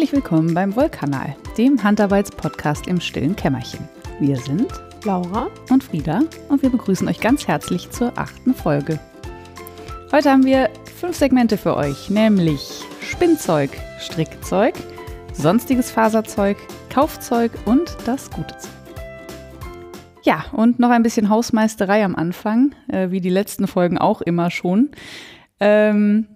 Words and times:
Herzlich 0.00 0.24
willkommen 0.24 0.54
beim 0.54 0.74
Wollkanal, 0.76 1.36
dem 1.58 1.82
Handarbeitspodcast 1.82 2.86
im 2.86 3.02
stillen 3.02 3.36
Kämmerchen. 3.36 3.86
Wir 4.18 4.36
sind 4.36 4.66
Laura 5.04 5.48
und 5.68 5.84
Frieda 5.84 6.22
und 6.48 6.62
wir 6.62 6.70
begrüßen 6.70 7.06
euch 7.06 7.20
ganz 7.20 7.46
herzlich 7.46 7.90
zur 7.90 8.16
achten 8.16 8.54
Folge. 8.54 8.98
Heute 10.10 10.30
haben 10.30 10.46
wir 10.46 10.70
fünf 10.98 11.16
Segmente 11.16 11.58
für 11.58 11.76
euch, 11.76 12.08
nämlich 12.08 12.82
Spinnzeug, 13.02 13.68
Strickzeug, 13.98 14.72
sonstiges 15.34 15.90
Faserzeug, 15.90 16.56
Kaufzeug 16.88 17.52
und 17.66 17.94
das 18.06 18.30
gute 18.30 18.56
Zeug. 18.56 18.72
Ja, 20.22 20.46
und 20.52 20.78
noch 20.78 20.88
ein 20.88 21.02
bisschen 21.02 21.28
Hausmeisterei 21.28 22.02
am 22.06 22.16
Anfang, 22.16 22.74
äh, 22.88 23.10
wie 23.10 23.20
die 23.20 23.28
letzten 23.28 23.66
Folgen 23.66 23.98
auch 23.98 24.22
immer 24.22 24.50
schon. 24.50 24.92
Ähm, 25.60 26.26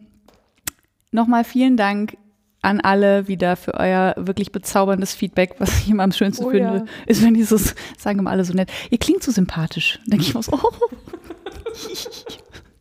Nochmal 1.14 1.44
vielen 1.44 1.76
Dank 1.76 2.16
an 2.64 2.80
alle 2.80 3.28
wieder 3.28 3.56
für 3.56 3.74
euer 3.74 4.14
wirklich 4.16 4.52
bezauberndes 4.52 5.14
Feedback. 5.14 5.56
Was 5.58 5.80
ich 5.80 5.90
immer 5.90 6.02
am 6.02 6.12
schönsten 6.12 6.44
Oh 6.44 6.50
finde, 6.50 6.78
ja. 6.78 6.84
ist, 7.06 7.22
wenn 7.22 7.34
dieses, 7.34 7.74
sagen 7.98 8.18
immer 8.18 8.30
alle 8.30 8.44
so 8.44 8.54
nett, 8.54 8.70
ihr 8.90 8.98
klingt 8.98 9.22
so 9.22 9.30
sympathisch. 9.30 9.98
Dann 10.04 10.12
denke 10.12 10.24
ich 10.24 10.34
mir 10.34 10.42
so, 10.42 10.52
oh, 10.52 10.72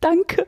danke. 0.00 0.46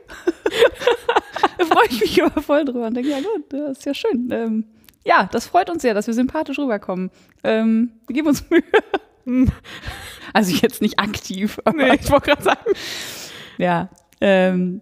da 1.57 1.65
freue 1.65 1.87
ich 1.89 2.01
mich 2.01 2.17
immer 2.17 2.41
voll 2.41 2.65
drüber 2.65 2.87
und 2.87 2.95
denke, 2.95 3.09
ja 3.09 3.19
gut, 3.19 3.45
das 3.49 3.79
ist 3.79 3.85
ja 3.85 3.93
schön. 3.93 4.29
Ähm, 4.31 4.65
ja, 5.05 5.29
das 5.31 5.47
freut 5.47 5.69
uns 5.69 5.81
sehr, 5.83 5.93
dass 5.93 6.07
wir 6.07 6.13
sympathisch 6.13 6.59
rüberkommen. 6.59 7.11
Ähm, 7.43 7.91
wir 8.07 8.13
geben 8.15 8.27
uns 8.27 8.43
Mühe. 8.49 8.63
also 10.33 10.51
jetzt 10.51 10.81
nicht 10.81 10.99
aktiv, 10.99 11.59
aber 11.63 11.77
Nee, 11.77 11.95
ich 12.01 12.11
wollte 12.11 12.31
gerade 12.31 12.43
sagen. 12.43 12.71
ja, 13.57 13.89
ähm, 14.19 14.81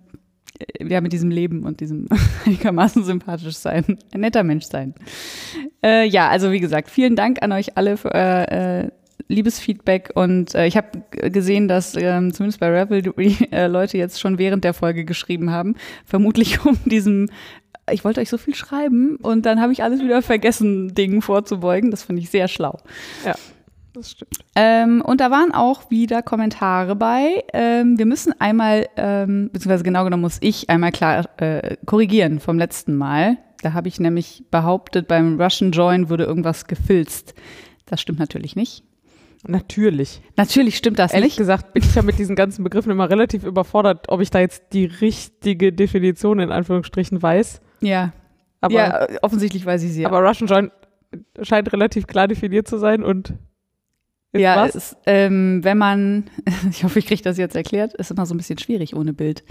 ja, 0.80 1.02
mit 1.02 1.13
diesem 1.13 1.30
Leben 1.30 1.63
und 1.63 1.80
diesem 1.80 2.08
einigermaßen 2.45 3.03
sympathisch 3.03 3.58
sein, 3.58 3.97
ein 4.13 4.21
netter 4.21 4.44
Mensch 4.44 4.66
sein. 4.66 4.94
Äh, 5.83 6.08
ja, 6.08 6.30
also 6.30 6.52
wie 6.52 6.59
gesagt, 6.59 6.89
vielen 6.89 7.16
Dank 7.16 7.41
an 7.41 7.52
euch 7.52 7.77
alle 7.77 7.97
für 7.97 8.13
euer 8.13 8.52
äh, 8.52 8.89
Liebesfeedback 9.27 10.11
und 10.13 10.53
äh, 10.53 10.67
ich 10.67 10.77
habe 10.77 11.03
gesehen, 11.11 11.67
dass 11.67 11.95
ähm, 11.95 12.33
zumindest 12.33 12.59
bei 12.59 12.69
Revelry 12.69 13.47
äh, 13.52 13.67
Leute 13.67 13.97
jetzt 13.97 14.19
schon 14.19 14.38
während 14.38 14.63
der 14.63 14.73
Folge 14.73 15.05
geschrieben 15.05 15.52
haben, 15.52 15.75
vermutlich 16.05 16.66
um 16.66 16.77
diesem 16.86 17.27
ich 17.91 18.03
wollte 18.03 18.19
euch 18.19 18.30
so 18.30 18.39
viel 18.39 18.55
schreiben 18.55 19.17
und 19.17 19.45
dann 19.45 19.61
habe 19.61 19.71
ich 19.71 19.83
alles 19.83 20.02
wieder 20.02 20.23
vergessen, 20.23 20.95
Dingen 20.95 21.21
vorzubeugen. 21.21 21.91
Das 21.91 22.02
finde 22.02 22.23
ich 22.23 22.31
sehr 22.31 22.47
schlau. 22.47 22.80
Ja, 23.23 23.36
das 23.96 24.12
stimmt. 24.12 24.38
Ähm, 24.56 25.02
und 25.02 25.22
da 25.22 25.32
waren 25.32 25.54
auch 25.54 25.90
wieder 25.90 26.22
Kommentare 26.22 26.96
bei. 26.96 27.44
Ähm, 27.54 27.98
wir 27.98 28.06
müssen 28.06 28.34
einmal, 28.40 28.88
ähm, 28.98 29.50
beziehungsweise 29.52 29.84
genau 29.84 30.04
genommen 30.04 30.22
muss 30.22 30.38
ich 30.42 30.70
einmal 30.70 30.92
klar 30.92 31.26
äh, 31.38 31.78
korrigieren 31.86 32.40
vom 32.40 32.58
letzten 32.58 32.96
Mal. 32.96 33.38
Da 33.62 33.73
habe 33.73 33.88
ich 33.88 34.00
nämlich 34.00 34.44
behauptet, 34.52 35.08
beim 35.08 35.42
Russian 35.42 35.72
Join 35.72 36.10
würde 36.10 36.26
irgendwas 36.26 36.66
gefilzt. 36.66 37.34
Das 37.86 38.02
stimmt 38.02 38.20
natürlich 38.20 38.56
nicht. 38.56 38.84
Natürlich. 39.48 40.22
Natürlich 40.38 40.78
stimmt 40.78 41.00
das 41.00 41.14
Ehrlich 41.14 41.34
nicht. 41.34 41.38
gesagt 41.38 41.73
bin 41.73 41.84
ich 41.84 41.94
ja 41.94 42.02
mit 42.02 42.18
diesen 42.18 42.36
ganzen 42.36 42.64
Begriffen 42.64 42.92
immer 42.92 43.10
relativ 43.10 43.44
überfordert, 43.44 44.10
ob 44.10 44.22
ich 44.22 44.32
da 44.32 44.40
jetzt 44.40 44.73
die 44.73 44.86
richtige 44.86 45.72
Definition 45.72 46.40
in 46.40 46.52
Anführungsstrichen 46.52 47.22
weiß. 47.22 47.62
Ja. 47.82 48.12
Aber, 48.62 48.73
ja, 48.73 49.08
offensichtlich 49.22 49.66
weiß 49.66 49.84
ich 49.84 49.94
sie. 49.94 50.06
aber 50.06 50.28
Russian 50.28 50.48
Joint 50.48 50.72
scheint 51.42 51.72
relativ 51.72 52.08
klar 52.08 52.28
definiert 52.28 52.68
zu 52.68 52.78
sein 52.78 53.04
und 53.04 53.34
ja, 54.39 54.66
ist, 54.66 54.97
ähm, 55.05 55.64
wenn 55.64 55.77
man, 55.77 56.26
ich 56.70 56.83
hoffe, 56.83 56.99
ich 56.99 57.08
kriege 57.08 57.21
das 57.21 57.37
jetzt 57.37 57.55
erklärt, 57.55 57.93
ist 57.93 58.11
immer 58.11 58.26
so 58.26 58.33
ein 58.33 58.37
bisschen 58.37 58.60
schwierig 58.60 58.95
ohne 58.95 59.14
Bild. 59.14 59.43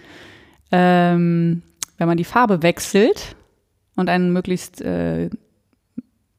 Ähm, 0.72 1.62
wenn 1.98 2.08
man 2.08 2.16
die 2.16 2.24
Farbe 2.24 2.62
wechselt 2.62 3.36
und 3.96 4.08
einen 4.08 4.32
möglichst, 4.32 4.80
äh, 4.80 5.30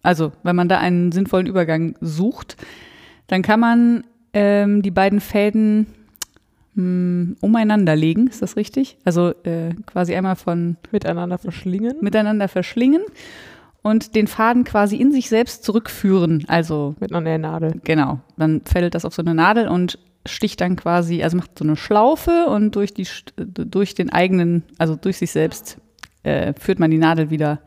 also 0.01 0.31
wenn 0.43 0.55
man 0.55 0.69
da 0.69 0.79
einen 0.79 1.11
sinnvollen 1.11 1.47
Übergang 1.47 1.95
sucht, 2.01 2.57
dann 3.27 3.41
kann 3.41 3.59
man 3.59 4.03
ähm, 4.33 4.81
die 4.81 4.91
beiden 4.91 5.21
Fäden 5.21 5.87
mh, 6.75 7.37
umeinander 7.41 7.95
legen, 7.95 8.27
ist 8.27 8.41
das 8.41 8.57
richtig? 8.57 8.97
Also 9.05 9.29
äh, 9.43 9.73
quasi 9.85 10.13
einmal 10.13 10.35
von 10.35 10.77
miteinander 10.91 11.37
verschlingen. 11.37 11.97
miteinander 12.01 12.47
verschlingen 12.47 13.01
und 13.85 14.15
den 14.15 14.25
Faden 14.25 14.63
quasi 14.63 14.95
in 14.95 15.11
sich 15.11 15.29
selbst 15.29 15.63
zurückführen. 15.63 16.43
Also 16.47 16.95
mit 16.99 17.11
einer 17.11 17.21
Nähnadel. 17.21 17.79
Genau, 17.83 18.19
dann 18.35 18.61
fällt 18.65 18.95
das 18.95 19.05
auf 19.05 19.13
so 19.13 19.21
eine 19.21 19.35
Nadel 19.35 19.67
und 19.67 19.99
sticht 20.25 20.59
dann 20.59 20.75
quasi, 20.75 21.21
also 21.21 21.37
macht 21.37 21.51
so 21.55 21.63
eine 21.63 21.75
Schlaufe 21.75 22.47
und 22.47 22.75
durch, 22.75 22.95
die, 22.95 23.05
durch 23.37 23.93
den 23.93 24.11
eigenen, 24.11 24.63
also 24.79 24.95
durch 24.95 25.17
sich 25.17 25.29
selbst 25.29 25.77
äh, 26.23 26.53
führt 26.59 26.79
man 26.79 26.89
die 26.89 26.97
Nadel 26.97 27.29
wieder 27.29 27.59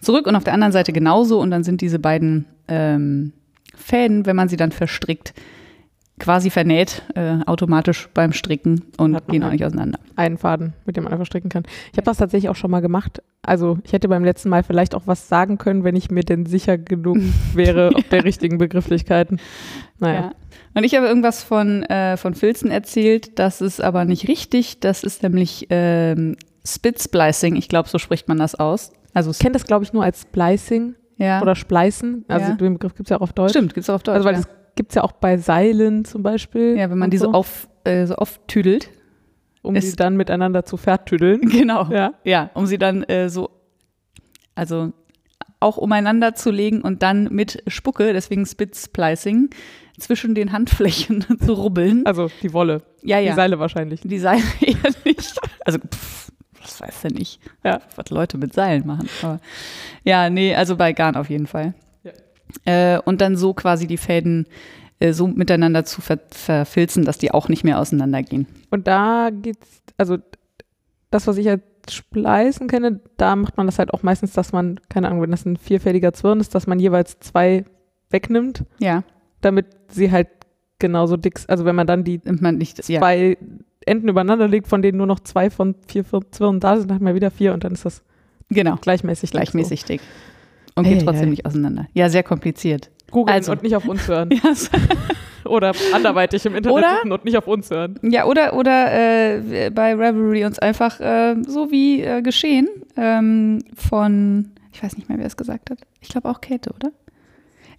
zurück 0.00 0.26
und 0.26 0.34
auf 0.34 0.42
der 0.42 0.54
anderen 0.54 0.72
Seite 0.72 0.92
genauso 0.92 1.40
und 1.40 1.52
dann 1.52 1.62
sind 1.62 1.82
diese 1.82 2.00
beiden 2.00 2.46
ähm, 2.66 3.32
Fäden, 3.76 4.26
wenn 4.26 4.34
man 4.34 4.48
sie 4.48 4.56
dann 4.56 4.72
verstrickt, 4.72 5.34
quasi 6.18 6.50
vernäht, 6.50 7.02
äh, 7.16 7.38
automatisch 7.46 8.08
beim 8.14 8.32
Stricken 8.32 8.84
und 8.98 9.26
gehen 9.28 9.42
auch 9.42 9.50
nicht 9.50 9.64
auseinander. 9.64 9.98
einen 10.14 10.38
Faden, 10.38 10.72
mit 10.86 10.96
dem 10.96 11.04
man 11.04 11.12
einfach 11.12 11.26
stricken 11.26 11.48
kann. 11.48 11.64
Ich 11.90 11.98
habe 11.98 12.04
das 12.04 12.18
tatsächlich 12.18 12.48
auch 12.48 12.56
schon 12.56 12.70
mal 12.70 12.80
gemacht. 12.80 13.20
Also 13.42 13.78
ich 13.84 13.92
hätte 13.92 14.08
beim 14.08 14.24
letzten 14.24 14.48
Mal 14.48 14.62
vielleicht 14.62 14.94
auch 14.94 15.02
was 15.06 15.28
sagen 15.28 15.58
können, 15.58 15.82
wenn 15.82 15.96
ich 15.96 16.10
mir 16.10 16.22
denn 16.22 16.46
sicher 16.46 16.78
genug 16.78 17.18
wäre 17.54 17.90
auf 17.94 18.08
der 18.10 18.24
richtigen 18.24 18.58
Begrifflichkeiten. 18.58 19.40
Naja. 19.98 20.20
Ja. 20.20 20.32
Und 20.74 20.84
ich 20.84 20.94
habe 20.94 21.06
irgendwas 21.06 21.42
von, 21.42 21.82
äh, 21.84 22.16
von 22.16 22.34
Filzen 22.34 22.70
erzählt, 22.70 23.38
das 23.38 23.60
ist 23.60 23.82
aber 23.82 24.04
nicht 24.04 24.28
richtig. 24.28 24.80
Das 24.80 25.02
ist 25.04 25.22
nämlich 25.22 25.66
ähm, 25.70 26.36
Spit-Splicing, 26.66 27.56
ich 27.56 27.68
glaube, 27.68 27.88
so 27.88 27.98
spricht 27.98 28.28
man 28.28 28.38
das 28.38 28.54
aus. 28.54 28.92
Also, 29.12 29.30
Ich 29.30 29.38
kenne 29.38 29.52
das, 29.52 29.64
glaube 29.64 29.84
ich, 29.84 29.92
nur 29.92 30.02
als 30.02 30.22
Splicing 30.22 30.94
ja. 31.18 31.40
oder 31.42 31.54
Spleißen. 31.54 32.24
Also 32.28 32.50
Ja. 32.50 32.54
den 32.56 32.74
Begriff 32.74 32.94
gibt 32.94 33.08
es 33.08 33.10
ja 33.10 33.18
auch 33.18 33.22
auf 33.22 33.32
Deutsch. 33.32 33.50
Stimmt, 33.50 33.74
gibt 33.74 33.84
es 33.84 33.90
auch 33.90 33.94
auf 33.96 34.02
Deutsch. 34.02 34.14
Also 34.16 34.26
weil 34.26 34.34
ja. 34.34 34.40
das 34.40 34.48
gibt 34.76 34.90
es 34.92 34.96
ja 34.96 35.02
auch 35.04 35.12
bei 35.12 35.36
Seilen 35.38 36.04
zum 36.04 36.22
Beispiel. 36.22 36.76
ja, 36.76 36.90
wenn 36.90 36.98
man 36.98 37.10
die 37.10 37.18
so, 37.18 37.26
so, 37.26 37.32
auf, 37.32 37.68
äh, 37.84 38.06
so 38.06 38.16
auftüdelt. 38.16 38.90
um 39.62 39.78
sie 39.80 39.96
dann 39.96 40.16
miteinander 40.16 40.64
zu 40.64 40.76
vertüdeln. 40.76 41.40
Genau. 41.50 41.86
Ja. 41.90 42.14
Ja, 42.24 42.50
um 42.54 42.66
sie 42.66 42.78
dann 42.78 43.02
äh, 43.04 43.28
so, 43.28 43.50
also 44.54 44.92
auch 45.60 45.76
umeinander 45.78 46.34
zu 46.34 46.50
legen 46.50 46.82
und 46.82 47.02
dann 47.02 47.24
mit 47.32 47.62
Spucke, 47.68 48.12
deswegen 48.12 48.44
Spit-Splicing, 48.44 49.48
zwischen 49.98 50.34
den 50.34 50.52
Handflächen 50.52 51.24
zu 51.44 51.52
rubbeln. 51.54 52.04
Also 52.04 52.28
die 52.42 52.52
Wolle. 52.52 52.82
ja, 53.02 53.20
Die 53.20 53.26
ja. 53.26 53.34
Seile 53.34 53.58
wahrscheinlich. 53.58 54.00
Die 54.02 54.18
Seile 54.18 54.42
eher 54.60 54.76
nicht. 55.04 55.38
Also, 55.64 55.78
pff, 55.78 56.30
was 56.60 56.80
weiß 56.80 57.02
denn 57.02 57.16
ich, 57.16 57.38
Ja. 57.62 57.80
was 57.96 58.10
Leute 58.10 58.36
mit 58.36 58.52
Seilen 58.52 58.86
machen. 58.86 59.08
Aber, 59.22 59.40
ja, 60.02 60.28
nee, 60.30 60.54
also 60.54 60.76
bei 60.76 60.92
Garn 60.92 61.14
auf 61.16 61.30
jeden 61.30 61.46
Fall. 61.46 61.74
Äh, 62.64 62.98
und 63.04 63.20
dann 63.20 63.36
so 63.36 63.54
quasi 63.54 63.86
die 63.86 63.96
Fäden 63.96 64.46
äh, 65.00 65.12
so 65.12 65.26
miteinander 65.26 65.84
zu 65.84 66.00
ver 66.00 66.20
verfilzen, 66.30 67.04
dass 67.04 67.18
die 67.18 67.32
auch 67.32 67.48
nicht 67.48 67.64
mehr 67.64 67.78
auseinandergehen. 67.78 68.46
Und 68.70 68.86
da 68.86 69.30
geht's, 69.30 69.82
also 69.96 70.18
das, 71.10 71.26
was 71.26 71.36
ich 71.36 71.48
als 71.48 71.62
Spleißen 71.88 72.68
kenne, 72.68 73.00
da 73.16 73.36
macht 73.36 73.56
man 73.56 73.66
das 73.66 73.78
halt 73.78 73.92
auch 73.92 74.02
meistens, 74.02 74.32
dass 74.32 74.52
man, 74.52 74.80
keine 74.88 75.08
Ahnung, 75.08 75.22
wenn 75.22 75.30
das 75.30 75.44
ein 75.44 75.56
vierfädiger 75.56 76.12
Zwirn 76.12 76.40
ist, 76.40 76.54
dass 76.54 76.66
man 76.66 76.78
jeweils 76.78 77.18
zwei 77.20 77.64
wegnimmt, 78.10 78.64
Ja, 78.78 79.04
damit 79.40 79.66
sie 79.88 80.10
halt 80.10 80.28
genauso 80.78 81.16
dick, 81.16 81.40
also 81.48 81.64
wenn 81.64 81.76
man 81.76 81.86
dann 81.86 82.04
die 82.04 82.20
man 82.24 82.56
nicht. 82.56 82.88
Ja, 82.88 83.00
zwei 83.00 83.36
Enden 83.86 84.08
übereinander 84.08 84.48
legt, 84.48 84.66
von 84.66 84.80
denen 84.80 84.98
nur 84.98 85.06
noch 85.06 85.20
zwei 85.20 85.50
von 85.50 85.74
vier 85.86 86.04
Zwirnen 86.30 86.60
da 86.60 86.76
sind, 86.76 86.88
dann 86.88 86.96
hat 86.96 87.02
man 87.02 87.14
wieder 87.14 87.30
vier 87.30 87.52
und 87.52 87.64
dann 87.64 87.72
ist 87.72 87.84
das 87.84 88.02
genau. 88.48 88.76
gleichmäßig. 88.76 89.30
dick 89.30 89.40
Gleichmäßig 89.40 89.84
dick. 89.84 90.00
Und 90.76 90.84
geht 90.84 91.04
trotzdem 91.04 91.26
ei. 91.26 91.30
nicht 91.30 91.46
auseinander. 91.46 91.86
Ja, 91.94 92.08
sehr 92.08 92.22
kompliziert. 92.22 92.90
Googeln 93.10 93.34
Also. 93.36 93.52
und 93.52 93.62
nicht 93.62 93.76
auf 93.76 93.86
uns 93.86 94.08
hören. 94.08 94.30
So- 94.54 94.70
Oder 95.50 95.72
anderweitig 95.92 96.46
im 96.46 96.54
Internet 96.54 96.78
Oder? 96.78 96.96
suchen 96.96 97.12
und 97.12 97.24
nicht 97.26 97.36
auf 97.36 97.46
uns 97.46 97.70
hören. 97.70 97.98
Ja, 98.02 98.24
oder, 98.24 98.54
oder 98.54 98.90
äh, 98.92 99.70
bei 99.70 99.94
Revelry 99.94 100.46
uns 100.46 100.58
einfach 100.58 100.98
äh, 101.00 101.36
so 101.46 101.70
wie 101.70 102.00
äh, 102.00 102.22
geschehen 102.22 102.66
ähm, 102.96 103.58
von, 103.74 104.52
ich 104.72 104.82
weiß 104.82 104.96
nicht 104.96 105.10
mehr, 105.10 105.18
wer 105.18 105.26
es 105.26 105.36
gesagt 105.36 105.68
hat. 105.70 105.78
Ich 106.00 106.08
glaube 106.08 106.30
auch 106.30 106.40
Käthe, 106.40 106.70
oder? 106.72 106.92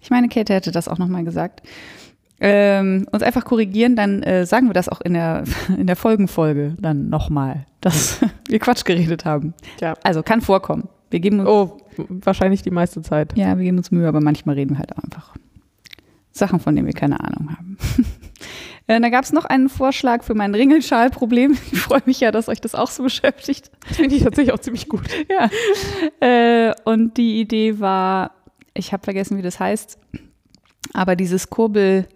Ich 0.00 0.10
meine, 0.10 0.28
Käthe 0.28 0.54
hätte 0.54 0.70
das 0.70 0.86
auch 0.86 0.98
nochmal 0.98 1.24
gesagt. 1.24 1.62
Ähm, 2.38 3.08
uns 3.10 3.24
einfach 3.24 3.44
korrigieren, 3.44 3.96
dann 3.96 4.22
äh, 4.22 4.46
sagen 4.46 4.68
wir 4.68 4.74
das 4.74 4.88
auch 4.88 5.00
in 5.00 5.14
der, 5.14 5.42
in 5.76 5.88
der 5.88 5.96
Folgenfolge 5.96 6.76
dann 6.78 7.08
nochmal, 7.08 7.66
dass 7.80 8.20
wir 8.48 8.60
Quatsch 8.60 8.84
geredet 8.84 9.24
haben. 9.24 9.54
Ja. 9.80 9.94
Also 10.04 10.22
kann 10.22 10.40
vorkommen. 10.40 10.88
Wir 11.10 11.18
geben 11.18 11.40
uns, 11.40 11.48
Oh, 11.48 11.78
wahrscheinlich 12.08 12.62
die 12.62 12.70
meiste 12.70 13.02
Zeit. 13.02 13.36
ja, 13.36 13.56
wir 13.56 13.64
geben 13.64 13.78
uns 13.78 13.90
Mühe, 13.90 14.08
aber 14.08 14.20
manchmal 14.20 14.54
reden 14.56 14.70
wir 14.74 14.78
halt 14.78 14.96
einfach 14.96 15.34
Sachen, 16.32 16.60
von 16.60 16.74
denen 16.76 16.86
wir 16.86 16.94
keine 16.94 17.20
Ahnung 17.20 17.50
haben. 17.56 17.76
Äh, 18.88 19.00
Da 19.00 19.08
gab 19.08 19.24
es 19.24 19.32
noch 19.32 19.44
einen 19.44 19.68
Vorschlag 19.68 20.22
für 20.22 20.34
mein 20.34 20.54
Ringelschal-Problem. 20.54 21.56
Ich 21.72 21.80
freue 21.80 22.02
mich 22.06 22.20
ja, 22.20 22.30
dass 22.30 22.48
euch 22.48 22.60
das 22.60 22.76
auch 22.76 22.88
so 22.88 23.02
beschäftigt. 23.02 23.72
Finde 23.84 24.14
ich 24.14 24.22
tatsächlich 24.22 24.54
auch 24.54 24.60
ziemlich 24.60 24.88
gut. 24.88 25.02
Ja. 25.28 25.50
Äh, 26.20 26.72
und 26.84 27.16
die 27.16 27.40
Idee 27.40 27.80
war, 27.80 28.30
ich 28.74 28.92
habe 28.92 29.02
vergessen, 29.02 29.38
wie 29.38 29.42
das 29.42 29.58
heißt, 29.58 29.98
aber 30.92 31.16
dieses 31.16 31.50
Kurbel, 31.50 32.06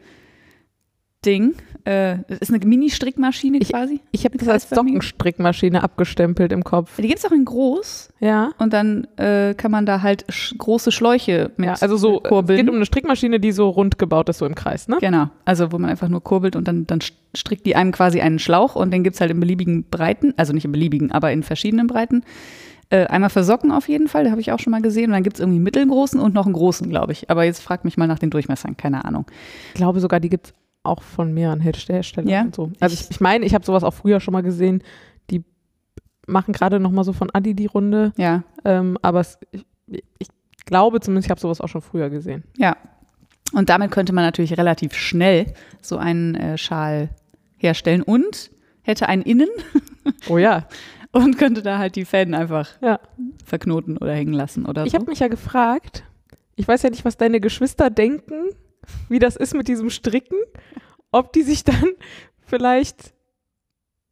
Ding. 1.25 1.55
Äh, 1.85 2.19
das 2.29 2.39
ist 2.41 2.53
eine 2.53 2.65
Mini-Strickmaschine 2.65 3.59
Ich- 3.59 3.69
quasi. 3.71 4.01
Ich 4.11 4.25
habe 4.25 4.39
Eine 4.39 4.47
das 4.47 4.71
als. 4.71 4.71
Sockenstrickmaschine 4.71 5.83
abgestempelt 5.83 6.53
im 6.53 6.65
Kopf. 6.65 6.97
Die 6.97 7.07
gibt 7.09 7.19
es 7.19 7.25
auch 7.27 7.33
in 7.33 7.45
groß 7.45 8.11
Ja. 8.21 8.51
und 8.59 8.73
dann 8.73 9.07
äh, 9.17 9.55
kann 9.55 9.71
man 9.71 9.85
da 9.87 10.01
halt 10.03 10.25
sch 10.31 10.55
große 10.57 10.93
Schläuche 10.93 11.51
mit 11.57 11.67
ja 11.67 11.75
also 11.81 11.97
so, 11.97 12.21
es 12.23 12.29
kurbeln. 12.29 12.59
geht 12.61 12.69
um 12.71 12.77
eine 12.77 12.87
Strickmaschine, 12.87 13.39
die 13.41 13.53
so 13.53 13.69
rund 13.69 13.99
gebaut 13.99 14.29
ist, 14.31 14.39
so 14.39 14.47
im 14.47 14.55
Kreis, 14.55 14.89
ne? 14.89 14.97
Genau, 15.01 15.29
also 15.45 15.73
wo 15.73 15.79
man 15.79 15.91
einfach 15.91 16.09
nur 16.09 16.23
kurbelt 16.23 16.57
und 16.57 16.67
dann, 16.69 16.87
dann 16.87 17.01
strickt 17.35 17.67
die 17.67 17.77
einem 17.77 17.93
quasi 17.93 18.21
einen 18.21 18.39
Schlauch 18.39 18.75
und 18.77 18.91
den 18.91 19.05
gibt's 19.05 19.21
halt 19.21 19.31
in 19.31 19.41
beliebigen 19.41 19.85
Breiten, 19.91 20.33
also 20.37 20.53
nicht 20.53 20.65
in 20.65 20.73
beliebigen, 20.73 21.13
aber 21.13 21.33
in 21.33 21.43
verschiedenen 21.43 21.87
Breiten. 21.87 22.25
Äh, 22.93 23.07
einmal 23.07 23.31
für 23.31 23.45
Socken 23.45 23.71
auf 23.71 23.89
jeden 23.89 24.09
Fall, 24.09 24.25
da 24.25 24.33
habe 24.33 24.41
ich 24.41 24.51
auch 24.51 24.59
schon 24.59 24.73
mal 24.73 24.83
gesehen. 24.83 25.07
Und 25.07 25.13
dann 25.13 25.23
gibt's 25.23 25.39
irgendwie 25.39 25.59
einen 25.59 25.63
mittelgroßen 25.65 26.19
und 26.19 26.35
noch 26.35 26.47
einen 26.47 26.55
großen, 26.55 26.89
glaube 26.91 27.13
ich. 27.13 27.31
Aber 27.31 27.45
jetzt 27.45 27.63
frag 27.63 27.85
mich 27.85 27.97
mal 27.97 28.09
nach 28.09 28.19
den 28.19 28.31
Durchmessern, 28.31 28.77
keine 28.77 29.05
Ahnung. 29.05 29.27
Ich 29.69 29.75
glaube 29.75 30.01
sogar, 30.01 30.19
die 30.19 30.29
gibt 30.29 30.47
es 30.49 30.55
auch 30.83 31.03
von 31.03 31.33
mehreren 31.35 31.61
Herst- 31.61 31.89
Herstellern 31.89 32.29
Ja? 32.29 32.43
und 32.43 32.55
so. 32.55 32.71
Also 32.81 32.95
ich, 32.95 33.11
ich 33.11 33.21
meine, 33.21 33.45
ich 33.45 33.55
habe 33.55 33.65
sowas 33.65 33.85
auch 33.85 33.95
früher 33.95 34.21
schon 34.21 34.33
mal 34.33 34.43
gesehen. 34.43 34.83
Die 35.31 35.45
machen 36.27 36.53
gerade 36.53 36.81
noch 36.81 36.91
mal 36.91 37.05
so 37.05 37.13
von 37.13 37.29
Adi 37.33 37.55
die 37.55 37.67
Runde. 37.67 38.13
Ja, 38.17 38.45
Ähm, 38.65 38.97
aber 39.03 39.21
es, 39.21 39.39
ich, 39.53 39.65
ich 40.19 40.29
glaube 40.65 41.01
zumindest, 41.01 41.27
ich 41.27 41.31
habe 41.31 41.41
sowas 41.41 41.61
auch 41.61 41.69
schon 41.69 41.83
früher 41.83 42.11
gesehen. 42.11 42.45
ja. 42.57 42.77
Und 43.53 43.69
damit 43.69 43.91
könnte 43.91 44.13
man 44.13 44.23
natürlich 44.25 44.57
relativ 44.57 44.95
schnell 44.95 45.53
so 45.81 45.97
einen 45.97 46.37
äh, 46.37 46.57
Schal 46.57 47.09
herstellen 47.57 48.01
und 48.01 48.53
hätte 48.83 49.09
einen 49.09 49.23
Innen 49.23 49.49
Oh 50.29 50.39
ja. 50.39 50.69
und 51.11 51.37
könnte 51.37 51.61
da 51.61 51.79
halt 51.79 51.97
die 51.97 52.05
Fäden 52.05 52.33
einfach 52.35 52.69
Ja. 52.81 53.01
verknoten 53.45 53.97
oder 53.99 54.13
hängen 54.15 54.35
lassen 54.35 54.67
oder 54.67 54.87
Ich 54.87 54.93
so. 54.93 54.99
habe 54.99 55.11
mich 55.11 55.19
ja 55.19 55.27
gefragt, 55.27 56.05
ich 56.55 56.69
weiß 56.69 56.83
ja 56.85 56.91
nicht, 56.91 57.05
was 57.05 57.17
deine 57.17 57.41
Geschwister 57.41 57.91
denken, 57.91 58.51
wie 59.09 59.19
das 59.19 59.37
ist 59.37 59.55
mit 59.55 59.69
diesem 59.69 59.91
Stricken, 59.91 60.39
ob 61.11 61.33
die 61.33 61.43
sich 61.43 61.65
dann 61.65 61.85
vielleicht 62.47 63.13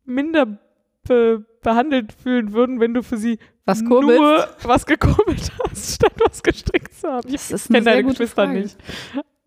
minder 0.04 0.58
be 1.06 1.44
behandelt 1.60 2.12
fühlen 2.12 2.52
würden, 2.52 2.78
wenn 2.78 2.94
du 2.94 3.02
für 3.02 3.16
sie 3.16 3.38
Was 3.64 3.84
kurbelst? 3.84 4.20
nur 4.20 4.48
was 4.62 4.86
gekurbelt 4.86 5.50
hast, 5.68 5.94
statt 5.96 6.12
was 6.24 6.42
gestrickt 6.42 6.94
zu 6.94 7.08
haben. 7.08 7.26
Ich 7.28 7.34
Das 7.48 7.50
ist 7.50 7.68
kenne 7.68 7.82
deine 7.84 8.04
Geschwister 8.04 8.44
Frage. 8.46 8.60
nicht. 8.60 8.76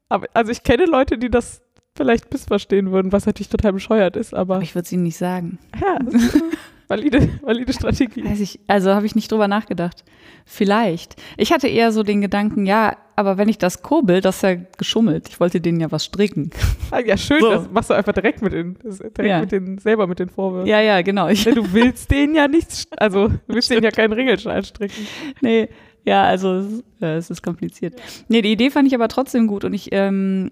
Aber, 0.10 0.28
also 0.34 0.52
ich 0.52 0.62
kenne 0.62 0.86
Leute, 0.86 1.18
die 1.18 1.30
das 1.30 1.62
vielleicht 1.96 2.32
missverstehen 2.32 2.92
würden, 2.92 3.12
was 3.14 3.26
natürlich 3.26 3.48
total 3.50 3.72
bescheuert 3.74 4.18
ist, 4.18 4.34
aber 4.34 4.56
Aber 4.56 4.64
ich 4.64 4.76
würde 4.76 4.86
es 4.86 4.92
ihnen 4.92 5.04
nicht 5.04 5.18
sagen. 5.18 5.58
ja, 5.82 5.98
valide, 6.92 7.30
valide 7.42 7.74
Strategie. 7.74 8.24
Weiß 8.26 8.40
ich, 8.40 8.60
also 8.68 8.94
habe 8.94 9.06
ich 9.06 9.16
nicht 9.16 9.32
drüber 9.32 9.48
nachgedacht. 9.48 10.04
Vielleicht. 10.46 11.16
Ich 11.38 11.52
hatte 11.52 11.68
eher 11.68 11.92
so 11.92 12.04
den 12.04 12.22
Gedanken, 12.22 12.66
ja, 12.66 12.98
aber 13.16 13.38
wenn 13.38 13.48
ich 13.50 13.58
das 13.58 13.82
kurbel, 13.84 14.22
das 14.22 14.38
ist 14.38 14.42
ja 14.44 14.56
geschummelt. 14.78 15.30
Ich 15.30 15.40
wollte 15.40 15.62
denen 15.62 15.80
ja 15.80 15.92
was 15.92 16.06
stricken. 16.06 16.50
Ah, 16.92 17.00
Ja, 17.00 17.16
schön, 17.18 17.40
So. 17.40 17.50
das 17.52 17.72
machst 17.72 17.90
du 17.90 17.94
einfach 17.94 18.14
direkt 18.14 18.42
mit 18.42 18.52
den, 18.54 18.78
direkt 18.84 19.18
Ja. 19.20 19.40
mit 19.42 19.52
den, 19.52 19.78
selber 19.78 20.08
mit 20.08 20.20
den 20.20 20.30
Vorwürfen. 20.30 20.68
Ja, 20.68 20.82
ja, 20.82 21.02
genau. 21.02 21.28
Ich, 21.30 21.44
Du 21.46 21.72
willst 21.74 22.12
denen 22.12 22.36
ja 22.36 22.48
nichts, 22.48 22.88
also 22.98 23.28
du 23.30 23.40
willst 23.48 23.70
denen 23.72 23.84
ja 23.84 23.92
keinen 23.92 24.14
Ringelschal 24.14 24.64
stricken. 24.66 25.08
nee, 25.42 25.70
ja, 26.04 26.24
also 26.24 26.56
es, 26.60 26.84
äh, 27.02 27.16
es 27.18 27.30
ist 27.30 27.44
kompliziert. 27.44 27.94
Nee, 28.28 28.42
die 28.42 28.52
Idee 28.52 28.72
fand 28.72 28.88
ich 28.88 28.96
aber 28.96 29.08
trotzdem 29.08 29.46
gut 29.48 29.64
und 29.64 29.74
ich, 29.74 29.90
ähm, 29.92 30.52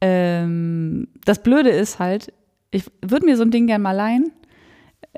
ähm, 0.00 1.08
das 1.24 1.42
Blöde 1.42 1.70
ist 1.70 1.98
halt, 1.98 2.32
ich 2.70 2.84
würde 3.02 3.26
mir 3.26 3.36
so 3.36 3.42
ein 3.42 3.50
Ding 3.50 3.66
gern 3.66 3.82
mal 3.82 3.92
leihen. 3.92 4.32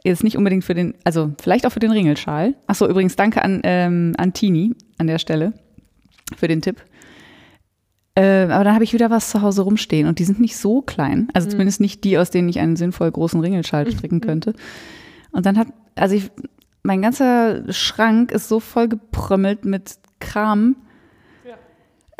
Jetzt 0.06 0.22
nicht 0.22 0.36
unbedingt 0.36 0.62
für 0.62 0.74
den, 0.74 0.94
also 1.02 1.32
vielleicht 1.40 1.66
auch 1.66 1.72
für 1.72 1.80
den 1.80 1.90
Ringelschal. 1.90 2.54
Achso, 2.68 2.86
übrigens 2.86 3.16
danke 3.16 3.42
an, 3.42 3.60
ähm, 3.64 4.12
an 4.16 4.32
Tini 4.32 4.72
an 4.98 5.08
der 5.08 5.18
Stelle 5.18 5.52
für 6.36 6.46
den 6.46 6.62
Tipp. 6.62 6.80
Äh, 8.14 8.44
aber 8.44 8.62
dann 8.62 8.74
habe 8.74 8.84
ich 8.84 8.92
wieder 8.92 9.10
was 9.10 9.30
zu 9.30 9.42
Hause 9.42 9.62
rumstehen 9.62 10.06
und 10.06 10.20
die 10.20 10.24
sind 10.24 10.38
nicht 10.38 10.56
so 10.56 10.80
klein. 10.80 11.26
Also 11.34 11.48
zumindest 11.48 11.80
nicht 11.80 12.04
die, 12.04 12.18
aus 12.18 12.30
denen 12.30 12.48
ich 12.48 12.60
einen 12.60 12.76
sinnvoll 12.76 13.10
großen 13.10 13.40
Ringelschal 13.40 13.90
stricken 13.90 14.20
könnte. 14.20 14.54
Und 15.32 15.44
dann 15.44 15.58
hat, 15.58 15.68
also 15.96 16.14
ich, 16.14 16.30
mein 16.84 17.02
ganzer 17.02 17.72
Schrank 17.72 18.30
ist 18.30 18.48
so 18.48 18.60
voll 18.60 18.86
geprömmelt 18.86 19.64
mit 19.64 19.98
Kram. 20.20 20.76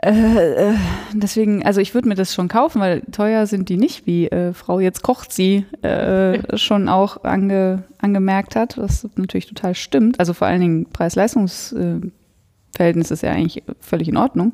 Äh, 0.02 0.10
äh, 0.10 0.74
deswegen, 1.14 1.64
also 1.64 1.80
ich 1.80 1.94
würde 1.94 2.08
mir 2.08 2.16
das 2.16 2.34
schon 2.34 2.48
kaufen, 2.48 2.80
weil 2.80 3.00
teuer 3.12 3.46
sind 3.46 3.70
die 3.70 3.78
nicht, 3.78 4.06
wie 4.06 4.28
äh, 4.28 4.52
Frau 4.52 4.80
jetzt 4.80 5.02
kocht 5.02 5.32
sie 5.32 5.64
äh, 5.82 6.38
schon 6.58 6.88
auch 6.88 7.24
ange, 7.24 7.84
angemerkt 7.98 8.56
hat, 8.56 8.76
was 8.76 9.08
natürlich 9.16 9.46
total 9.46 9.74
stimmt. 9.74 10.20
Also 10.20 10.34
vor 10.34 10.46
allen 10.46 10.60
Dingen 10.60 10.86
Preis-Leistungs-Verhältnis 10.90 13.10
ist 13.10 13.22
ja 13.22 13.32
eigentlich 13.32 13.62
völlig 13.80 14.08
in 14.08 14.18
Ordnung. 14.18 14.52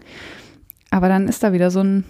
Aber 0.90 1.08
dann 1.08 1.26
ist 1.26 1.42
da 1.42 1.52
wieder 1.52 1.70
so 1.70 1.80
ein, 1.80 2.04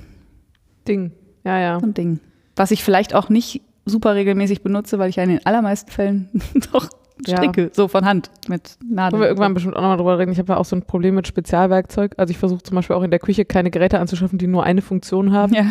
Ding. 0.86 1.12
Ja, 1.44 1.58
ja. 1.58 1.80
so 1.80 1.86
ein 1.86 1.94
Ding, 1.94 2.20
was 2.56 2.70
ich 2.70 2.84
vielleicht 2.84 3.14
auch 3.14 3.28
nicht 3.28 3.62
super 3.84 4.14
regelmäßig 4.14 4.62
benutze, 4.62 4.98
weil 4.98 5.10
ich 5.10 5.16
ja 5.16 5.24
in 5.24 5.30
den 5.30 5.46
allermeisten 5.46 5.90
Fällen 5.90 6.28
doch 6.72 6.88
Ja. 7.26 7.36
stricke, 7.36 7.70
so 7.72 7.88
von 7.88 8.04
Hand 8.04 8.30
mit 8.48 8.76
Nadeln. 8.84 9.12
Wollen 9.12 9.22
wir 9.22 9.28
irgendwann 9.28 9.54
bestimmt 9.54 9.76
auch 9.76 9.80
nochmal 9.82 9.96
drüber 9.96 10.18
reden. 10.18 10.32
Ich 10.32 10.38
habe 10.38 10.52
ja 10.52 10.58
auch 10.58 10.64
so 10.64 10.76
ein 10.76 10.82
Problem 10.82 11.14
mit 11.14 11.26
Spezialwerkzeug. 11.26 12.14
Also 12.16 12.30
ich 12.30 12.38
versuche 12.38 12.62
zum 12.62 12.74
Beispiel 12.74 12.96
auch 12.96 13.02
in 13.02 13.10
der 13.10 13.20
Küche 13.20 13.44
keine 13.44 13.70
Geräte 13.70 13.98
anzuschaffen, 14.00 14.38
die 14.38 14.46
nur 14.46 14.64
eine 14.64 14.82
Funktion 14.82 15.32
haben. 15.32 15.54
Ja. 15.54 15.66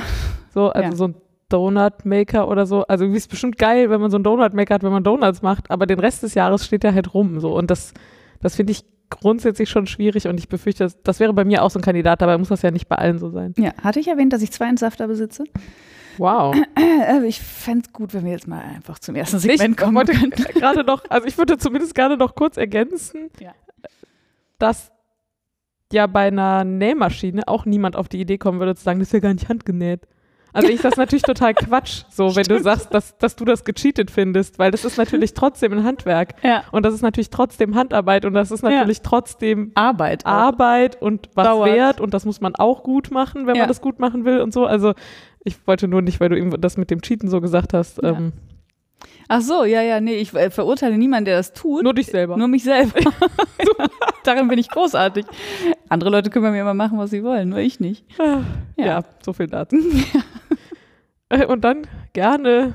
So, 0.54 0.70
also 0.70 0.90
Ja. 0.90 0.96
so 0.96 1.08
ein 1.10 1.16
Donut-Maker 1.50 2.48
oder 2.48 2.66
so. 2.66 2.84
Also 2.88 3.06
ist 3.06 3.30
bestimmt 3.30 3.58
geil, 3.58 3.90
wenn 3.90 4.02
man 4.02 4.10
so 4.12 4.18
einen 4.18 4.24
Donut-Maker 4.24 4.76
hat, 4.76 4.84
wenn 4.84 4.92
man 4.92 5.04
Donuts 5.04 5.42
macht, 5.42 5.70
aber 5.70 5.86
den 5.86 6.00
Rest 6.00 6.24
des 6.24 6.34
Jahres 6.34 6.66
steht 6.66 6.84
der 6.84 6.94
halt 6.94 7.14
rum. 7.14 7.40
So. 7.40 7.56
Und 7.56 7.70
das, 7.72 7.94
das 8.42 8.56
finde 8.56 8.72
ich 8.72 8.86
grundsätzlich 9.10 9.70
schon 9.70 9.88
schwierig 9.88 10.28
und 10.28 10.40
ich 10.40 10.48
befürchte, 10.48 10.86
das, 10.86 11.02
das 11.04 11.20
wäre 11.20 11.34
bei 11.34 11.44
mir 11.44 11.64
auch 11.64 11.70
so 11.70 11.80
ein 11.80 11.82
Kandidat, 11.82 12.22
dabei 12.22 12.38
muss 12.38 12.48
das 12.48 12.62
ja 12.62 12.72
nicht 12.72 12.88
bei 12.88 12.96
allen 12.96 13.20
so 13.20 13.30
sein. 13.30 13.54
ja, 13.58 13.72
hatte 13.84 14.00
ich 14.00 14.08
erwähnt, 14.08 14.32
dass 14.32 14.42
ich 14.42 14.52
zwei 14.52 14.70
Entsafter 14.70 15.08
besitze? 15.08 15.44
Wow. 16.22 16.56
Äh, 16.78 17.26
ich 17.26 17.42
fände 17.42 17.88
es 17.88 17.94
gut, 17.94 18.14
wenn 18.14 18.26
wir 18.26 18.32
jetzt 18.34 18.48
mal 18.48 18.62
einfach 18.62 19.00
zum 19.00 19.16
ersten 19.16 19.40
Segment 19.40 19.72
ich 19.72 19.78
kommen 19.78 19.96
wollte 19.96 20.12
könnten. 20.14 20.44
gerade 20.54 20.84
noch, 20.84 21.04
also 21.10 21.28
ich 21.28 21.36
würde 21.36 21.58
zumindest 21.58 21.96
gerne 21.96 22.16
noch 22.16 22.36
kurz 22.36 22.58
ergänzen, 22.58 23.32
Ja. 23.40 23.54
dass 24.60 24.92
ja 25.92 26.06
bei 26.06 26.28
einer 26.28 26.64
Nähmaschine 26.64 27.48
auch 27.48 27.66
niemand 27.66 27.96
auf 27.96 28.08
die 28.08 28.22
Idee 28.22 28.38
kommen 28.38 28.60
würde 28.60 28.76
zu 28.76 28.84
sagen, 28.84 29.00
das 29.00 29.08
ist 29.08 29.14
ja 29.14 29.20
gar 29.20 29.34
nicht 29.34 29.50
handgenäht. 29.50 30.08
Also 30.54 30.68
ich 30.70 30.82
das 30.82 30.98
natürlich 30.98 31.24
total 31.24 31.54
Quatsch, 31.54 32.04
so 32.10 32.36
wenn 32.36 32.44
du 32.44 32.60
sagst, 32.60 32.94
dass, 32.94 33.18
dass 33.18 33.36
du 33.36 33.46
das 33.46 33.64
gecheatet 33.64 34.12
findest, 34.12 34.60
weil 34.60 34.72
das 34.72 34.84
ist 34.86 34.98
natürlich 34.98 35.34
trotzdem 35.34 35.72
ein 35.74 35.84
Handwerk 35.84 36.34
Ja. 36.44 36.64
und 36.72 36.84
das 36.86 36.94
ist 36.94 37.02
natürlich 37.02 37.30
trotzdem 37.30 37.76
Handarbeit 37.76 38.26
und 38.26 38.34
das 38.34 38.52
ist 38.52 38.62
natürlich 38.64 39.02
trotzdem 39.02 39.72
Arbeit. 39.76 40.26
auch. 40.26 40.30
Arbeit 40.32 41.02
und 41.02 41.30
was 41.36 41.48
Dauert. 41.48 41.70
wert 41.74 42.02
und 42.02 42.14
das 42.14 42.26
muss 42.26 42.42
man 42.42 42.56
auch 42.56 42.84
gut 42.84 43.12
machen, 43.12 43.48
wenn 43.48 43.56
Ja. 43.56 43.62
man 43.64 43.68
das 43.70 43.82
gut 43.82 44.00
machen 44.00 44.26
will 44.26 44.40
und 44.42 44.52
so. 44.54 44.66
Also 44.66 44.94
ich 45.44 45.56
wollte 45.68 45.88
nur 45.88 46.02
nicht, 46.02 46.20
weil 46.20 46.30
du 46.30 46.38
eben 46.38 46.60
das 46.60 46.78
mit 46.78 46.92
dem 46.92 47.02
Cheaten 47.02 47.30
so 47.30 47.40
gesagt 47.42 47.74
hast, 47.74 48.02
Ja. 48.04 48.10
ähm, 48.10 48.34
Ach 49.28 49.42
so, 49.42 49.64
ja, 49.64 49.82
ja, 49.82 50.02
nee, 50.02 50.16
ich 50.16 50.34
äh, 50.34 50.50
verurteile 50.52 50.98
niemanden, 50.98 51.26
der 51.26 51.38
das 51.38 51.54
tut. 51.54 51.84
nur 51.84 51.94
dich 51.94 52.08
selber. 52.08 52.36
Nur 52.38 52.48
mich 52.48 52.64
selber. 52.64 53.00
Darin 54.24 54.48
bin 54.48 54.60
ich 54.60 54.70
großartig. 54.70 55.26
Andere 55.90 56.10
Leute 56.10 56.30
können 56.30 56.44
bei 56.46 56.52
mir 56.52 56.62
immer 56.62 56.74
machen, 56.74 56.98
was 56.98 57.10
sie 57.12 57.24
wollen, 57.24 57.50
nur 57.50 57.60
ich 57.60 57.80
nicht. 57.80 58.06
Ah, 58.20 58.42
Ja, 58.78 58.86
Ja. 58.86 59.04
so 59.24 59.34
viel 59.34 59.48
dazu. 59.48 59.78
Äh, 61.30 61.46
Und 61.46 61.62
dann 61.64 61.88
gerne 62.14 62.74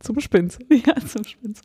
zum 0.00 0.18
Spinnzeug. 0.20 0.66
Ja, 0.84 0.94
zum 0.96 1.22
Spielzeug. 1.24 1.64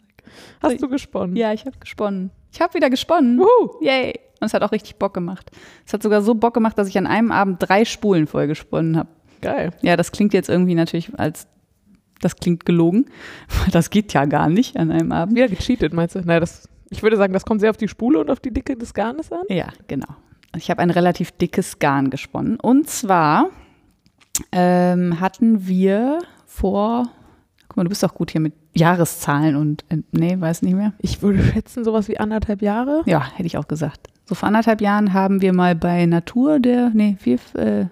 Hast 0.61 0.79
du 0.79 0.87
gesponnen? 0.87 1.35
Ja, 1.35 1.53
ich 1.53 1.65
habe 1.65 1.77
gesponnen. 1.79 2.29
Ich 2.51 2.61
habe 2.61 2.73
wieder 2.75 2.89
gesponnen. 2.91 3.39
Wuhu. 3.39 3.83
Yay. 3.83 4.13
Und 4.39 4.45
es 4.45 4.53
hat 4.53 4.61
auch 4.61 4.71
richtig 4.71 4.97
Bock 4.97 5.13
gemacht. 5.15 5.49
Es 5.87 5.93
hat 5.93 6.03
sogar 6.03 6.21
so 6.21 6.35
Bock 6.35 6.53
gemacht, 6.53 6.77
dass 6.77 6.87
ich 6.87 6.97
an 6.99 7.07
einem 7.07 7.31
Abend 7.31 7.57
drei 7.59 7.83
Spulen 7.83 8.27
voll 8.27 8.45
gesponnen 8.45 8.95
habe. 8.95 9.09
Geil. 9.41 9.71
Ja, 9.81 9.97
das 9.97 10.11
klingt 10.11 10.33
jetzt 10.35 10.49
irgendwie 10.49 10.75
natürlich 10.75 11.09
als, 11.17 11.47
das 12.21 12.35
klingt 12.35 12.65
gelogen. 12.65 13.05
weil 13.59 13.71
Das 13.71 13.89
geht 13.89 14.13
ja 14.13 14.25
gar 14.25 14.49
nicht 14.49 14.77
an 14.77 14.91
einem 14.91 15.11
Abend. 15.11 15.35
Wieder 15.35 15.47
gecheatet, 15.47 15.93
meinst 15.93 16.15
du? 16.15 16.19
Naja, 16.19 16.39
das, 16.39 16.67
ich 16.89 17.03
würde 17.03 17.17
sagen, 17.17 17.33
das 17.33 17.45
kommt 17.45 17.61
sehr 17.61 17.69
auf 17.69 17.77
die 17.77 17.87
Spule 17.87 18.19
und 18.19 18.29
auf 18.29 18.39
die 18.39 18.51
Dicke 18.51 18.75
des 18.75 18.93
Garnes 18.93 19.31
an. 19.31 19.43
Ja, 19.49 19.67
genau. 19.87 20.07
Ich 20.55 20.69
habe 20.69 20.81
ein 20.81 20.89
relativ 20.89 21.31
dickes 21.31 21.79
Garn 21.79 22.09
gesponnen. 22.09 22.59
Und 22.59 22.89
zwar 22.89 23.49
ähm, 24.51 25.19
hatten 25.19 25.67
wir 25.67 26.19
vor, 26.45 27.09
guck 27.67 27.77
mal, 27.77 27.83
du 27.83 27.89
bist 27.89 28.01
doch 28.03 28.15
gut 28.15 28.31
hier 28.31 28.41
mit 28.41 28.53
Jahreszahlen 28.73 29.55
und, 29.55 29.85
äh, 29.89 29.97
nee, 30.11 30.39
weiß 30.39 30.61
nicht 30.63 30.75
mehr. 30.75 30.93
Ich 30.99 31.21
würde 31.21 31.43
schätzen, 31.43 31.83
sowas 31.83 32.07
wie 32.07 32.19
anderthalb 32.19 32.61
Jahre. 32.61 33.03
Ja, 33.05 33.25
hätte 33.31 33.47
ich 33.47 33.57
auch 33.57 33.67
gesagt. 33.67 34.07
So 34.25 34.35
vor 34.35 34.47
anderthalb 34.47 34.81
Jahren 34.81 35.13
haben 35.13 35.41
wir 35.41 35.53
mal 35.53 35.75
bei 35.75 36.05
Natur 36.05 36.59
der, 36.59 36.91
nee, 36.93 37.17
viel, 37.19 37.39
äh, 37.55 37.85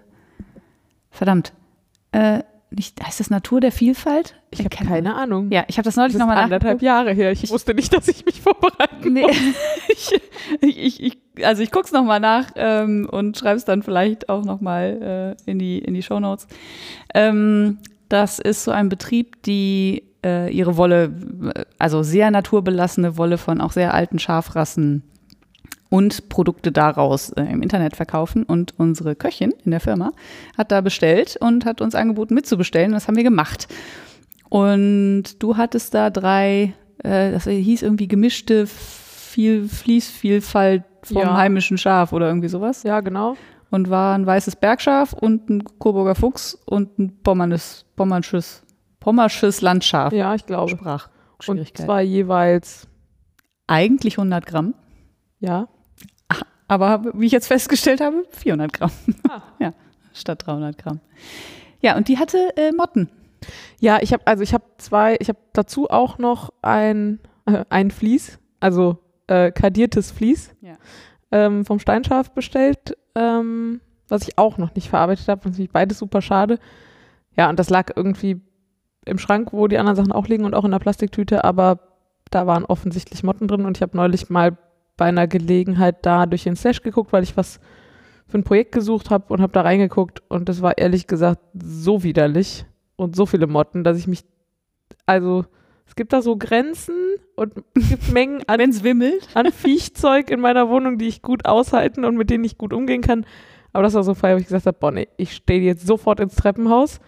verdammt, 1.10 1.54
äh, 2.12 2.44
nicht, 2.70 3.02
heißt 3.04 3.20
das 3.20 3.30
Natur 3.30 3.62
der 3.62 3.72
Vielfalt? 3.72 4.36
Ich 4.52 4.60
habe 4.60 4.70
keine 4.70 5.16
Ahnung. 5.16 5.52
Ja, 5.52 5.64
ich 5.68 5.78
habe 5.78 5.86
das 5.86 5.96
neulich 5.96 6.18
nochmal 6.18 6.38
anderthalb 6.38 6.82
Jahre 6.82 7.14
her. 7.14 7.32
Ich 7.32 7.50
wusste 7.50 7.74
nicht, 7.74 7.94
dass 7.94 8.08
ich 8.08 8.26
mich 8.26 8.42
vorbereiten 8.42 9.14
Nee, 9.14 9.26
ich, 9.88 10.22
ich, 10.62 11.04
ich, 11.04 11.46
also 11.46 11.64
ich 11.64 11.72
guck's 11.72 11.92
noch 11.92 12.04
mal 12.04 12.20
nach 12.20 12.52
ähm, 12.56 13.08
und 13.10 13.38
schreib's 13.38 13.66
dann 13.66 13.84
vielleicht 13.84 14.30
auch 14.30 14.44
noch 14.44 14.62
mal 14.62 15.36
äh, 15.48 15.50
in 15.50 15.60
die 15.60 15.80
in 15.80 15.94
die 15.94 16.04
Show 16.04 16.20
Notes. 16.20 16.48
Ähm, 17.14 17.80
das 18.10 18.40
ist 18.40 18.64
so 18.64 18.72
ein 18.72 18.90
Betrieb, 18.90 19.42
die 19.44 20.04
äh, 20.26 20.52
ihre 20.52 20.78
Wolle, 20.78 21.14
äh, 21.56 21.66
also 21.80 22.04
sehr 22.04 22.32
naturbelassene 22.32 23.18
Wolle 23.18 23.38
von 23.38 23.62
auch 23.62 23.72
sehr 23.72 23.94
alten 23.94 24.20
Schafrassen 24.20 25.04
und 25.90 26.30
Produkte 26.30 26.72
daraus 26.72 27.30
äh, 27.32 27.44
im 27.44 27.62
Internet 27.62 27.96
verkaufen. 27.96 28.44
Und 28.44 28.74
unsere 28.78 29.16
Köchin 29.16 29.54
in 29.64 29.72
der 29.72 29.80
Firma 29.80 30.12
hat 30.58 30.72
da 30.72 30.82
bestellt 30.82 31.38
und 31.40 31.66
hat 31.66 31.82
uns 31.82 31.96
angeboten 31.96 32.34
mitzubestellen. 32.34 32.92
Das 32.92 33.08
haben 33.08 33.16
wir 33.16 33.24
gemacht. 33.24 33.68
Und 34.50 35.24
du 35.40 35.58
hattest 35.58 35.94
da 35.94 36.10
drei, 36.10 36.74
äh, 37.04 37.32
das 37.32 37.46
hieß 37.46 37.82
irgendwie 37.82 38.08
gemischte 38.08 38.66
viel 38.68 39.68
Fließvielfalt 39.68 40.84
vom 41.04 41.22
Ja. 41.22 41.38
heimischen 41.38 41.78
Schaf 41.78 42.14
oder 42.14 42.28
irgendwie 42.28 42.48
sowas. 42.48 42.84
Ja, 42.84 43.02
genau. 43.02 43.36
Und 43.70 43.90
war 43.90 44.16
ein 44.18 44.26
weißes 44.26 44.56
Bergschaf 44.56 45.12
und 45.14 45.50
ein 45.50 45.64
Coburger 45.80 46.16
Fuchs 46.16 46.58
und 46.66 46.98
ein 47.00 47.18
Pommernes, 47.22 47.86
Pommersches, 47.98 48.64
Pommersches 49.02 49.62
Landschaf. 49.62 50.14
Ja, 50.14 50.34
ich 50.36 50.46
glaube. 50.46 50.72
Und 50.72 50.80
Sprachschwierigkeit. 50.80 51.86
zwar 51.86 52.02
jeweils, 52.02 52.88
Eigentlich 53.70 54.18
100 54.18 54.46
Gramm, 54.46 54.74
ja. 55.40 55.68
Aber 56.68 57.04
wie 57.14 57.26
ich 57.26 57.32
jetzt 57.32 57.48
festgestellt 57.48 58.02
habe, 58.02 58.26
400 58.32 58.74
Gramm. 58.74 58.92
Ah. 59.30 59.42
ja, 59.60 59.74
statt 60.14 60.44
300 60.46 60.78
Gramm. 60.78 61.00
Ja, 61.82 61.96
und 61.96 62.08
die 62.08 62.18
hatte 62.18 62.38
äh, 62.58 62.72
Motten. 62.72 63.10
Ja, 63.80 64.00
ich 64.02 64.14
habe 64.14 64.26
also 64.26 64.44
ich 64.44 64.54
habe 64.54 64.64
zwei, 64.78 65.16
ich 65.20 65.30
habe 65.30 65.40
dazu 65.54 65.90
auch 65.90 66.18
noch 66.18 66.52
ein 66.62 67.20
äh, 67.46 67.64
ein 67.70 67.92
Vlies, 67.92 68.40
also 68.60 68.98
äh, 69.28 69.52
kardiertes 69.52 70.12
Vlies 70.12 70.56
Ja. 70.62 70.76
ähm, 71.32 71.66
vom 71.66 71.80
Steinschaf 71.80 72.32
bestellt, 72.32 72.98
ähm, 73.16 73.82
was 74.08 74.24
ich 74.28 74.38
auch 74.38 74.58
noch 74.58 74.74
nicht 74.76 74.90
verarbeitet 74.90 75.28
habe. 75.28 75.48
Natürlich 75.48 75.72
beides 75.72 76.00
super 76.00 76.22
schade. 76.22 76.60
Ja, 77.36 77.50
und 77.50 77.60
das 77.60 77.70
lag 77.70 77.92
irgendwie 77.96 78.42
im 79.06 79.20
Schrank, 79.20 79.54
wo 79.54 79.68
die 79.68 79.78
anderen 79.78 79.96
Sachen 79.96 80.12
auch 80.12 80.28
liegen 80.28 80.44
und 80.46 80.56
auch 80.56 80.66
in 80.66 80.72
der 80.72 80.80
Plastiktüte, 80.80 81.44
aber 81.44 81.80
da 82.32 82.48
waren 82.48 82.66
offensichtlich 82.66 83.24
Motten 83.24 83.48
drin 83.48 83.66
und 83.66 83.78
ich 83.78 83.82
habe 83.82 83.96
neulich 83.96 84.30
mal 84.30 84.58
bei 84.98 85.06
einer 85.06 85.28
Gelegenheit 85.28 86.06
da 86.06 86.26
durch 86.26 86.44
den 86.44 86.56
Slash 86.56 86.82
geguckt, 86.82 87.14
weil 87.14 87.24
ich 87.24 87.38
was 87.38 87.60
für 88.28 88.38
ein 88.38 88.44
Projekt 88.44 88.74
gesucht 88.74 89.10
habe 89.10 89.34
und 89.34 89.42
habe 89.42 89.54
da 89.54 89.62
reingeguckt 89.62 90.22
und 90.28 90.50
das 90.50 90.62
war 90.62 90.78
ehrlich 90.78 91.08
gesagt 91.08 91.40
so 91.54 92.04
widerlich 92.04 92.66
und 92.98 93.16
so 93.16 93.26
viele 93.26 93.48
Motten, 93.48 93.84
dass 93.84 93.98
ich 93.98 94.08
mich, 94.08 94.26
also 95.06 95.46
es 95.88 95.96
gibt 95.96 96.12
da 96.12 96.22
so 96.22 96.36
Grenzen 96.36 96.96
und 97.36 97.54
es 97.76 97.90
gibt 97.90 98.12
Mengen 98.12 98.42
an, 98.48 98.60
an 99.34 99.52
Viechzeug 99.52 100.30
in 100.30 100.42
meiner 100.42 100.70
Wohnung, 100.70 100.98
die 100.98 101.08
ich 101.08 101.22
gut 101.22 101.46
aushalten 101.46 102.04
und 102.04 102.18
mit 102.18 102.30
denen 102.30 102.44
ich 102.44 102.58
gut 102.58 102.74
umgehen 102.74 103.02
kann. 103.02 103.26
Aber 103.74 103.84
das 103.84 103.94
war 103.94 104.04
so 104.04 104.14
Fall, 104.14 104.36
wo 104.36 104.40
ich 104.40 104.46
gesagt 104.46 104.66
habe, 104.66 104.78
boah, 104.80 104.92
nee, 104.92 105.08
ich 105.18 105.34
stehe 105.34 105.62
jetzt 105.62 105.86
sofort 105.86 106.20
ins 106.20 106.36
Treppenhaus 106.36 107.00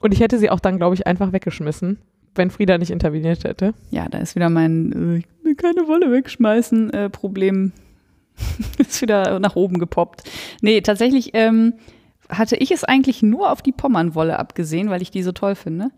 und 0.00 0.12
ich 0.12 0.20
hätte 0.20 0.38
sie 0.38 0.50
auch 0.50 0.60
dann, 0.60 0.76
glaube 0.76 0.94
ich, 0.94 1.06
einfach 1.06 1.32
weggeschmissen, 1.32 1.98
wenn 2.34 2.50
Frieda 2.50 2.78
nicht 2.78 2.90
interveniert 2.90 3.44
hätte. 3.44 3.74
Ja, 3.90 4.08
da 4.08 4.18
ist 4.18 4.36
wieder 4.36 4.50
mein 4.50 5.16
äh, 5.16 5.22
keine 5.56 5.88
Wolle 5.88 6.10
wegschmeißen 6.10 6.92
äh, 6.92 7.10
Problem. 7.10 7.72
ist 8.78 9.02
wieder 9.02 9.40
nach 9.40 9.56
oben 9.56 9.78
gepoppt. 9.78 10.22
Nee, 10.60 10.80
tatsächlich 10.80 11.30
ähm, 11.34 11.74
hatte 12.28 12.56
ich 12.56 12.70
es 12.70 12.84
eigentlich 12.84 13.22
nur 13.22 13.50
auf 13.50 13.62
die 13.62 13.72
Pommernwolle 13.72 14.38
abgesehen, 14.38 14.90
weil 14.90 15.02
ich 15.02 15.10
die 15.10 15.22
so 15.22 15.32
toll 15.32 15.54
finde. 15.54 15.90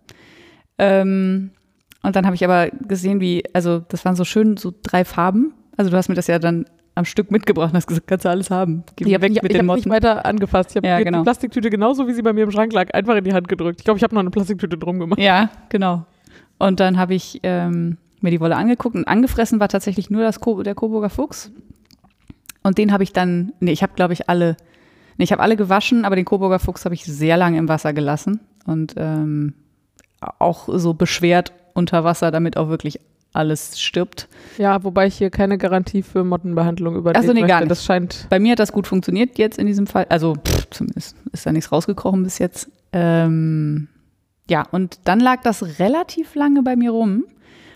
Ähm, 0.78 1.50
und 2.02 2.16
dann 2.16 2.24
habe 2.24 2.34
ich 2.34 2.44
aber 2.44 2.70
gesehen, 2.70 3.20
wie, 3.20 3.44
also 3.52 3.80
das 3.88 4.04
waren 4.04 4.16
so 4.16 4.24
schön 4.24 4.56
so 4.56 4.72
drei 4.82 5.04
Farben. 5.04 5.52
Also 5.76 5.90
du 5.90 5.96
hast 5.96 6.08
mir 6.08 6.14
das 6.14 6.26
ja 6.28 6.38
dann 6.38 6.66
am 6.94 7.04
Stück 7.04 7.30
mitgebracht 7.30 7.70
und 7.70 7.76
hast 7.76 7.86
gesagt, 7.86 8.06
kannst 8.06 8.24
du 8.24 8.30
alles 8.30 8.50
haben. 8.50 8.84
Geh 8.96 9.06
Ich 9.06 9.14
habe 9.14 9.22
weg 9.22 9.32
ich, 9.32 9.42
mit 9.42 9.52
ich 9.52 9.58
den 9.58 9.66
nicht 9.66 9.88
weiter 9.88 10.24
angefasst. 10.24 10.70
Ich 10.70 10.76
habe 10.76 10.86
Ja, 10.86 10.98
die 10.98 11.04
genau. 11.04 11.22
Plastiktüte 11.22 11.70
genauso, 11.70 12.06
wie 12.08 12.12
sie 12.12 12.22
bei 12.22 12.32
mir 12.32 12.44
im 12.44 12.50
Schrank 12.50 12.72
lag, 12.72 12.92
einfach 12.94 13.16
in 13.16 13.24
die 13.24 13.32
Hand 13.32 13.48
gedrückt. 13.48 13.80
Ich 13.80 13.84
glaube, 13.84 13.98
ich 13.98 14.02
habe 14.02 14.14
noch 14.14 14.20
eine 14.20 14.30
Plastiktüte 14.30 14.76
drum 14.76 14.98
gemacht. 14.98 15.20
Ja, 15.20 15.50
genau. 15.68 16.04
Und 16.58 16.80
dann 16.80 16.98
habe 16.98 17.14
ich 17.14 17.40
ähm, 17.42 17.96
mir 18.22 18.30
die 18.30 18.40
Wolle 18.40 18.56
angeguckt 18.56 18.96
und 18.96 19.06
angefressen 19.06 19.60
war 19.60 19.68
tatsächlich 19.68 20.10
nur 20.10 20.22
das 20.22 20.40
Ko 20.40 20.62
der 20.62 20.74
Coburger 20.74 21.10
Fuchs. 21.10 21.50
Und 22.62 22.78
den 22.78 22.92
habe 22.92 23.02
ich 23.02 23.12
dann, 23.12 23.52
nee, 23.60 23.72
ich 23.72 23.82
habe 23.82 23.94
glaube 23.94 24.12
ich 24.12 24.28
alle, 24.28 24.56
nee, 25.16 25.24
ich 25.24 25.32
habe 25.32 25.42
alle 25.42 25.56
gewaschen, 25.56 26.04
aber 26.04 26.16
den 26.16 26.24
Coburger 26.24 26.58
Fuchs 26.58 26.84
habe 26.84 26.94
ich 26.94 27.04
sehr 27.04 27.36
lange 27.36 27.58
im 27.58 27.68
Wasser 27.68 27.92
gelassen 27.92 28.40
und 28.66 28.94
ähm, 28.96 29.54
auch 30.38 30.68
so 30.70 30.94
beschwert 30.94 31.52
unter 31.74 32.04
Wasser, 32.04 32.30
damit 32.30 32.56
auch 32.56 32.68
wirklich 32.68 33.00
alles 33.32 33.80
stirbt. 33.80 34.28
Ja, 34.58 34.82
wobei 34.82 35.06
ich 35.06 35.16
hier 35.16 35.30
keine 35.30 35.56
Garantie 35.56 36.02
für 36.02 36.24
Mottenbehandlung 36.24 36.96
übernehmen 36.96 37.22
Ach 37.22 37.26
so, 37.26 37.32
nee, 37.32 37.40
möchte. 37.40 37.48
gar 37.48 37.60
nicht. 37.60 37.70
Das 37.70 37.84
scheint, 37.84 38.26
Bei 38.28 38.40
mir 38.40 38.52
hat 38.52 38.58
das 38.58 38.72
gut 38.72 38.86
funktioniert 38.86 39.38
jetzt 39.38 39.58
in 39.58 39.66
diesem 39.66 39.86
Fall. 39.86 40.06
Also 40.08 40.34
pff, 40.34 40.68
zumindest 40.70 41.16
ist 41.32 41.46
da 41.46 41.52
nichts 41.52 41.70
rausgekrochen 41.70 42.24
bis 42.24 42.38
jetzt. 42.38 42.68
Ähm, 42.92 43.88
ja, 44.48 44.66
und 44.72 44.98
dann 45.04 45.20
lag 45.20 45.42
das 45.42 45.78
relativ 45.78 46.34
lange 46.34 46.62
bei 46.62 46.74
mir 46.74 46.90
rum 46.90 47.24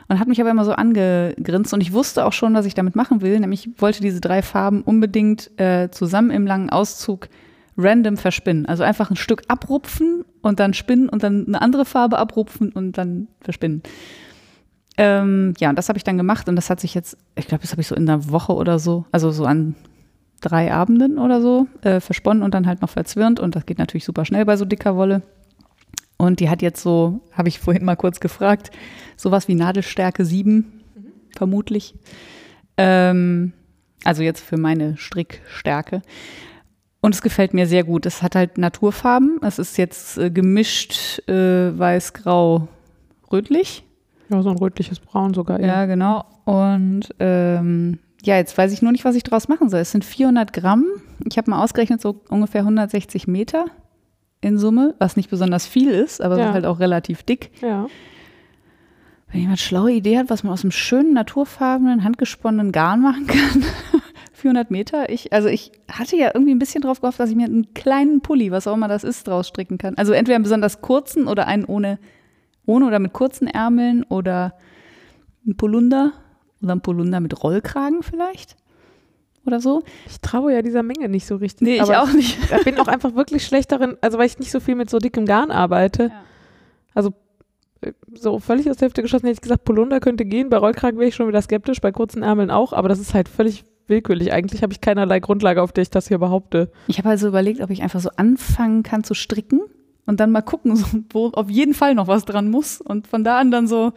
und 0.08 0.18
hat 0.18 0.28
mich 0.28 0.40
aber 0.40 0.50
immer 0.50 0.64
so 0.64 0.72
angegrinst 0.72 1.72
und 1.72 1.80
ich 1.80 1.92
wusste 1.92 2.24
auch 2.24 2.32
schon, 2.32 2.54
was 2.54 2.66
ich 2.66 2.74
damit 2.74 2.96
machen 2.96 3.20
will. 3.20 3.40
Nämlich 3.40 3.66
ich 3.66 3.80
wollte 3.80 4.00
diese 4.00 4.20
drei 4.20 4.42
Farben 4.42 4.82
unbedingt 4.82 5.50
äh, 5.58 5.90
zusammen 5.90 6.30
im 6.30 6.46
langen 6.46 6.70
Auszug 6.70 7.28
random 7.76 8.16
verspinnen. 8.16 8.66
Also 8.66 8.82
einfach 8.82 9.10
ein 9.10 9.16
Stück 9.16 9.42
abrupfen 9.48 10.24
und 10.42 10.60
dann 10.60 10.74
spinnen 10.74 11.08
und 11.08 11.22
dann 11.22 11.46
eine 11.46 11.60
andere 11.60 11.84
Farbe 11.84 12.18
abrupfen 12.18 12.70
und 12.72 12.98
dann 12.98 13.28
verspinnen. 13.40 13.82
Ähm, 14.96 15.54
ja, 15.58 15.70
und 15.70 15.76
das 15.76 15.88
habe 15.88 15.96
ich 15.96 16.04
dann 16.04 16.16
gemacht 16.16 16.48
und 16.48 16.54
das 16.54 16.70
hat 16.70 16.80
sich 16.80 16.94
jetzt, 16.94 17.16
ich 17.34 17.48
glaube, 17.48 17.62
das 17.62 17.72
habe 17.72 17.80
ich 17.80 17.88
so 17.88 17.96
in 17.96 18.08
einer 18.08 18.30
Woche 18.30 18.54
oder 18.54 18.78
so, 18.78 19.06
also 19.10 19.32
so 19.32 19.44
an 19.44 19.74
drei 20.40 20.72
Abenden 20.72 21.18
oder 21.18 21.40
so 21.40 21.66
äh, 21.82 22.00
versponnen 22.00 22.42
und 22.42 22.54
dann 22.54 22.66
halt 22.66 22.80
noch 22.80 22.90
verzwirnt 22.90 23.40
und 23.40 23.56
das 23.56 23.66
geht 23.66 23.78
natürlich 23.78 24.04
super 24.04 24.24
schnell 24.24 24.44
bei 24.44 24.56
so 24.56 24.64
dicker 24.64 24.94
Wolle. 24.94 25.22
Und 26.16 26.40
die 26.40 26.48
hat 26.48 26.62
jetzt 26.62 26.82
so, 26.82 27.20
habe 27.32 27.48
ich 27.48 27.58
vorhin 27.58 27.84
mal 27.84 27.96
kurz 27.96 28.20
gefragt, 28.20 28.70
sowas 29.16 29.48
wie 29.48 29.54
Nadelstärke 29.54 30.24
7, 30.24 30.82
vermutlich. 31.36 31.94
Ähm, 32.76 33.52
also 34.04 34.22
jetzt 34.22 34.40
für 34.40 34.56
meine 34.56 34.96
Strickstärke. 34.96 36.02
Und 37.00 37.14
es 37.14 37.22
gefällt 37.22 37.52
mir 37.52 37.66
sehr 37.66 37.84
gut. 37.84 38.06
Es 38.06 38.22
hat 38.22 38.34
halt 38.34 38.56
Naturfarben. 38.56 39.38
Es 39.42 39.58
ist 39.58 39.76
jetzt 39.76 40.16
äh, 40.16 40.30
gemischt 40.30 41.20
äh, 41.28 41.78
weiß-grau-rötlich. 41.78 43.84
ja, 44.30 44.42
so 44.42 44.48
ein 44.48 44.56
rötliches 44.56 45.00
Braun 45.00 45.34
sogar. 45.34 45.60
eher. 45.60 45.66
Ja, 45.66 45.84
genau. 45.84 46.24
Und 46.44 47.10
ähm, 47.18 47.98
ja, 48.22 48.36
jetzt 48.36 48.56
weiß 48.56 48.72
ich 48.72 48.80
nur 48.80 48.92
nicht, 48.92 49.04
was 49.04 49.16
ich 49.16 49.22
draus 49.22 49.48
machen 49.48 49.68
soll. 49.68 49.80
Es 49.80 49.90
sind 49.90 50.02
400 50.04 50.54
Gramm. 50.54 50.86
Ich 51.28 51.36
habe 51.36 51.50
mal 51.50 51.62
ausgerechnet, 51.62 52.00
so 52.00 52.22
ungefähr 52.30 52.62
160 52.62 53.26
Meter 53.26 53.66
in 54.44 54.58
Summe, 54.58 54.94
was 54.98 55.16
nicht 55.16 55.30
besonders 55.30 55.66
viel 55.66 55.90
ist, 55.90 56.20
aber 56.20 56.38
Ja. 56.38 56.52
halt 56.52 56.66
auch 56.66 56.78
relativ 56.80 57.22
dick. 57.22 57.50
ja. 57.60 57.86
Wenn 59.32 59.40
jemand 59.40 59.58
schlaue 59.58 59.90
Idee 59.90 60.18
hat, 60.18 60.30
was 60.30 60.44
man 60.44 60.52
aus 60.52 60.62
einem 60.62 60.70
schönen, 60.70 61.12
naturfarbenen, 61.12 62.04
handgesponnenen 62.04 62.70
Garn 62.70 63.00
machen 63.00 63.26
kann, 63.26 63.64
400 64.32 64.70
Meter. 64.70 65.10
Ich, 65.10 65.32
also 65.32 65.48
ich 65.48 65.72
hatte 65.90 66.16
ja 66.16 66.30
irgendwie 66.32 66.54
ein 66.54 66.60
bisschen 66.60 66.82
drauf 66.82 67.00
gehofft, 67.00 67.18
dass 67.18 67.30
ich 67.30 67.34
mir 67.36 67.46
einen 67.46 67.74
kleinen 67.74 68.20
Pulli, 68.20 68.52
was 68.52 68.68
auch 68.68 68.74
immer 68.74 68.86
das 68.86 69.02
ist, 69.02 69.26
draus 69.26 69.48
stricken 69.48 69.76
kann. 69.76 69.96
Also 69.96 70.12
entweder 70.12 70.36
einen 70.36 70.44
besonders 70.44 70.82
kurzen 70.82 71.26
oder 71.26 71.48
einen 71.48 71.64
ohne, 71.64 71.98
ohne 72.64 72.86
oder 72.86 73.00
mit 73.00 73.12
kurzen 73.12 73.48
Ärmeln 73.48 74.04
oder 74.04 74.54
ein 75.48 75.56
Polunder 75.56 76.12
oder 76.62 76.76
ein 76.76 76.80
Polunder 76.80 77.18
mit 77.18 77.42
Rollkragen 77.42 78.04
vielleicht 78.04 78.54
oder 79.46 79.60
so. 79.60 79.82
Ich 80.06 80.20
traue 80.20 80.52
ja 80.52 80.62
dieser 80.62 80.82
Menge 80.82 81.08
nicht 81.08 81.26
so 81.26 81.36
richtig. 81.36 81.66
Nee, 81.66 81.76
ich 81.76 81.82
aber 81.82 82.02
auch 82.02 82.12
nicht. 82.12 82.38
Ich 82.58 82.64
bin 82.64 82.78
auch 82.78 82.88
einfach 82.88 83.14
wirklich 83.14 83.44
schlecht 83.44 83.72
darin, 83.72 83.96
also 84.00 84.18
weil 84.18 84.26
ich 84.26 84.38
nicht 84.38 84.50
so 84.50 84.60
viel 84.60 84.74
mit 84.74 84.90
so 84.90 84.98
dickem 84.98 85.26
Garn 85.26 85.50
arbeite. 85.50 86.04
Ja. 86.04 86.22
Also 86.94 87.12
äh, 87.80 87.92
so 88.14 88.38
völlig 88.38 88.70
aus 88.70 88.76
der 88.76 88.86
Hälfte 88.86 89.02
geschossen 89.02 89.26
hätte 89.26 89.36
ich 89.36 89.42
gesagt, 89.42 89.64
Polunder 89.64 90.00
könnte 90.00 90.24
gehen. 90.24 90.50
Bei 90.50 90.56
Rollkragen 90.56 90.98
wäre 90.98 91.08
ich 91.08 91.14
schon 91.14 91.28
wieder 91.28 91.42
skeptisch, 91.42 91.80
bei 91.80 91.92
kurzen 91.92 92.22
Ärmeln 92.22 92.50
auch, 92.50 92.72
aber 92.72 92.88
das 92.88 92.98
ist 92.98 93.14
halt 93.14 93.28
völlig 93.28 93.64
willkürlich. 93.86 94.32
Eigentlich 94.32 94.62
habe 94.62 94.72
ich 94.72 94.80
keinerlei 94.80 95.20
Grundlage, 95.20 95.62
auf 95.62 95.72
der 95.72 95.82
ich 95.82 95.90
das 95.90 96.08
hier 96.08 96.18
behaupte. 96.18 96.70
Ich 96.86 96.98
habe 96.98 97.10
also 97.10 97.28
überlegt, 97.28 97.60
ob 97.60 97.70
ich 97.70 97.82
einfach 97.82 98.00
so 98.00 98.10
anfangen 98.16 98.82
kann 98.82 99.04
zu 99.04 99.14
stricken 99.14 99.60
und 100.06 100.20
dann 100.20 100.30
mal 100.30 100.42
gucken, 100.42 100.76
so, 100.76 100.86
wo 101.10 101.28
auf 101.28 101.50
jeden 101.50 101.74
Fall 101.74 101.94
noch 101.94 102.08
was 102.08 102.24
dran 102.24 102.50
muss 102.50 102.80
und 102.80 103.06
von 103.06 103.24
da 103.24 103.38
an 103.38 103.50
dann 103.50 103.66
so, 103.66 103.92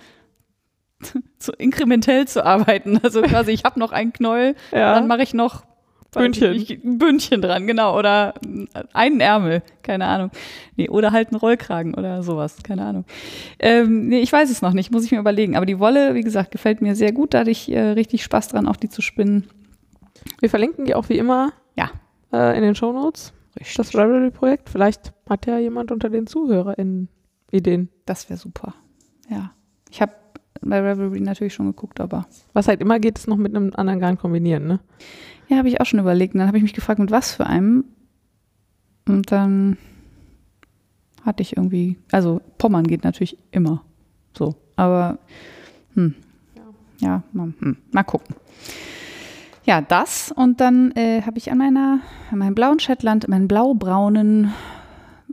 so 1.40 1.54
inkrementell 1.54 2.28
zu 2.28 2.46
arbeiten. 2.46 3.00
Also 3.04 3.22
quasi, 3.22 3.52
ich 3.52 3.64
habe 3.64 3.80
noch 3.80 3.92
einen 3.92 4.14
Knäuel, 4.14 4.56
Ja. 4.72 4.94
dann 4.96 5.08
mache 5.08 5.24
ich 5.24 5.34
noch 5.34 5.64
Bündchen. 6.14 6.54
ich 6.54 6.72
ein 6.72 6.98
Bündchen 6.98 7.42
dran, 7.42 7.68
genau. 7.68 7.96
Oder 7.98 8.34
einen 8.94 9.20
Ärmel, 9.20 9.62
keine 9.84 10.06
Ahnung. 10.06 10.32
Nee, 10.76 10.90
oder 10.90 11.12
halt 11.12 11.28
einen 11.30 11.38
Rollkragen 11.40 11.94
oder 11.94 12.24
sowas, 12.24 12.58
keine 12.64 12.86
Ahnung. 12.86 13.06
Ähm, 13.60 14.08
nee, 14.08 14.22
ich 14.22 14.32
weiß 14.34 14.50
es 14.50 14.62
noch 14.62 14.74
nicht, 14.74 14.92
muss 14.92 15.04
ich 15.06 15.12
mir 15.12 15.20
überlegen. 15.20 15.56
Aber 15.56 15.66
die 15.68 15.80
Wolle, 15.80 16.16
wie 16.16 16.22
gesagt, 16.24 16.52
gefällt 16.52 16.82
mir 16.82 16.96
sehr 16.96 17.12
gut. 17.12 17.34
Da 17.34 17.40
hatte 17.40 17.52
ich 17.52 17.70
äh, 17.72 17.80
richtig 17.90 18.24
Spaß 18.24 18.48
dran, 18.48 18.68
auch 18.68 18.78
die 18.78 18.90
zu 18.90 19.02
spinnen. 19.02 19.48
Wir 20.40 20.50
verlinken 20.50 20.86
die 20.86 20.96
auch 20.96 21.10
wie 21.10 21.18
immer 21.18 21.52
Ja. 21.76 21.92
äh, 22.34 22.56
in 22.58 22.64
den 22.64 22.74
Shownotes. 22.74 23.34
Richtig. 23.60 23.76
Das 23.76 23.94
Ravelry-Projekt. 23.96 24.70
Vielleicht 24.70 25.14
hat 25.30 25.46
ja 25.46 25.60
jemand 25.60 25.92
unter 25.92 26.10
den 26.10 26.26
ZuhörerInnen 26.26 27.10
Ideen. 27.52 27.90
Das 28.06 28.30
wäre 28.30 28.38
super. 28.40 28.74
Ja. 29.30 29.52
Ich 29.92 30.02
habe 30.02 30.14
bei 30.62 30.80
Revelry 30.80 31.20
natürlich 31.20 31.54
schon 31.54 31.68
geguckt, 31.68 32.00
aber 32.00 32.26
Was 32.54 32.68
halt 32.68 32.82
immer 32.82 33.00
geht, 33.00 33.18
ist 33.18 33.28
noch 33.28 33.38
mit 33.38 33.56
einem 33.56 33.72
anderen 33.76 34.00
Garn 34.00 34.18
kombinieren, 34.18 34.68
ne? 34.68 34.80
ja, 35.48 35.58
habe 35.58 35.70
ich 35.70 35.80
auch 35.82 35.86
schon 35.86 36.00
überlegt. 36.00 36.34
Und 36.34 36.40
dann 36.40 36.48
habe 36.48 36.58
ich 36.58 36.64
mich 36.64 36.74
gefragt, 36.74 37.00
mit 37.00 37.12
was 37.12 37.32
für 37.32 37.48
einem. 37.48 37.86
Und 39.08 39.32
dann 39.32 39.78
hatte 41.24 41.42
ich 41.42 41.56
irgendwie, 41.58 41.98
also 42.12 42.42
Pommern 42.58 42.86
geht 42.86 43.04
natürlich 43.04 43.38
immer 43.52 43.84
so, 44.38 44.56
aber 44.76 45.20
hm, 45.94 46.16
ja, 47.00 47.24
mal, 47.32 47.54
hm, 47.60 47.78
mal 47.92 48.04
gucken. 48.04 48.36
Ja, 49.66 49.82
das 49.82 50.32
und 50.32 50.62
dann 50.62 50.92
äh, 50.92 51.22
habe 51.24 51.38
ich 51.38 51.52
an 51.52 51.58
meiner, 51.58 52.00
an 52.32 52.40
meinem 52.40 52.56
blauen 52.56 52.80
Shetland, 52.80 53.28
meinen 53.28 53.48
blau-braunen 53.48 54.54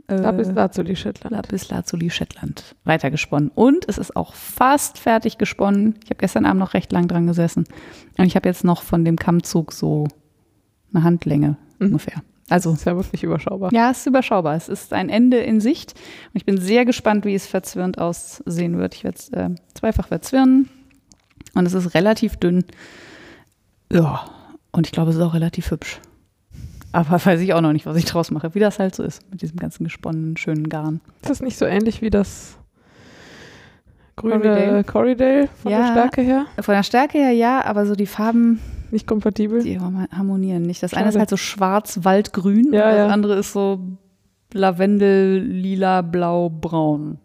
äh, 0.07 0.15
Lapis 0.15 0.51
Lazuli 0.51 0.95
Shetland. 0.95 1.31
Lapis 1.35 1.69
Lazuli 1.69 2.09
Shetland 2.09 2.75
weitergesponnen. 2.83 3.49
Und 3.55 3.87
es 3.87 3.97
ist 3.97 4.15
auch 4.15 4.33
fast 4.33 4.97
fertig 4.99 5.37
gesponnen. 5.37 5.95
Ich 6.03 6.09
habe 6.09 6.17
gestern 6.19 6.45
Abend 6.45 6.59
noch 6.59 6.73
recht 6.73 6.91
lang 6.91 7.07
dran 7.07 7.27
gesessen. 7.27 7.65
Und 8.17 8.25
ich 8.25 8.35
habe 8.35 8.47
jetzt 8.47 8.63
noch 8.63 8.81
von 8.83 9.03
dem 9.05 9.15
Kammzug 9.17 9.73
so 9.73 10.07
eine 10.93 11.03
Handlänge 11.03 11.57
Mhm. 11.79 11.87
ungefähr. 11.87 12.21
Also 12.47 12.69
Das 12.71 12.79
ist 12.81 12.85
ja 12.85 12.95
wirklich 12.95 13.23
überschaubar. 13.23 13.73
ja, 13.73 13.89
es 13.91 13.99
ist 13.99 14.05
überschaubar. 14.07 14.55
Es 14.55 14.69
ist 14.69 14.93
ein 14.93 15.09
Ende 15.09 15.37
in 15.37 15.59
Sicht. 15.59 15.93
Und 16.31 16.35
ich 16.37 16.45
bin 16.45 16.57
sehr 16.59 16.85
gespannt, 16.85 17.25
wie 17.25 17.33
es 17.33 17.47
verzwirnt 17.47 17.97
aussehen 17.97 18.77
wird. 18.77 18.93
Ich 18.95 19.03
werde 19.03 19.17
es 19.17 19.29
äh, 19.29 19.49
zweifach 19.73 20.07
verzwirnen. 20.07 20.69
Und 21.55 21.65
es 21.65 21.73
ist 21.73 21.95
relativ 21.95 22.37
dünn. 22.37 22.63
Ja, 23.91 24.29
und 24.71 24.85
ich 24.87 24.91
glaube, 24.93 25.09
es 25.09 25.15
ist 25.17 25.21
auch 25.21 25.33
relativ 25.33 25.71
hübsch. 25.71 25.99
Aber 26.95 27.25
weiß 27.25 27.41
ich 27.41 27.53
auch 27.53 27.61
noch 27.61 27.73
nicht, 27.73 27.85
was 27.85 27.97
ich 27.97 28.05
draus 28.05 28.31
mache. 28.31 28.55
Wie 28.55 28.59
das 28.59 28.79
halt 28.79 28.95
so 28.95 29.03
ist 29.03 29.21
mit 29.31 29.41
diesem 29.41 29.57
ganzen 29.57 29.83
gesponnenen, 29.83 30.37
schönen 30.37 30.69
Garn. 30.69 31.01
Ist 31.21 31.29
das 31.29 31.41
nicht 31.41 31.57
so 31.57 31.65
ähnlich 31.65 32.01
wie 32.01 32.09
das 32.09 32.57
grüne? 34.15 34.83
Corridale 34.85 35.47
von 35.61 35.71
Ja. 35.71 35.79
der 35.79 35.91
Stärke 35.91 36.21
her? 36.21 36.45
Von 36.61 36.73
der 36.73 36.83
Stärke 36.83 37.17
her 37.17 37.31
ja, 37.31 37.63
aber 37.65 37.85
so 37.85 37.95
die 37.95 38.05
Farben, 38.05 38.59
Nicht 38.91 39.07
kompatibel? 39.07 39.61
die 39.63 39.79
harmonieren 39.79 40.61
nicht. 40.63 40.81
Das 40.83 40.93
eine 40.93 41.07
ist 41.09 41.13
Schade. 41.13 41.19
halt 41.19 41.29
so 41.29 41.37
schwarz, 41.37 41.99
waldgrün. 42.03 42.71
Ja, 42.71 42.89
das 42.89 42.97
ja. 42.97 43.07
andere 43.07 43.35
ist 43.35 43.51
so 43.51 43.79
Lavendel, 44.53 45.39
lila, 45.39 46.01
blau, 46.01 46.49
braun. 46.49 47.17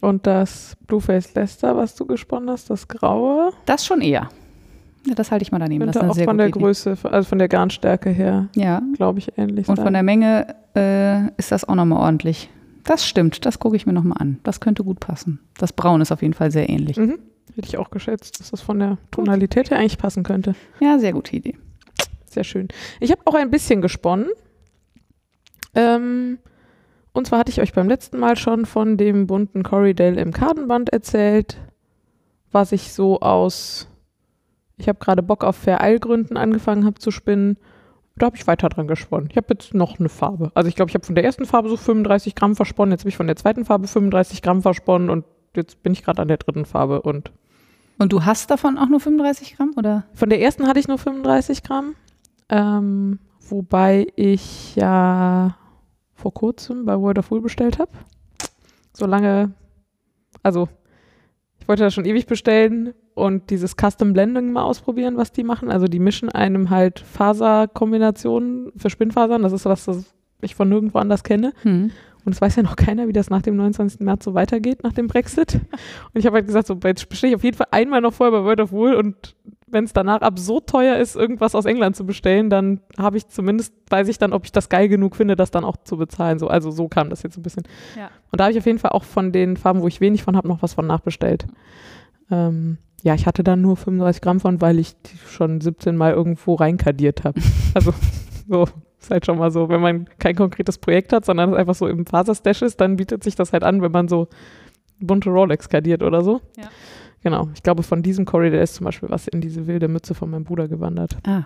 Und 0.00 0.26
das 0.26 0.76
Blueface 0.88 1.32
Leicester, 1.34 1.76
was 1.76 1.94
du 1.94 2.06
gesponnen 2.06 2.50
hast, 2.50 2.70
das 2.70 2.88
graue, 2.88 3.52
Das 3.66 3.86
schon 3.86 4.00
eher. 4.00 4.28
Ja, 5.06 5.14
das 5.14 5.30
halte 5.32 5.42
ich 5.42 5.50
mal 5.52 5.58
daneben. 5.58 5.84
Das 5.86 5.94
könnte 5.96 6.06
ist 6.06 6.12
eine 6.18 6.22
auch 6.22 6.30
von 6.30 6.38
der 6.38 6.48
Idee. 6.48 6.58
Größe, 6.60 6.96
also 7.02 7.28
von 7.28 7.38
der 7.38 7.48
Garnstärke 7.48 8.10
her, 8.10 8.48
Ja, 8.54 8.80
glaube 8.94 9.18
ich, 9.18 9.36
ähnlich 9.36 9.68
und 9.68 9.76
sein. 9.76 9.84
von 9.84 9.92
der 9.94 10.02
Menge 10.02 10.54
äh, 10.76 11.26
ist 11.38 11.50
das 11.50 11.68
auch 11.68 11.74
nochmal 11.74 12.00
ordentlich. 12.00 12.50
Das 12.84 13.06
stimmt, 13.06 13.44
das 13.46 13.58
gucke 13.58 13.76
ich 13.76 13.86
mir 13.86 13.92
nochmal 13.92 14.18
an. 14.20 14.38
Das 14.44 14.60
könnte 14.60 14.84
gut 14.84 15.00
passen. 15.00 15.40
Das 15.58 15.72
Braun 15.72 16.00
ist 16.00 16.12
auf 16.12 16.22
jeden 16.22 16.34
Fall 16.34 16.50
sehr 16.50 16.68
ähnlich. 16.68 16.96
mhm. 16.96 17.18
Hätte 17.54 17.68
ich 17.68 17.76
auch 17.76 17.90
geschätzt, 17.90 18.40
dass 18.40 18.50
das 18.50 18.60
von 18.62 18.78
der 18.78 18.96
Tonalität 19.10 19.70
her 19.70 19.78
eigentlich 19.78 19.98
passen 19.98 20.22
könnte. 20.22 20.54
Ja, 20.80 20.98
sehr 20.98 21.12
gute 21.12 21.36
Idee. 21.36 21.56
Sehr 22.24 22.44
schön. 22.44 22.68
Ich 22.98 23.10
habe 23.10 23.20
auch 23.26 23.34
ein 23.34 23.50
bisschen 23.50 23.82
gesponnen. 23.82 24.26
Ähm, 25.74 26.38
und 27.12 27.26
zwar 27.26 27.40
hatte 27.40 27.50
ich 27.50 27.60
euch 27.60 27.72
beim 27.72 27.88
letzten 27.88 28.18
Mal 28.18 28.36
schon 28.36 28.64
von 28.66 28.96
dem 28.96 29.26
bunten 29.26 29.62
Corridale 29.62 30.20
im 30.20 30.32
Kartenband 30.32 30.90
erzählt, 30.90 31.58
was 32.52 32.72
ich 32.72 32.92
so 32.92 33.20
aus, 33.20 33.88
ich 34.76 34.88
habe 34.88 34.98
gerade 34.98 35.22
Bock 35.22 35.44
auf 35.44 35.56
Vereilgründen 35.56 36.36
angefangen 36.36 36.84
habe 36.84 36.98
zu 36.98 37.10
spinnen. 37.10 37.56
Da 38.16 38.26
habe 38.26 38.36
ich 38.36 38.46
weiter 38.46 38.68
dran 38.68 38.88
gesponnen. 38.88 39.28
Ich 39.30 39.36
habe 39.36 39.46
jetzt 39.50 39.74
noch 39.74 39.98
eine 39.98 40.08
Farbe. 40.08 40.52
Also 40.54 40.68
ich 40.68 40.74
glaube, 40.74 40.90
ich 40.90 40.94
habe 40.94 41.04
von 41.04 41.14
der 41.14 41.24
ersten 41.24 41.46
Farbe 41.46 41.68
so 41.68 41.76
35 41.76 42.34
Gramm 42.34 42.56
versponnen. 42.56 42.92
Jetzt 42.92 43.02
habe 43.02 43.08
ich 43.08 43.16
von 43.16 43.26
der 43.26 43.36
zweiten 43.36 43.64
Farbe 43.64 43.86
35 43.86 44.42
Gramm 44.42 44.60
versponnen 44.60 45.08
und 45.08 45.24
jetzt 45.56 45.82
bin 45.82 45.92
ich 45.92 46.04
gerade 46.04 46.20
an 46.20 46.28
der 46.28 46.36
dritten 46.36 46.64
Farbe 46.64 47.02
und 47.02 47.32
Und 47.98 48.12
du 48.12 48.24
hast 48.24 48.50
davon 48.50 48.76
auch 48.76 48.88
nur 48.88 49.00
35 49.00 49.56
Gramm, 49.56 49.72
oder? 49.76 50.04
Von 50.14 50.28
der 50.28 50.40
ersten 50.40 50.66
hatte 50.66 50.80
ich 50.80 50.88
nur 50.88 50.98
35 50.98 51.62
Gramm. 51.62 51.94
Ähm, 52.48 53.18
wobei 53.48 54.06
ich 54.16 54.76
ja 54.76 55.56
vor 56.14 56.34
kurzem 56.34 56.84
bei 56.84 56.98
World 57.00 57.18
of 57.18 57.30
Wool 57.30 57.40
bestellt 57.40 57.78
habe. 57.78 57.92
So 58.92 59.06
lange, 59.06 59.52
also 60.42 60.68
ich 61.60 61.66
wollte 61.66 61.84
das 61.84 61.94
schon 61.94 62.04
ewig 62.04 62.26
bestellen 62.26 62.92
und 63.14 63.50
dieses 63.50 63.76
Custom 63.76 64.12
Blending 64.12 64.52
mal 64.52 64.62
ausprobieren, 64.62 65.16
was 65.16 65.32
die 65.32 65.44
machen. 65.44 65.70
Also 65.70 65.86
die 65.86 65.98
mischen 65.98 66.28
einem 66.28 66.70
halt 66.70 67.00
Faserkombinationen 67.00 68.72
für 68.76 68.90
Spinnfasern. 68.90 69.42
Das 69.42 69.52
ist 69.52 69.64
was, 69.64 69.84
das 69.84 70.14
ich 70.40 70.54
von 70.54 70.68
nirgendwo 70.68 70.98
anders 70.98 71.22
kenne. 71.22 71.52
Hm. 71.62 71.90
Und 72.24 72.32
es 72.32 72.40
weiß 72.40 72.56
ja 72.56 72.62
noch 72.62 72.76
keiner, 72.76 73.08
wie 73.08 73.12
das 73.12 73.30
nach 73.30 73.42
dem 73.42 73.56
29. 73.56 74.00
März 74.00 74.24
so 74.24 74.34
weitergeht, 74.34 74.82
nach 74.84 74.92
dem 74.92 75.08
Brexit. 75.08 75.54
Und 75.54 76.18
ich 76.18 76.26
habe 76.26 76.36
halt 76.36 76.46
gesagt, 76.46 76.68
so, 76.68 76.78
jetzt 76.84 77.08
bestelle 77.08 77.32
ich 77.32 77.36
auf 77.36 77.44
jeden 77.44 77.56
Fall 77.56 77.68
einmal 77.70 78.00
noch 78.00 78.14
vorher 78.14 78.38
bei 78.38 78.44
World 78.44 78.60
of 78.60 78.72
Wool 78.72 78.94
und 78.94 79.34
wenn 79.72 79.84
es 79.84 79.92
danach 79.92 80.20
absurd 80.20 80.68
teuer 80.68 80.98
ist, 80.98 81.16
irgendwas 81.16 81.54
aus 81.54 81.64
England 81.64 81.96
zu 81.96 82.04
bestellen, 82.04 82.50
dann 82.50 82.80
habe 82.98 83.16
ich 83.16 83.26
zumindest, 83.28 83.72
weiß 83.88 84.06
ich 84.08 84.18
dann, 84.18 84.34
ob 84.34 84.44
ich 84.44 84.52
das 84.52 84.68
geil 84.68 84.88
genug 84.88 85.16
finde, 85.16 85.34
das 85.34 85.50
dann 85.50 85.64
auch 85.64 85.78
zu 85.78 85.96
bezahlen. 85.96 86.38
So, 86.38 86.48
also 86.48 86.70
so 86.70 86.88
kam 86.88 87.08
das 87.08 87.22
jetzt 87.22 87.38
ein 87.38 87.42
bisschen. 87.42 87.62
Ja. 87.96 88.10
Und 88.30 88.38
da 88.38 88.44
habe 88.44 88.52
ich 88.52 88.58
auf 88.58 88.66
jeden 88.66 88.78
Fall 88.78 88.90
auch 88.90 89.04
von 89.04 89.32
den 89.32 89.56
Farben, 89.56 89.80
wo 89.80 89.88
ich 89.88 90.00
wenig 90.00 90.22
von 90.22 90.36
habe, 90.36 90.46
noch 90.46 90.62
was 90.62 90.74
von 90.74 90.86
nachbestellt. 90.86 91.46
Ähm, 92.30 92.76
ja, 93.02 93.14
ich 93.14 93.26
hatte 93.26 93.42
dann 93.42 93.60
nur 93.60 93.76
35 93.76 94.22
Gramm 94.22 94.40
von, 94.40 94.60
weil 94.60 94.78
ich 94.78 94.94
die 95.02 95.16
schon 95.28 95.60
17 95.60 95.96
Mal 95.96 96.12
irgendwo 96.12 96.54
reinkadiert 96.54 97.24
habe. 97.24 97.40
Also 97.74 97.94
so, 98.48 98.68
ist 99.00 99.10
halt 99.10 99.24
schon 99.24 99.38
mal 99.38 99.50
so, 99.50 99.70
wenn 99.70 99.80
man 99.80 100.06
kein 100.18 100.34
konkretes 100.34 100.76
Projekt 100.76 101.12
hat, 101.14 101.24
sondern 101.24 101.52
es 101.52 101.56
einfach 101.56 101.74
so 101.74 101.86
im 101.88 102.04
Faserstash 102.04 102.60
ist, 102.60 102.80
dann 102.82 102.96
bietet 102.96 103.24
sich 103.24 103.34
das 103.34 103.54
halt 103.54 103.64
an, 103.64 103.80
wenn 103.80 103.92
man 103.92 104.08
so 104.08 104.28
bunte 105.00 105.30
Rolex 105.30 105.70
kadiert 105.70 106.02
oder 106.02 106.22
so. 106.22 106.42
Ja. 106.58 106.68
Genau. 107.22 107.48
Ich 107.54 107.62
glaube, 107.62 107.82
von 107.82 108.02
diesem 108.02 108.26
Corridor 108.26 108.60
ist 108.60 108.74
zum 108.74 108.84
Beispiel 108.84 109.08
was 109.08 109.26
in 109.26 109.40
diese 109.40 109.66
wilde 109.66 109.88
Mütze 109.88 110.14
von 110.14 110.28
meinem 110.28 110.44
Bruder 110.44 110.68
gewandert. 110.68 111.16
Ah, 111.26 111.44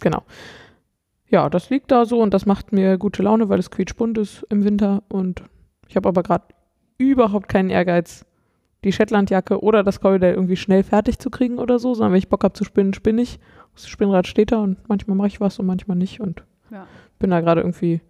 Genau. 0.00 0.22
Ja, 1.28 1.48
das 1.48 1.70
liegt 1.70 1.92
da 1.92 2.04
so 2.04 2.20
und 2.20 2.34
das 2.34 2.46
macht 2.46 2.72
mir 2.72 2.98
gute 2.98 3.22
Laune, 3.22 3.48
weil 3.48 3.58
es 3.58 3.70
quietschbunt 3.70 4.18
ist 4.18 4.44
im 4.50 4.64
Winter 4.64 5.02
und 5.08 5.44
ich 5.88 5.96
habe 5.96 6.08
aber 6.08 6.22
gerade 6.22 6.44
überhaupt 6.98 7.48
keinen 7.48 7.70
Ehrgeiz, 7.70 8.26
die 8.84 8.92
Shetlandjacke 8.92 9.62
oder 9.62 9.82
das 9.82 10.00
Corridor 10.00 10.30
irgendwie 10.30 10.56
schnell 10.56 10.82
fertig 10.82 11.18
zu 11.18 11.30
kriegen 11.30 11.58
oder 11.58 11.78
so, 11.78 11.94
sondern 11.94 12.12
wenn 12.12 12.18
ich 12.18 12.28
Bock 12.28 12.44
habe 12.44 12.54
zu 12.54 12.64
spinnen, 12.64 12.94
spinne 12.94 13.22
ich. 13.22 13.38
Das 13.74 13.88
Spinnrad 13.88 14.26
steht 14.26 14.52
da 14.52 14.58
und 14.58 14.78
manchmal 14.88 15.16
mache 15.16 15.28
ich 15.28 15.40
was 15.40 15.58
und 15.58 15.66
manchmal 15.66 15.96
nicht 15.96 16.20
und 16.20 16.42
Ja. 16.70 16.86
bin 17.18 17.30
da 17.30 17.40
gerade 17.40 17.60
irgendwie 17.60 18.00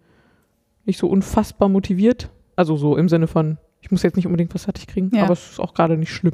nicht 0.85 0.97
so 0.97 1.07
unfassbar 1.07 1.69
motiviert. 1.69 2.29
Also 2.55 2.75
so 2.77 2.95
im 2.97 3.09
Sinne 3.09 3.27
von, 3.27 3.57
ich 3.81 3.91
muss 3.91 4.03
jetzt 4.03 4.15
nicht 4.15 4.25
unbedingt 4.25 4.53
was 4.53 4.63
fertig 4.65 4.87
kriegen, 4.87 5.11
Ja. 5.13 5.23
aber 5.23 5.33
es 5.33 5.51
ist 5.51 5.59
auch 5.59 5.73
gerade 5.73 5.97
nicht 5.97 6.11
schlimm. 6.13 6.33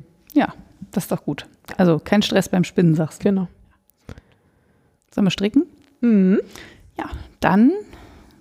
das 0.92 1.06
ist 1.06 1.12
doch 1.12 1.24
gut. 1.24 1.48
Also 1.78 2.00
kein 2.00 2.22
Stress 2.22 2.48
beim 2.50 2.64
Spinnen, 2.64 2.94
sagst 2.96 3.22
du. 3.24 3.30
Genau. 3.30 3.48
Sollen 5.14 5.26
wir 5.26 5.32
stricken? 5.32 5.64
Mhm. 6.02 6.40
Dann 7.40 7.72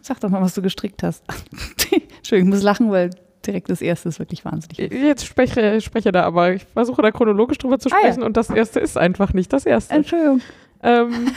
sag 0.01 0.21
doch 0.21 0.31
mal, 0.31 0.41
was 0.41 0.55
du 0.55 0.63
gestrickt 0.63 1.03
hast. 1.03 1.25
Entschuldigung, 2.19 2.49
ich 2.51 2.55
muss 2.57 2.63
lachen, 2.63 2.91
weil 2.91 3.11
direkt 3.47 3.71
das 3.71 3.81
erste 3.83 4.09
ist 4.09 4.19
wirklich 4.19 4.45
wahnsinnig. 4.45 4.79
Jetzt 4.93 5.27
spreche, 5.27 5.81
spreche 5.81 6.13
da, 6.13 6.23
aber 6.25 6.53
ich 6.55 6.65
versuche 6.65 7.03
da 7.03 7.11
chronologisch 7.11 7.59
drüber 7.59 7.79
zu 7.79 7.89
Ah, 7.91 7.95
ja. 7.95 8.01
sprechen 8.13 8.23
und 8.23 8.37
das 8.37 8.51
erste 8.51 8.81
ist 8.81 8.97
einfach 8.99 9.33
nicht 9.33 9.53
das 9.53 9.67
erste. 9.67 9.95
Entschuldigung. 9.95 10.41
Ähm, 10.83 11.33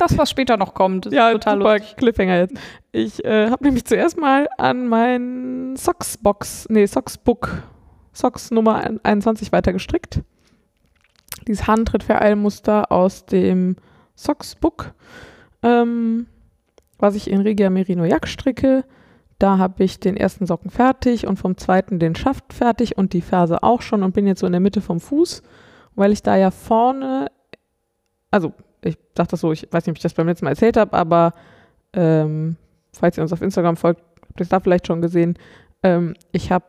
Das, 0.00 0.16
was 0.16 0.30
später 0.30 0.56
noch 0.56 0.74
kommt, 0.74 1.06
ist 1.06 1.12
ja, 1.12 1.32
total 1.32 1.58
super 1.58 1.78
lustig. 1.78 1.96
Cliffhanger 1.96 2.36
jetzt. 2.38 2.54
Ich 2.92 3.24
äh, 3.24 3.50
habe 3.50 3.64
nämlich 3.64 3.84
zuerst 3.84 4.16
mal 4.16 4.48
an 4.56 4.86
mein 4.86 5.74
Socksbox, 5.76 6.68
nee, 6.70 6.86
Socksbook, 6.86 7.64
Socks 8.12 8.52
Nummer 8.52 8.88
21 9.02 9.50
weiter 9.50 9.72
gestrickt. 9.72 10.20
Dieses 11.48 11.66
Handtrittvereilmuster 11.66 12.92
aus 12.92 13.26
dem 13.26 13.74
Socksbook, 14.14 14.92
ähm, 15.64 16.26
was 17.00 17.16
ich 17.16 17.28
in 17.28 17.40
Regia 17.40 17.68
Merino 17.68 18.04
Jack 18.04 18.28
stricke. 18.28 18.84
Da 19.38 19.58
habe 19.58 19.84
ich 19.84 20.00
den 20.00 20.16
ersten 20.16 20.46
Socken 20.46 20.70
fertig 20.70 21.26
und 21.26 21.36
vom 21.36 21.56
zweiten 21.56 21.98
den 21.98 22.16
Schaft 22.16 22.52
fertig 22.52 22.98
und 22.98 23.12
die 23.12 23.20
Ferse 23.20 23.62
auch 23.62 23.82
schon 23.82 24.02
und 24.02 24.12
bin 24.12 24.26
jetzt 24.26 24.40
so 24.40 24.46
in 24.46 24.52
der 24.52 24.60
Mitte 24.60 24.80
vom 24.80 24.98
Fuß, 24.98 25.42
weil 25.94 26.12
ich 26.12 26.22
da 26.22 26.36
ja 26.36 26.50
vorne, 26.50 27.30
also 28.30 28.52
ich 28.82 28.98
sage 29.16 29.28
das 29.30 29.40
so, 29.40 29.52
ich 29.52 29.68
weiß 29.70 29.86
nicht, 29.86 29.92
ob 29.92 29.96
ich 29.96 30.02
das 30.02 30.14
beim 30.14 30.26
letzten 30.26 30.44
Mal 30.44 30.52
erzählt 30.52 30.76
habe, 30.76 30.92
aber 30.92 31.34
ähm, 31.92 32.56
falls 32.92 33.16
ihr 33.16 33.22
uns 33.22 33.32
auf 33.32 33.42
Instagram 33.42 33.76
folgt, 33.76 34.02
habt 34.22 34.40
ihr 34.40 34.42
es 34.42 34.48
da 34.48 34.60
vielleicht 34.60 34.88
schon 34.88 35.02
gesehen. 35.02 35.38
Ähm, 35.84 36.14
ich 36.32 36.50
habe, 36.50 36.64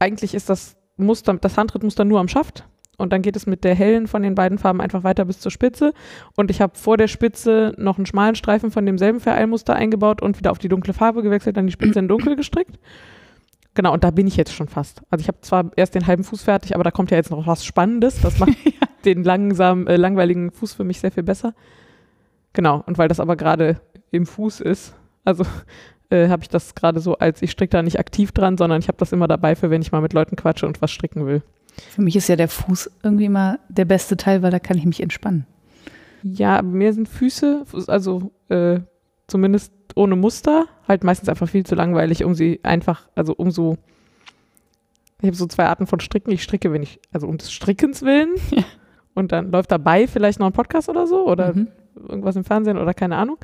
eigentlich 0.00 0.34
ist 0.34 0.50
das 0.50 0.76
Muster, 0.96 1.34
das 1.34 1.56
Handtrittmuster 1.56 2.04
nur 2.04 2.18
am 2.18 2.28
Schaft 2.28 2.64
und 2.98 3.12
dann 3.12 3.22
geht 3.22 3.36
es 3.36 3.46
mit 3.46 3.64
der 3.64 3.74
hellen 3.74 4.06
von 4.06 4.22
den 4.22 4.34
beiden 4.34 4.58
Farben 4.58 4.82
einfach 4.82 5.04
weiter 5.04 5.24
bis 5.24 5.40
zur 5.40 5.50
Spitze 5.50 5.94
und 6.36 6.50
ich 6.50 6.60
habe 6.60 6.76
vor 6.76 6.98
der 6.98 7.08
Spitze 7.08 7.74
noch 7.78 7.96
einen 7.96 8.06
schmalen 8.06 8.34
Streifen 8.34 8.70
von 8.70 8.84
demselben 8.84 9.20
Vereilmuster 9.20 9.74
eingebaut 9.74 10.20
und 10.20 10.38
wieder 10.38 10.50
auf 10.50 10.58
die 10.58 10.68
dunkle 10.68 10.92
Farbe 10.92 11.22
gewechselt, 11.22 11.56
dann 11.56 11.66
die 11.66 11.72
Spitze 11.72 11.98
in 12.00 12.08
dunkel 12.08 12.36
gestrickt. 12.36 12.78
Genau, 13.74 13.92
und 13.92 14.02
da 14.02 14.10
bin 14.10 14.26
ich 14.26 14.36
jetzt 14.36 14.52
schon 14.52 14.66
fast. 14.66 15.02
Also 15.08 15.22
ich 15.22 15.28
habe 15.28 15.40
zwar 15.40 15.70
erst 15.76 15.94
den 15.94 16.06
halben 16.08 16.24
Fuß 16.24 16.42
fertig, 16.42 16.74
aber 16.74 16.82
da 16.82 16.90
kommt 16.90 17.12
ja 17.12 17.16
jetzt 17.16 17.30
noch 17.30 17.46
was 17.46 17.64
Spannendes. 17.64 18.20
Das 18.20 18.40
macht 18.40 18.56
den 19.04 19.22
langsam, 19.22 19.86
äh, 19.86 19.96
langweiligen 19.96 20.50
Fuß 20.50 20.74
für 20.74 20.84
mich 20.84 21.00
sehr 21.00 21.12
viel 21.12 21.22
besser. 21.22 21.54
Genau, 22.52 22.82
und 22.86 22.98
weil 22.98 23.08
das 23.08 23.20
aber 23.20 23.36
gerade 23.36 23.80
im 24.10 24.26
Fuß 24.26 24.60
ist, 24.60 24.94
also 25.24 25.44
äh, 26.10 26.28
habe 26.28 26.42
ich 26.42 26.48
das 26.48 26.74
gerade 26.74 27.00
so 27.00 27.18
als, 27.18 27.42
ich 27.42 27.50
stricke 27.50 27.70
da 27.70 27.82
nicht 27.82 27.98
aktiv 27.98 28.32
dran, 28.32 28.56
sondern 28.56 28.80
ich 28.80 28.88
habe 28.88 28.98
das 28.98 29.12
immer 29.12 29.28
dabei 29.28 29.54
für, 29.54 29.70
wenn 29.70 29.82
ich 29.82 29.92
mal 29.92 30.00
mit 30.00 30.12
Leuten 30.12 30.36
quatsche 30.36 30.66
und 30.66 30.82
was 30.82 30.90
stricken 30.90 31.26
will. 31.26 31.42
Für 31.80 32.02
mich 32.02 32.16
ist 32.16 32.28
ja 32.28 32.36
der 32.36 32.48
Fuß 32.48 32.90
irgendwie 33.02 33.26
immer 33.26 33.58
der 33.68 33.84
beste 33.84 34.16
Teil, 34.16 34.42
weil 34.42 34.50
da 34.50 34.58
kann 34.58 34.76
ich 34.78 34.84
mich 34.84 35.00
entspannen. 35.02 35.46
Ja, 36.22 36.58
aber 36.58 36.68
mir 36.68 36.92
sind 36.92 37.08
Füße, 37.08 37.64
also 37.86 38.32
äh, 38.48 38.80
zumindest 39.28 39.72
ohne 39.94 40.16
Muster, 40.16 40.66
halt 40.86 41.04
meistens 41.04 41.28
einfach 41.28 41.48
viel 41.48 41.64
zu 41.64 41.74
langweilig, 41.74 42.24
um 42.24 42.34
sie 42.34 42.60
einfach, 42.64 43.08
also 43.14 43.34
um 43.34 43.50
so, 43.50 43.78
ich 45.20 45.26
habe 45.26 45.36
so 45.36 45.46
zwei 45.46 45.66
Arten 45.66 45.86
von 45.86 46.00
Stricken. 46.00 46.30
Ich 46.32 46.42
stricke, 46.42 46.72
wenn 46.72 46.82
ich, 46.82 47.00
also 47.12 47.26
um 47.26 47.38
des 47.38 47.52
Strickens 47.52 48.02
willen 48.02 48.30
Ja. 48.50 48.64
und 49.14 49.32
dann 49.32 49.50
läuft 49.50 49.70
dabei 49.70 50.06
vielleicht 50.06 50.38
noch 50.40 50.46
ein 50.46 50.52
Podcast 50.52 50.88
oder 50.88 51.06
so 51.06 51.26
oder 51.26 51.54
Mhm. 51.54 51.68
irgendwas 52.08 52.36
im 52.36 52.44
Fernsehen 52.44 52.78
oder 52.78 52.94
keine 52.94 53.16
Ahnung. 53.16 53.38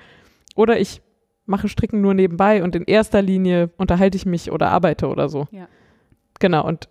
Oder 0.57 0.79
ich 0.79 1.03
mache 1.47 1.69
Stricken 1.69 2.01
nur 2.01 2.15
nebenbei 2.15 2.63
und 2.63 2.75
in 2.77 2.85
erster 2.85 3.21
Linie 3.23 3.71
unterhalte 3.77 4.17
ich 4.17 4.25
mich 4.27 4.51
oder 4.53 4.71
arbeite 4.71 5.09
oder 5.09 5.29
so. 5.29 5.47
Ja. 5.51 5.67
Genau, 6.41 6.67
und 6.67 6.89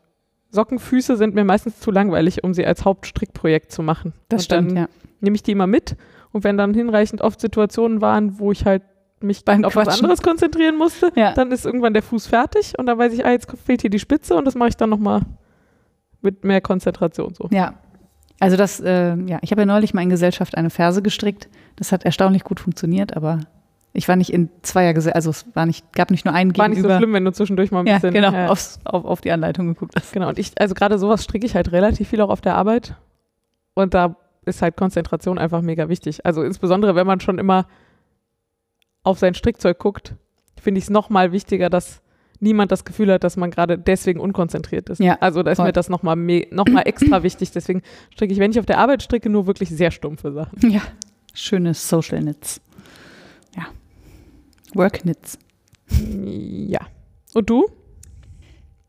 Sockenfüße 0.53 1.17
sind 1.17 1.35
mir 1.35 1.43
meistens 1.43 1.79
zu 1.79 1.91
langweilig, 1.91 2.43
um 2.43 2.53
sie 2.53 2.65
als 2.65 2.85
Hauptstrickprojekt 2.85 3.71
zu 3.71 3.81
machen. 3.83 4.13
Das 4.29 4.41
und 4.41 4.45
stimmt, 4.45 4.69
dann 4.71 4.77
ja. 4.77 4.87
nehme 5.19 5.35
ich 5.35 5.43
die 5.43 5.51
immer 5.51 5.67
mit 5.67 5.95
und 6.31 6.43
wenn 6.43 6.57
dann 6.57 6.73
hinreichend 6.73 7.21
oft 7.21 7.41
Situationen 7.41 8.01
waren, 8.01 8.39
wo 8.39 8.51
ich 8.51 8.65
halt 8.65 8.83
mich 9.19 9.45
Beim 9.45 9.63
auf 9.65 9.75
was 9.75 9.85
Quatschen. 9.85 10.05
anderes 10.05 10.21
konzentrieren 10.21 10.77
musste, 10.77 11.11
Ja. 11.15 11.33
dann 11.33 11.51
ist 11.51 11.65
irgendwann 11.65 11.93
der 11.93 12.03
Fuß 12.03 12.27
fertig 12.27 12.73
und 12.77 12.85
dann 12.85 12.97
weiß 12.97 13.13
ich, 13.13 13.25
ah, 13.25 13.31
jetzt 13.31 13.47
fehlt 13.65 13.81
hier 13.81 13.89
die 13.89 13.99
Spitze 13.99 14.35
und 14.35 14.45
das 14.45 14.55
mache 14.55 14.69
ich 14.69 14.77
dann 14.77 14.89
nochmal 14.89 15.21
mit 16.21 16.43
mehr 16.43 16.61
Konzentration 16.61 17.33
so. 17.33 17.47
Ja. 17.51 17.73
Also 18.39 18.57
das, 18.57 18.79
äh, 18.81 19.15
ja, 19.25 19.39
ich 19.41 19.51
habe 19.51 19.61
ja 19.61 19.65
neulich 19.65 19.93
mal 19.93 20.01
in 20.01 20.09
Gesellschaft 20.09 20.57
eine 20.57 20.69
Ferse 20.69 21.01
gestrickt. 21.01 21.47
Das 21.77 21.91
hat 21.91 22.03
erstaunlich 22.03 22.43
gut 22.43 22.59
funktioniert, 22.59 23.15
aber 23.15 23.39
ich 23.93 24.07
war 24.07 24.15
nicht 24.15 24.33
in 24.33 24.49
zweier 24.63 24.93
Gesellschaft, 24.93 25.15
also 25.15 25.29
es 25.29 25.45
war 25.53 25.65
nicht, 25.65 25.93
gab 25.93 26.09
nicht 26.09 26.25
nur 26.25 26.33
einen 26.33 26.57
War 26.57 26.67
nicht 26.67 26.77
so 26.77 26.83
gegenüber. 26.83 26.97
schlimm, 26.97 27.13
wenn 27.13 27.25
du 27.25 27.31
zwischendurch 27.31 27.71
mal 27.71 27.81
ein 27.81 27.87
ja, 27.87 27.95
bisschen. 27.95 28.13
genau, 28.13 28.31
ja. 28.31 28.47
Aufs, 28.47 28.79
auf, 28.83 29.05
auf 29.05 29.21
die 29.21 29.31
Anleitung 29.31 29.67
geguckt 29.67 29.93
hast. 29.95 30.11
Genau, 30.11 30.29
und 30.29 30.39
ich, 30.39 30.51
also 30.59 30.73
gerade 30.73 30.97
sowas 30.97 31.23
stricke 31.23 31.45
ich 31.45 31.53
halt 31.55 31.71
relativ 31.71 32.09
viel 32.09 32.21
auch 32.21 32.29
auf 32.29 32.41
der 32.41 32.55
Arbeit. 32.55 32.95
Und 33.75 33.93
da 33.93 34.15
ist 34.45 34.61
halt 34.61 34.77
Konzentration 34.77 35.37
einfach 35.37 35.61
mega 35.61 35.89
wichtig. 35.89 36.25
Also 36.25 36.43
insbesondere, 36.43 36.95
wenn 36.95 37.07
man 37.07 37.19
schon 37.19 37.37
immer 37.37 37.67
auf 39.03 39.19
sein 39.19 39.35
Strickzeug 39.35 39.77
guckt, 39.77 40.15
finde 40.59 40.79
ich 40.79 40.85
es 40.85 40.89
nochmal 40.89 41.31
wichtiger, 41.31 41.69
dass 41.69 42.01
niemand 42.39 42.71
das 42.71 42.85
Gefühl 42.85 43.11
hat, 43.11 43.23
dass 43.23 43.37
man 43.37 43.51
gerade 43.51 43.77
deswegen 43.77 44.19
unkonzentriert 44.19 44.89
ist. 44.89 44.99
Ja, 44.99 45.17
also 45.21 45.43
da 45.43 45.51
ist 45.51 45.57
voll. 45.57 45.67
mir 45.67 45.71
das 45.71 45.89
nochmal 45.89 46.15
noch 46.51 46.67
mal 46.67 46.81
extra 46.81 47.23
wichtig. 47.23 47.51
Deswegen 47.51 47.83
stricke 48.11 48.33
ich, 48.33 48.39
wenn 48.39 48.51
ich 48.51 48.59
auf 48.59 48.65
der 48.65 48.79
Arbeit 48.79 49.03
stricke, 49.03 49.29
nur 49.29 49.47
wirklich 49.47 49.69
sehr 49.69 49.91
stumpfe 49.91 50.31
Sachen. 50.33 50.69
Ja, 50.69 50.81
schöne 51.33 51.73
Social 51.73 52.19
Knits. 52.19 52.59
Ja. 54.73 54.79
Work 54.79 55.01
Knits. 55.01 55.37
Ja. 55.89 56.81
Und 57.33 57.49
du? 57.49 57.67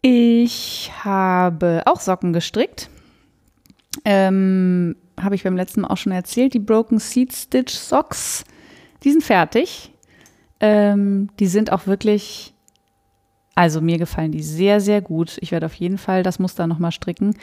Ich 0.03 0.91
habe 1.03 1.83
auch 1.87 2.01
Socken 2.01 2.33
gestrickt. 2.33 2.91
Ähm, 4.05 4.97
habe 5.19 5.35
ich 5.35 5.45
beim 5.45 5.57
letzten 5.57 5.83
Mal 5.83 5.89
auch 5.89 5.97
schon 5.97 6.13
erzählt. 6.13 6.55
Die 6.55 6.59
Broken 6.59 6.99
Seed 6.99 7.33
Stitch 7.33 7.73
Socks, 7.73 8.45
die 9.03 9.13
sind 9.13 9.25
fertig. 9.25 9.93
Ähm, 10.61 11.31
die 11.39 11.47
sind 11.47 11.73
auch 11.73 11.87
wirklich, 11.87 12.55
also 13.55 13.81
mir 13.81 13.99
gefallen 13.99 14.33
die 14.33 14.43
sehr, 14.43 14.81
sehr 14.81 15.01
gut. 15.01 15.39
Ich 15.41 15.53
werde 15.53 15.67
auf 15.67 15.75
jeden 15.75 15.99
Fall 15.99 16.23
das 16.23 16.39
Muster 16.39 16.67
nochmal 16.67 16.93
stricken. 16.93 17.37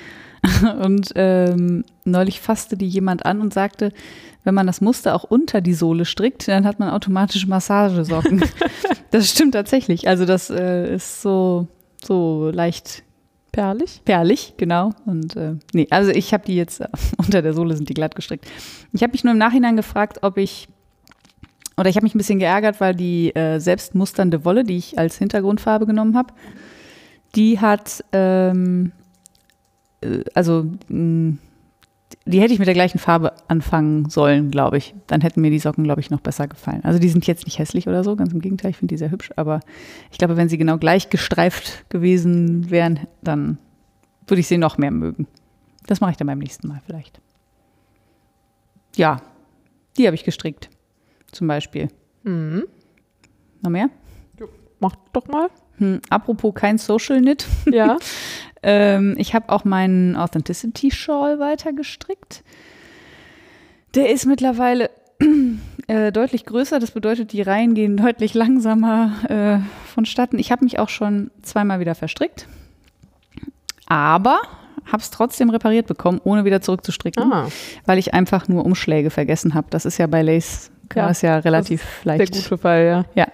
Und 0.84 1.12
ähm, 1.16 1.84
neulich 2.04 2.42
fasste 2.42 2.78
die 2.78 2.88
jemand 2.88 3.26
an 3.26 3.42
und 3.42 3.54
sagte, 3.54 3.92
wenn 4.44 4.56
man 4.56 4.66
das 4.66 4.82
Muster 4.82 5.14
auch 5.14 5.24
unter 5.24 5.62
die 5.62 5.76
Sohle 5.76 6.06
strickt, 6.06 6.48
dann 6.48 6.66
hat 6.66 6.80
man 6.80 6.90
automatisch 6.90 7.46
Massagesocken. 7.46 8.44
das 9.12 9.30
stimmt 9.30 9.54
tatsächlich. 9.54 10.08
Also 10.08 10.26
das 10.26 10.50
äh, 10.50 10.96
ist 10.96 11.22
so, 11.22 11.68
so 12.04 12.50
leicht 12.52 13.04
Perlig? 13.52 14.02
perlig, 14.06 14.54
genau. 14.56 14.94
Und 15.06 15.36
äh, 15.36 15.56
nee, 15.74 15.86
also 15.90 16.10
ich 16.12 16.34
habe 16.34 16.46
die 16.46 16.56
jetzt 16.56 16.80
äh, 16.80 16.88
unter 17.18 17.42
der 17.42 17.54
Sohle 17.54 17.76
sind 17.76 17.90
die 17.90 17.94
glatt 17.94 18.16
gestrickt. 18.16 18.46
Ich 18.94 19.04
habe 19.04 19.12
mich 19.12 19.24
nur 19.24 19.34
im 19.34 19.38
Nachhinein 19.38 19.76
gefragt, 19.76 20.20
ob 20.22 20.38
ich 20.38 20.70
oder 21.78 21.90
ich 21.90 21.96
habe 21.96 22.06
mich 22.06 22.16
ein 22.16 22.18
bisschen 22.18 22.40
geärgert, 22.40 22.80
weil 22.80 22.96
die 22.96 23.36
äh, 23.36 23.60
selbstmusternde 23.60 24.46
Wolle, 24.46 24.64
die 24.64 24.78
ich 24.78 24.98
als 25.00 25.18
Hintergrundfarbe 25.18 25.86
genommen 25.86 26.16
habe, 26.16 26.34
die 27.36 27.60
hat 27.60 28.04
ähm, 28.14 28.92
äh, 29.00 29.01
also 30.34 30.66
mh, 30.88 31.38
die 32.26 32.42
hätte 32.42 32.54
ich 32.54 32.60
mit 32.60 32.68
der 32.68 32.74
gleichen 32.74 33.00
Farbe 33.00 33.34
anfangen 33.48 34.10
sollen, 34.10 34.52
glaube 34.52 34.78
ich. 34.78 34.94
Dann 35.08 35.22
hätten 35.22 35.42
mir 35.42 35.50
die 35.50 35.60
Socken, 35.60 35.84
glaube 35.84 36.02
ich, 36.02 36.10
noch 36.10 36.20
besser 36.20 36.48
gefallen. 36.48 36.82
Also 36.84 37.00
die 37.00 37.10
sind 37.10 37.26
jetzt 37.28 37.46
nicht 37.46 37.60
hässlich 37.60 37.88
oder 37.88 38.04
so, 38.04 38.16
ganz 38.16 38.34
im 38.34 38.42
Gegenteil, 38.42 38.72
ich 38.72 38.78
finde 38.78 38.94
die 38.94 38.98
sehr 38.98 39.12
hübsch, 39.12 39.32
aber 39.36 39.60
ich 40.12 40.18
glaube, 40.18 40.38
wenn 40.38 40.50
sie 40.50 40.58
genau 40.58 40.78
gleich 40.78 41.10
gestreift 41.10 41.90
gewesen 41.90 42.70
wären, 42.70 43.00
dann 43.22 43.58
würde 44.28 44.42
ich 44.42 44.48
sie 44.48 44.58
noch 44.58 44.78
mehr 44.78 44.92
mögen. 44.92 45.28
Das 45.88 46.00
mache 46.02 46.12
ich 46.12 46.18
dann 46.18 46.28
beim 46.28 46.40
nächsten 46.40 46.68
Mal 46.68 46.82
vielleicht. 46.86 47.22
Ja, 48.96 49.22
die 49.98 50.06
habe 50.06 50.16
ich 50.16 50.24
gestrickt. 50.24 50.70
Zum 51.32 51.48
Beispiel. 51.48 51.88
Mhm. 52.24 52.66
Noch 53.62 53.72
mehr? 53.72 53.90
Mach 54.80 54.96
doch 55.14 55.28
mal. 55.28 55.50
Hm, 55.78 56.02
apropos 56.10 56.54
kein 56.54 56.78
Social 56.78 57.20
Knit. 57.20 57.48
Ja. 57.72 57.98
Ähm, 58.64 59.16
ich 59.18 59.34
habe 59.34 59.50
auch 59.50 59.64
meinen 59.66 60.16
Authenticity 60.16 60.92
Shawl 60.92 61.40
weiter 61.40 61.74
gestrickt. 61.74 62.44
Der 63.96 64.10
ist 64.12 64.26
mittlerweile 64.26 64.90
äh, 65.88 66.12
deutlich 66.12 66.46
größer. 66.46 66.80
Das 66.80 66.92
bedeutet, 66.92 67.34
die 67.34 67.42
Reihen 67.42 67.74
gehen 67.74 67.98
deutlich 67.98 68.34
langsamer 68.34 69.12
äh, 69.30 69.88
vonstatten. 69.88 70.40
Ich 70.40 70.52
habe 70.52 70.64
mich 70.64 70.80
auch 70.80 70.90
schon 70.90 71.32
zweimal 71.42 71.80
wieder 71.80 71.96
verstrickt. 71.96 72.48
Aber 73.88 74.40
habe 74.86 75.02
es 75.02 75.12
trotzdem 75.12 75.50
repariert 75.50 75.88
bekommen, 75.88 76.22
ohne 76.24 76.46
wieder 76.46 76.62
zurückzustricken, 76.62 77.32
Ah, 77.32 77.48
weil 77.86 77.98
ich 77.98 78.14
einfach 78.14 78.48
nur 78.48 78.66
Umschläge 78.66 79.10
vergessen 79.10 79.54
habe. 79.54 79.68
Das 79.70 79.86
ist 79.86 79.98
ja 79.98 80.08
bei 80.08 80.22
Lace 80.22 80.72
kann 80.90 81.04
Ja, 81.04 81.08
das 81.10 81.22
ja 81.22 81.38
relativ 81.40 81.84
der 82.04 82.18
leicht. 82.18 82.34
gute 82.34 82.58
Fall, 82.58 83.06
ja. 83.16 83.28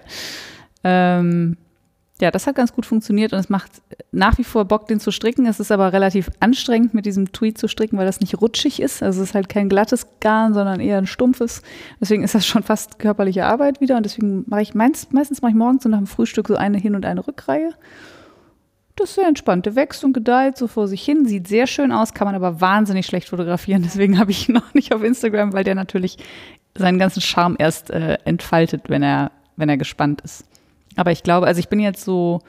Ähm, 0.84 1.56
ja, 2.20 2.32
das 2.32 2.46
hat 2.48 2.56
ganz 2.56 2.72
gut 2.72 2.84
funktioniert 2.84 3.32
und 3.32 3.38
es 3.38 3.48
macht 3.48 3.70
nach 4.10 4.38
wie 4.38 4.44
vor 4.44 4.64
Bock, 4.64 4.88
den 4.88 4.98
zu 4.98 5.12
stricken. 5.12 5.46
Es 5.46 5.60
ist 5.60 5.70
aber 5.70 5.92
relativ 5.92 6.30
anstrengend, 6.40 6.92
mit 6.92 7.06
diesem 7.06 7.32
Tweed 7.32 7.58
zu 7.58 7.68
stricken, 7.68 7.96
weil 7.96 8.06
das 8.06 8.20
nicht 8.20 8.40
rutschig 8.40 8.82
ist. 8.82 9.02
Also 9.02 9.22
es 9.22 9.28
ist 9.28 9.34
halt 9.34 9.48
kein 9.48 9.68
glattes 9.68 10.06
Garn, 10.20 10.52
sondern 10.52 10.80
eher 10.80 10.98
ein 10.98 11.06
stumpfes. 11.06 11.62
Deswegen 12.00 12.24
ist 12.24 12.34
das 12.34 12.44
schon 12.44 12.64
fast 12.64 12.98
körperliche 12.98 13.46
Arbeit 13.46 13.80
wieder 13.80 13.96
und 13.96 14.02
deswegen 14.04 14.44
mache 14.48 14.62
ich 14.62 14.74
meist, 14.74 15.12
meistens 15.12 15.42
mache 15.42 15.52
ich 15.52 15.56
morgens 15.56 15.84
so 15.84 15.88
nach 15.88 15.98
dem 15.98 16.08
Frühstück 16.08 16.48
so 16.48 16.56
eine 16.56 16.78
Hin- 16.78 16.96
und 16.96 17.06
eine 17.06 17.24
Rückreihe. 17.24 17.70
Das 18.96 19.10
ist 19.10 19.14
sehr 19.14 19.28
entspannt. 19.28 19.64
Der 19.64 19.76
wächst 19.76 20.02
und 20.02 20.12
gedeiht 20.12 20.56
so 20.56 20.66
vor 20.66 20.88
sich 20.88 21.04
hin, 21.04 21.24
sieht 21.24 21.46
sehr 21.46 21.68
schön 21.68 21.92
aus, 21.92 22.14
kann 22.14 22.26
man 22.26 22.34
aber 22.34 22.60
wahnsinnig 22.60 23.06
schlecht 23.06 23.28
fotografieren. 23.28 23.82
Deswegen 23.82 24.18
habe 24.18 24.32
ich 24.32 24.48
ihn 24.48 24.54
noch 24.56 24.74
nicht 24.74 24.92
auf 24.92 25.04
Instagram, 25.04 25.52
weil 25.52 25.62
der 25.62 25.76
natürlich 25.76 26.18
seinen 26.76 26.98
ganzen 26.98 27.20
Charme 27.20 27.54
erst 27.60 27.90
äh, 27.90 28.18
entfaltet, 28.24 28.88
wenn 28.88 29.04
er, 29.04 29.30
wenn 29.56 29.68
er 29.68 29.76
gespannt 29.76 30.22
ist. 30.22 30.44
Aber 30.98 31.12
ich 31.12 31.22
glaube, 31.22 31.46
also 31.46 31.58
ich 31.60 31.68
bin 31.68 31.80
jetzt 31.80 32.04
so 32.04 32.40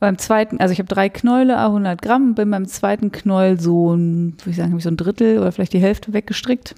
beim 0.00 0.18
zweiten, 0.18 0.58
also 0.60 0.72
ich 0.72 0.78
habe 0.78 0.88
drei 0.88 1.08
Knäule, 1.08 1.56
a 1.58 1.66
100 1.66 2.00
Gramm, 2.02 2.34
bin 2.34 2.50
beim 2.50 2.66
zweiten 2.66 3.12
Knäuel 3.12 3.60
so 3.60 3.94
ein, 3.94 4.32
würde 4.38 4.50
ich 4.50 4.56
sagen, 4.56 4.70
habe 4.70 4.78
ich 4.78 4.84
so 4.84 4.90
ein 4.90 4.96
Drittel 4.96 5.38
oder 5.38 5.52
vielleicht 5.52 5.72
die 5.72 5.78
Hälfte 5.80 6.12
weggestrickt. 6.12 6.74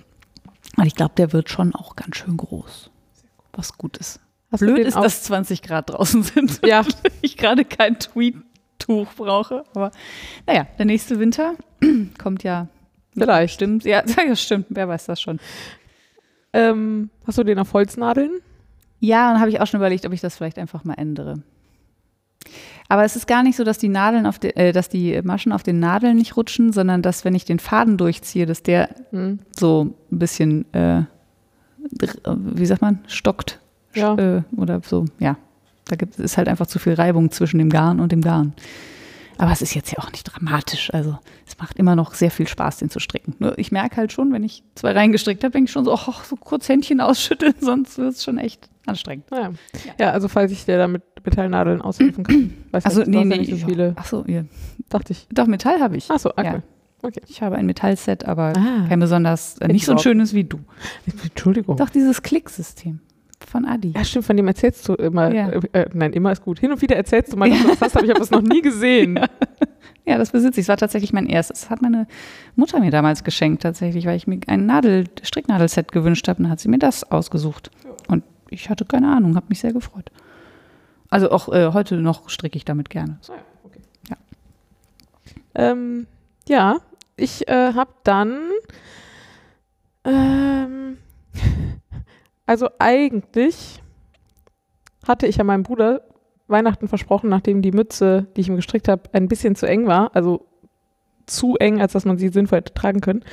Und 0.77 0.87
ich 0.87 0.95
glaube, 0.95 1.15
der 1.17 1.33
wird 1.33 1.49
schon 1.51 1.75
auch 1.75 1.97
ganz 1.97 2.17
schön 2.17 2.37
groß. 2.37 2.91
Was 3.53 3.77
gut 3.79 3.97
ist. 3.99 4.21
Hast 4.51 4.61
Blöd 4.61 4.79
ist, 4.87 4.97
auch- 4.97 5.03
dass 5.03 5.23
20 5.25 5.63
Grad 5.63 5.91
draußen 5.91 6.23
sind. 6.23 6.61
Ja. 6.67 6.85
ich 7.21 7.37
gerade 7.37 7.65
kein 7.65 7.99
Tweet-Tuch 7.99 9.09
brauche. 9.17 9.65
Aber 9.75 9.91
naja, 10.47 10.67
der 10.79 10.85
nächste 10.87 11.19
Winter 11.19 11.55
kommt 12.23 12.43
ja. 12.43 12.69
Vielleicht. 13.15 13.55
Stimmt. 13.55 13.85
Ja, 13.85 14.03
ja, 14.27 14.35
stimmt. 14.37 14.67
Wer 14.71 14.89
weiß 14.89 15.07
das 15.07 15.21
schon. 15.21 15.39
Ähm, 16.53 17.11
hast 17.27 17.39
du 17.39 17.45
den 17.45 17.59
auf 17.59 17.73
Holznadeln? 17.73 18.41
Ja, 19.03 19.33
dann 19.33 19.41
habe 19.41 19.51
ich 19.51 19.61
auch 19.61 19.67
schon 19.67 19.81
überlegt, 19.81 20.07
ob 20.07 20.13
ich 20.13 20.21
das 20.21 20.37
vielleicht 20.37 20.59
einfach 20.59 20.85
mal 20.85 20.95
ändere. 20.95 21.43
Aber 22.89 23.03
es 23.03 23.17
ist 23.17 23.27
gar 23.27 23.43
nicht 23.43 23.57
so, 23.57 23.65
dass 23.65 23.79
die 23.79 23.89
Nadeln 23.89 24.27
auf 24.27 24.39
de, 24.39 24.55
äh, 24.55 24.71
dass 24.71 24.89
die 24.89 25.21
Maschen 25.23 25.51
auf 25.51 25.65
den 25.65 25.81
Nadeln 25.81 26.17
nicht 26.17 26.37
rutschen, 26.37 26.73
sondern 26.73 27.03
dass, 27.03 27.25
wenn 27.25 27.35
ich 27.35 27.45
den 27.45 27.59
Faden 27.59 27.97
durchziehe, 27.97 28.47
dass 28.47 28.63
der 28.63 28.91
Hm. 29.11 29.41
so 29.59 29.97
ein 30.13 30.19
bisschen, 30.21 30.73
äh, 30.73 31.03
wie 32.27 32.67
sagt 32.67 32.81
man, 32.81 33.01
stockt. 33.09 33.59
Ja. 33.95 34.15
Äh, 34.15 34.43
oder 34.57 34.81
so, 34.85 35.07
ja. 35.19 35.37
Da 35.87 35.97
gibt, 35.97 36.21
ist 36.21 36.39
halt 36.39 36.47
einfach 36.47 36.69
zu 36.69 36.79
viel 36.79 36.95
Reibung 36.95 37.33
zwischen 37.33 37.59
dem 37.59 37.71
Garn 37.71 37.99
und 37.99 38.13
dem 38.13 38.21
Garn. 38.21 38.53
Aber 39.39 39.53
es 39.53 39.63
ist 39.63 39.75
jetzt 39.75 39.91
ja 39.93 39.99
auch 39.99 40.11
nicht 40.13 40.25
dramatisch. 40.25 40.93
Also 40.93 41.19
es 41.47 41.59
macht 41.59 41.79
immer 41.79 41.97
noch 41.97 42.15
sehr 42.15 42.31
viel 42.31 42.47
Spaß, 42.47 42.79
den 42.79 42.91
zu 42.91 43.01
stricken. 43.01 43.35
Nur 43.39 43.59
ich 43.59 43.73
merke 43.73 43.97
halt 43.97 44.13
schon, 44.13 44.33
wenn 44.33 44.43
ich 44.45 44.63
zwei 44.75 44.93
Reihen 44.93 45.13
gestrickt 45.13 45.43
habe, 45.45 45.53
denke 45.53 45.69
ich 45.69 45.73
schon 45.73 45.85
so, 45.85 45.93
oh, 45.95 46.15
so 46.25 46.37
kurz 46.37 46.69
Händchen 46.69 47.01
ausschütteln, 47.01 47.55
sonst 47.61 47.99
wird 47.99 48.15
es 48.15 48.25
schon 48.25 48.39
echt 48.39 48.69
anstrengend. 48.87 49.31
Naja. 49.31 49.51
Ja. 49.99 50.11
also 50.11 50.29
falls 50.29 50.53
ich 50.53 50.65
dir 50.65 50.79
da 50.79 50.89
mit 50.89 51.03
Metallnadeln 51.25 51.81
aushelfen 51.81 52.25
kann. 52.25 52.55
Weiß 52.73 52.85
Also 52.85 53.03
nee, 53.03 53.19
hast 53.19 53.25
ja 53.25 53.25
nee. 53.25 53.39
nicht 53.39 53.61
so 53.61 53.67
viele. 53.67 53.95
Ach 53.97 54.07
so, 54.07 54.25
ja. 54.27 54.45
Dachte 54.89 55.13
ich. 55.13 55.27
Doch, 55.33 55.47
Metall 55.47 55.81
habe 55.81 55.97
ich. 55.97 56.11
Ach 56.11 56.19
so, 56.19 56.31
okay. 56.31 56.45
Ja. 56.45 56.63
okay. 57.03 57.21
Ich 57.29 57.43
habe 57.43 57.57
ein 57.57 57.67
Metallset, 57.67 58.25
aber 58.25 58.53
Ah. 58.57 58.87
kein 58.89 59.01
besonders, 59.01 59.59
äh, 59.59 59.69
nicht 59.69 59.77
ich 59.77 59.87
so 59.87 59.93
ein 59.93 59.99
schönes 59.99 60.35
wie 60.35 60.45
du. 60.45 60.59
Entschuldigung. 61.23 61.77
Doch, 61.77 61.91
dieses 61.91 62.23
Klicksystem 62.23 63.01
von 63.49 63.65
Adi. 63.65 63.93
Ja, 63.95 64.05
stimmt, 64.05 64.25
von 64.25 64.37
dem 64.37 64.49
erzählst 64.49 64.89
du 64.89 64.95
immer. 64.95 65.33
Ja. 65.33 65.49
Äh, 65.49 65.61
äh, 65.73 65.91
nein, 65.93 66.13
immer 66.13 66.33
ist 66.33 66.43
gut. 66.43 66.59
Hin 66.59 66.73
und 66.73 66.81
wieder 66.83 66.97
erzählst 66.97 67.33
du 67.33 67.37
mal, 67.37 67.51
dass 67.51 67.63
du 67.63 67.69
das 67.69 67.81
hast, 67.81 67.97
aber 67.97 68.05
ich 68.05 68.11
habe 68.11 68.21
das 68.21 68.31
noch 68.31 68.43
nie 68.43 68.63
gesehen. 68.63 69.19
Ja, 70.05 70.19
das 70.19 70.33
besitze 70.33 70.59
ich. 70.59 70.65
Es 70.65 70.69
war 70.69 70.77
tatsächlich 70.77 71.13
mein 71.13 71.27
erstes. 71.27 71.61
Das 71.61 71.71
hat 71.71 71.81
meine 71.81 72.09
Mutter 72.57 72.81
mir 72.81 72.91
damals 72.91 73.23
geschenkt, 73.23 73.63
tatsächlich, 73.63 74.05
weil 74.05 74.17
ich 74.17 74.27
mir 74.27 74.41
ein 74.49 74.67
Nadel, 74.67 75.05
Stricknadelset 75.23 75.93
gewünscht 75.93 76.27
habe. 76.27 76.43
Und 76.43 76.51
hat 76.51 76.59
sie 76.59 76.69
mir 76.69 76.81
das 76.81 77.09
ausgesucht. 77.11 77.71
Und 78.09 78.25
ich 78.51 78.69
hatte 78.69 78.85
keine 78.85 79.15
Ahnung, 79.15 79.37
habe 79.37 79.47
mich 79.49 79.61
sehr 79.61 79.73
gefreut. 79.73 80.11
Also 81.09 81.31
auch 81.31 81.49
äh, 81.53 81.73
heute 81.73 81.97
noch 81.97 82.29
stricke 82.31 82.57
ich 82.57 82.65
damit 82.65 82.91
gerne. 82.91 83.19
Ah 83.29 83.33
ja, 83.33 83.43
okay. 83.65 83.81
Ja. 84.09 84.17
Ähm, 85.55 86.07
ja, 86.49 86.79
ich 87.17 87.47
äh, 87.49 87.75
habe 87.75 87.93
dann, 88.03 88.41
ähm, 90.05 90.97
also 92.47 92.69
eigentlich 92.79 93.83
hatte 95.07 95.27
ich 95.27 95.37
ja 95.37 95.45
meinem 95.45 95.63
Bruder 95.63 96.03
Weihnachten 96.49 96.89
versprochen, 96.89 97.31
nachdem 97.31 97.63
die 97.63 97.73
Mütze, 97.73 98.27
die 98.37 98.43
ich 98.43 98.49
ihm 98.49 98.57
gestrickt 98.57 98.89
habe, 98.89 99.03
ein 99.13 99.29
bisschen 99.29 99.57
zu 99.57 99.67
eng 99.67 99.87
war, 99.87 100.15
also 100.15 100.47
zu 101.27 101.57
eng, 101.57 101.81
als 101.81 101.93
dass 101.93 102.05
man 102.05 102.19
sie 102.19 102.29
sinnvoll 102.29 102.59
hätte 102.59 102.75
tragen 102.75 103.01
können, 103.01 103.25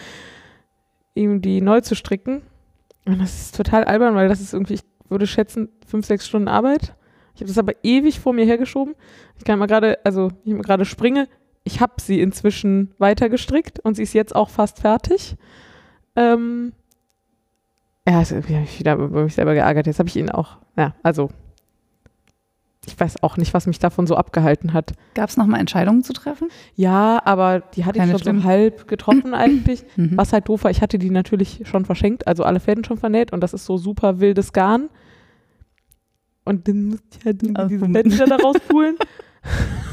ihm 1.16 1.42
die 1.42 1.62
neu 1.62 1.82
zu 1.82 1.96
stricken. 1.96 2.42
Und 3.06 3.20
das 3.20 3.40
ist 3.40 3.58
total 3.58 3.84
albern, 3.84 4.16
weil 4.16 4.30
das 4.30 4.42
ist 4.42 4.54
irgendwie, 4.54 4.76
ich 4.76 4.84
würde 5.10 5.28
schätzen, 5.28 5.70
fünf, 5.86 6.06
sechs 6.06 6.28
Stunden 6.28 6.48
Arbeit. 6.48 6.96
Ich 7.36 7.42
habe 7.42 7.48
das 7.48 7.58
aber 7.58 7.74
ewig 7.84 8.20
vor 8.20 8.34
mir 8.34 8.46
hergeschoben. 8.46 8.96
Ich 9.38 9.44
kann 9.44 9.60
mal 9.60 9.66
gerade, 9.66 10.00
also 10.04 10.30
ich 10.44 10.54
gerade 10.62 10.86
springe, 10.86 11.28
ich 11.64 11.82
habe 11.82 11.94
sie 12.00 12.22
inzwischen 12.22 12.94
weiter 12.98 13.30
gestrickt 13.30 13.80
und 13.80 13.96
sie 13.96 14.04
ist 14.04 14.14
jetzt 14.14 14.36
auch 14.36 14.50
fast 14.50 14.80
fertig. 14.80 15.36
Ähm, 16.16 16.74
ja, 18.10 18.22
ich 18.22 18.32
habe 18.32 18.60
mich 18.60 18.80
wieder 18.80 18.96
über 18.96 19.24
mich 19.24 19.36
selber 19.36 19.54
geärgert. 19.54 19.88
Jetzt 19.88 20.00
habe 20.00 20.10
ich 20.10 20.16
ihn 20.16 20.30
auch, 20.30 20.58
ja, 20.78 20.96
also 21.04 21.30
ich 22.88 23.00
weiß 23.00 23.24
auch 23.24 23.38
nicht, 23.38 23.54
was 23.54 23.68
mich 23.68 23.80
davon 23.80 24.08
so 24.08 24.16
abgehalten 24.16 24.74
hat. 24.74 24.94
Gab 25.14 25.30
es 25.30 25.38
nochmal 25.38 25.60
Entscheidungen 25.60 26.04
zu 26.04 26.14
treffen? 26.14 26.48
Ja, 26.76 27.22
aber 27.26 27.60
die 27.60 27.86
hatte 27.86 28.00
Keine 28.00 28.16
ich 28.16 28.24
schon 28.24 28.42
so 28.42 28.48
halb 28.48 28.88
getroffen 28.88 29.34
eigentlich. 29.36 29.84
mhm. 29.96 30.18
Was 30.18 30.34
halt 30.34 30.50
doof 30.50 30.64
war, 30.64 30.72
ich 30.72 30.82
hatte 30.82 30.98
die 30.98 31.10
natürlich 31.10 31.62
schon 31.66 31.86
verschenkt, 31.86 32.28
also 32.28 32.44
alle 32.44 32.60
Fäden 32.60 32.84
schon 32.84 32.98
vernäht 32.98 33.32
und 33.32 33.42
das 33.42 33.54
ist 33.54 33.66
so 33.66 33.78
super 33.78 34.20
wildes 34.20 34.54
Garn. 34.54 34.90
Und 36.46 36.68
dann 36.68 36.86
musste 36.86 37.06
ich 37.20 37.26
halt 37.26 37.42
diese 37.42 37.86
Fäden 37.86 38.12
wieder 38.12 38.26
da 38.26 38.38
rauspulen. 38.38 38.98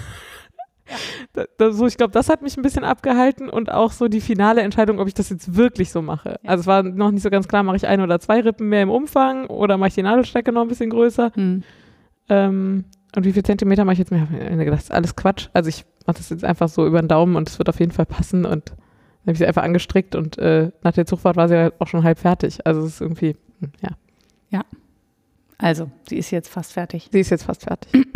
Da, 1.33 1.45
da, 1.59 1.73
so, 1.73 1.87
ich 1.87 1.97
glaube, 1.97 2.13
das 2.13 2.29
hat 2.29 2.43
mich 2.43 2.57
ein 2.57 2.63
bisschen 2.63 2.85
abgehalten 2.85 3.49
und 3.49 3.71
auch 3.71 3.93
so 3.93 4.09
die 4.09 4.21
finale 4.21 4.63
Entscheidung, 4.63 5.01
ob 5.01 5.09
ich 5.09 5.15
das 5.15 5.31
jetzt 5.31 5.57
wirklich 5.57 5.91
so 5.91 6.03
mache. 6.03 6.39
Ja. 6.43 6.51
Also 6.51 6.61
es 6.63 6.67
war 6.67 6.83
noch 6.83 7.11
nicht 7.11 7.23
so 7.23 7.31
ganz 7.31 7.49
klar, 7.49 7.63
mache 7.63 7.77
ich 7.77 7.87
ein 7.87 8.01
oder 8.01 8.21
zwei 8.21 8.41
Rippen 8.41 8.69
mehr 8.69 8.83
im 8.83 8.91
Umfang 8.91 9.47
oder 9.47 9.77
mache 9.79 9.89
ich 9.89 9.95
die 9.95 10.03
Nadelstrecke 10.03 10.53
noch 10.53 10.63
ein 10.63 10.69
bisschen 10.69 10.91
größer. 10.91 11.33
Mhm. 11.35 11.63
Ähm, 12.29 12.85
und 13.15 13.25
wie 13.25 13.33
viel 13.33 13.43
Zentimeter 13.43 13.85
mache 13.85 13.95
ich 13.95 13.99
jetzt 13.99 14.11
mehr? 14.11 14.29
Ich 14.31 14.45
habe 14.45 14.57
mir 14.57 14.65
gedacht, 14.65 14.81
das 14.81 14.85
ist 14.85 14.95
alles 14.95 15.17
Quatsch. 15.17 15.49
Also 15.53 15.69
ich 15.69 15.85
mache 16.07 16.19
das 16.19 16.31
jetzt 16.31 16.45
einfach 16.45 16.69
so 16.69 16.87
über 16.87 17.01
den 17.01 17.09
Daumen 17.09 17.37
und 17.37 17.49
es 17.49 17.59
wird 17.59 17.69
auf 17.69 17.81
jeden 17.81 17.93
Fall 17.93 18.07
passen. 18.07 18.45
Und 18.45 18.71
dann 18.71 18.77
habe 19.23 19.33
ich 19.33 19.39
sie 19.39 19.47
einfach 19.47 19.63
angestrickt 19.63 20.15
und 20.15 20.39
äh, 20.39 20.71
nach 20.83 20.93
der 20.93 21.07
Zugfahrt 21.07 21.37
war 21.37 21.49
sie 21.49 21.57
halt 21.57 21.75
auch 21.81 21.87
schon 21.89 22.05
halb 22.05 22.19
fertig. 22.19 22.65
Also 22.65 22.83
es 22.83 22.95
ist 22.95 23.01
irgendwie, 23.01 23.37
hm, 23.61 23.71
ja. 23.81 23.91
Ja. 24.51 24.65
Also, 25.59 25.91
sie 26.09 26.19
ist 26.19 26.31
jetzt 26.31 26.49
fast 26.49 26.73
fertig. 26.73 27.09
Sie 27.11 27.21
ist 27.21 27.31
jetzt 27.31 27.45
fast 27.45 27.65
fertig. 27.65 27.93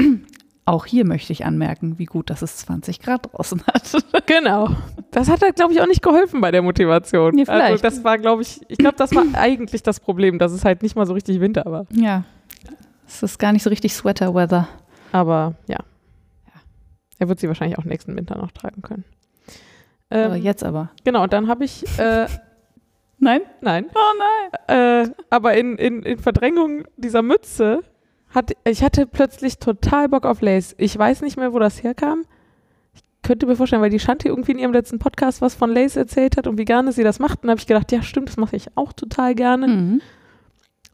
Auch 0.67 0.87
hier 0.87 1.05
möchte 1.05 1.33
ich 1.33 1.45
anmerken, 1.45 1.99
wie 1.99 2.05
gut, 2.05 2.31
dass 2.31 2.43
es 2.43 2.59
20 2.59 3.01
Grad 3.01 3.33
draußen 3.33 3.63
hat. 3.67 3.97
Genau. 4.27 4.69
Das 5.11 5.29
hat 5.29 5.43
halt, 5.43 5.57
glaube 5.57 5.73
ich, 5.73 5.81
auch 5.81 5.89
nicht 5.89 6.03
geholfen 6.03 6.41
bei 6.41 6.53
der 6.53 6.63
Motivation. 6.63 7.35
Nee, 7.35 7.45
vielleicht. 7.45 7.73
Also 7.73 7.83
das 7.83 8.05
war, 8.05 8.17
glaube 8.17 8.43
ich, 8.43 8.61
ich 8.69 8.79
glaube, 8.79 8.97
das 8.97 9.13
war 9.13 9.25
eigentlich 9.35 9.83
das 9.83 9.99
Problem, 9.99 10.39
dass 10.39 10.53
es 10.53 10.65
halt 10.65 10.85
nicht 10.85 10.95
mal 10.95 11.05
so 11.05 11.15
richtig 11.15 11.41
Winter 11.41 11.65
war. 11.67 11.87
Ja. 11.91 12.23
Es 13.09 13.25
ist 13.25 13.39
gar 13.39 13.53
nicht 13.53 13.65
so 13.65 13.71
richtig 13.71 13.93
Sweater-Weather. 13.93 14.69
Aber 15.11 15.55
ja. 15.67 15.79
ja. 16.47 16.53
Er 17.19 17.29
wird 17.29 17.41
sie 17.41 17.49
wahrscheinlich 17.49 17.77
auch 17.77 17.85
nächsten 17.85 18.15
Winter 18.15 18.37
noch 18.39 18.53
tragen 18.53 18.83
können. 18.83 19.05
Ähm, 20.11 20.27
aber 20.27 20.37
jetzt 20.37 20.63
aber. 20.63 20.91
Genau, 21.03 21.25
und 21.25 21.33
dann 21.33 21.49
habe 21.49 21.65
ich. 21.65 21.83
Äh, 21.99 22.27
nein? 23.19 23.41
Nein. 23.61 23.87
Oh 23.95 24.53
nein. 24.69 25.07
Äh, 25.07 25.11
aber 25.31 25.55
in, 25.55 25.77
in, 25.77 26.05
in 26.05 26.19
Verdrängung 26.19 26.85
dieser 26.97 27.23
Mütze 27.23 27.81
hat 28.31 28.53
ich 28.65 28.83
hatte 28.83 29.07
plötzlich 29.07 29.59
total 29.59 30.09
Bock 30.09 30.25
auf 30.25 30.41
Lace. 30.41 30.75
Ich 30.79 30.97
weiß 30.97 31.23
nicht 31.23 31.37
mehr, 31.37 31.53
wo 31.53 31.59
das 31.59 31.83
herkam. 31.83 32.25
Ich 32.95 33.03
könnte 33.23 33.47
mir 33.47 33.57
vorstellen, 33.57 33.83
weil 33.83 33.91
die 33.91 33.99
Shanti 33.99 34.29
irgendwie 34.29 34.53
in 34.53 34.59
ihrem 34.59 34.73
letzten 34.73 34.99
Podcast 34.99 35.43
was 35.43 35.55
von 35.55 35.71
Lace 35.71 35.97
erzählt 35.97 36.37
hat 36.37 36.47
und 36.47 36.59
wie 36.59 36.65
gerne 36.65 36.93
sie 36.93 37.05
das 37.05 37.19
macht. 37.19 37.43
Und 37.43 37.51
habe 37.51 37.61
ich 37.61 37.67
gedacht, 37.67 37.93
ja, 37.93 38.03
stimmt, 38.03 38.29
das 38.29 38.37
mache 38.37 38.57
ich 38.57 38.69
auch 38.77 38.93
total 38.93 39.35
gerne. 39.35 39.69
Mhm. 39.69 40.01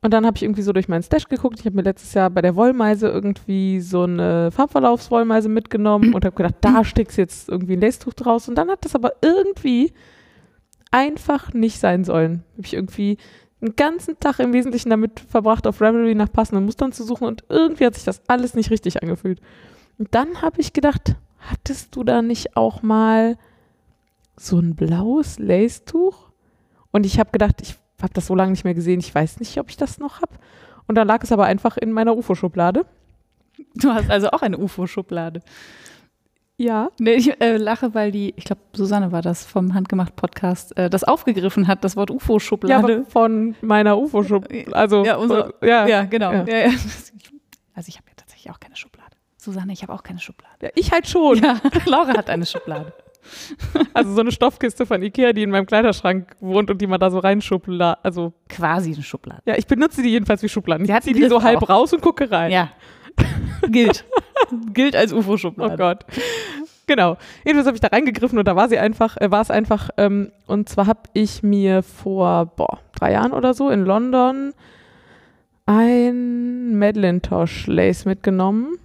Und 0.02 0.12
dann 0.12 0.26
habe 0.26 0.36
ich 0.36 0.42
irgendwie 0.42 0.62
so 0.62 0.72
durch 0.72 0.88
meinen 0.88 1.02
Stash 1.02 1.28
geguckt. 1.28 1.58
Ich 1.58 1.66
habe 1.66 1.76
mir 1.76 1.82
letztes 1.82 2.14
Jahr 2.14 2.30
bei 2.30 2.42
der 2.42 2.54
Wollmeise 2.54 3.08
irgendwie 3.08 3.80
so 3.80 4.02
eine 4.02 4.50
Farbverlaufswollmeise 4.52 5.48
mitgenommen 5.48 6.14
und 6.14 6.24
habe 6.24 6.36
gedacht, 6.36 6.56
da 6.60 6.84
stickst 6.84 7.18
jetzt 7.18 7.48
irgendwie 7.48 7.74
ein 7.74 7.80
Lace-Tuch 7.80 8.14
draus. 8.14 8.48
Und 8.48 8.56
dann 8.56 8.70
hat 8.70 8.84
das 8.84 8.94
aber 8.94 9.12
irgendwie 9.22 9.92
einfach 10.90 11.52
nicht 11.54 11.80
sein 11.80 12.04
sollen. 12.04 12.44
Habe 12.52 12.66
ich 12.66 12.74
irgendwie 12.74 13.18
einen 13.60 13.76
ganzen 13.76 14.18
Tag 14.20 14.38
im 14.38 14.52
Wesentlichen 14.52 14.90
damit 14.90 15.20
verbracht, 15.20 15.66
auf 15.66 15.80
Ravelry 15.80 16.14
nach 16.14 16.30
passenden 16.30 16.64
Mustern 16.64 16.92
zu 16.92 17.04
suchen 17.04 17.26
und 17.26 17.44
irgendwie 17.48 17.86
hat 17.86 17.94
sich 17.94 18.04
das 18.04 18.20
alles 18.28 18.54
nicht 18.54 18.70
richtig 18.70 19.02
angefühlt. 19.02 19.40
Und 19.98 20.14
dann 20.14 20.42
habe 20.42 20.60
ich 20.60 20.72
gedacht, 20.72 21.16
hattest 21.38 21.96
du 21.96 22.04
da 22.04 22.22
nicht 22.22 22.56
auch 22.56 22.82
mal 22.82 23.38
so 24.36 24.58
ein 24.58 24.74
blaues 24.74 25.38
Lace-Tuch? 25.38 26.30
Und 26.90 27.06
ich 27.06 27.18
habe 27.18 27.30
gedacht, 27.30 27.62
ich 27.62 27.76
habe 28.02 28.12
das 28.12 28.26
so 28.26 28.34
lange 28.34 28.50
nicht 28.50 28.64
mehr 28.64 28.74
gesehen, 28.74 29.00
ich 29.00 29.14
weiß 29.14 29.40
nicht, 29.40 29.58
ob 29.58 29.70
ich 29.70 29.76
das 29.76 29.98
noch 29.98 30.20
habe. 30.20 30.34
Und 30.86 30.96
dann 30.96 31.06
lag 31.08 31.22
es 31.22 31.32
aber 31.32 31.46
einfach 31.46 31.76
in 31.76 31.92
meiner 31.92 32.16
UFO-Schublade. 32.16 32.84
Du 33.74 33.90
hast 33.92 34.10
also 34.10 34.30
auch 34.30 34.42
eine 34.42 34.58
UFO-Schublade. 34.58 35.40
Ja. 36.58 36.88
Nee, 36.98 37.14
ich 37.14 37.40
äh, 37.40 37.58
lache, 37.58 37.94
weil 37.94 38.10
die, 38.10 38.32
ich 38.36 38.44
glaube, 38.44 38.62
Susanne 38.72 39.12
war 39.12 39.20
das 39.20 39.44
vom 39.44 39.74
Handgemacht-Podcast, 39.74 40.76
äh, 40.76 40.88
das 40.88 41.04
aufgegriffen 41.04 41.68
hat, 41.68 41.84
das 41.84 41.96
Wort 41.96 42.10
UFO-Schublade. 42.10 42.92
Ja, 42.92 43.04
von 43.04 43.54
meiner 43.60 43.98
UFO-Schublade. 43.98 44.74
Also, 44.74 45.04
ja, 45.04 45.16
unsere, 45.16 45.54
äh, 45.60 45.68
ja, 45.68 45.86
ja, 45.86 46.04
genau. 46.04 46.32
Ja. 46.32 46.44
Ja, 46.46 46.70
also, 47.74 47.88
ich 47.88 47.96
habe 47.96 48.06
ja 48.08 48.14
tatsächlich 48.16 48.50
auch 48.50 48.58
keine 48.58 48.76
Schublade. 48.76 49.10
Susanne, 49.36 49.72
ich 49.72 49.82
habe 49.82 49.92
auch 49.92 50.02
keine 50.02 50.18
Schublade. 50.18 50.70
Ich 50.74 50.92
halt 50.92 51.06
schon. 51.06 51.40
Laura 51.86 52.16
hat 52.16 52.30
eine 52.30 52.46
Schublade. 52.46 52.92
Also 53.92 54.14
so 54.14 54.20
eine 54.20 54.32
Stoffkiste 54.32 54.86
von 54.86 55.02
Ikea, 55.02 55.32
die 55.32 55.42
in 55.42 55.50
meinem 55.50 55.66
Kleiderschrank 55.66 56.36
wohnt 56.40 56.70
und 56.70 56.80
die 56.80 56.86
man 56.86 57.00
da 57.00 57.10
so 57.10 57.18
reinschublade. 57.18 58.02
Also 58.04 58.32
quasi 58.48 58.94
eine 58.94 59.02
Schublade. 59.02 59.42
Ja, 59.46 59.56
ich 59.56 59.66
benutze 59.66 60.02
die 60.02 60.10
jedenfalls 60.10 60.42
wie 60.42 60.48
Schubladen. 60.48 60.88
Ich 60.88 61.00
ziehe 61.02 61.14
die 61.14 61.28
so 61.28 61.42
halb 61.42 61.62
auch. 61.62 61.68
raus 61.68 61.92
und 61.92 62.02
gucke 62.02 62.30
rein. 62.30 62.50
Ja. 62.52 62.70
Gilt. 63.70 64.04
Gilt 64.72 64.96
als 64.96 65.12
UFO-Schublade. 65.12 65.74
Oh 65.74 65.76
Gott. 65.76 66.04
Genau. 66.86 67.16
Jedenfalls 67.44 67.66
habe 67.66 67.76
ich 67.76 67.80
da 67.80 67.88
reingegriffen 67.88 68.38
und 68.38 68.46
da 68.46 68.54
war 68.54 68.68
sie 68.68 68.78
einfach, 68.78 69.16
äh, 69.16 69.30
war 69.30 69.40
es 69.42 69.50
einfach, 69.50 69.90
ähm, 69.96 70.30
und 70.46 70.68
zwar 70.68 70.86
habe 70.86 71.00
ich 71.14 71.42
mir 71.42 71.82
vor, 71.82 72.46
boah, 72.46 72.78
drei 72.94 73.12
Jahren 73.12 73.32
oder 73.32 73.54
so 73.54 73.70
in 73.70 73.84
London 73.84 74.52
ein 75.66 76.78
Madeline-Tosh 76.78 77.66
Lace 77.66 78.04
mitgenommen 78.04 78.78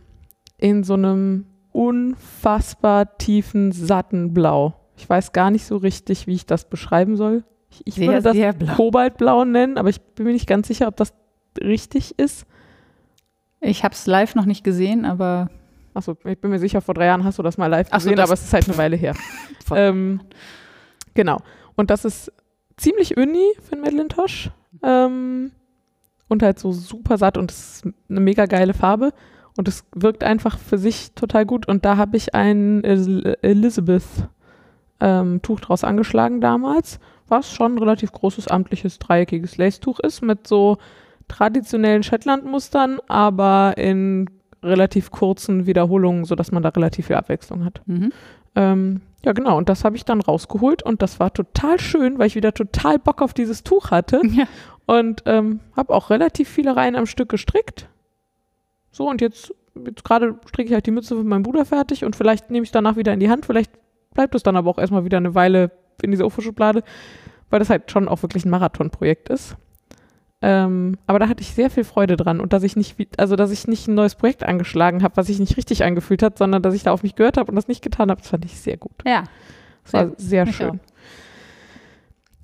in 0.57 0.83
so 0.83 0.95
einem 0.95 1.45
unfassbar 1.71 3.17
tiefen, 3.17 3.71
satten 3.71 4.33
Blau. 4.33 4.73
Ich 4.97 5.07
weiß 5.07 5.31
gar 5.31 5.51
nicht 5.51 5.65
so 5.65 5.77
richtig, 5.77 6.27
wie 6.27 6.35
ich 6.35 6.45
das 6.45 6.69
beschreiben 6.69 7.17
soll. 7.17 7.43
Ich, 7.69 7.87
ich 7.87 7.95
sehr, 7.95 8.07
würde 8.07 8.21
das 8.21 8.55
blau. 8.57 8.73
Kobaltblau 8.75 9.45
nennen, 9.45 9.77
aber 9.77 9.89
ich 9.89 10.01
bin 10.01 10.25
mir 10.25 10.33
nicht 10.33 10.47
ganz 10.47 10.67
sicher, 10.67 10.87
ob 10.87 10.97
das 10.97 11.13
richtig 11.59 12.19
ist. 12.19 12.45
Ich 13.61 13.83
habe 13.83 13.93
es 13.93 14.07
live 14.07 14.35
noch 14.35 14.45
nicht 14.45 14.63
gesehen, 14.63 15.05
aber. 15.05 15.49
Achso, 15.93 16.17
ich 16.23 16.39
bin 16.39 16.51
mir 16.51 16.59
sicher, 16.59 16.81
vor 16.81 16.93
drei 16.93 17.05
Jahren 17.05 17.23
hast 17.23 17.37
du 17.37 17.43
das 17.43 17.57
mal 17.57 17.67
live 17.67 17.89
gesehen, 17.89 18.15
so, 18.15 18.23
aber 18.23 18.33
es 18.33 18.43
ist 18.43 18.53
halt 18.53 18.67
eine 18.67 18.77
Weile 18.77 18.95
her. 18.95 19.13
ähm, 19.75 20.21
genau. 21.13 21.39
Und 21.75 21.89
das 21.89 22.05
ist 22.05 22.31
ziemlich 22.77 23.17
uni 23.17 23.45
für 23.61 23.73
einen 23.73 23.81
Madeline 23.81 24.07
Tosh. 24.07 24.49
Ähm, 24.83 25.51
und 26.27 26.43
halt 26.43 26.59
so 26.59 26.71
super 26.71 27.17
satt 27.17 27.37
und 27.37 27.51
es 27.51 27.83
ist 27.83 27.93
eine 28.09 28.21
mega 28.21 28.45
geile 28.45 28.73
Farbe. 28.73 29.11
Und 29.57 29.67
es 29.67 29.83
wirkt 29.93 30.23
einfach 30.23 30.57
für 30.57 30.77
sich 30.77 31.11
total 31.11 31.45
gut. 31.45 31.67
Und 31.67 31.83
da 31.83 31.97
habe 31.97 32.15
ich 32.15 32.33
ein 32.33 32.85
Elizabeth-Tuch 32.85 34.29
ähm, 35.01 35.41
draus 35.41 35.83
angeschlagen 35.83 36.39
damals, 36.39 37.01
was 37.27 37.51
schon 37.51 37.75
ein 37.75 37.79
relativ 37.79 38.13
großes, 38.13 38.47
amtliches, 38.47 38.97
dreieckiges 38.97 39.57
Lace-Tuch 39.57 39.99
ist, 39.99 40.21
mit 40.21 40.47
so 40.47 40.77
traditionellen 41.31 42.03
Shetland-Mustern, 42.03 42.99
aber 43.07 43.75
in 43.77 44.29
relativ 44.61 45.11
kurzen 45.11 45.65
Wiederholungen, 45.65 46.25
sodass 46.25 46.51
man 46.51 46.61
da 46.61 46.69
relativ 46.69 47.07
viel 47.07 47.15
Abwechslung 47.15 47.63
hat. 47.63 47.81
Mhm. 47.85 48.11
Ähm, 48.55 49.01
ja, 49.23 49.31
genau. 49.31 49.57
Und 49.57 49.69
das 49.69 49.85
habe 49.85 49.95
ich 49.95 50.03
dann 50.03 50.19
rausgeholt 50.19 50.83
und 50.83 51.01
das 51.01 51.19
war 51.19 51.33
total 51.33 51.79
schön, 51.79 52.19
weil 52.19 52.27
ich 52.27 52.35
wieder 52.35 52.53
total 52.53 52.99
Bock 52.99 53.21
auf 53.21 53.33
dieses 53.33 53.63
Tuch 53.63 53.91
hatte. 53.91 54.21
Ja. 54.31 54.45
Und 54.87 55.23
ähm, 55.25 55.61
habe 55.77 55.93
auch 55.93 56.09
relativ 56.09 56.49
viele 56.49 56.75
Reihen 56.75 56.97
am 56.97 57.05
Stück 57.05 57.29
gestrickt. 57.29 57.87
So, 58.91 59.07
und 59.07 59.21
jetzt, 59.21 59.53
jetzt 59.85 60.03
gerade 60.03 60.35
stricke 60.47 60.67
ich 60.67 60.73
halt 60.73 60.85
die 60.85 60.91
Mütze 60.91 61.15
für 61.15 61.23
meinen 61.23 61.43
Bruder 61.43 61.63
fertig 61.63 62.03
und 62.03 62.15
vielleicht 62.15 62.49
nehme 62.49 62.65
ich 62.65 62.71
danach 62.71 62.97
wieder 62.97 63.13
in 63.13 63.21
die 63.21 63.29
Hand. 63.29 63.45
Vielleicht 63.45 63.71
bleibt 64.13 64.35
es 64.35 64.43
dann 64.43 64.57
aber 64.57 64.69
auch 64.69 64.79
erstmal 64.79 65.05
wieder 65.05 65.17
eine 65.17 65.33
Weile 65.33 65.71
in 66.01 66.11
dieser 66.11 66.25
UFO-Schublade, 66.25 66.83
weil 67.49 67.59
das 67.59 67.69
halt 67.69 67.89
schon 67.89 68.09
auch 68.09 68.21
wirklich 68.21 68.43
ein 68.43 68.49
Marathonprojekt 68.49 69.29
ist. 69.29 69.55
Ähm, 70.43 70.97
aber 71.05 71.19
da 71.19 71.27
hatte 71.27 71.41
ich 71.41 71.53
sehr 71.53 71.69
viel 71.69 71.83
Freude 71.83 72.17
dran 72.17 72.39
und 72.39 72.51
dass 72.51 72.63
ich 72.63 72.75
nicht, 72.75 72.97
also 73.19 73.35
dass 73.35 73.51
ich 73.51 73.67
nicht 73.67 73.87
ein 73.87 73.93
neues 73.93 74.15
Projekt 74.15 74.43
angeschlagen 74.43 75.03
habe, 75.03 75.15
was 75.15 75.27
sich 75.27 75.39
nicht 75.39 75.55
richtig 75.55 75.83
angefühlt 75.83 76.23
hat, 76.23 76.39
sondern 76.39 76.63
dass 76.63 76.73
ich 76.73 76.81
da 76.83 76.91
auf 76.91 77.03
mich 77.03 77.13
gehört 77.13 77.37
habe 77.37 77.51
und 77.51 77.55
das 77.55 77.67
nicht 77.67 77.83
getan 77.83 78.09
habe, 78.09 78.21
das 78.21 78.29
fand 78.31 78.45
ich 78.45 78.59
sehr 78.59 78.77
gut. 78.77 78.93
Ja. 79.05 79.25
Das 79.83 79.93
war 79.93 80.11
sehr 80.17 80.47
ich 80.47 80.55
schön. 80.55 80.69
Auch. 80.69 80.75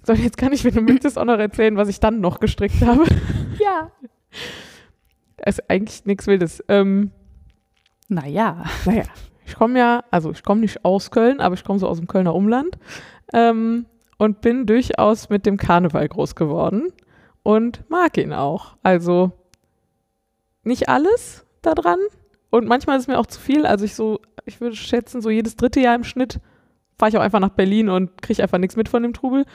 So, 0.03 0.13
jetzt 0.13 0.37
kann 0.37 0.53
ich, 0.53 0.63
wenn 0.63 0.75
du 0.75 0.81
möchtest, 0.81 1.17
auch 1.17 1.25
noch 1.25 1.39
erzählen, 1.39 1.75
was 1.75 1.89
ich 1.89 1.99
dann 1.99 2.21
noch 2.21 2.39
gestrickt 2.39 2.81
habe. 2.85 3.03
Ja. 3.59 3.91
ist 5.43 5.67
eigentlich 5.69 6.05
nichts 6.05 6.27
Wildes. 6.27 6.63
Ähm, 6.67 7.11
naja. 8.07 8.65
Naja. 8.85 9.03
Ich 9.45 9.55
komme 9.55 9.79
ja, 9.79 10.03
also 10.11 10.31
ich 10.31 10.43
komme 10.43 10.61
nicht 10.61 10.85
aus 10.85 11.09
Köln, 11.09 11.39
aber 11.39 11.55
ich 11.55 11.63
komme 11.63 11.79
so 11.79 11.87
aus 11.87 11.97
dem 11.97 12.07
Kölner 12.07 12.35
Umland. 12.35 12.77
ähm, 13.33 13.87
und 14.19 14.41
bin 14.41 14.65
durchaus 14.65 15.29
mit 15.29 15.45
dem 15.45 15.57
Karneval 15.57 16.07
groß 16.07 16.35
geworden 16.35 16.91
und 17.47 17.89
mag 17.89 18.17
ihn 18.17 18.33
auch. 18.33 18.75
Also 18.83 19.31
nicht 20.63 20.89
alles 20.89 21.45
daran 21.61 21.97
und 22.49 22.67
manchmal 22.67 22.97
ist 22.97 23.03
es 23.03 23.07
mir 23.07 23.17
auch 23.19 23.25
zu 23.25 23.39
viel. 23.39 23.65
Also 23.65 23.85
ich 23.85 23.95
so, 23.95 24.19
ich 24.45 24.59
würde 24.59 24.75
schätzen, 24.75 25.21
so 25.21 25.29
jedes 25.29 25.55
dritte 25.55 25.79
Jahr 25.79 25.95
im 25.95 26.03
Schnitt 26.03 26.41
fahre 26.97 27.09
ich 27.09 27.17
auch 27.17 27.21
einfach 27.21 27.39
nach 27.39 27.49
Berlin 27.49 27.87
und 27.89 28.21
kriege 28.21 28.43
einfach 28.43 28.57
nichts 28.57 28.75
mit 28.75 28.89
von 28.89 29.01
dem 29.01 29.13
Trubel. 29.13 29.45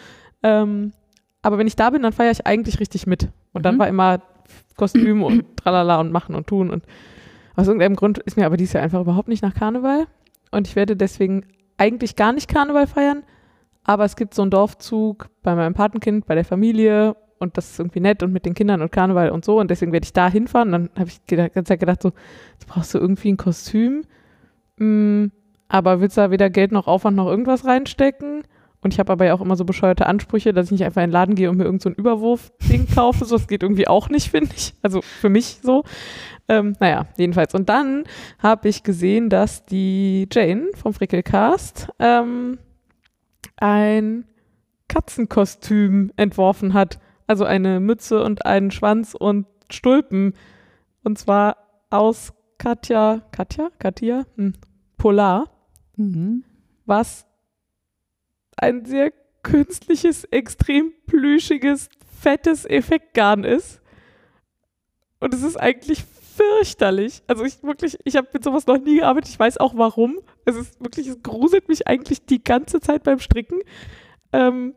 Ähm, 0.43 0.93
aber 1.43 1.59
wenn 1.59 1.67
ich 1.67 1.77
da 1.77 1.91
bin, 1.91 2.03
dann 2.03 2.13
feiere 2.13 2.31
ich 2.31 2.47
eigentlich 2.47 2.81
richtig 2.81 3.07
mit. 3.07 3.29
Und 3.53 3.67
dann 3.67 3.75
Mhm. 3.75 3.79
war 3.81 3.89
immer 3.89 4.23
Kostüm 4.77 5.23
und 5.23 5.57
tralala 5.59 6.01
und 6.01 6.13
machen 6.13 6.35
und 6.35 6.47
tun. 6.47 6.71
Und 6.71 6.85
aus 7.57 7.67
irgendeinem 7.67 7.97
Grund 7.97 8.19
ist 8.19 8.39
mir 8.39 8.47
aber 8.47 8.57
dieses 8.57 8.73
Jahr 8.73 8.83
einfach 8.83 9.01
überhaupt 9.03 9.29
nicht 9.29 9.43
nach 9.43 9.55
Karneval. 9.55 10.07
Und 10.51 10.67
ich 10.67 10.77
werde 10.77 10.97
deswegen 10.97 11.45
eigentlich 11.77 12.17
gar 12.17 12.33
nicht 12.33 12.49
Karneval 12.49 12.87
feiern. 12.87 13.23
Aber 13.85 14.05
es 14.05 14.17
gibt 14.17 14.33
so 14.35 14.43
einen 14.43 14.51
Dorfzug 14.51 15.29
bei 15.43 15.55
meinem 15.55 15.75
Patenkind, 15.75 16.27
bei 16.27 16.35
der 16.37 16.45
Familie. 16.45 17.17
Und 17.43 17.57
das 17.57 17.73
ist 17.73 17.81
irgendwie 17.81 18.01
nett 18.01 18.23
und 18.23 18.33
mit 18.33 18.47
den 18.47 18.55
Kindern 18.55 18.83
und 18.83 18.93
Karneval 18.93 19.31
und 19.31 19.45
so. 19.45 19.59
Und 19.59 19.71
deswegen 19.71 19.93
werde 19.93 20.05
ich 20.05 20.13
da 20.13 20.31
hinfahren. 20.31 20.73
Und 20.73 20.73
dann 20.73 20.91
habe 20.97 21.11
ich 21.11 21.21
die 21.25 21.37
ganze 21.37 21.65
Zeit 21.65 21.81
gedacht, 21.81 22.01
so, 22.01 22.13
jetzt 22.53 22.69
brauchst 22.69 22.95
du 22.95 22.99
irgendwie 22.99 23.33
ein 23.33 23.37
Kostüm. 23.37 24.05
Mm, 24.77 25.27
aber 25.69 26.01
willst 26.01 26.17
du 26.17 26.21
da 26.21 26.31
weder 26.31 26.51
Geld 26.51 26.71
noch 26.71 26.87
Aufwand 26.87 27.17
noch 27.17 27.27
irgendwas 27.27 27.65
reinstecken? 27.65 28.45
Und 28.81 28.93
ich 28.93 29.01
habe 29.01 29.13
aber 29.13 29.25
ja 29.25 29.35
auch 29.35 29.41
immer 29.41 29.57
so 29.57 29.65
bescheuerte 29.65 30.07
Ansprüche, 30.07 30.53
dass 30.53 30.67
ich 30.67 30.73
nicht 30.73 30.85
einfach 30.85 31.03
in 31.03 31.09
den 31.09 31.13
Laden 31.13 31.35
gehe 31.35 31.51
und 31.51 31.57
mir 31.57 31.65
irgend 31.65 31.83
so 31.83 31.89
ein 31.89 31.95
Überwurf-Ding 31.95 32.87
kaufe. 32.95 33.25
So, 33.25 33.37
das 33.37 33.49
geht 33.49 33.63
irgendwie 33.63 33.89
auch 33.89 34.09
nicht, 34.09 34.31
finde 34.31 34.53
ich. 34.57 34.75
Also 34.83 35.03
für 35.03 35.29
mich 35.29 35.59
so. 35.63 35.85
Ähm, 36.49 36.77
naja, 36.79 37.07
jedenfalls. 37.17 37.55
Und 37.55 37.69
dann 37.69 38.05
habe 38.39 38.69
ich 38.69 38.85
gesehen, 38.85 39.31
dass 39.31 39.65
die 39.65 40.29
Jane 40.31 40.69
vom 40.75 40.95
Frickelcast 40.95 41.89
ähm, 41.99 42.59
ein 43.57 44.25
Katzenkostüm 44.89 46.13
entworfen 46.17 46.75
hat. 46.75 47.01
Also 47.33 47.47
eine 47.47 47.81
Mütze 47.81 48.23
und 48.23 48.45
einen 48.45 48.71
Schwanz 48.71 49.15
und 49.19 49.47
Stulpen. 49.71 50.35
Und 51.03 51.19
zwar 51.19 51.57
aus 51.89 52.35
Katja, 52.59 53.23
Katja? 53.31 53.71
Katja? 53.79 54.27
Hm. 54.37 54.53
Polar 54.99 55.47
Mhm. 55.97 56.45
was 56.85 57.25
ein 58.59 58.85
sehr 58.85 59.15
künstliches, 59.43 60.25
extrem 60.25 60.93
plüschiges, 61.07 61.89
fettes 62.21 62.67
Effektgarn 62.67 63.45
ist. 63.45 63.81
Und 65.19 65.33
es 65.33 65.43
ist 65.43 65.57
eigentlich 65.57 66.05
fürchterlich. 66.05 67.23
Also 67.29 67.45
ich 67.45 67.63
wirklich, 67.63 67.97
ich 68.05 68.17
habe 68.17 68.29
mit 68.35 68.45
sowas 68.45 68.67
noch 68.67 68.77
nie 68.77 68.97
gearbeitet. 68.97 69.31
Ich 69.31 69.39
weiß 69.39 69.57
auch 69.57 69.75
warum. 69.75 70.19
Es 70.45 70.57
ist 70.57 70.83
wirklich, 70.83 71.07
es 71.07 71.23
gruselt 71.23 71.69
mich 71.69 71.87
eigentlich 71.87 72.27
die 72.27 72.45
ganze 72.45 72.81
Zeit 72.81 73.05
beim 73.05 73.21
Stricken. 73.21 73.61
Ähm, 74.35 74.75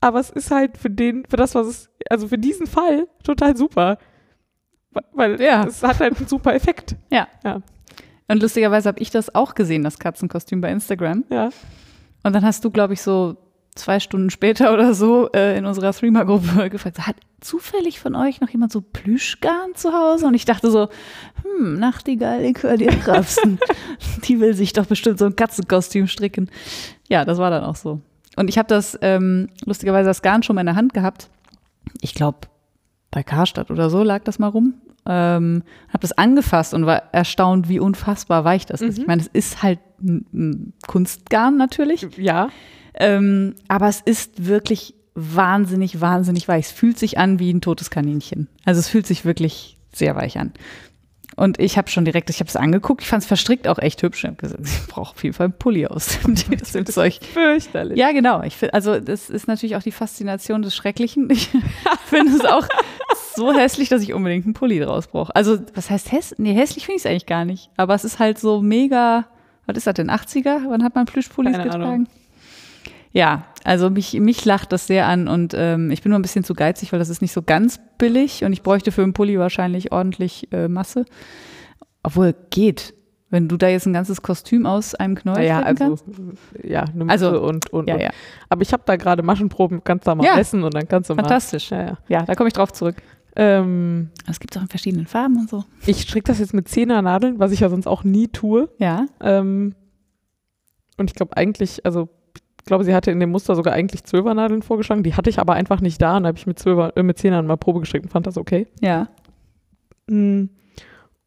aber 0.00 0.20
es 0.20 0.30
ist 0.30 0.50
halt 0.50 0.76
für 0.78 0.90
den, 0.90 1.24
für 1.28 1.36
das, 1.36 1.54
was 1.54 1.66
es, 1.66 1.90
also 2.10 2.28
für 2.28 2.38
diesen 2.38 2.66
Fall 2.66 3.08
total 3.24 3.56
super. 3.56 3.98
Weil 5.12 5.40
Ja. 5.40 5.64
es 5.64 5.82
hat 5.82 6.00
halt 6.00 6.16
einen 6.18 6.26
super 6.28 6.54
Effekt. 6.54 6.96
Und 8.30 8.42
lustigerweise 8.42 8.88
habe 8.88 9.00
ich 9.00 9.10
das 9.10 9.34
auch 9.34 9.54
gesehen, 9.54 9.82
das 9.84 9.98
Katzenkostüm 9.98 10.60
bei 10.60 10.70
Instagram. 10.70 11.24
Ja. 11.30 11.48
Und 12.22 12.32
dann 12.34 12.44
hast 12.44 12.62
du, 12.64 12.70
glaube 12.70 12.92
ich, 12.94 13.00
so 13.02 13.36
zwei 13.74 14.00
Stunden 14.00 14.28
später 14.30 14.72
oder 14.74 14.92
so 14.94 15.30
äh, 15.32 15.56
in 15.56 15.64
unserer 15.64 15.92
Threema-Gruppe 15.92 16.68
gefragt, 16.70 17.06
hat 17.06 17.16
zufällig 17.40 18.00
von 18.00 18.14
euch 18.16 18.40
noch 18.40 18.48
jemand 18.50 18.72
so 18.72 18.80
Plüschgarn 18.82 19.74
zu 19.74 19.92
Hause? 19.92 20.26
Und 20.26 20.34
ich 20.34 20.44
dachte 20.44 20.70
so, 20.70 20.88
hm, 21.42 21.78
Nachtigall, 21.78 22.42
ich 22.44 22.62
höre 22.62 22.76
dir. 22.76 22.90
Die 24.24 24.40
will 24.40 24.54
sich 24.54 24.72
doch 24.74 24.86
bestimmt 24.86 25.18
so 25.18 25.24
ein 25.26 25.36
Katzenkostüm 25.36 26.06
stricken. 26.06 26.50
Ja, 27.08 27.24
das 27.24 27.38
war 27.38 27.50
dann 27.50 27.64
auch 27.64 27.76
so. 27.76 28.00
Und 28.38 28.48
ich 28.48 28.58
habe 28.58 28.68
das, 28.68 28.98
ähm, 29.02 29.48
lustigerweise, 29.64 30.08
das 30.08 30.22
Garn 30.22 30.42
schon 30.42 30.54
mal 30.54 30.60
in 30.60 30.66
der 30.66 30.76
Hand 30.76 30.94
gehabt. 30.94 31.28
Ich 32.00 32.14
glaube, 32.14 32.38
bei 33.10 33.22
Karstadt 33.22 33.70
oder 33.70 33.90
so 33.90 34.02
lag 34.02 34.22
das 34.24 34.38
mal 34.38 34.48
rum. 34.48 34.74
Ähm, 35.06 35.62
habe 35.88 36.02
das 36.02 36.12
angefasst 36.12 36.74
und 36.74 36.86
war 36.86 37.14
erstaunt, 37.14 37.68
wie 37.68 37.80
unfassbar 37.80 38.44
weich 38.44 38.66
das 38.66 38.80
ist. 38.80 38.96
Mhm. 38.96 39.02
Ich 39.02 39.06
meine, 39.08 39.22
es 39.22 39.28
ist 39.28 39.62
halt 39.62 39.80
ein, 40.00 40.26
ein 40.32 40.72
Kunstgarn 40.86 41.56
natürlich. 41.56 42.06
Ja. 42.16 42.50
Ähm, 42.94 43.54
aber 43.68 43.88
es 43.88 44.00
ist 44.00 44.46
wirklich 44.46 44.94
wahnsinnig, 45.14 46.00
wahnsinnig 46.00 46.46
weich. 46.46 46.66
Es 46.66 46.72
fühlt 46.72 46.98
sich 46.98 47.18
an 47.18 47.38
wie 47.38 47.52
ein 47.52 47.60
totes 47.60 47.90
Kaninchen. 47.90 48.48
Also 48.64 48.78
es 48.80 48.88
fühlt 48.88 49.06
sich 49.06 49.24
wirklich 49.24 49.78
sehr 49.92 50.14
weich 50.14 50.38
an. 50.38 50.52
Und 51.36 51.60
ich 51.60 51.78
habe 51.78 51.88
schon 51.88 52.04
direkt, 52.04 52.30
ich 52.30 52.40
habe 52.40 52.48
es 52.48 52.56
angeguckt, 52.56 53.02
ich 53.02 53.08
fand 53.08 53.22
es 53.22 53.28
verstrickt 53.28 53.68
auch 53.68 53.78
echt 53.78 54.02
hübsch. 54.02 54.24
Ich 54.24 54.28
habe 54.28 54.36
gesagt, 54.36 54.60
ich 54.64 54.86
brauche 54.88 55.12
auf 55.12 55.22
jeden 55.22 55.34
Fall 55.34 55.46
einen 55.46 55.58
Pulli 55.58 55.86
aus 55.86 56.18
dem, 56.20 56.34
aus 56.60 56.72
dem 56.72 56.86
Zeug. 56.86 57.20
Fürchterlich. 57.32 57.96
Ja, 57.98 58.12
genau. 58.12 58.42
Ich 58.42 58.56
find, 58.56 58.74
also 58.74 58.98
das 58.98 59.30
ist 59.30 59.46
natürlich 59.46 59.76
auch 59.76 59.82
die 59.82 59.92
Faszination 59.92 60.62
des 60.62 60.74
Schrecklichen. 60.74 61.30
Ich 61.30 61.48
finde 62.06 62.32
es 62.32 62.44
auch 62.44 62.66
so 63.36 63.52
hässlich, 63.52 63.88
dass 63.88 64.02
ich 64.02 64.14
unbedingt 64.14 64.44
einen 64.46 64.54
Pulli 64.54 64.80
draus 64.80 65.06
brauche. 65.06 65.34
Also 65.36 65.58
was 65.74 65.90
heißt 65.90 66.10
hässlich? 66.10 66.38
Nee, 66.38 66.54
hässlich 66.54 66.86
finde 66.86 66.96
ich 66.96 67.04
es 67.04 67.10
eigentlich 67.10 67.26
gar 67.26 67.44
nicht. 67.44 67.70
Aber 67.76 67.94
es 67.94 68.04
ist 68.04 68.18
halt 68.18 68.38
so 68.38 68.60
mega, 68.60 69.26
was 69.66 69.76
ist 69.76 69.86
das 69.86 69.94
denn, 69.94 70.10
80er? 70.10 70.68
Wann 70.68 70.82
hat 70.82 70.94
man 70.96 71.06
Plüschpullis 71.06 71.52
Keine 71.52 71.64
getragen? 71.64 71.84
Ahnung. 71.84 72.06
Ja, 73.12 73.44
also 73.64 73.90
mich, 73.90 74.14
mich 74.20 74.44
lacht 74.44 74.72
das 74.72 74.86
sehr 74.86 75.06
an 75.06 75.28
und 75.28 75.54
ähm, 75.56 75.90
ich 75.90 76.02
bin 76.02 76.10
nur 76.10 76.18
ein 76.18 76.22
bisschen 76.22 76.44
zu 76.44 76.54
geizig, 76.54 76.92
weil 76.92 76.98
das 76.98 77.08
ist 77.08 77.22
nicht 77.22 77.32
so 77.32 77.42
ganz 77.42 77.80
billig 77.98 78.44
und 78.44 78.52
ich 78.52 78.62
bräuchte 78.62 78.92
für 78.92 79.02
einen 79.02 79.12
Pulli 79.14 79.38
wahrscheinlich 79.38 79.92
ordentlich 79.92 80.52
äh, 80.52 80.68
Masse. 80.68 81.04
Obwohl, 82.02 82.34
geht. 82.50 82.94
Wenn 83.30 83.46
du 83.46 83.58
da 83.58 83.68
jetzt 83.68 83.84
ein 83.84 83.92
ganzes 83.92 84.22
Kostüm 84.22 84.64
aus 84.64 84.94
einem 84.94 85.14
Knäuel 85.14 85.36
flicken 85.36 85.64
also, 85.64 85.84
kannst. 85.84 86.04
ja, 86.64 86.84
eine 86.84 87.04
Mütze 87.04 87.10
Also, 87.12 87.42
und, 87.42 87.70
und, 87.70 87.86
Ja, 87.88 87.94
und. 87.96 88.00
ja. 88.00 88.10
Aber 88.48 88.62
ich 88.62 88.72
habe 88.72 88.82
da 88.86 88.96
gerade 88.96 89.22
Maschenproben, 89.22 89.84
kannst 89.84 90.06
da 90.06 90.14
mal 90.14 90.24
Ja. 90.24 90.36
messen 90.36 90.62
und 90.64 90.72
dann 90.72 90.88
kannst 90.88 91.10
du 91.10 91.14
mal. 91.14 91.22
Fantastisch. 91.22 91.70
Ja, 91.70 91.82
ja. 91.82 91.98
Ja, 92.08 92.22
da 92.22 92.34
komme 92.34 92.48
ich 92.48 92.54
drauf 92.54 92.72
zurück. 92.72 92.96
Ähm, 93.36 94.08
Es 94.26 94.40
gibt 94.40 94.56
auch 94.56 94.62
in 94.62 94.68
verschiedenen 94.68 95.06
Farben 95.06 95.36
und 95.40 95.50
so. 95.50 95.64
ich 95.84 96.00
stricke 96.02 96.26
das 96.28 96.38
jetzt 96.38 96.54
mit 96.54 96.68
Zehnernadeln, 96.68 97.38
was 97.38 97.52
ich 97.52 97.60
ja 97.60 97.68
sonst 97.68 97.86
auch 97.86 98.02
nie 98.02 98.28
tue. 98.28 98.70
Ja. 98.78 99.04
Ähm, 99.20 99.74
und 100.96 101.10
ich 101.10 101.14
glaube 101.14 101.36
eigentlich, 101.36 101.84
also 101.84 102.08
glaube, 102.68 102.84
sie 102.84 102.94
hatte 102.94 103.10
in 103.10 103.18
dem 103.18 103.30
Muster 103.30 103.56
sogar 103.56 103.74
eigentlich 103.74 104.04
Zwölfernadeln 104.04 104.62
vorgeschlagen. 104.62 105.02
Die 105.02 105.14
hatte 105.14 105.30
ich 105.30 105.40
aber 105.40 105.54
einfach 105.54 105.80
nicht 105.80 106.00
da 106.00 106.16
und 106.16 106.22
da 106.22 106.28
habe 106.28 106.38
ich 106.38 106.46
mit, 106.46 106.58
Zwölfer, 106.58 106.96
äh, 106.96 107.02
mit 107.02 107.18
Zehnern 107.18 107.46
mal 107.46 107.56
Probe 107.56 107.80
gestrickt 107.80 108.06
und 108.06 108.10
fand 108.10 108.26
das 108.26 108.38
okay. 108.38 108.68
Ja. 108.80 109.08
Mm. 110.06 110.44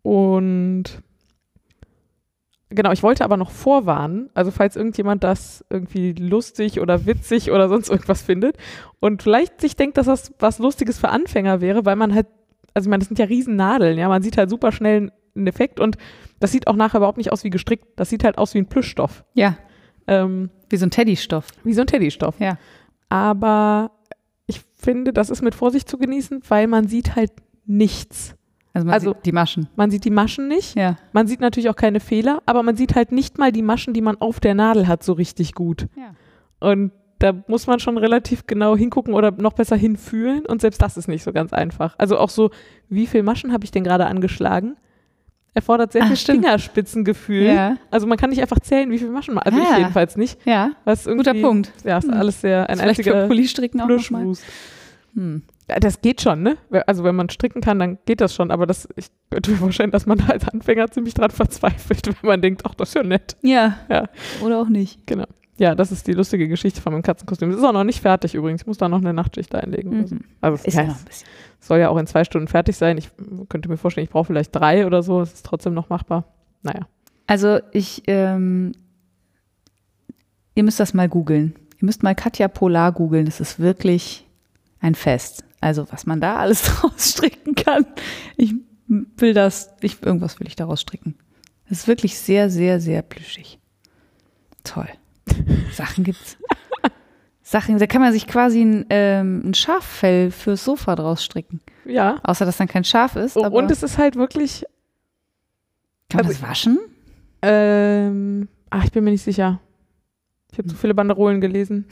Und 0.04 0.84
genau, 2.69 2.91
ich 2.91 3.04
wollte 3.04 3.23
aber 3.23 3.38
noch 3.38 3.51
vorwarnen, 3.51 4.30
also 4.34 4.49
falls 4.51 4.75
irgendjemand 4.75 5.23
das 5.23 5.65
irgendwie 5.69 6.13
lustig 6.13 6.80
oder 6.80 7.06
witzig 7.06 7.51
oder 7.51 7.69
sonst 7.69 7.89
irgendwas 7.89 8.21
findet 8.21 8.58
und 8.99 9.21
vielleicht 9.21 9.62
sich 9.62 9.75
denkt, 9.75 9.97
dass 9.97 10.08
das 10.08 10.34
was 10.39 10.60
Lustiges 10.60 10.97
für 10.97 11.10
Anfänger 11.10 11.62
wäre, 11.62 11.86
weil 11.86 11.95
man 11.95 12.15
halt, 12.15 12.27
also 12.73 12.88
ich 12.88 12.89
meine, 12.89 13.01
das 13.01 13.10
sind 13.10 13.19
ja 13.19 13.25
Riesennadeln, 13.25 13.97
ja, 13.97 14.08
man 14.08 14.23
sieht 14.23 14.38
halt 14.38 14.49
super 14.49 14.71
schnell 14.71 15.12
einen 15.36 15.47
Effekt 15.47 15.80
und 15.80 15.97
das 16.39 16.51
sieht 16.51 16.67
auch 16.67 16.75
nachher 16.75 16.97
überhaupt 16.97 17.17
nicht 17.17 17.32
aus 17.32 17.43
wie 17.43 17.51
gestrickt, 17.51 17.86
das 17.97 18.10
sieht 18.10 18.23
halt 18.23 18.38
aus 18.38 18.54
wie 18.54 18.60
ein 18.60 18.67
Plüschstoff. 18.67 19.23
Ja. 19.34 19.58
Ähm, 20.08 20.50
Wie 20.70 20.78
so 20.78 20.86
ein 20.86 20.92
Teddystoff. 20.92 21.48
wie 21.64 21.74
so 21.74 21.82
ein 21.82 21.88
Teddystoff. 21.88 22.40
Ja. 22.40 22.58
Aber 23.10 23.92
ich 24.48 24.62
finde, 24.76 25.14
das 25.14 25.30
ist 25.30 25.42
mit 25.42 25.56
Vorsicht 25.56 25.88
zu 25.90 25.98
genießen, 25.98 26.42
weil 26.48 26.68
man 26.68 26.88
sieht 26.88 27.16
halt 27.16 27.32
nichts. 27.66 28.36
Also, 28.74 28.86
man 28.86 28.94
Also- 28.94 29.14
sieht 29.14 29.26
die 29.26 29.32
Maschen. 29.34 29.68
Man 29.76 29.92
sieht 29.92 30.06
die 30.06 30.10
Maschen 30.10 30.48
nicht. 30.48 30.76
Ja. 30.76 30.96
Man 31.12 31.28
sieht 31.28 31.42
natürlich 31.42 31.70
auch 31.70 31.76
keine 31.76 32.00
Fehler, 32.00 32.42
aber 32.46 32.64
man 32.64 32.76
sieht 32.78 32.96
halt 32.96 33.12
nicht 33.12 33.38
mal 33.38 33.52
die 33.52 33.62
Maschen, 33.62 33.94
die 33.94 34.02
man 34.02 34.16
auf 34.22 34.40
der 34.40 34.56
Nadel 34.56 34.88
hat, 34.88 35.04
so 35.04 35.14
richtig 35.14 35.54
gut. 35.54 35.88
Ja. 35.98 36.16
Und 36.68 36.92
da 37.20 37.34
muss 37.48 37.68
man 37.68 37.80
schon 37.80 37.98
relativ 37.98 38.48
genau 38.48 38.76
hingucken 38.76 39.14
oder 39.14 39.30
noch 39.32 39.54
besser 39.54 39.76
hinfühlen 39.76 40.46
und 40.46 40.62
selbst 40.62 40.82
das 40.82 40.98
ist 40.98 41.08
nicht 41.08 41.22
so 41.24 41.32
ganz 41.34 41.54
einfach. 41.54 41.94
Also 42.00 42.18
auch 42.18 42.30
so, 42.30 42.50
wie 42.90 43.06
viele 43.08 43.24
Maschen 43.24 43.52
habe 43.54 43.64
ich 43.66 43.72
denn 43.72 43.84
gerade 43.84 44.08
angeschlagen? 44.08 44.78
Erfordert 45.54 45.92
sehr 45.92 46.04
Ach, 46.04 46.08
viel 46.08 46.16
stimmt. 46.16 46.44
Fingerspitzengefühl. 46.46 47.44
Ja. 47.44 47.76
Also 47.90 48.08
man 48.08 48.18
kann 48.18 48.30
nicht 48.30 48.41
einfach 48.41 48.60
zählen, 48.60 48.89
wie 48.89 48.97
viele 48.97 49.12
Maschen 49.12 49.34
man, 49.34 49.43
also 49.43 49.60
Ah. 49.60 49.68
ich 49.72 49.78
jedenfalls 49.80 50.16
nicht. 50.16 50.39
Ja. 50.45 50.72
Was 50.86 51.06
Guter 51.06 51.34
Punkt. 51.34 51.72
Ja, 51.84 51.97
ist 51.97 52.06
Hm. 52.08 52.14
alles 52.14 52.39
sehr 52.41 52.70
ein 52.70 52.78
Vielleicht 52.80 53.04
für 53.04 53.10
einziger 53.12 53.28
Pulli-Stricken 53.28 53.82
auch 53.82 53.88
nochmal. 53.89 54.34
Hm. 55.16 55.43
Das 55.80 56.02
geht 56.02 56.22
schon, 56.22 56.41
ne? 56.43 56.58
Also 56.88 57.04
wenn 57.04 57.16
man 57.16 57.30
stricken 57.30 57.62
kann, 57.62 57.80
dann 57.80 57.97
geht 58.06 58.20
das 58.22 58.34
schon, 58.36 58.52
aber 58.52 58.66
das, 58.66 58.89
ich 58.97 59.08
könnte 59.30 59.52
mir 59.52 59.58
vorstellen, 59.58 59.91
dass 59.91 60.06
man 60.06 60.18
da 60.18 60.26
als 60.28 60.47
Anfänger 60.47 60.89
ziemlich 60.91 61.14
dran 61.14 61.32
verzweifelt, 61.32 62.08
wenn 62.22 62.28
man 62.30 62.41
denkt, 62.41 62.64
ach, 62.66 62.74
das 62.76 62.89
ist 62.89 62.95
ja 62.95 63.04
nett. 63.04 63.36
Ja. 63.41 63.78
Ja. 63.89 64.06
Oder 64.43 64.60
auch 64.60 64.68
nicht. 64.70 65.06
Genau. 65.08 65.26
Ja, 65.58 65.76
das 65.76 65.91
ist 65.91 66.08
die 66.08 66.14
lustige 66.14 66.47
Geschichte 66.47 66.82
von 66.82 66.93
meinem 66.93 67.04
Katzenkostüm. 67.04 67.49
Das 67.49 67.60
ist 67.60 67.66
auch 67.66 67.74
noch 67.74 67.84
nicht 67.84 68.02
fertig 68.02 68.34
übrigens. 68.34 68.62
Ich 68.62 68.68
muss 68.68 68.78
da 68.78 68.89
noch 68.89 68.97
eine 68.99 69.14
Nachtschicht 69.14 69.54
einlegen. 69.54 69.91
Oder 69.99 70.08
so. 70.08 70.16
Mhm. 70.16 70.22
Also 70.39 70.56
es 70.56 70.66
Ist 70.66 70.74
ja, 70.76 70.84
noch 70.84 70.95
es 70.95 70.99
ein 71.02 71.06
bisschen. 71.06 71.28
soll 71.60 71.80
ja 71.80 71.89
auch 71.89 71.97
in 71.97 72.08
zwei 72.08 72.24
Stunden 72.24 72.47
fertig 72.47 72.78
sein. 72.78 72.97
Ich 72.97 73.10
könnte 73.49 73.70
mir 73.70 73.78
vorstellen, 73.78 74.06
ich 74.06 74.10
brauche 74.12 74.26
vielleicht 74.26 74.56
drei 74.56 74.88
oder 74.88 75.04
so. 75.04 75.22
Es 75.22 75.34
ist 75.34 75.45
trotzdem 75.45 75.74
noch 75.74 75.89
machbar. 75.89 76.26
Naja. 76.64 76.88
Also 77.28 77.60
ich, 77.74 78.04
ähm, 78.08 78.72
ihr 80.56 80.64
müsst 80.64 80.80
das 80.80 80.93
mal 80.93 81.08
googeln. 81.10 81.54
Ihr 81.80 81.86
müsst 81.86 82.02
mal 82.02 82.16
Katja 82.16 82.47
Polar 82.47 82.91
googeln. 82.91 83.26
Das 83.26 83.39
ist 83.39 83.60
wirklich 83.60 84.28
ein 84.80 84.95
Fest. 84.95 85.43
Also 85.60 85.86
was 85.91 86.06
man 86.08 86.22
da 86.22 86.38
alles 86.38 86.64
draus 86.82 87.12
stricken 87.12 87.54
kann. 87.56 87.86
Ich 88.36 88.56
will 88.88 89.34
das, 89.34 89.70
ich, 89.82 90.02
irgendwas 90.02 90.39
will 90.39 90.47
ich 90.47 90.56
daraus 90.56 90.82
stricken. 90.82 91.16
Das 91.70 91.80
ist 91.80 91.88
wirklich 91.88 92.18
sehr, 92.18 92.49
sehr, 92.49 92.82
sehr 92.82 93.02
plüschig. 93.04 93.60
Toll. 94.64 94.89
Sachen 95.72 96.03
gibt's. 96.03 96.38
Sachen, 97.43 97.78
da 97.80 97.86
kann 97.88 98.01
man 98.01 98.13
sich 98.13 98.28
quasi 98.28 98.61
ein, 98.61 98.86
ähm, 98.89 99.41
ein 99.49 99.53
Schaffell 99.53 100.32
fürs 100.32 100.63
Sofa 100.63 100.95
draus 100.95 101.24
stricken. 101.24 101.59
Ja. 101.86 102.19
Außer, 102.24 102.45
dass 102.45 102.57
dann 102.57 102.67
kein 102.67 102.84
Schaf 102.86 103.15
ist. 103.17 103.36
Oh, 103.36 103.41
und 103.45 103.69
es 103.72 103.84
ist 103.84 103.97
halt 103.97 104.15
wirklich, 104.15 104.65
kann 106.09 106.19
man 106.19 106.28
also- 106.28 106.39
das 106.39 106.49
waschen? 106.49 106.80
ähm, 107.41 108.47
ach, 108.69 108.84
ich 108.86 108.91
bin 108.91 109.03
mir 109.03 109.11
nicht 109.11 109.24
sicher. 109.24 109.59
Ich 110.51 110.57
habe 110.59 110.67
zu 110.69 110.76
viele 110.76 110.93
Banderolen 110.93 111.41
gelesen 111.41 111.86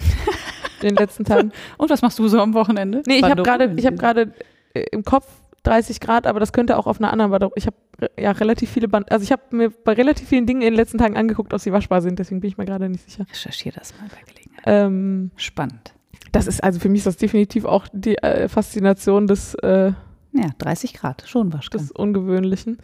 in 0.81 0.89
den 0.89 0.95
letzten 0.95 1.23
Tagen. 1.25 1.51
Und 1.77 1.89
was 1.89 2.01
machst 2.01 2.19
du 2.19 2.27
so 2.27 2.39
am 2.39 2.53
Wochenende? 2.53 3.01
Nee, 3.05 3.17
ich 3.17 3.23
habe 3.23 3.43
gerade, 3.43 3.73
ich 3.75 3.83
gerade 3.97 4.33
äh, 4.73 4.81
im 4.91 5.03
Kopf 5.03 5.25
30 5.63 5.99
Grad, 5.99 6.25
aber 6.27 6.39
das 6.39 6.53
könnte 6.53 6.77
auch 6.77 6.87
auf 6.87 6.99
einer 6.99 7.11
anderen 7.11 7.31
Banderole. 7.31 7.53
Ich 7.57 7.67
habe 7.67 7.75
ja 8.17 8.31
relativ 8.31 8.69
viele 8.69 8.87
Band, 8.87 9.11
also 9.11 9.23
ich 9.23 9.31
habe 9.31 9.43
mir 9.55 9.69
bei 9.69 9.93
relativ 9.93 10.27
vielen 10.29 10.45
Dingen 10.45 10.61
in 10.61 10.69
den 10.69 10.75
letzten 10.75 10.97
Tagen 10.97 11.17
angeguckt, 11.17 11.53
ob 11.53 11.59
sie 11.59 11.71
waschbar 11.73 12.01
sind. 12.01 12.19
Deswegen 12.19 12.39
bin 12.41 12.49
ich 12.49 12.57
mir 12.57 12.65
gerade 12.65 12.87
nicht 12.89 13.03
sicher. 13.09 13.25
Recherchiere 13.29 13.77
das 13.77 13.93
mal 13.99 14.07
bei 14.09 14.21
Gelegenheit. 14.31 14.63
Ähm, 14.65 15.31
Spannend. 15.35 15.93
das 16.31 16.47
ist 16.47 16.63
also 16.63 16.79
für 16.79 16.89
mich 16.89 16.99
ist 16.99 17.07
das 17.07 17.17
definitiv 17.17 17.65
auch 17.65 17.87
die 17.91 18.17
äh, 18.17 18.47
Faszination 18.47 19.27
des, 19.27 19.53
äh, 19.55 19.91
Ja, 20.33 20.49
30 20.59 20.93
Grad, 20.93 21.23
schon 21.27 21.51
waschbar. 21.53 21.79
des 21.81 21.91
Ungewöhnlichen. 21.91 22.77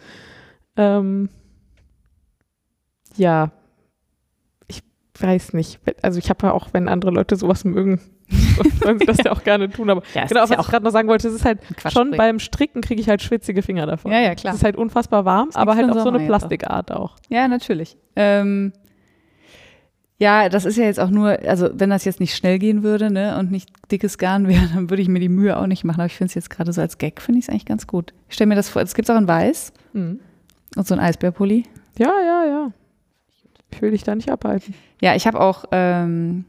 Ähm, 0.76 1.28
ja, 3.16 3.52
ich 4.68 4.82
weiß 5.18 5.52
nicht. 5.54 5.80
Also 6.02 6.18
ich 6.18 6.28
habe 6.28 6.48
ja 6.48 6.52
auch, 6.52 6.68
wenn 6.72 6.88
andere 6.88 7.10
Leute 7.10 7.36
sowas 7.36 7.64
mögen, 7.64 8.00
sollen 8.82 8.98
sie 8.98 9.06
das 9.06 9.18
ja 9.24 9.32
auch 9.32 9.42
gerne 9.44 9.68
tun. 9.70 9.90
Aber 9.90 10.02
Ja, 10.14 10.26
genau, 10.26 10.42
was 10.42 10.50
ja 10.50 10.60
ich 10.60 10.66
gerade 10.66 10.84
noch 10.84 10.92
sagen 10.92 11.08
wollte, 11.08 11.28
es 11.28 11.34
ist 11.34 11.44
halt 11.44 11.58
schon 11.92 12.10
beim 12.12 12.38
Stricken 12.38 12.80
kriege 12.82 13.00
ich 13.00 13.08
halt 13.08 13.22
schwitzige 13.22 13.62
Finger 13.62 13.86
davon. 13.86 14.12
Ja, 14.12 14.20
ja, 14.20 14.34
klar. 14.34 14.52
Es 14.54 14.58
ist 14.60 14.64
halt 14.64 14.76
unfassbar 14.76 15.24
warm, 15.24 15.50
aber 15.54 15.76
halt 15.76 15.88
den 15.88 15.94
so 15.94 16.08
eine 16.08 16.18
auch. 16.18 16.26
Plastikart 16.26 16.92
auch. 16.92 17.16
Ja, 17.28 17.48
natürlich. 17.48 17.96
Ähm, 18.16 18.72
ja, 20.18 20.48
das 20.48 20.64
ist 20.64 20.78
ja 20.78 20.84
jetzt 20.84 20.98
auch 20.98 21.10
nur, 21.10 21.38
also 21.46 21.68
wenn 21.74 21.90
das 21.90 22.06
jetzt 22.06 22.20
nicht 22.20 22.34
schnell 22.34 22.58
gehen 22.58 22.82
würde, 22.82 23.10
ne, 23.10 23.36
und 23.38 23.50
nicht 23.50 23.68
dickes 23.92 24.16
Garn 24.16 24.48
wäre, 24.48 24.66
dann 24.74 24.88
würde 24.88 25.02
ich 25.02 25.08
mir 25.08 25.20
die 25.20 25.28
Mühe 25.28 25.56
auch 25.58 25.66
nicht 25.66 25.84
machen. 25.84 26.00
Aber 26.00 26.06
ich 26.06 26.14
finde 26.14 26.28
es 26.30 26.34
jetzt 26.34 26.48
gerade 26.48 26.72
so 26.72 26.80
als 26.80 26.96
Gag, 26.98 27.20
finde 27.20 27.38
ich 27.38 27.44
es 27.44 27.48
eigentlich 27.50 27.66
ganz 27.66 27.86
gut. 27.86 28.14
Ich 28.28 28.34
stelle 28.34 28.48
mir 28.48 28.54
das 28.54 28.70
vor, 28.70 28.80
es 28.82 28.94
gibt 28.94 29.10
auch 29.10 29.18
in 29.18 29.28
Weiß 29.28 29.72
Mhm. 29.92 30.20
und 30.76 30.86
so 30.86 30.94
ein 30.94 31.00
Eisbärpulli. 31.00 31.64
Ja, 31.98 32.12
ja, 32.24 32.44
ja. 32.46 32.70
Ich 33.72 33.82
will 33.82 33.90
dich 33.90 34.04
da 34.04 34.14
nicht 34.14 34.30
abhalten. 34.30 34.74
Ja, 35.02 35.14
ich 35.14 35.26
habe 35.26 35.38
auch, 35.40 35.64
ähm, 35.72 36.46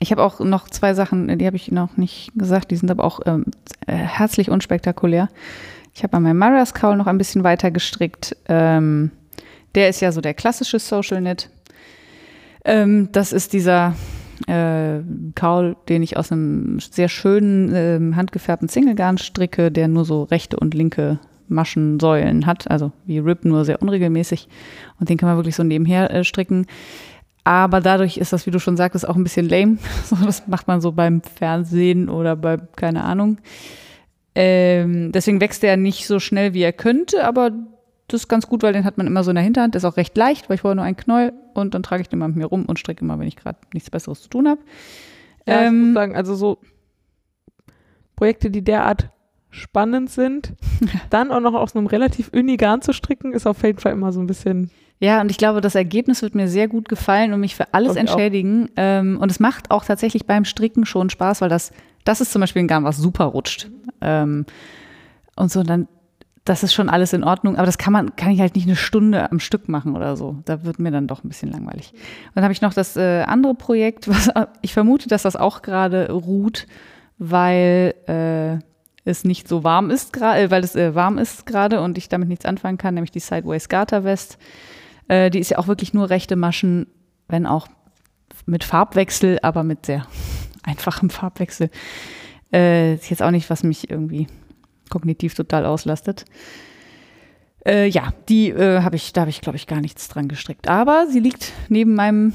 ich 0.00 0.10
habe 0.10 0.22
auch 0.22 0.40
noch 0.40 0.68
zwei 0.68 0.94
Sachen, 0.94 1.38
die 1.38 1.46
habe 1.46 1.56
ich 1.56 1.70
noch 1.70 1.96
nicht 1.96 2.32
gesagt, 2.34 2.70
die 2.70 2.76
sind 2.76 2.90
aber 2.90 3.04
auch 3.04 3.20
ähm, 3.26 3.44
äh, 3.86 3.94
herzlich 3.94 4.50
unspektakulär. 4.50 5.28
Ich 5.94 6.02
habe 6.02 6.16
an 6.16 6.22
meinem 6.22 6.38
Maras 6.38 6.72
Kaul 6.72 6.96
noch 6.96 7.06
ein 7.06 7.18
bisschen 7.18 7.44
weiter 7.44 7.70
gestrickt. 7.70 8.34
Ähm, 8.48 9.10
der 9.74 9.90
ist 9.90 10.00
ja 10.00 10.10
so 10.10 10.22
der 10.22 10.34
klassische 10.34 10.78
Social 10.78 11.18
Knit. 11.18 11.50
Ähm, 12.64 13.10
das 13.12 13.32
ist 13.32 13.52
dieser 13.52 13.94
äh, 14.46 15.00
Kaul, 15.34 15.76
den 15.90 16.02
ich 16.02 16.16
aus 16.16 16.32
einem 16.32 16.80
sehr 16.80 17.08
schönen 17.08 17.70
ähm, 17.74 18.16
handgefärbten 18.16 18.68
Singlegarn 18.68 19.18
stricke, 19.18 19.70
der 19.70 19.88
nur 19.88 20.06
so 20.06 20.22
rechte 20.24 20.58
und 20.58 20.72
linke 20.72 21.18
Maschensäulen 21.48 22.46
hat, 22.46 22.70
also 22.70 22.92
wie 23.04 23.18
Rip, 23.18 23.44
nur 23.44 23.64
sehr 23.64 23.82
unregelmäßig. 23.82 24.48
Und 24.98 25.10
den 25.10 25.18
kann 25.18 25.28
man 25.28 25.36
wirklich 25.36 25.56
so 25.56 25.64
nebenher 25.64 26.10
äh, 26.10 26.24
stricken. 26.24 26.66
Aber 27.44 27.80
dadurch 27.80 28.18
ist 28.18 28.32
das, 28.32 28.46
wie 28.46 28.50
du 28.50 28.58
schon 28.60 28.76
sagtest, 28.76 29.08
auch 29.08 29.16
ein 29.16 29.22
bisschen 29.24 29.48
lame. 29.48 29.78
Das 30.24 30.46
macht 30.46 30.68
man 30.68 30.80
so 30.80 30.92
beim 30.92 31.22
Fernsehen 31.22 32.08
oder 32.08 32.36
bei, 32.36 32.58
keine 32.76 33.04
Ahnung. 33.04 33.38
Ähm, 34.34 35.10
deswegen 35.12 35.40
wächst 35.40 35.64
er 35.64 35.76
nicht 35.76 36.06
so 36.06 36.20
schnell, 36.20 36.54
wie 36.54 36.62
er 36.62 36.72
könnte, 36.72 37.24
aber 37.24 37.50
das 38.08 38.22
ist 38.22 38.28
ganz 38.28 38.46
gut, 38.46 38.62
weil 38.62 38.72
den 38.72 38.84
hat 38.84 38.96
man 38.98 39.06
immer 39.06 39.24
so 39.24 39.30
in 39.30 39.36
der 39.36 39.44
Hinterhand. 39.44 39.74
Der 39.74 39.78
ist 39.78 39.84
auch 39.84 39.96
recht 39.96 40.16
leicht, 40.16 40.48
weil 40.48 40.56
ich 40.56 40.62
brauche 40.62 40.74
nur 40.74 40.84
einen 40.84 40.96
Knäuel 40.96 41.32
und 41.54 41.74
dann 41.74 41.82
trage 41.82 42.02
ich 42.02 42.08
den 42.08 42.18
mal 42.18 42.28
mit 42.28 42.36
mir 42.36 42.46
rum 42.46 42.64
und 42.66 42.78
stricke 42.78 43.04
immer, 43.04 43.18
wenn 43.18 43.26
ich 43.28 43.36
gerade 43.36 43.58
nichts 43.72 43.90
Besseres 43.90 44.22
zu 44.22 44.28
tun 44.28 44.48
habe. 44.48 44.60
Ja, 45.46 45.62
ich 45.62 45.68
Ähm, 45.68 45.86
muss 45.86 45.94
sagen, 45.94 46.16
also 46.16 46.34
so 46.34 46.58
Projekte, 48.16 48.50
die 48.50 48.62
derart 48.62 49.08
spannend 49.50 50.10
sind, 50.10 50.54
dann 51.10 51.30
auch 51.32 51.40
noch 51.40 51.54
aus 51.54 51.74
einem 51.74 51.86
relativ 51.86 52.30
uni 52.32 52.56
Garn 52.56 52.82
zu 52.82 52.92
stricken, 52.92 53.32
ist 53.32 53.46
auf 53.46 53.62
jeden 53.62 53.78
Fall 53.78 53.92
immer 53.92 54.12
so 54.12 54.20
ein 54.20 54.26
bisschen. 54.26 54.70
Ja, 55.02 55.20
und 55.22 55.30
ich 55.30 55.38
glaube, 55.38 55.60
das 55.62 55.74
Ergebnis 55.74 56.20
wird 56.20 56.34
mir 56.34 56.46
sehr 56.46 56.68
gut 56.68 56.88
gefallen 56.88 57.32
und 57.32 57.40
mich 57.40 57.56
für 57.56 57.72
alles 57.72 57.94
Glaub 57.94 58.04
ich 58.04 58.10
auch. 58.10 58.14
entschädigen. 58.14 58.68
Ähm, 58.76 59.18
und 59.18 59.30
es 59.30 59.40
macht 59.40 59.70
auch 59.70 59.84
tatsächlich 59.84 60.26
beim 60.26 60.44
Stricken 60.44 60.84
schon 60.84 61.08
Spaß, 61.08 61.40
weil 61.40 61.48
das, 61.48 61.72
das 62.04 62.20
ist 62.20 62.32
zum 62.32 62.40
Beispiel 62.40 62.62
ein 62.62 62.68
Garn, 62.68 62.84
was 62.84 62.98
super 62.98 63.24
rutscht. 63.24 63.70
Ähm, 64.02 64.44
und 65.36 65.50
so, 65.50 65.62
dann, 65.62 65.88
das 66.44 66.62
ist 66.62 66.74
schon 66.74 66.90
alles 66.90 67.14
in 67.14 67.24
Ordnung, 67.24 67.56
aber 67.56 67.64
das 67.64 67.78
kann 67.78 67.94
man, 67.94 68.14
kann 68.16 68.30
ich 68.30 68.40
halt 68.40 68.54
nicht 68.56 68.66
eine 68.66 68.76
Stunde 68.76 69.30
am 69.32 69.40
Stück 69.40 69.68
machen 69.70 69.96
oder 69.96 70.16
so. 70.18 70.36
Da 70.44 70.64
wird 70.64 70.78
mir 70.78 70.90
dann 70.90 71.06
doch 71.06 71.24
ein 71.24 71.28
bisschen 71.28 71.50
langweilig. 71.50 71.92
Und 71.92 72.32
dann 72.34 72.44
habe 72.44 72.52
ich 72.52 72.60
noch 72.60 72.74
das 72.74 72.94
äh, 72.98 73.22
andere 73.22 73.54
Projekt, 73.54 74.06
was 74.06 74.28
ich 74.60 74.74
vermute, 74.74 75.08
dass 75.08 75.22
das 75.22 75.34
auch 75.34 75.62
gerade 75.62 76.12
ruht, 76.12 76.66
weil 77.16 77.94
äh, 78.06 78.62
es 79.08 79.24
nicht 79.24 79.48
so 79.48 79.64
warm 79.64 79.88
ist, 79.90 80.14
gra- 80.14 80.36
äh, 80.36 80.50
weil 80.50 80.62
es 80.62 80.76
äh, 80.76 80.94
warm 80.94 81.16
ist 81.16 81.46
gerade 81.46 81.80
und 81.80 81.96
ich 81.96 82.10
damit 82.10 82.28
nichts 82.28 82.44
anfangen 82.44 82.76
kann, 82.76 82.92
nämlich 82.94 83.10
die 83.12 83.20
Sideways 83.20 83.70
Garter 83.70 84.04
West. 84.04 84.36
Äh, 85.10 85.30
die 85.30 85.40
ist 85.40 85.50
ja 85.50 85.58
auch 85.58 85.66
wirklich 85.66 85.92
nur 85.92 86.08
rechte 86.08 86.36
Maschen, 86.36 86.86
wenn 87.26 87.44
auch 87.44 87.66
mit 88.46 88.62
Farbwechsel, 88.62 89.40
aber 89.42 89.64
mit 89.64 89.86
sehr 89.86 90.06
einfachem 90.62 91.10
Farbwechsel. 91.10 91.68
Äh, 92.52 92.94
ist 92.94 93.10
jetzt 93.10 93.22
auch 93.22 93.32
nicht, 93.32 93.50
was 93.50 93.64
mich 93.64 93.90
irgendwie 93.90 94.28
kognitiv 94.88 95.34
total 95.34 95.66
auslastet. 95.66 96.24
Äh, 97.66 97.88
ja, 97.88 98.14
die 98.28 98.50
äh, 98.50 98.82
habe 98.82 98.94
ich, 98.94 99.12
da 99.12 99.22
habe 99.22 99.30
ich, 99.30 99.40
glaube 99.40 99.56
ich, 99.56 99.66
gar 99.66 99.80
nichts 99.80 100.06
dran 100.06 100.28
gestrickt. 100.28 100.68
Aber 100.68 101.06
sie 101.10 101.20
liegt 101.20 101.52
neben 101.68 101.94
meinem 101.94 102.32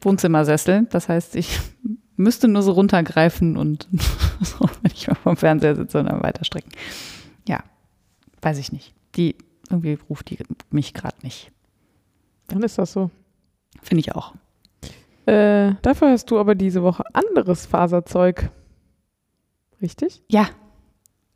Wohnzimmersessel. 0.00 0.86
Das 0.90 1.08
heißt, 1.08 1.34
ich 1.34 1.58
müsste 2.16 2.46
nur 2.46 2.62
so 2.62 2.70
runtergreifen 2.70 3.56
und 3.56 3.88
so, 4.42 4.68
wenn 4.82 4.92
ich 4.92 5.08
mal 5.08 5.16
vom 5.16 5.36
Fernseher 5.36 5.74
sitze 5.74 5.98
und 5.98 6.06
dann 6.06 6.22
weiter 6.22 6.44
stricken. 6.44 6.70
Ja, 7.48 7.64
weiß 8.42 8.58
ich 8.58 8.70
nicht. 8.70 8.94
Die, 9.16 9.34
irgendwie 9.70 9.98
ruft 10.08 10.30
die 10.30 10.38
mich 10.70 10.94
gerade 10.94 11.16
nicht. 11.22 11.50
Dann 12.48 12.62
ist 12.62 12.78
das 12.78 12.92
so. 12.92 13.10
Finde 13.82 14.00
ich 14.00 14.14
auch. 14.14 14.34
Äh, 15.26 15.74
dafür 15.82 16.10
hast 16.10 16.30
du 16.30 16.38
aber 16.38 16.54
diese 16.54 16.82
Woche 16.82 17.04
anderes 17.12 17.66
Faserzeug. 17.66 18.50
Richtig? 19.82 20.22
Ja. 20.28 20.48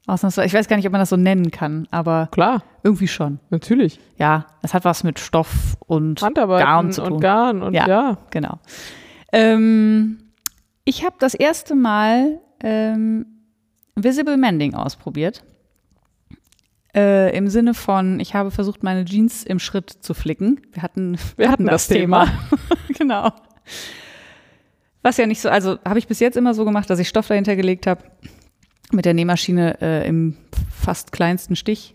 Ausnahmsweise. 0.06 0.46
Ich 0.46 0.54
weiß 0.54 0.66
gar 0.66 0.76
nicht, 0.76 0.86
ob 0.86 0.92
man 0.92 1.00
das 1.00 1.10
so 1.10 1.16
nennen 1.16 1.50
kann, 1.52 1.86
aber 1.92 2.28
Klar, 2.32 2.64
irgendwie 2.82 3.06
schon. 3.06 3.38
natürlich. 3.50 4.00
Ja, 4.16 4.46
es 4.62 4.74
hat 4.74 4.84
was 4.84 5.04
mit 5.04 5.20
Stoff 5.20 5.76
und 5.86 6.20
Handarbeiten 6.22 6.64
Garn 6.66 6.92
zu 6.92 7.02
tun. 7.02 7.12
und 7.12 7.20
Garn 7.20 7.62
und 7.62 7.74
Ja. 7.74 7.86
ja. 7.86 8.18
Genau. 8.30 8.58
Ähm, 9.32 10.18
ich 10.84 11.04
habe 11.04 11.14
das 11.20 11.34
erste 11.34 11.76
Mal 11.76 12.40
ähm, 12.64 13.26
Visible 13.94 14.36
Mending 14.36 14.74
ausprobiert. 14.74 15.44
Äh, 16.94 17.34
Im 17.36 17.48
Sinne 17.48 17.72
von, 17.72 18.20
ich 18.20 18.34
habe 18.34 18.50
versucht, 18.50 18.82
meine 18.82 19.04
Jeans 19.04 19.44
im 19.44 19.58
Schritt 19.58 19.90
zu 19.90 20.12
flicken. 20.12 20.60
Wir 20.72 20.82
hatten, 20.82 21.16
Wir 21.36 21.50
hatten 21.50 21.66
das 21.66 21.88
Thema. 21.88 22.28
genau. 22.98 23.32
Was 25.00 25.16
ja 25.16 25.26
nicht 25.26 25.40
so, 25.40 25.48
also 25.48 25.78
habe 25.84 25.98
ich 25.98 26.06
bis 26.06 26.20
jetzt 26.20 26.36
immer 26.36 26.54
so 26.54 26.64
gemacht, 26.64 26.90
dass 26.90 26.98
ich 26.98 27.08
Stoff 27.08 27.28
dahinter 27.28 27.56
gelegt 27.56 27.86
habe, 27.86 28.04
mit 28.92 29.06
der 29.06 29.14
Nähmaschine 29.14 29.80
äh, 29.80 30.06
im 30.06 30.36
fast 30.70 31.12
kleinsten 31.12 31.56
Stich. 31.56 31.94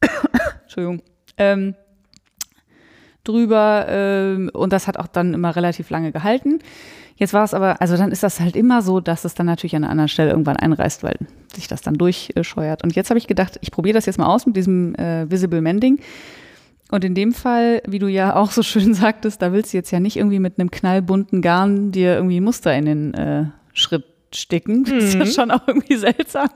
Entschuldigung. 0.62 1.02
Ähm, 1.36 1.74
drüber 3.24 3.86
ähm, 3.88 4.50
und 4.54 4.72
das 4.72 4.86
hat 4.86 4.96
auch 4.98 5.08
dann 5.08 5.34
immer 5.34 5.54
relativ 5.56 5.90
lange 5.90 6.12
gehalten. 6.12 6.60
Jetzt 7.18 7.32
war 7.34 7.42
es 7.44 7.52
aber, 7.52 7.80
also 7.80 7.96
dann 7.96 8.12
ist 8.12 8.22
das 8.22 8.38
halt 8.40 8.54
immer 8.54 8.80
so, 8.80 9.00
dass 9.00 9.24
es 9.24 9.34
dann 9.34 9.46
natürlich 9.46 9.74
an 9.74 9.82
einer 9.82 9.90
anderen 9.90 10.08
Stelle 10.08 10.30
irgendwann 10.30 10.56
einreißt, 10.56 11.02
weil 11.02 11.16
sich 11.52 11.66
das 11.66 11.82
dann 11.82 11.94
durchscheuert. 11.94 12.84
Und 12.84 12.94
jetzt 12.94 13.10
habe 13.10 13.18
ich 13.18 13.26
gedacht, 13.26 13.58
ich 13.60 13.72
probiere 13.72 13.94
das 13.94 14.06
jetzt 14.06 14.18
mal 14.18 14.26
aus 14.26 14.46
mit 14.46 14.54
diesem 14.56 14.94
äh, 14.94 15.28
Visible 15.28 15.60
Mending. 15.60 15.98
Und 16.90 17.04
in 17.04 17.14
dem 17.16 17.32
Fall, 17.32 17.82
wie 17.88 17.98
du 17.98 18.06
ja 18.06 18.36
auch 18.40 18.52
so 18.52 18.62
schön 18.62 18.94
sagtest, 18.94 19.42
da 19.42 19.52
willst 19.52 19.72
du 19.72 19.76
jetzt 19.76 19.90
ja 19.90 19.98
nicht 20.00 20.16
irgendwie 20.16 20.38
mit 20.38 20.58
einem 20.60 20.70
knallbunten 20.70 21.42
Garn 21.42 21.90
dir 21.90 22.14
irgendwie 22.14 22.40
Muster 22.40 22.72
in 22.74 22.84
den 22.86 23.14
äh, 23.14 23.44
Schritt 23.74 24.04
sticken. 24.32 24.84
Das 24.84 25.02
ist 25.04 25.14
ja 25.14 25.24
Mhm. 25.24 25.30
schon 25.30 25.50
auch 25.50 25.66
irgendwie 25.66 25.96
seltsam. 25.98 26.48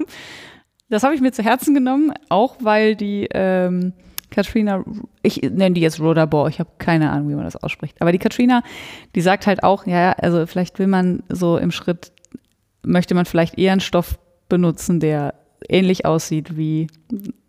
Das 0.91 1.03
habe 1.03 1.15
ich 1.15 1.21
mir 1.21 1.33
zu 1.33 1.43
Herzen 1.43 1.75
genommen, 1.75 2.13
auch 2.29 2.57
weil 2.61 2.95
die 2.95 3.27
ähm, 3.35 3.95
Katrina, 4.33 4.85
ich 5.23 5.41
nenne 5.43 5.75
die 5.75 5.81
jetzt 5.81 6.01
Rodabor, 6.01 6.49
ich 6.49 6.59
habe 6.59 6.71
keine 6.79 7.11
Ahnung, 7.11 7.29
wie 7.29 7.35
man 7.35 7.45
das 7.45 7.57
ausspricht. 7.57 8.01
Aber 8.01 8.11
die 8.13 8.19
Katrina, 8.19 8.63
die 9.15 9.21
sagt 9.21 9.47
halt 9.47 9.63
auch, 9.63 9.87
ja, 9.87 10.01
ja, 10.01 10.13
also 10.13 10.47
vielleicht 10.47 10.79
will 10.79 10.89
man 10.89 11.23
so 11.29 11.57
im 11.59 11.71
Schritt, 11.71 12.13
möchte 12.83 13.15
man 13.15 13.27
vielleicht 13.27 13.59
eher 13.59 13.73
einen 13.73 13.81
Stoff 13.81 14.19
benutzen, 14.49 14.99
der 14.99 15.35
ähnlich 15.69 16.05
aussieht 16.05 16.57
wie 16.57 16.89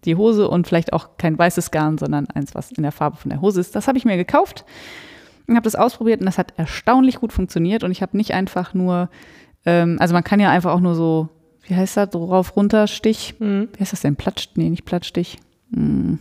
die 0.06 0.16
Hose 0.16 0.48
und 0.48 0.68
vielleicht 0.68 0.94
auch 0.94 1.18
kein 1.18 1.38
weißes 1.38 1.72
Garn, 1.72 1.98
sondern 1.98 2.28
eins, 2.28 2.54
was 2.54 2.72
in 2.72 2.84
der 2.84 2.92
Farbe 2.92 3.18
von 3.18 3.30
der 3.30 3.42
Hose 3.42 3.60
ist. 3.60 3.76
Das 3.76 3.88
habe 3.88 3.98
ich 3.98 4.06
mir 4.06 4.18
gekauft 4.18 4.66
und 5.48 5.56
habe 5.56 5.64
das 5.64 5.76
ausprobiert 5.76 6.20
und 6.20 6.26
das 6.28 6.38
hat 6.38 6.54
erstaunlich 6.58 7.16
gut 7.16 7.34
funktioniert 7.34 7.84
und 7.84 7.92
ich 7.92 8.02
habe 8.02 8.16
nicht 8.16 8.34
einfach 8.34 8.74
nur, 8.74 9.10
ähm, 9.66 9.98
also 10.00 10.14
man 10.14 10.24
kann 10.24 10.40
ja 10.40 10.52
einfach 10.52 10.72
auch 10.72 10.80
nur 10.80 10.96
so, 10.96 11.30
wie 11.64 11.76
heißt 11.76 11.98
das, 11.98 12.10
so 12.12 12.26
rauf 12.26 12.56
runter 12.56 12.88
Stich, 12.88 13.36
Mhm. 13.40 13.70
wie 13.74 13.80
heißt 13.80 13.94
das 13.94 14.02
denn, 14.02 14.16
Plattstich, 14.16 14.58
nee, 14.58 14.70
nicht 14.70 14.86
Plattstich, 14.86 15.40
hm. 15.74 16.20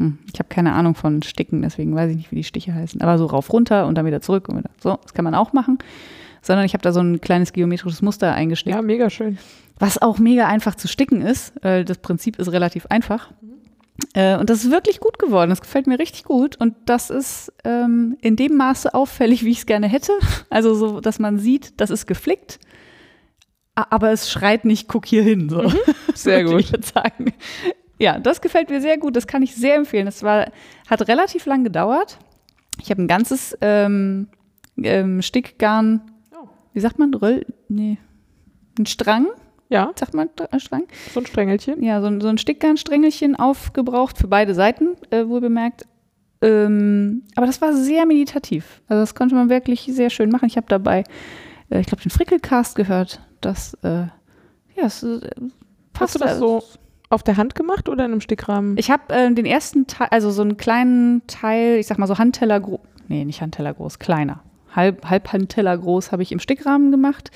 Hm, 0.00 0.18
ich 0.32 0.38
habe 0.38 0.48
keine 0.48 0.72
Ahnung 0.72 0.94
von 0.94 1.22
Sticken, 1.22 1.60
deswegen 1.60 1.94
weiß 1.94 2.10
ich 2.10 2.16
nicht, 2.16 2.30
wie 2.30 2.36
die 2.36 2.44
Stiche 2.44 2.74
heißen. 2.74 3.02
Aber 3.02 3.18
so 3.18 3.26
rauf, 3.26 3.52
runter 3.52 3.86
und 3.86 3.96
dann 3.96 4.06
wieder 4.06 4.22
zurück 4.22 4.48
und 4.48 4.56
wieder. 4.56 4.70
So, 4.82 4.98
das 5.02 5.12
kann 5.12 5.24
man 5.24 5.34
auch 5.34 5.52
machen. 5.52 5.78
Sondern 6.40 6.64
ich 6.64 6.72
habe 6.72 6.80
da 6.80 6.90
so 6.92 7.00
ein 7.00 7.20
kleines 7.20 7.52
geometrisches 7.52 8.00
Muster 8.00 8.32
eingestickt. 8.32 8.74
Ja, 8.74 8.80
mega 8.80 9.10
schön. 9.10 9.36
Was 9.78 10.00
auch 10.00 10.18
mega 10.18 10.46
einfach 10.48 10.74
zu 10.74 10.88
sticken 10.88 11.20
ist. 11.20 11.62
Äh, 11.62 11.84
das 11.84 11.98
Prinzip 11.98 12.38
ist 12.38 12.50
relativ 12.50 12.86
einfach. 12.86 13.30
Äh, 14.14 14.38
und 14.38 14.48
das 14.48 14.64
ist 14.64 14.70
wirklich 14.70 15.00
gut 15.00 15.18
geworden. 15.18 15.50
Das 15.50 15.60
gefällt 15.60 15.86
mir 15.86 15.98
richtig 15.98 16.24
gut. 16.24 16.56
Und 16.56 16.74
das 16.86 17.10
ist 17.10 17.52
ähm, 17.64 18.16
in 18.22 18.36
dem 18.36 18.56
Maße 18.56 18.94
auffällig, 18.94 19.44
wie 19.44 19.50
ich 19.50 19.58
es 19.58 19.66
gerne 19.66 19.86
hätte. 19.86 20.12
Also 20.48 20.74
so, 20.74 21.00
dass 21.00 21.18
man 21.18 21.38
sieht, 21.38 21.78
das 21.78 21.90
ist 21.90 22.06
geflickt. 22.06 22.58
Aber 23.74 24.12
es 24.12 24.30
schreit 24.30 24.64
nicht, 24.64 24.88
guck 24.88 25.04
hier 25.04 25.22
hin. 25.22 25.50
So. 25.50 25.70
Sehr 26.14 26.38
Würde 26.44 26.50
gut. 26.52 26.60
Ich 26.60 26.70
jetzt 26.70 26.94
sagen. 26.94 27.34
Ja, 28.00 28.18
das 28.18 28.40
gefällt 28.40 28.70
mir 28.70 28.80
sehr 28.80 28.96
gut. 28.98 29.14
Das 29.14 29.26
kann 29.26 29.42
ich 29.42 29.54
sehr 29.54 29.76
empfehlen. 29.76 30.06
Das 30.06 30.22
war, 30.22 30.50
hat 30.88 31.06
relativ 31.06 31.44
lang 31.46 31.62
gedauert. 31.64 32.18
Ich 32.80 32.90
habe 32.90 33.02
ein 33.02 33.06
ganzes 33.08 33.56
ähm, 33.60 34.28
ähm, 34.82 35.20
Stickgarn, 35.22 36.00
Oh. 36.32 36.48
wie 36.72 36.80
sagt 36.80 36.98
man? 36.98 37.12
Röll? 37.14 37.44
Nee. 37.68 37.98
Ein 38.78 38.86
Strang, 38.86 39.26
Ja, 39.68 39.92
sagt 39.96 40.14
man 40.14 40.30
Dr- 40.34 40.58
Strang? 40.58 40.84
so 41.12 41.20
ein 41.20 41.26
Strängelchen. 41.26 41.82
Ja, 41.82 42.00
so, 42.00 42.06
ein- 42.06 42.20
so 42.22 42.28
ein 42.28 42.38
Stickgarnsträngelchen 42.38 43.36
aufgebraucht 43.36 44.16
für 44.16 44.28
beide 44.28 44.54
Seiten, 44.54 44.96
äh, 45.10 45.28
wohl 45.28 45.40
bemerkt. 45.42 45.84
Ähm, 46.42 47.24
aber 47.36 47.44
das 47.46 47.60
war 47.60 47.74
sehr 47.74 48.06
meditativ. 48.06 48.80
Also 48.88 49.02
das 49.02 49.14
konnte 49.14 49.34
man 49.34 49.50
wirklich 49.50 49.82
sehr 49.92 50.08
schön 50.08 50.30
machen. 50.30 50.46
Ich 50.46 50.56
habe 50.56 50.66
dabei, 50.68 51.04
äh, 51.68 51.80
ich 51.80 51.86
glaube, 51.86 52.02
den 52.02 52.10
Frickelcast 52.10 52.74
gehört. 52.76 53.20
Das, 53.42 53.74
äh, 53.82 54.06
ja, 54.74 54.84
es 54.84 55.02
äh, 55.02 55.20
Hast 55.20 55.52
passt. 55.92 56.14
du 56.14 56.18
das 56.20 56.38
so 56.38 56.62
auf 57.10 57.22
der 57.22 57.36
Hand 57.36 57.54
gemacht 57.54 57.88
oder 57.88 58.04
in 58.04 58.12
einem 58.12 58.20
Stickrahmen? 58.20 58.78
Ich 58.78 58.90
habe 58.90 59.12
äh, 59.12 59.32
den 59.32 59.44
ersten 59.44 59.86
Teil, 59.86 60.08
also 60.10 60.30
so 60.30 60.42
einen 60.42 60.56
kleinen 60.56 61.26
Teil, 61.26 61.78
ich 61.78 61.86
sag 61.86 61.98
mal 61.98 62.06
so 62.06 62.16
Handteller 62.16 62.58
groß, 62.58 62.80
nee, 63.08 63.24
nicht 63.24 63.42
Handteller 63.42 63.74
groß, 63.74 63.98
kleiner. 63.98 64.42
Halb, 64.74 65.10
halb 65.10 65.32
Handteller 65.32 65.76
groß 65.76 66.12
habe 66.12 66.22
ich 66.22 66.32
im 66.32 66.38
Stickrahmen 66.38 66.90
gemacht, 66.90 67.30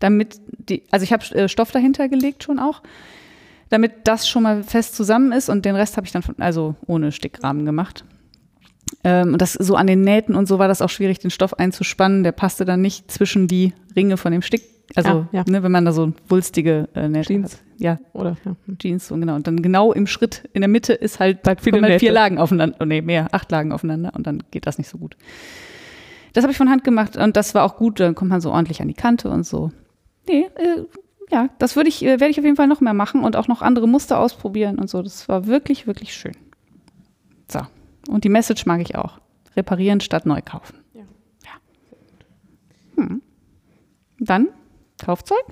damit 0.00 0.40
die, 0.48 0.82
also 0.90 1.04
ich 1.04 1.12
habe 1.12 1.24
äh, 1.34 1.48
Stoff 1.48 1.70
dahinter 1.70 2.08
gelegt 2.08 2.42
schon 2.42 2.58
auch, 2.58 2.82
damit 3.70 3.92
das 4.04 4.28
schon 4.28 4.42
mal 4.42 4.64
fest 4.64 4.96
zusammen 4.96 5.32
ist 5.32 5.48
und 5.48 5.64
den 5.64 5.76
Rest 5.76 5.96
habe 5.96 6.06
ich 6.06 6.12
dann 6.12 6.22
von, 6.22 6.34
also 6.38 6.74
ohne 6.86 7.12
Stickrahmen 7.12 7.64
gemacht. 7.64 8.04
Ähm, 9.04 9.32
und 9.32 9.42
das 9.42 9.52
so 9.52 9.76
an 9.76 9.86
den 9.86 10.02
Nähten 10.02 10.34
und 10.34 10.46
so 10.46 10.58
war 10.58 10.66
das 10.66 10.82
auch 10.82 10.90
schwierig, 10.90 11.20
den 11.20 11.30
Stoff 11.30 11.54
einzuspannen. 11.54 12.24
Der 12.24 12.32
passte 12.32 12.64
dann 12.64 12.80
nicht 12.80 13.10
zwischen 13.10 13.46
die 13.46 13.72
Ringe 13.94 14.16
von 14.16 14.32
dem 14.32 14.42
Stick. 14.42 14.62
Also, 14.96 15.08
Ja, 15.10 15.28
ja. 15.32 15.44
Ne, 15.46 15.62
wenn 15.62 15.72
man 15.72 15.84
da 15.84 15.92
so 15.92 16.12
wulstige 16.28 16.88
äh, 16.94 17.22
Jeans. 17.22 17.54
hat. 17.54 17.60
Ja, 17.78 17.98
Oder 18.12 18.36
ja. 18.44 18.56
hm. 18.66 18.78
Jeans, 18.78 19.06
so 19.08 19.14
genau. 19.16 19.34
Und 19.36 19.46
dann 19.46 19.62
genau 19.62 19.92
im 19.92 20.06
Schritt 20.06 20.48
in 20.52 20.60
der 20.60 20.68
Mitte 20.68 20.92
ist 20.92 21.20
halt, 21.20 21.46
Halt 21.46 21.60
viele 21.60 21.80
halt 21.80 22.00
vier. 22.00 22.12
Lagen 22.12 22.38
aufeinander, 22.38 22.76
oh 22.80 22.84
nee, 22.84 23.00
mehr, 23.00 23.28
acht 23.32 23.50
Lagen 23.50 23.72
aufeinander 23.72 24.12
und 24.14 24.26
dann 24.26 24.42
geht 24.50 24.66
das 24.66 24.78
nicht 24.78 24.88
so 24.88 24.98
gut. 24.98 25.16
Das 26.32 26.44
habe 26.44 26.52
ich 26.52 26.58
von 26.58 26.70
Hand 26.70 26.84
gemacht 26.84 27.16
und 27.16 27.36
das 27.36 27.54
war 27.54 27.64
auch 27.64 27.76
gut, 27.76 28.00
dann 28.00 28.14
kommt 28.14 28.30
man 28.30 28.40
so 28.40 28.52
ordentlich 28.52 28.80
an 28.82 28.88
die 28.88 28.94
Kante 28.94 29.30
und 29.30 29.44
so. 29.44 29.70
Nee, 30.28 30.46
äh, 30.56 30.84
ja, 31.30 31.48
das 31.58 31.76
würde 31.76 31.88
ich, 31.88 32.02
äh, 32.04 32.20
werde 32.20 32.28
ich 32.28 32.38
auf 32.38 32.44
jeden 32.44 32.56
Fall 32.56 32.66
noch 32.66 32.80
mehr 32.80 32.94
machen 32.94 33.24
und 33.24 33.36
auch 33.36 33.48
noch 33.48 33.62
andere 33.62 33.88
Muster 33.88 34.18
ausprobieren 34.18 34.78
und 34.78 34.90
so. 34.90 35.02
Das 35.02 35.28
war 35.28 35.46
wirklich, 35.46 35.86
wirklich 35.86 36.12
schön. 36.14 36.36
So. 37.48 37.60
Und 38.08 38.24
die 38.24 38.28
Message 38.28 38.66
mag 38.66 38.80
ich 38.80 38.96
auch. 38.96 39.20
Reparieren 39.56 40.00
statt 40.00 40.26
neu 40.26 40.40
kaufen. 40.44 40.76
Ja. 40.94 41.02
Ja. 41.44 43.02
Hm. 43.04 43.22
Dann 44.18 44.48
Kaufzeug? 45.00 45.44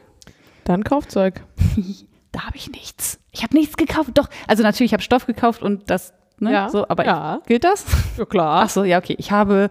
Dann 0.64 0.84
Kaufzeug. 0.84 1.42
da 2.32 2.46
habe 2.46 2.57
ich 2.57 2.70
nichts. 2.70 3.18
Ich 3.32 3.42
habe 3.42 3.57
nichts 3.57 3.76
gekauft. 3.76 4.11
Doch, 4.14 4.28
also 4.46 4.62
natürlich, 4.62 4.90
ich 4.90 4.92
habe 4.92 5.03
Stoff 5.03 5.26
gekauft 5.26 5.62
und 5.62 5.90
das, 5.90 6.12
ne, 6.38 6.53
Ja, 6.53 6.68
so, 6.68 6.86
aber 6.88 7.05
ja. 7.05 7.38
ich, 7.42 7.49
gilt 7.49 7.64
das? 7.64 7.86
Ja, 8.16 8.24
klar. 8.24 8.62
Ach 8.64 8.70
so, 8.70 8.84
ja, 8.84 8.99
okay. 8.99 9.16
Ich 9.18 9.30
habe 9.30 9.70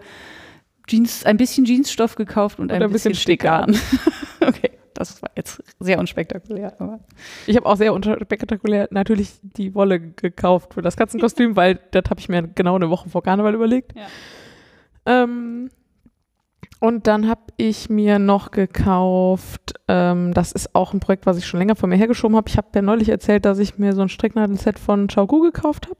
Jeans, 0.87 1.25
ein 1.25 1.37
bisschen 1.37 1.65
Jeansstoff 1.65 2.15
gekauft 2.15 2.59
und, 2.59 2.71
ein, 2.71 2.91
bisschen, 2.91 3.13
Stickgarn. 3.13 3.77
okay, 4.41 4.71
das 4.93 5.21
war 5.21 5.29
jetzt 5.35 5.61
sehr 5.79 5.99
unspektakulär. 5.99 6.73
Aber 6.79 6.99
Ich 7.45 7.55
habe 7.55 7.65
auch 7.65 7.75
sehr 7.75 7.93
unspektakulär 7.93 8.87
natürlich 8.91 9.33
die 9.41 9.75
Wolle 9.75 9.99
gekauft 9.99 10.73
für 10.73 10.81
das 10.81 10.95
Katzenkostüm, 10.95 11.55
weil 11.55 11.79
das 11.91 12.05
habe 12.09 12.19
ich 12.19 12.29
mir 12.29 12.43
genau 12.43 12.75
eine 12.75 12.89
Woche 12.89 13.09
vor 13.09 13.21
Karneval 13.21 13.53
überlegt. 13.53 13.93
Ja. 13.95 14.07
Ähm, 15.05 15.69
und 16.79 17.07
dann 17.07 17.27
habe 17.27 17.41
ich 17.57 17.89
mir 17.89 18.19
noch 18.19 18.51
gekauft, 18.51 19.73
ähm, 19.87 20.33
das 20.33 20.51
ist 20.51 20.75
auch 20.75 20.93
ein 20.93 20.99
Projekt, 20.99 21.25
was 21.25 21.37
ich 21.37 21.47
schon 21.47 21.59
länger 21.59 21.75
vor 21.75 21.89
mir 21.89 21.95
hergeschoben 21.95 22.37
habe. 22.37 22.49
Ich 22.49 22.57
habe 22.57 22.67
ja 22.75 22.81
neulich 22.81 23.09
erzählt, 23.09 23.45
dass 23.45 23.59
ich 23.59 23.77
mir 23.77 23.93
so 23.93 24.01
ein 24.01 24.09
Stricknadelset 24.09 24.77
von 24.77 25.07
Xiaogu 25.07 25.41
gekauft 25.41 25.87
habe. 25.87 25.99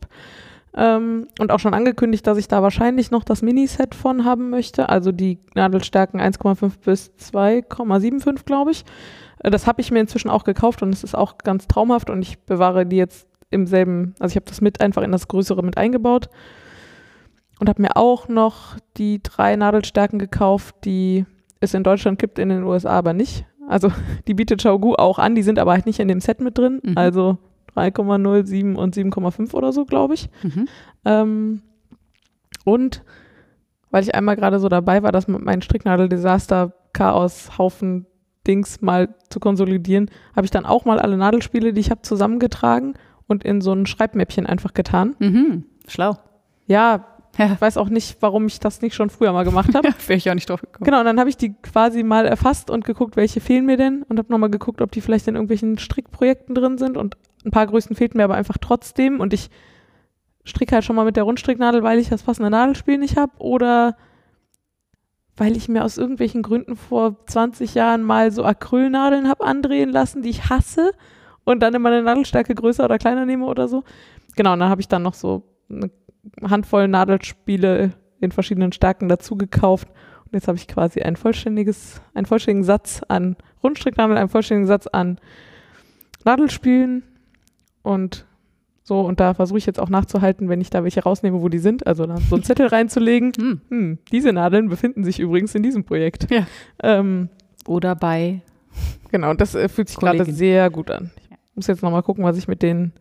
Ähm, 0.76 1.28
und 1.40 1.52
auch 1.52 1.60
schon 1.60 1.74
angekündigt, 1.74 2.28
dass 2.28 2.38
ich 2.38 2.48
da 2.48 2.62
wahrscheinlich 2.62 3.10
noch 3.10 3.24
das 3.24 3.42
Miniset 3.42 3.96
von 3.96 4.26
haben 4.26 4.52
möchte. 4.52 4.90
Also 4.90 5.12
die 5.12 5.40
Nadelstärken 5.56 6.22
1,5 6.22 6.74
bis 6.86 7.12
2,75, 7.20 8.46
glaube 8.46 8.72
ich. 8.72 8.86
Äh, 9.40 9.50
Das 9.50 9.66
habe 9.66 9.82
ich 9.82 9.90
mir 9.90 10.00
inzwischen 10.00 10.30
auch 10.30 10.44
gekauft 10.44 10.84
und 10.84 10.94
es 10.94 11.04
ist 11.04 11.16
auch 11.16 11.40
ganz 11.40 11.68
traumhaft 11.68 12.12
und 12.12 12.22
ich 12.22 12.40
bewahre 12.40 12.86
die 12.86 12.98
jetzt 12.98 13.28
im 13.50 13.66
selben, 13.66 14.14
also 14.20 14.34
ich 14.34 14.36
habe 14.36 14.46
das 14.46 14.62
mit 14.62 14.82
einfach 14.82 15.02
in 15.02 15.12
das 15.12 15.28
Größere 15.28 15.64
mit 15.64 15.78
eingebaut 15.78 16.30
und 17.60 17.70
habe 17.70 17.82
mir 17.82 17.98
auch 17.98 18.28
noch 18.28 18.78
die 18.98 19.22
drei 19.22 19.56
Nadelstärken 19.56 20.20
gekauft, 20.20 20.76
die 20.86 21.26
es 21.60 21.74
in 21.74 21.84
Deutschland 21.84 22.20
gibt, 22.20 22.40
in 22.40 22.50
den 22.50 22.64
USA 22.64 22.92
aber 22.92 23.14
nicht. 23.14 23.46
Also 23.68 23.92
die 24.28 24.34
bietet 24.34 24.60
Xiaogu 24.60 24.96
auch 24.96 25.20
an, 25.20 25.36
die 25.36 25.44
sind 25.44 25.60
aber 25.60 25.74
halt 25.74 25.86
nicht 25.86 26.00
in 26.00 26.08
dem 26.08 26.22
Set 26.22 26.42
mit 26.42 26.58
drin. 26.58 26.82
Mhm. 26.84 26.98
Also 26.98 27.38
3,0, 27.76 28.46
7 28.46 28.76
und 28.76 28.96
7,5 28.96 29.54
oder 29.54 29.72
so, 29.72 29.86
glaube 29.86 30.16
ich. 30.16 30.30
mhm. 30.44 30.68
Ähm, 31.06 31.62
und 32.66 33.04
weil 33.92 34.04
ich 34.04 34.14
einmal 34.14 34.36
gerade 34.36 34.60
so 34.60 34.68
dabei 34.68 35.04
war, 35.04 35.14
das 35.14 35.30
mit 35.30 35.42
meinen 35.42 35.62
Stricknadel-Desaster-Chaos-Haufen 35.62 38.06
Dings 38.46 38.82
mal 38.82 39.16
zu 39.30 39.40
konsolidieren, 39.40 40.12
habe 40.36 40.44
ich 40.46 40.52
dann 40.52 40.66
auch 40.66 40.84
mal 40.86 41.00
alle 41.00 41.16
Nadelspiele, 41.18 41.74
die 41.74 41.82
ich 41.82 41.92
habe, 41.92 42.02
zusammengetragen 42.02 42.96
und 43.28 43.44
in 43.44 43.62
so 43.62 43.74
ein 43.74 43.86
Schreibmäppchen 43.86 44.46
einfach 44.46 44.74
getan. 44.74 45.16
Mhm. 45.20 45.66
Schlau. 45.88 46.18
Ja, 46.66 47.06
Ja, 47.38 47.54
ich 47.54 47.62
weiß 47.62 47.78
auch 47.78 47.90
nicht, 47.90 48.18
warum 48.22 48.48
ich 48.48 48.60
das 48.60 48.82
nicht 48.82 48.96
schon 48.96 49.10
früher 49.10 49.32
mal 49.32 49.44
gemacht 49.44 49.76
habe. 49.76 49.90
wäre 50.08 50.18
ich 50.18 50.30
auch 50.30 50.34
nicht 50.34 50.50
drauf 50.50 50.62
gekommen. 50.62 50.86
Genau, 50.86 51.00
und 51.00 51.06
dann 51.06 51.20
habe 51.20 51.30
ich 51.30 51.38
die 51.38 51.54
quasi 51.54 52.02
mal 52.04 52.26
erfasst 52.26 52.72
und 52.72 52.84
geguckt, 52.84 53.16
welche 53.16 53.42
fehlen 53.42 53.66
mir 53.66 53.78
denn 53.78 54.04
und 54.04 54.18
habe 54.18 54.32
nochmal 54.32 54.50
geguckt, 54.50 54.82
ob 54.82 54.92
die 54.92 55.02
vielleicht 55.02 55.28
in 55.28 55.36
irgendwelchen 55.36 55.78
Strickprojekten 55.78 56.56
drin 56.56 56.78
sind 56.78 56.98
und 56.98 57.16
ein 57.46 57.52
paar 57.52 57.68
Größen 57.68 57.96
fehlten 57.96 58.18
mir 58.18 58.24
aber 58.24 58.36
einfach 58.36 58.58
trotzdem 58.60 59.20
und 59.20 59.34
ich 59.34 59.50
stricke 60.44 60.74
halt 60.74 60.84
schon 60.84 60.96
mal 60.96 61.06
mit 61.06 61.16
der 61.16 61.24
Rundstricknadel, 61.24 61.84
weil 61.84 62.00
ich 62.00 62.10
das 62.10 62.24
passende 62.24 62.50
Nadelspiel 62.50 62.98
nicht 62.98 63.18
habe 63.18 63.34
oder 63.38 63.98
weil 65.36 65.56
ich 65.56 65.70
mir 65.70 65.86
aus 65.86 65.98
irgendwelchen 66.00 66.42
Gründen 66.42 66.76
vor 66.76 67.24
20 67.28 67.76
Jahren 67.76 68.02
mal 68.02 68.32
so 68.32 68.44
Acrylnadeln 68.44 69.30
habe 69.30 69.46
andrehen 69.46 69.92
lassen, 69.92 70.24
die 70.24 70.30
ich 70.30 70.50
hasse 70.50 70.92
und 71.44 71.60
dann 71.62 71.76
immer 71.76 71.90
eine 71.90 72.02
Nadelstärke 72.02 72.56
größer 72.56 72.86
oder 72.86 72.98
kleiner 72.98 73.26
nehme 73.26 73.46
oder 73.46 73.68
so. 73.68 73.84
Genau, 74.36 74.54
und 74.54 74.60
dann 74.60 74.70
habe 74.70 74.82
ich 74.82 74.88
dann 74.88 75.04
noch 75.04 75.14
so 75.14 75.44
eine 75.70 75.92
Handvoll 76.42 76.88
Nadelspiele 76.88 77.94
in 78.20 78.32
verschiedenen 78.32 78.72
Stärken 78.72 79.10
dazu 79.10 79.36
gekauft. 79.36 79.88
Und 80.26 80.34
jetzt 80.34 80.48
habe 80.48 80.58
ich 80.58 80.68
quasi 80.68 81.02
ein 81.02 81.16
vollständiges, 81.16 82.02
einen 82.14 82.26
vollständigen 82.26 82.64
Satz 82.64 83.02
an 83.08 83.38
Rundstricknadeln, 83.64 84.18
einen 84.18 84.30
vollständigen 84.30 84.68
Satz 84.68 84.88
an 84.88 85.20
Nadelspielen 86.26 87.04
und 87.82 88.26
so. 88.84 89.02
Und 89.02 89.20
da 89.20 89.34
versuche 89.34 89.58
ich 89.58 89.66
jetzt 89.66 89.80
auch 89.80 89.90
nachzuhalten, 89.90 90.50
wenn 90.50 90.62
ich 90.62 90.70
da 90.70 90.84
welche 90.84 91.04
rausnehme, 91.04 91.42
wo 91.42 91.50
die 91.50 91.60
sind. 91.60 91.88
Also 91.88 92.06
da 92.06 92.18
so 92.18 92.36
einen 92.36 92.44
Zettel 92.44 92.68
reinzulegen. 92.68 93.32
Hm. 93.38 93.62
Hm, 93.70 93.98
diese 94.12 94.34
Nadeln 94.34 94.70
befinden 94.70 95.04
sich 95.04 95.20
übrigens 95.20 95.56
in 95.56 95.64
diesem 95.64 95.84
Projekt. 95.84 96.30
Ja. 96.32 96.46
Ähm, 96.84 97.30
Oder 97.66 97.96
bei 97.96 98.42
Genau, 99.12 99.30
und 99.30 99.42
das 99.42 99.56
äh, 99.56 99.70
fühlt 99.70 99.90
sich 99.90 99.98
gerade 99.98 100.26
sehr 100.26 100.70
gut 100.70 100.92
an. 100.92 101.12
Ich 101.30 101.56
muss 101.56 101.68
jetzt 101.68 101.82
nochmal 101.82 102.04
gucken, 102.04 102.24
was 102.24 102.38
ich 102.38 102.48
mit 102.48 102.62
den 102.62 102.94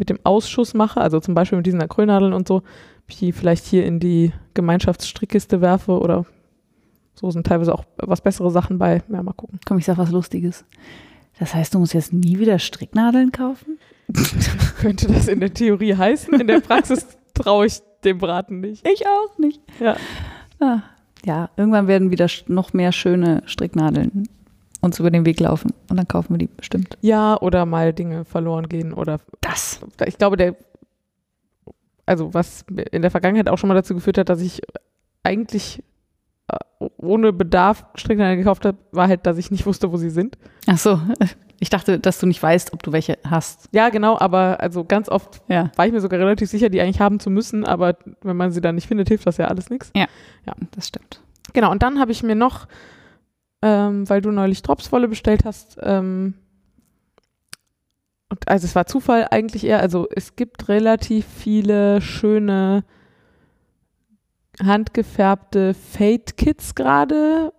mit 0.00 0.10
dem 0.10 0.18
Ausschuss 0.24 0.74
mache, 0.74 1.00
also 1.00 1.20
zum 1.20 1.34
Beispiel 1.34 1.58
mit 1.58 1.66
diesen 1.66 1.80
Acrylnadeln 1.80 2.32
und 2.32 2.48
so, 2.48 2.56
ob 2.56 2.64
ich 3.06 3.18
die 3.18 3.32
vielleicht 3.32 3.66
hier 3.66 3.84
in 3.86 4.00
die 4.00 4.32
Gemeinschaftsstrickkiste 4.54 5.60
werfe 5.60 6.00
oder 6.00 6.26
so 7.14 7.30
sind 7.30 7.46
teilweise 7.46 7.74
auch 7.74 7.84
was 7.98 8.22
bessere 8.22 8.50
Sachen 8.50 8.78
bei. 8.78 9.02
Ja, 9.12 9.22
mal 9.22 9.34
gucken. 9.34 9.60
Komm, 9.66 9.78
ich 9.78 9.84
sag 9.84 9.98
was 9.98 10.10
Lustiges. 10.10 10.64
Das 11.38 11.54
heißt, 11.54 11.74
du 11.74 11.78
musst 11.78 11.92
jetzt 11.92 12.12
nie 12.12 12.38
wieder 12.38 12.58
Stricknadeln 12.58 13.30
kaufen? 13.30 13.78
Könnte 14.80 15.06
das 15.06 15.28
in 15.28 15.40
der 15.40 15.52
Theorie 15.52 15.94
heißen? 15.94 16.40
In 16.40 16.46
der 16.46 16.60
Praxis 16.60 17.06
traue 17.34 17.66
ich 17.66 17.80
dem 18.04 18.18
Braten 18.18 18.60
nicht. 18.60 18.88
Ich 18.88 19.06
auch 19.06 19.38
nicht. 19.38 19.60
Ja. 19.80 19.96
Ah, 20.60 20.82
ja, 21.24 21.50
irgendwann 21.56 21.86
werden 21.86 22.10
wieder 22.10 22.26
noch 22.46 22.72
mehr 22.72 22.92
schöne 22.92 23.42
Stricknadeln 23.44 24.28
uns 24.80 24.98
über 24.98 25.10
den 25.10 25.24
Weg 25.26 25.40
laufen 25.40 25.72
und 25.88 25.96
dann 25.96 26.08
kaufen 26.08 26.34
wir 26.34 26.38
die 26.38 26.46
bestimmt. 26.48 26.96
Ja, 27.00 27.38
oder 27.40 27.66
mal 27.66 27.92
Dinge 27.92 28.24
verloren 28.24 28.68
gehen 28.68 28.92
oder 28.92 29.20
Das. 29.40 29.80
ich 30.06 30.16
glaube, 30.18 30.36
der, 30.36 30.56
also 32.06 32.32
was 32.34 32.64
in 32.90 33.02
der 33.02 33.10
Vergangenheit 33.10 33.48
auch 33.48 33.58
schon 33.58 33.68
mal 33.68 33.74
dazu 33.74 33.94
geführt 33.94 34.18
hat, 34.18 34.28
dass 34.28 34.40
ich 34.40 34.62
eigentlich 35.22 35.82
äh, 36.48 36.56
ohne 36.96 37.32
Bedarf 37.32 37.84
Stricknadeln 37.94 38.38
gekauft 38.38 38.64
habe, 38.64 38.78
war 38.92 39.08
halt, 39.08 39.26
dass 39.26 39.36
ich 39.38 39.50
nicht 39.50 39.66
wusste, 39.66 39.92
wo 39.92 39.96
sie 39.96 40.10
sind. 40.10 40.38
Ach 40.66 40.78
so. 40.78 41.00
Ich 41.58 41.68
dachte, 41.68 41.98
dass 42.00 42.18
du 42.18 42.26
nicht 42.26 42.42
weißt, 42.42 42.72
ob 42.72 42.82
du 42.82 42.90
welche 42.92 43.18
hast. 43.28 43.68
Ja, 43.72 43.90
genau, 43.90 44.18
aber 44.18 44.60
also 44.60 44.82
ganz 44.84 45.10
oft 45.10 45.42
Ja, 45.48 45.70
war 45.76 45.86
ich 45.86 45.92
mir 45.92 46.00
sogar 46.00 46.18
relativ 46.18 46.48
sicher, 46.48 46.70
die 46.70 46.80
eigentlich 46.80 47.00
haben 47.00 47.20
zu 47.20 47.28
müssen, 47.28 47.66
aber 47.66 47.96
wenn 48.22 48.36
man 48.36 48.50
sie 48.50 48.62
dann 48.62 48.76
nicht 48.76 48.88
findet, 48.88 49.08
hilft 49.08 49.26
das 49.26 49.36
ja 49.36 49.48
alles 49.48 49.68
nichts. 49.68 49.92
das 50.74 50.88
stimmt. 50.88 51.20
Genau, 51.52 51.70
und 51.70 51.82
dann 51.82 51.98
habe 52.00 52.12
ich 52.12 52.22
mir 52.22 52.34
noch, 52.34 52.66
ähm, 53.62 54.08
weil 54.08 54.20
du 54.20 54.30
neulich 54.30 54.62
Dropswolle 54.62 55.08
bestellt 55.08 55.44
hast, 55.44 55.78
ähm, 55.82 56.34
und 58.30 58.46
also 58.48 58.64
es 58.64 58.76
war 58.76 58.86
Zufall 58.86 59.26
eigentlich 59.30 59.64
eher, 59.64 59.80
also 59.80 60.06
es 60.14 60.36
gibt 60.36 60.68
relativ 60.68 61.26
viele 61.26 62.00
schöne 62.00 62.84
handgefärbte 64.62 65.74
Fade-Kits 65.74 66.74
gerade 66.74 67.52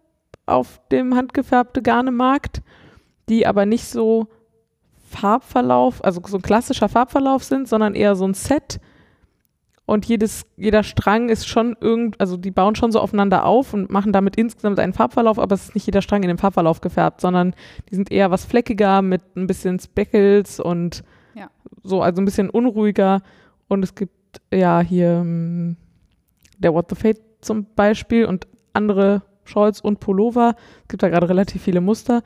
auf 0.45 0.81
dem 0.91 1.15
handgefärbte 1.15 1.81
Garnemarkt, 1.81 2.61
die 3.27 3.45
aber 3.45 3.65
nicht 3.65 3.85
so 3.85 4.27
Farbverlauf, 5.09 6.03
also 6.03 6.21
so 6.25 6.37
ein 6.37 6.41
klassischer 6.41 6.87
Farbverlauf 6.87 7.43
sind, 7.43 7.67
sondern 7.67 7.95
eher 7.95 8.15
so 8.15 8.25
ein 8.25 8.33
Set. 8.33 8.79
Und 9.91 10.05
jedes, 10.05 10.45
jeder 10.55 10.83
Strang 10.83 11.27
ist 11.27 11.49
schon 11.49 11.75
irgend, 11.81 12.17
also 12.21 12.37
die 12.37 12.49
bauen 12.51 12.75
schon 12.75 12.93
so 12.93 13.01
aufeinander 13.01 13.45
auf 13.45 13.73
und 13.73 13.89
machen 13.89 14.13
damit 14.13 14.37
insgesamt 14.37 14.79
einen 14.79 14.93
Farbverlauf, 14.93 15.37
aber 15.37 15.53
es 15.53 15.65
ist 15.65 15.75
nicht 15.75 15.85
jeder 15.85 16.01
Strang 16.01 16.23
in 16.23 16.29
den 16.29 16.37
Farbverlauf 16.37 16.79
gefärbt, 16.79 17.19
sondern 17.19 17.53
die 17.89 17.95
sind 17.95 18.09
eher 18.09 18.31
was 18.31 18.45
fleckiger 18.45 19.01
mit 19.01 19.21
ein 19.35 19.47
bisschen 19.47 19.79
Speckles 19.79 20.61
und 20.61 21.03
Ja. 21.35 21.49
so, 21.83 22.01
also 22.01 22.21
ein 22.21 22.25
bisschen 22.25 22.49
unruhiger. 22.49 23.21
Und 23.67 23.83
es 23.83 23.93
gibt 23.93 24.39
ja 24.49 24.79
hier 24.79 25.09
ähm, 25.09 25.75
der 26.57 26.73
What 26.73 26.85
the 26.89 26.95
Fate 26.95 27.19
zum 27.41 27.65
Beispiel 27.75 28.23
und 28.23 28.47
andere 28.71 29.23
Shorts 29.43 29.81
und 29.81 29.99
Pullover. 29.99 30.55
Es 30.83 30.87
gibt 30.87 31.03
da 31.03 31.09
gerade 31.09 31.27
relativ 31.27 31.63
viele 31.63 31.81
Muster. 31.81 32.23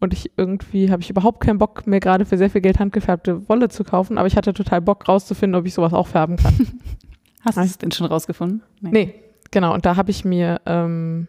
Und 0.00 0.12
ich 0.12 0.32
irgendwie 0.36 0.90
habe 0.90 1.02
ich 1.02 1.10
überhaupt 1.10 1.40
keinen 1.40 1.58
Bock 1.58 1.86
mehr 1.86 2.00
gerade 2.00 2.24
für 2.24 2.36
sehr 2.36 2.50
viel 2.50 2.60
Geld 2.60 2.78
handgefärbte 2.78 3.48
Wolle 3.48 3.68
zu 3.68 3.84
kaufen, 3.84 4.18
aber 4.18 4.26
ich 4.26 4.36
hatte 4.36 4.52
total 4.52 4.80
Bock 4.80 5.08
rauszufinden, 5.08 5.58
ob 5.58 5.66
ich 5.66 5.74
sowas 5.74 5.92
auch 5.92 6.08
färben 6.08 6.36
kann. 6.36 6.54
Hast 7.44 7.56
du 7.58 7.62
es 7.62 7.78
denn 7.78 7.92
schon 7.92 8.06
rausgefunden? 8.06 8.62
Nee, 8.80 9.14
genau. 9.50 9.72
Und 9.74 9.86
da 9.86 9.96
habe 9.96 10.10
ich 10.10 10.24
mir 10.24 10.60
ähm, 10.66 11.28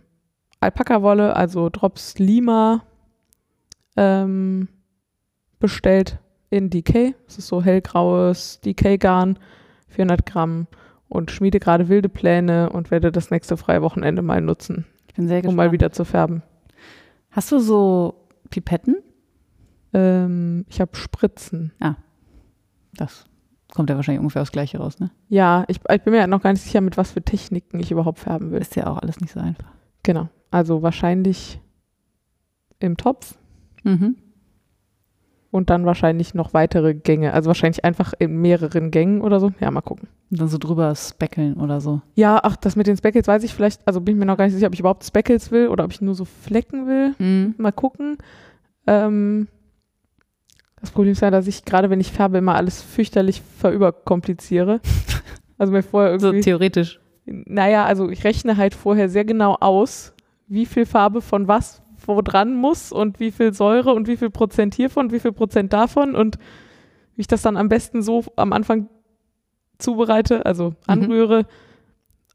Alpaka-Wolle, 0.62 1.36
also 1.36 1.70
Drops 1.70 2.18
Lima, 2.18 2.84
ähm, 3.98 4.68
bestellt 5.60 6.18
in 6.50 6.70
DK. 6.70 7.16
Das 7.26 7.38
ist 7.38 7.48
so 7.48 7.62
hellgraues 7.64 8.62
DK-Garn, 8.62 9.40
400 9.90 10.26
Gramm. 10.26 10.68
Und 11.08 11.32
schmiede 11.32 11.60
gerade 11.60 11.88
wilde 11.88 12.10
Pläne 12.10 12.70
und 12.72 12.92
werde 12.92 13.12
das 13.12 13.30
nächste 13.30 13.58
freie 13.58 13.82
Wochenende 13.82 14.22
mal 14.22 14.42
nutzen, 14.42 14.86
Ich 15.08 15.14
bin 15.14 15.28
sehr 15.28 15.38
um 15.38 15.42
gespannt. 15.44 15.58
mal 15.58 15.72
wieder 15.72 15.92
zu 15.92 16.04
färben. 16.04 16.42
Hast 17.30 17.52
du 17.52 17.60
so 17.60 18.25
Pipetten? 18.50 18.98
Ähm, 19.94 20.66
ich 20.70 20.82
habe 20.82 20.96
Spritzen. 20.96 21.74
Das 22.94 23.26
kommt 23.74 23.90
ja 23.90 23.96
wahrscheinlich 23.96 24.20
ungefähr 24.20 24.42
aufs 24.42 24.52
Gleiche 24.52 24.78
raus, 24.78 25.00
ne? 25.00 25.12
Ja, 25.28 25.66
ich, 25.68 25.80
ich 25.90 26.02
bin 26.04 26.14
mir 26.14 26.28
noch 26.28 26.42
gar 26.42 26.54
nicht 26.54 26.62
sicher, 26.62 26.82
mit 26.82 26.98
was 26.98 27.12
für 27.12 27.22
Techniken 27.22 27.80
ich 27.80 27.92
überhaupt 27.92 28.20
färben 28.20 28.52
will. 28.52 28.62
Ist 28.62 28.76
ja 28.76 28.88
auch 28.88 28.98
alles 28.98 29.20
nicht 29.20 29.34
so 29.34 29.40
einfach. 29.40 29.72
Genau. 30.04 30.30
Also 30.52 30.82
wahrscheinlich 30.82 31.60
im 32.80 32.98
Topf 32.98 33.36
Mhm. 33.86 34.16
Und 35.56 35.70
dann 35.70 35.86
wahrscheinlich 35.86 36.34
noch 36.34 36.54
weitere 36.54 36.94
Gänge. 36.94 37.34
Also 37.34 37.48
wahrscheinlich 37.48 37.86
einfach 37.86 38.14
in 38.20 38.36
mehreren 38.42 38.92
Gängen 38.92 39.22
oder 39.22 39.40
so. 39.40 39.52
Ja, 39.60 39.72
mal 39.72 39.82
gucken. 39.82 40.10
Und 40.30 40.42
dann 40.42 40.48
so 40.50 40.58
drüber 40.58 40.94
speckeln 40.96 41.56
oder 41.56 41.80
so. 41.80 42.02
Ja, 42.16 42.40
ach, 42.44 42.56
das 42.58 42.76
mit 42.76 42.88
den 42.88 42.98
Speckles 42.98 43.28
weiß 43.28 43.44
ich 43.44 43.54
vielleicht, 43.54 43.88
also 43.88 44.02
bin 44.02 44.16
ich 44.16 44.20
mir 44.20 44.26
noch 44.26 44.38
gar 44.38 44.46
nicht 44.46 44.54
sicher, 44.54 44.68
ob 44.68 44.74
ich 44.74 44.82
überhaupt 44.82 45.06
Speckles 45.06 45.52
will 45.52 45.70
oder 45.70 45.86
ob 45.86 45.92
ich 45.92 46.02
nur 46.02 46.14
so 46.14 46.26
Flecken 46.26 46.88
will. 46.88 47.16
Mhm. 47.20 47.56
Mal 47.58 47.72
gucken. 47.72 48.18
Ähm, 48.86 49.48
das 50.82 50.92
Problem 50.92 51.14
ist 51.14 51.22
ja, 51.22 51.32
dass 51.32 51.48
ich 51.48 51.64
gerade, 51.66 51.90
wenn 51.90 52.02
ich 52.02 52.12
färbe, 52.12 52.38
immer 52.38 52.56
alles 52.56 52.82
fürchterlich 52.82 53.42
verüberkompliziere. 53.58 54.82
Also 55.58 55.72
mir 55.72 55.84
vorher 55.84 56.20
So 56.20 56.28
irgendwie, 56.28 56.42
theoretisch. 56.44 57.00
naja, 57.26 57.86
also 57.86 58.10
ich 58.10 58.26
rechne 58.26 58.58
halt 58.58 58.74
vorher 58.76 59.08
sehr 59.08 59.24
genau 59.24 59.56
aus, 59.62 60.14
wie 60.48 60.66
viel 60.66 60.86
Farbe 60.86 61.22
von 61.22 61.48
was 61.48 61.82
wo 62.08 62.22
dran 62.22 62.56
muss 62.56 62.92
und 62.92 63.20
wie 63.20 63.32
viel 63.32 63.54
Säure 63.54 63.94
und 63.94 64.08
wie 64.08 64.18
viel 64.18 64.30
Prozent 64.30 64.76
hiervon, 64.76 65.12
wie 65.12 65.20
viel 65.20 65.32
Prozent 65.32 65.74
davon 65.74 66.16
und 66.16 66.38
wie 67.16 67.22
ich 67.22 67.28
das 67.28 67.42
dann 67.42 67.58
am 67.58 67.70
besten 67.70 68.02
so 68.02 68.24
am 68.36 68.54
Anfang 68.54 68.88
zubereite, 69.78 70.46
also 70.46 70.74
anrühre 70.88 71.46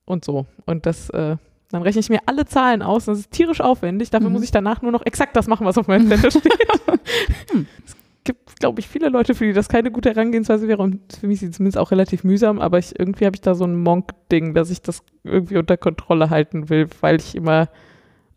und 0.05 0.25
so. 0.25 0.47
Und 0.67 0.87
das, 0.87 1.11
äh, 1.11 1.37
dann 1.71 1.83
rechne 1.83 2.01
ich 2.01 2.09
mir 2.11 2.21
alle 2.27 2.45
Zahlen 2.47 2.83
aus. 2.83 3.05
Das 3.07 3.19
ist 3.19 3.31
tierisch 3.31 3.61
aufwendig. 3.61 4.11
Dafür 4.11 4.29
Mhm. 4.29 4.35
muss 4.35 4.43
ich 4.43 4.51
danach 4.51 4.83
nur 4.83 4.93
noch 4.93 5.07
exakt 5.07 5.37
das 5.37 5.47
machen, 5.47 5.67
was 5.67 5.79
auf 5.79 5.87
meinem 5.87 6.09
Zettel 6.09 6.31
steht. 6.31 6.53
Hm. 7.51 7.67
es 7.87 7.97
gibt, 8.25 8.61
glaube 8.61 8.81
ich, 8.81 8.89
viele 8.89 9.09
Leute, 9.09 9.35
für 9.35 9.47
die 9.47 9.53
das 9.53 9.69
keine 9.69 9.91
gute 9.91 10.11
Herangehensweise 10.11 10.69
wäre. 10.69 10.83
Und 10.83 11.01
für 11.19 11.27
mich 11.27 11.43
ist 11.43 11.51
es 11.51 11.57
zumindest 11.57 11.79
auch 11.79 11.91
relativ 11.91 12.25
mühsam. 12.25 12.59
Aber 12.61 12.79
ich, 12.79 12.99
irgendwie 12.99 13.25
habe 13.27 13.37
ich 13.37 13.41
da 13.41 13.55
so 13.55 13.65
ein 13.65 13.81
Monk-Ding, 13.83 14.53
dass 14.55 14.71
ich 14.71 14.83
das 14.83 15.03
irgendwie 15.25 15.57
unter 15.59 15.77
Kontrolle 15.77 16.29
halten 16.31 16.69
will, 16.69 16.89
weil 17.01 17.17
ich 17.17 17.35
immer, 17.35 17.69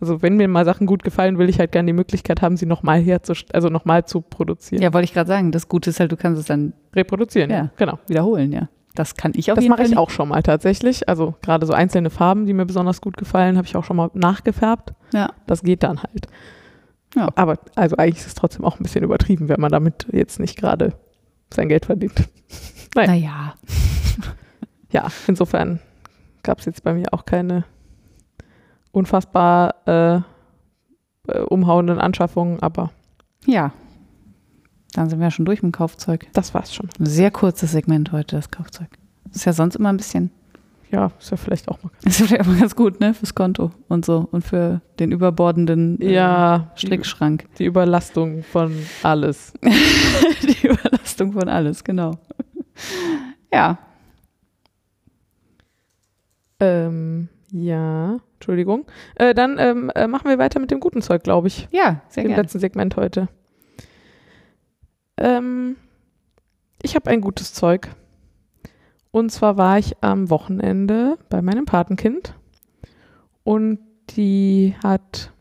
also 0.04 0.22
wenn 0.22 0.36
mir 0.36 0.50
mal 0.50 0.66
Sachen 0.66 0.86
gut 0.86 1.02
gefallen, 1.02 1.38
will 1.38 1.48
ich 1.48 1.60
halt 1.60 1.72
gerne 1.72 1.88
die 1.88 1.94
Möglichkeit 1.94 2.42
haben, 2.42 2.58
sie 2.58 2.66
nochmal 2.66 3.00
herzustellen, 3.00 3.54
also 3.54 3.70
nochmal 3.70 4.04
zu 4.04 4.20
produzieren. 4.20 4.82
Ja, 4.82 4.94
wollte 4.94 5.06
ich 5.06 5.14
gerade 5.14 5.30
sagen. 5.30 5.54
Das 5.54 5.70
Gute 5.70 5.92
ist 5.92 6.02
halt, 6.02 6.12
du 6.12 6.18
kannst 6.18 6.42
es 6.42 6.46
dann 6.46 6.74
Reproduzieren, 6.94 7.50
ja. 7.50 7.58
Ja. 7.58 7.70
Genau. 7.78 8.00
wiederholen, 8.08 8.52
ja. 8.52 8.68
Das 8.96 9.16
kann 9.16 9.32
ich 9.34 9.50
auf 9.50 9.56
Das 9.56 9.66
mache 9.66 9.84
ich 9.84 9.96
auch 9.96 10.10
schon 10.10 10.28
mal 10.28 10.44
tatsächlich. 10.44 11.08
Also 11.08 11.36
gerade 11.42 11.66
so 11.66 11.72
einzelne 11.72 12.10
Farben, 12.10 12.46
die 12.46 12.54
mir 12.54 12.66
besonders 12.66 13.00
gut 13.00 13.16
gefallen, 13.16 13.56
habe 13.56 13.66
ich 13.66 13.78
auch 13.78 13.86
schon 13.86 13.96
mal 13.96 14.12
nachgefärbt. 14.14 14.94
Ja. 15.14 15.30
Das 15.48 15.64
geht 15.64 15.84
dann 15.84 16.04
halt. 16.04 16.28
Ja. 17.16 17.30
Aber 17.36 17.58
also 17.76 17.96
eigentlich 17.96 18.18
ist 18.18 18.28
es 18.28 18.34
trotzdem 18.36 18.66
auch 18.66 18.80
ein 18.80 18.84
bisschen 18.84 19.06
übertrieben, 19.06 19.48
wenn 19.48 19.62
man 19.62 19.72
damit 19.72 20.06
jetzt 20.12 20.38
nicht 20.38 20.58
gerade 20.58 20.94
sein 21.54 21.70
Geld 21.70 21.86
verdient. 21.86 22.30
Nein. 22.96 23.08
Naja. 23.08 23.54
Ja, 24.92 25.08
insofern 25.26 25.80
gab 26.44 26.60
es 26.60 26.66
jetzt 26.66 26.84
bei 26.84 26.94
mir 26.94 27.12
auch 27.14 27.26
keine 27.26 27.64
unfassbar 28.94 29.76
äh, 29.86 30.16
äh, 31.28 31.40
umhauenden 31.50 32.00
Anschaffungen, 32.00 32.62
aber 32.64 32.92
Ja. 33.46 33.74
Dann 34.94 35.10
sind 35.10 35.18
wir 35.20 35.26
ja 35.26 35.32
schon 35.32 35.46
durch 35.46 35.62
mit 35.64 35.74
dem 35.74 35.76
Kaufzeug. 35.78 36.28
das 36.34 36.54
war's 36.54 36.74
schon. 36.74 36.88
Ein 37.00 37.08
sehr 37.08 37.32
kurzes 37.32 37.72
Segment 37.72 38.12
heute, 38.12 38.36
das 38.38 38.52
Kaufzeug. 38.52 38.88
Das 39.26 39.38
ist 39.38 39.46
ja 39.46 39.54
sonst 39.54 39.76
immer 39.76 39.90
ein 39.92 39.98
bisschen. 39.98 40.30
Ja, 40.92 41.12
ist 41.20 41.32
ja 41.32 41.38
vielleicht 41.38 41.68
auch 41.70 41.82
mal. 41.82 41.90
Das 42.04 42.22
ist 42.22 42.30
ja 42.30 42.38
immer 42.38 42.54
ganz 42.60 42.76
gut, 42.76 43.00
ne? 43.00 43.16
Fürs 43.16 43.34
Konto 43.34 43.72
und 43.90 44.06
so. 44.06 44.28
Und 44.32 44.44
für 44.44 44.82
den 45.00 45.12
überbordenden 45.12 46.00
äh, 46.00 46.14
Ja, 46.14 46.72
die, 46.78 46.86
Strickschrank. 46.86 47.48
die 47.58 47.66
Überlastung 47.66 48.44
von 48.44 48.78
alles. 49.02 49.54
Die 50.44 50.68
Überlastung 50.68 51.32
von 51.34 51.50
alles, 51.50 51.84
genau. 51.84 52.12
Ja. 53.52 53.80
Ähm, 56.60 57.30
ja, 57.54 58.18
Entschuldigung. 58.34 58.88
Äh, 59.14 59.36
dann 59.36 59.60
ähm, 59.60 59.92
äh, 59.94 60.08
machen 60.08 60.28
wir 60.28 60.40
weiter 60.40 60.60
mit 60.60 60.72
dem 60.72 60.80
guten 60.80 61.04
Zeug, 61.04 61.22
glaube 61.22 61.48
ich. 61.48 61.68
Ja, 61.72 62.02
sehr 62.10 62.24
gerne. 62.24 62.42
letzten 62.42 62.58
Segment 62.58 62.96
heute. 62.96 63.28
Ähm, 65.18 65.76
ich 66.82 66.96
habe 66.96 67.12
ein 67.12 67.22
gutes 67.22 67.54
Zeug. 67.54 67.90
Und 69.12 69.32
zwar 69.32 69.56
war 69.56 69.78
ich 69.78 70.02
am 70.02 70.32
Wochenende 70.32 71.20
bei 71.30 71.44
meinem 71.44 71.66
Patenkind. 71.66 72.34
Und 73.44 73.78
die 74.10 74.74
hat 74.84 75.32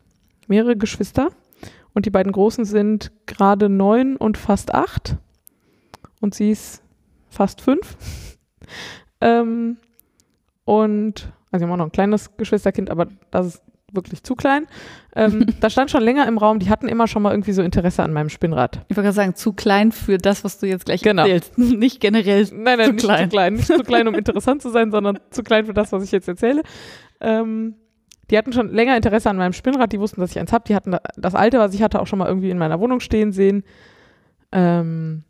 mehrere 0.47 0.77
Geschwister. 0.77 1.31
Und 1.95 2.05
die 2.05 2.11
beiden 2.11 2.31
Großen 2.31 2.63
sind 2.63 3.11
gerade 3.25 3.69
neun 3.69 4.17
und 4.17 4.37
fast 4.37 4.71
acht. 4.71 5.17
Und 6.21 6.35
sie 6.35 6.51
ist 6.51 6.83
fast 7.27 7.59
fünf. 7.61 7.97
ähm, 9.19 9.77
und, 10.65 11.31
also 11.51 11.65
wir 11.65 11.67
haben 11.67 11.73
auch 11.73 11.77
noch 11.77 11.85
ein 11.85 11.91
kleines 11.91 12.35
Geschwisterkind, 12.37 12.89
aber 12.89 13.07
das 13.31 13.47
ist 13.47 13.61
wirklich 13.91 14.23
zu 14.23 14.35
klein. 14.35 14.65
Ähm, 15.15 15.45
da 15.59 15.69
stand 15.69 15.91
schon 15.91 16.01
länger 16.01 16.27
im 16.27 16.37
Raum, 16.39 16.57
die 16.59 16.69
hatten 16.69 16.87
immer 16.87 17.07
schon 17.07 17.21
mal 17.21 17.31
irgendwie 17.31 17.51
so 17.51 17.61
Interesse 17.61 18.01
an 18.03 18.11
meinem 18.11 18.29
Spinnrad. 18.29 18.77
Ich 18.87 18.95
wollte 18.97 19.03
gerade 19.07 19.15
sagen, 19.15 19.35
zu 19.35 19.53
klein 19.53 19.91
für 19.91 20.17
das, 20.17 20.43
was 20.43 20.57
du 20.59 20.65
jetzt 20.67 20.85
gleich 20.85 21.01
Genau. 21.03 21.23
erzählst. 21.27 21.57
Nicht 21.77 21.99
generell. 21.99 22.47
Nein, 22.53 22.79
nein, 22.79 22.85
Zu 22.87 22.93
nicht 22.93 23.03
klein. 23.05 23.23
zu 23.23 23.29
klein. 23.29 23.53
Nicht 23.53 23.67
zu 23.67 23.83
klein, 23.83 24.07
um 24.07 24.15
interessant 24.15 24.61
zu 24.63 24.69
sein, 24.71 24.89
sondern 24.91 25.19
zu 25.29 25.43
klein 25.43 25.65
für 25.65 25.73
das, 25.75 25.91
was 25.91 26.03
ich 26.03 26.11
jetzt 26.11 26.27
erzähle. 26.27 26.63
Ähm, 27.21 27.75
die 28.31 28.37
hatten 28.37 28.51
schon 28.53 28.69
länger 28.73 28.95
Interesse 28.95 29.29
an 29.29 29.37
meinem 29.37 29.53
Spinnrad, 29.53 29.91
die 29.91 29.99
wussten, 29.99 30.21
dass 30.21 30.31
ich 30.31 30.39
eins 30.39 30.53
habe. 30.53 30.63
Die 30.67 30.73
hatten 30.75 30.91
da- 30.93 31.01
das 31.17 31.35
alte, 31.35 31.59
was 31.59 31.73
ich 31.75 31.83
hatte, 31.83 32.01
auch 32.01 32.07
schon 32.07 32.17
mal 32.17 32.27
irgendwie 32.27 32.49
in 32.49 32.57
meiner 32.57 32.79
Wohnung 32.79 32.99
stehen 32.99 33.31
sehen. 33.31 33.63
Ähm, 34.51 35.23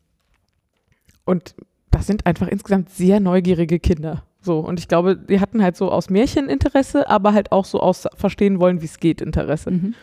und 1.25 1.55
das 1.91 2.07
sind 2.07 2.25
einfach 2.25 2.47
insgesamt 2.47 2.89
sehr 2.91 3.19
neugierige 3.19 3.79
Kinder. 3.79 4.23
So, 4.43 4.59
und 4.59 4.79
ich 4.79 4.87
glaube, 4.87 5.15
die 5.15 5.39
hatten 5.39 5.63
halt 5.63 5.77
so 5.77 5.89
aus 5.89 6.09
Märcheninteresse, 6.09 7.09
aber 7.09 7.33
halt 7.33 7.51
auch 7.51 7.65
so 7.65 7.79
aus 7.79 8.07
Verstehen 8.15 8.59
wollen, 8.59 8.81
wie 8.81 8.85
es 8.85 8.99
geht, 8.99 9.21
Interesse. 9.21 9.71
Mhm. 9.71 9.95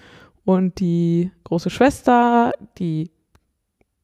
Und 0.45 0.81
die 0.81 1.31
große 1.45 1.71
Schwester, 1.71 2.53
die 2.79 3.11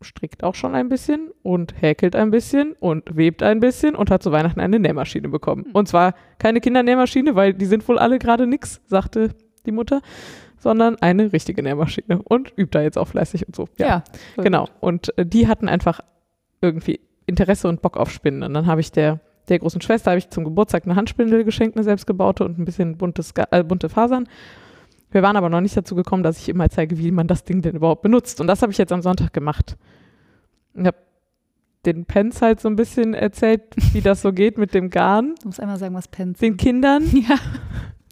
strickt 0.03 0.45
auch 0.45 0.55
schon 0.55 0.75
ein 0.75 0.89
bisschen 0.89 1.31
und 1.43 1.81
häkelt 1.81 2.15
ein 2.15 2.31
bisschen 2.31 2.73
und 2.79 3.17
webt 3.17 3.43
ein 3.43 3.61
bisschen 3.61 3.95
und 3.95 4.11
hat 4.11 4.23
zu 4.23 4.31
Weihnachten 4.31 4.61
eine 4.61 4.79
Nähmaschine 4.79 5.29
bekommen. 5.29 5.65
Hm. 5.65 5.73
Und 5.73 5.89
zwar 5.89 6.15
keine 6.39 6.61
Kindernähmaschine, 6.61 7.35
weil 7.35 7.55
die 7.55 7.65
sind 7.65 7.89
wohl 7.89 7.99
alle 7.99 8.19
gerade 8.19 8.47
nix, 8.47 8.83
sagte 8.87 9.31
die 9.65 9.73
Mutter, 9.73 10.03
sondern 10.59 10.97
eine 10.97 11.33
richtige 11.33 11.63
Nähmaschine 11.63 12.21
und 12.23 12.53
übt 12.57 12.79
da 12.79 12.83
jetzt 12.83 12.99
auch 12.99 13.09
fleißig 13.09 13.47
und 13.47 13.57
so. 13.57 13.69
Ja, 13.79 14.05
voll 14.35 14.45
genau. 14.45 14.69
Und 14.81 15.17
äh, 15.19 15.25
die 15.25 15.49
hatten 15.49 15.69
einfach 15.69 16.01
irgendwie 16.61 17.01
Interesse 17.27 17.69
und 17.69 17.83
Bock 17.83 17.97
auf 17.97 18.11
Spinnen. 18.11 18.43
Und 18.43 18.55
dann 18.55 18.67
habe 18.67 18.81
ich 18.81 18.93
der, 18.93 19.21
der 19.49 19.59
großen 19.59 19.81
Schwester 19.81 20.11
habe 20.11 20.19
ich 20.19 20.31
zum 20.31 20.45
Geburtstag 20.45 20.85
eine 20.85 20.97
Handspindel 20.97 21.45
geschenkt, 21.45 21.77
eine 21.77 21.85
selbstgebaute 21.85 22.45
und 22.45 22.59
ein 22.59 22.65
bisschen 22.65 22.97
buntes, 22.97 23.33
äh, 23.51 23.63
bunte 23.63 23.89
Fasern. 23.89 24.29
Wir 25.11 25.23
waren 25.23 25.37
aber 25.37 25.49
noch 25.49 25.61
nicht 25.61 25.77
dazu 25.77 25.95
gekommen, 25.95 26.23
dass 26.23 26.39
ich 26.47 26.53
mal 26.55 26.71
zeige, 26.71 26.99
wie 26.99 27.11
man 27.11 27.27
das 27.27 27.45
Ding 27.45 27.63
denn 27.63 27.77
überhaupt 27.77 28.03
benutzt. 28.03 28.41
Und 28.41 28.49
das 28.49 28.63
habe 28.63 28.73
ich 28.73 28.79
jetzt 28.79 28.93
am 28.93 29.03
Sonntag 29.03 29.33
gemacht. 29.33 29.77
Ich 30.75 30.85
habe 30.85 30.97
den 31.87 32.05
Pens 32.05 32.43
halt 32.43 32.61
so 32.61 32.69
ein 32.69 32.77
bisschen 32.77 33.15
erzählt, 33.15 33.63
wie 33.93 34.01
das 34.01 34.21
so 34.23 34.33
geht 34.33 34.59
mit 34.59 34.75
dem 34.75 34.91
Garn, 34.91 35.35
Du 35.41 35.49
musst 35.49 35.61
einmal 35.61 35.79
sagen, 35.79 35.95
was 35.95 36.09
Pens 36.09 36.41
den 36.41 36.57
Kindern. 36.57 37.05
Ja, 37.13 37.37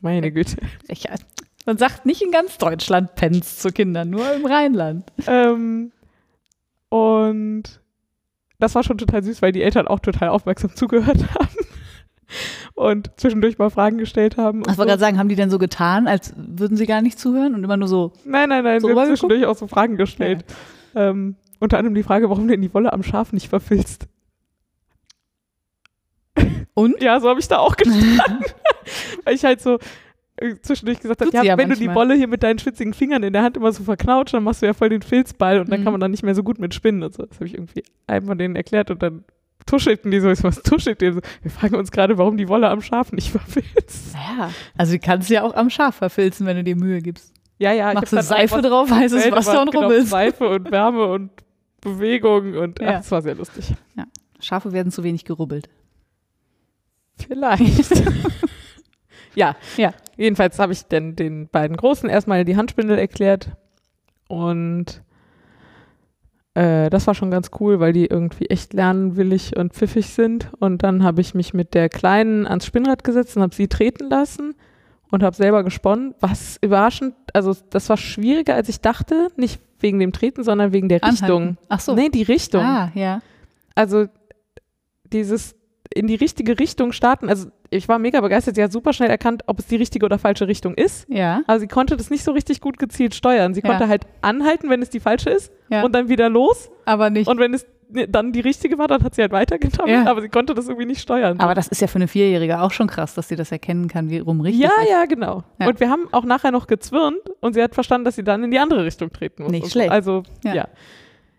Meine 0.02 0.30
Güte. 0.30 0.56
Frechheit. 0.86 1.26
Man 1.66 1.78
sagt 1.78 2.06
nicht 2.06 2.22
in 2.22 2.30
ganz 2.30 2.58
Deutschland 2.58 3.14
Pens 3.16 3.58
zu 3.58 3.70
Kindern, 3.70 4.10
nur 4.10 4.32
im 4.34 4.46
Rheinland. 4.46 5.10
Ähm, 5.26 5.92
und 6.90 7.80
das 8.58 8.74
war 8.74 8.82
schon 8.82 8.98
total 8.98 9.22
süß, 9.22 9.42
weil 9.42 9.52
die 9.52 9.62
Eltern 9.62 9.86
auch 9.88 10.00
total 10.00 10.28
aufmerksam 10.28 10.70
zugehört 10.74 11.18
haben 11.34 11.56
und 12.74 13.10
zwischendurch 13.16 13.58
mal 13.58 13.70
Fragen 13.70 13.98
gestellt 13.98 14.36
haben. 14.36 14.60
Ich 14.60 14.66
wollte 14.66 14.76
so. 14.76 14.84
gerade 14.84 15.00
sagen, 15.00 15.18
haben 15.18 15.28
die 15.28 15.36
denn 15.36 15.50
so 15.50 15.58
getan, 15.58 16.06
als 16.06 16.34
würden 16.36 16.76
sie 16.76 16.86
gar 16.86 17.02
nicht 17.02 17.18
zuhören 17.18 17.54
und 17.54 17.64
immer 17.64 17.76
nur 17.76 17.88
so, 17.88 18.12
Nein, 18.24 18.48
nein, 18.48 18.64
nein, 18.64 18.80
so 18.80 18.88
wir 18.88 18.96
haben 18.96 19.08
zwischendurch 19.08 19.46
auch 19.46 19.56
so 19.56 19.66
Fragen 19.66 19.96
gestellt. 19.96 20.44
Ähm, 20.94 21.36
unter 21.60 21.78
anderem 21.78 21.94
die 21.94 22.02
Frage, 22.02 22.30
warum 22.30 22.48
denn 22.48 22.62
die 22.62 22.72
Wolle 22.74 22.92
am 22.92 23.02
Schaf 23.02 23.32
nicht 23.32 23.48
verfilzt. 23.48 24.06
und? 26.74 27.00
Ja, 27.02 27.20
so 27.20 27.28
habe 27.28 27.40
ich 27.40 27.48
da 27.48 27.58
auch 27.58 27.76
gestanden. 27.76 28.44
weil 29.24 29.34
ich 29.34 29.44
halt 29.44 29.60
so 29.60 29.78
zwischendurch 30.62 31.00
gesagt 31.00 31.22
Tut 31.22 31.32
ja, 31.32 31.42
ja 31.42 31.56
wenn 31.58 31.68
du 31.68 31.74
die 31.76 31.86
manchmal. 31.86 32.08
Wolle 32.08 32.14
hier 32.16 32.26
mit 32.28 32.42
deinen 32.42 32.58
schwitzigen 32.58 32.92
Fingern 32.92 33.22
in 33.22 33.32
der 33.32 33.42
Hand 33.42 33.56
immer 33.56 33.72
so 33.72 33.84
verknautscht, 33.84 34.34
dann 34.34 34.42
machst 34.42 34.62
du 34.62 34.66
ja 34.66 34.72
voll 34.74 34.88
den 34.88 35.02
Filzball 35.02 35.60
und 35.60 35.70
dann 35.70 35.80
Mhm. 35.80 35.84
kann 35.84 35.92
man 35.92 36.00
dann 36.00 36.10
nicht 36.10 36.22
mehr 36.24 36.34
so 36.34 36.42
gut 36.42 36.58
mit 36.58 36.74
spinnen 36.74 37.02
und 37.02 37.14
so. 37.14 37.24
Das 37.24 37.36
habe 37.36 37.46
ich 37.46 37.54
irgendwie 37.54 37.84
einem 38.06 38.26
von 38.26 38.36
denen 38.38 38.56
erklärt 38.56 38.90
und 38.90 39.02
dann 39.02 39.24
tuschelten 39.66 40.10
die 40.10 40.20
so, 40.20 40.28
ich 40.30 40.38
so, 40.40 40.44
was 40.44 40.62
tuschelt 40.62 41.00
ihr 41.02 41.14
so? 41.14 41.20
Wir 41.42 41.50
fragen 41.50 41.76
uns 41.76 41.90
gerade, 41.92 42.18
warum 42.18 42.36
die 42.36 42.48
Wolle 42.48 42.68
am 42.68 42.82
Schaf 42.82 43.12
nicht 43.12 43.30
verfilzt. 43.30 44.12
Naja, 44.14 44.50
also 44.76 44.92
die 44.92 44.98
kannst 44.98 45.30
du 45.30 45.34
ja 45.34 45.42
auch 45.42 45.54
am 45.54 45.70
Schaf 45.70 45.94
verfilzen, 45.96 46.46
wenn 46.46 46.56
du 46.56 46.64
dir 46.64 46.76
Mühe 46.76 47.00
gibst. 47.00 47.32
Ja, 47.58 47.72
ja, 47.72 47.90
ich 47.90 47.94
Machst 47.94 48.12
du 48.12 48.20
Seife 48.20 48.60
drauf, 48.60 48.90
heißes 48.90 49.30
Wasser 49.30 49.62
und 49.62 49.70
genau, 49.70 49.84
rubbelst. 49.84 50.10
Seife 50.10 50.48
und 50.48 50.70
Wärme 50.72 51.06
und 51.06 51.30
Bewegung 51.80 52.54
und 52.56 52.80
Ja. 52.80 52.88
ach, 52.88 52.94
das 52.96 53.10
war 53.12 53.22
sehr 53.22 53.36
lustig. 53.36 53.72
Schafe 54.40 54.72
werden 54.72 54.90
zu 54.90 55.04
wenig 55.04 55.24
gerubbelt. 55.24 55.68
Vielleicht. 57.16 57.90
ja, 59.34 59.56
Ja. 59.76 59.94
Jedenfalls 60.16 60.58
habe 60.58 60.72
ich 60.72 60.86
dann 60.86 61.16
den 61.16 61.48
beiden 61.48 61.76
Großen 61.76 62.08
erstmal 62.08 62.44
die 62.44 62.56
Handspindel 62.56 62.98
erklärt 62.98 63.50
und 64.28 65.02
äh, 66.54 66.88
das 66.88 67.06
war 67.06 67.14
schon 67.14 67.30
ganz 67.30 67.50
cool, 67.60 67.80
weil 67.80 67.92
die 67.92 68.06
irgendwie 68.06 68.46
echt 68.46 68.72
lernwillig 68.72 69.56
und 69.56 69.74
pfiffig 69.74 70.08
sind. 70.10 70.50
Und 70.60 70.82
dann 70.82 71.02
habe 71.02 71.20
ich 71.20 71.34
mich 71.34 71.52
mit 71.52 71.74
der 71.74 71.88
Kleinen 71.88 72.46
ans 72.46 72.66
Spinnrad 72.66 73.04
gesetzt 73.04 73.36
und 73.36 73.42
habe 73.42 73.54
sie 73.54 73.68
treten 73.68 74.08
lassen 74.08 74.54
und 75.10 75.22
habe 75.22 75.34
selber 75.34 75.64
gesponnen. 75.64 76.14
Was 76.20 76.58
überraschend, 76.60 77.14
also 77.32 77.54
das 77.70 77.88
war 77.88 77.96
schwieriger, 77.96 78.54
als 78.54 78.68
ich 78.68 78.80
dachte. 78.80 79.28
Nicht 79.36 79.60
wegen 79.80 79.98
dem 79.98 80.12
Treten, 80.12 80.44
sondern 80.44 80.72
wegen 80.72 80.88
der 80.88 81.02
Anhalten. 81.02 81.24
Richtung. 81.24 81.56
Ach 81.68 81.80
so. 81.80 81.94
Nee, 81.94 82.08
die 82.08 82.22
Richtung. 82.22 82.62
Ah, 82.62 82.92
ja. 82.94 83.20
Also 83.74 84.06
dieses 85.12 85.56
in 85.94 86.06
die 86.08 86.14
richtige 86.16 86.58
Richtung 86.58 86.92
starten. 86.92 87.28
Also 87.28 87.48
ich 87.70 87.88
war 87.88 87.98
mega 87.98 88.20
begeistert. 88.20 88.56
Sie 88.56 88.62
hat 88.62 88.72
super 88.72 88.92
schnell 88.92 89.10
erkannt, 89.10 89.42
ob 89.46 89.58
es 89.60 89.66
die 89.66 89.76
richtige 89.76 90.04
oder 90.06 90.18
falsche 90.18 90.48
Richtung 90.48 90.74
ist. 90.74 91.06
Ja. 91.08 91.42
Aber 91.46 91.60
sie 91.60 91.68
konnte 91.68 91.96
das 91.96 92.10
nicht 92.10 92.24
so 92.24 92.32
richtig 92.32 92.60
gut 92.60 92.78
gezielt 92.78 93.14
steuern. 93.14 93.54
Sie 93.54 93.60
Ja. 93.62 93.68
konnte 93.70 93.88
halt 93.88 94.04
anhalten, 94.20 94.70
wenn 94.70 94.82
es 94.82 94.90
die 94.90 95.00
falsche 95.00 95.30
ist 95.30 95.52
Ja. 95.70 95.82
und 95.84 95.94
dann 95.94 96.08
wieder 96.08 96.28
los. 96.28 96.70
Aber 96.84 97.10
nicht. 97.10 97.28
Und 97.28 97.38
wenn 97.38 97.54
es 97.54 97.64
dann 98.08 98.32
die 98.32 98.40
richtige 98.40 98.76
war, 98.76 98.88
dann 98.88 99.04
hat 99.04 99.14
sie 99.14 99.22
halt 99.22 99.30
weitergetan. 99.30 99.88
Ja. 99.88 100.06
Aber 100.06 100.20
sie 100.20 100.28
konnte 100.28 100.52
das 100.54 100.66
irgendwie 100.66 100.86
nicht 100.86 101.00
steuern. 101.00 101.38
aber 101.38 101.54
das 101.54 101.68
ist 101.68 101.80
ja 101.80 101.86
für 101.86 101.96
eine 101.96 102.08
Vierjährige 102.08 102.60
auch 102.60 102.72
schon 102.72 102.88
krass, 102.88 103.14
dass 103.14 103.28
sie 103.28 103.36
das 103.36 103.52
erkennen 103.52 103.86
kann, 103.86 104.10
wie 104.10 104.18
rum 104.18 104.40
richtig 104.40 104.64
ja, 104.64 104.70
ist. 104.82 104.90
ja, 104.90 105.04
genau. 105.04 105.44
Ja. 105.60 105.68
Und 105.68 105.78
wir 105.78 105.90
haben 105.90 106.08
auch 106.10 106.24
nachher 106.24 106.50
noch 106.50 106.66
gezwirnt 106.66 107.20
und 107.40 107.52
sie 107.54 107.62
hat 107.62 107.74
verstanden, 107.74 108.04
dass 108.04 108.16
sie 108.16 108.24
dann 108.24 108.42
in 108.42 108.50
die 108.50 108.58
andere 108.58 108.84
Richtung 108.84 109.12
treten 109.12 109.44
muss. 109.44 109.52
Nicht 109.52 109.70
schlecht. 109.70 109.92
Also, 109.92 110.24
Ja. 110.42 110.54
ja. 110.54 110.68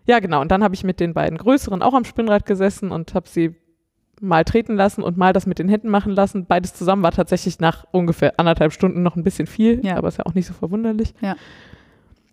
ja. 0.06 0.18
genau. 0.20 0.40
Und 0.40 0.50
dann 0.50 0.62
habe 0.64 0.74
ich 0.74 0.82
mit 0.82 0.98
den 0.98 1.12
beiden 1.12 1.36
Größeren 1.36 1.82
auch 1.82 1.92
am 1.92 2.04
Spinnrad 2.06 2.46
gesessen 2.46 2.90
und 2.90 3.12
habe 3.14 3.28
sie 3.28 3.54
mal 4.20 4.44
treten 4.44 4.74
lassen 4.76 5.02
und 5.02 5.16
mal 5.16 5.32
das 5.32 5.46
mit 5.46 5.58
den 5.58 5.68
Händen 5.68 5.88
machen 5.90 6.12
lassen. 6.12 6.46
Beides 6.46 6.74
zusammen 6.74 7.02
war 7.02 7.12
tatsächlich 7.12 7.58
nach 7.60 7.84
ungefähr 7.90 8.34
anderthalb 8.38 8.72
Stunden 8.72 9.02
noch 9.02 9.16
ein 9.16 9.22
bisschen 9.24 9.46
viel, 9.46 9.84
Ja. 9.84 9.96
aber 9.96 10.08
ist 10.08 10.18
ja 10.18 10.26
auch 10.26 10.34
nicht 10.34 10.46
so 10.46 10.54
verwunderlich. 10.54 11.12
Ja. 11.20 11.36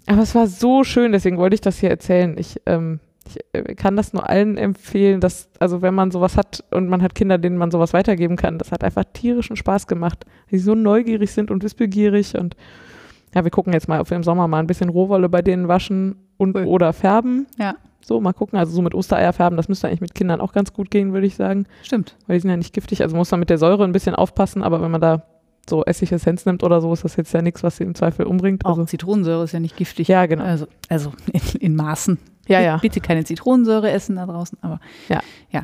Aber 0.07 0.21
es 0.21 0.35
war 0.35 0.47
so 0.47 0.83
schön, 0.83 1.11
deswegen 1.11 1.37
wollte 1.37 1.55
ich 1.55 1.61
das 1.61 1.79
hier 1.79 1.89
erzählen. 1.89 2.35
Ich, 2.37 2.59
ähm, 2.65 2.99
ich 3.25 3.37
äh, 3.53 3.75
kann 3.75 3.95
das 3.95 4.11
nur 4.13 4.29
allen 4.29 4.57
empfehlen, 4.57 5.21
dass, 5.21 5.49
also 5.59 5.81
wenn 5.81 5.93
man 5.93 6.11
sowas 6.11 6.35
hat 6.37 6.63
und 6.71 6.89
man 6.89 7.01
hat 7.01 7.15
Kinder, 7.15 7.37
denen 7.37 7.57
man 7.57 7.71
sowas 7.71 7.93
weitergeben 7.93 8.35
kann, 8.35 8.57
das 8.57 8.71
hat 8.71 8.83
einfach 8.83 9.03
tierischen 9.13 9.55
Spaß 9.55 9.87
gemacht, 9.87 10.25
weil 10.49 10.59
sie 10.59 10.65
so 10.65 10.75
neugierig 10.75 11.31
sind 11.31 11.51
und 11.51 11.63
wissbegierig 11.63 12.37
und 12.37 12.55
ja, 13.33 13.43
wir 13.43 13.51
gucken 13.51 13.73
jetzt 13.73 13.87
mal, 13.87 13.99
ob 13.99 14.09
wir 14.09 14.17
im 14.17 14.23
Sommer 14.23 14.47
mal 14.47 14.59
ein 14.59 14.67
bisschen 14.67 14.89
Rohwolle 14.89 15.27
bei 15.27 15.41
denen 15.41 15.67
waschen 15.67 16.15
und 16.37 16.55
Cool. 16.55 16.65
oder 16.65 16.93
färben. 16.93 17.47
Ja. 17.57 17.75
So, 18.05 18.19
mal 18.19 18.33
gucken. 18.33 18.59
Also 18.59 18.73
so 18.73 18.81
mit 18.81 18.93
Ostereier 18.93 19.33
färben, 19.33 19.57
das 19.57 19.69
müsste 19.69 19.87
eigentlich 19.87 20.01
mit 20.01 20.15
Kindern 20.15 20.41
auch 20.41 20.53
ganz 20.53 20.73
gut 20.73 20.91
gehen, 20.91 21.13
würde 21.13 21.27
ich 21.27 21.35
sagen. 21.35 21.65
Stimmt. 21.83 22.15
Weil 22.27 22.37
die 22.37 22.41
sind 22.41 22.49
ja 22.49 22.57
nicht 22.57 22.73
giftig. 22.73 23.01
Also 23.01 23.15
muss 23.15 23.31
man 23.31 23.39
mit 23.39 23.49
der 23.49 23.57
Säure 23.57 23.83
ein 23.83 23.91
bisschen 23.93 24.15
aufpassen, 24.15 24.61
aber 24.63 24.81
wenn 24.81 24.91
man 24.91 25.01
da 25.01 25.23
so 25.69 25.83
Essigessenz 25.85 26.45
nimmt 26.45 26.63
oder 26.63 26.81
so, 26.81 26.91
ist 26.91 27.05
das 27.05 27.15
jetzt 27.15 27.33
ja 27.33 27.41
nichts, 27.41 27.63
was 27.63 27.77
sie 27.77 27.83
im 27.83 27.95
Zweifel 27.95 28.25
umbringt. 28.25 28.65
Auch 28.65 28.71
Also, 28.71 28.85
Zitronensäure 28.85 29.45
ist 29.45 29.53
ja 29.53 29.59
nicht 29.61 29.77
giftig. 29.77 30.07
ja, 30.09 30.25
genau. 30.25 30.43
Also, 30.43 30.67
also 30.89 31.13
in, 31.31 31.61
in 31.61 31.75
Maßen. 31.75 32.19
Ja, 32.47 32.59
ja. 32.59 32.77
Bitte 32.77 32.99
keine 32.99 33.23
Zitronensäure 33.23 33.89
essen 33.89 34.17
da 34.17 34.25
draußen, 34.25 34.57
aber 34.61 34.81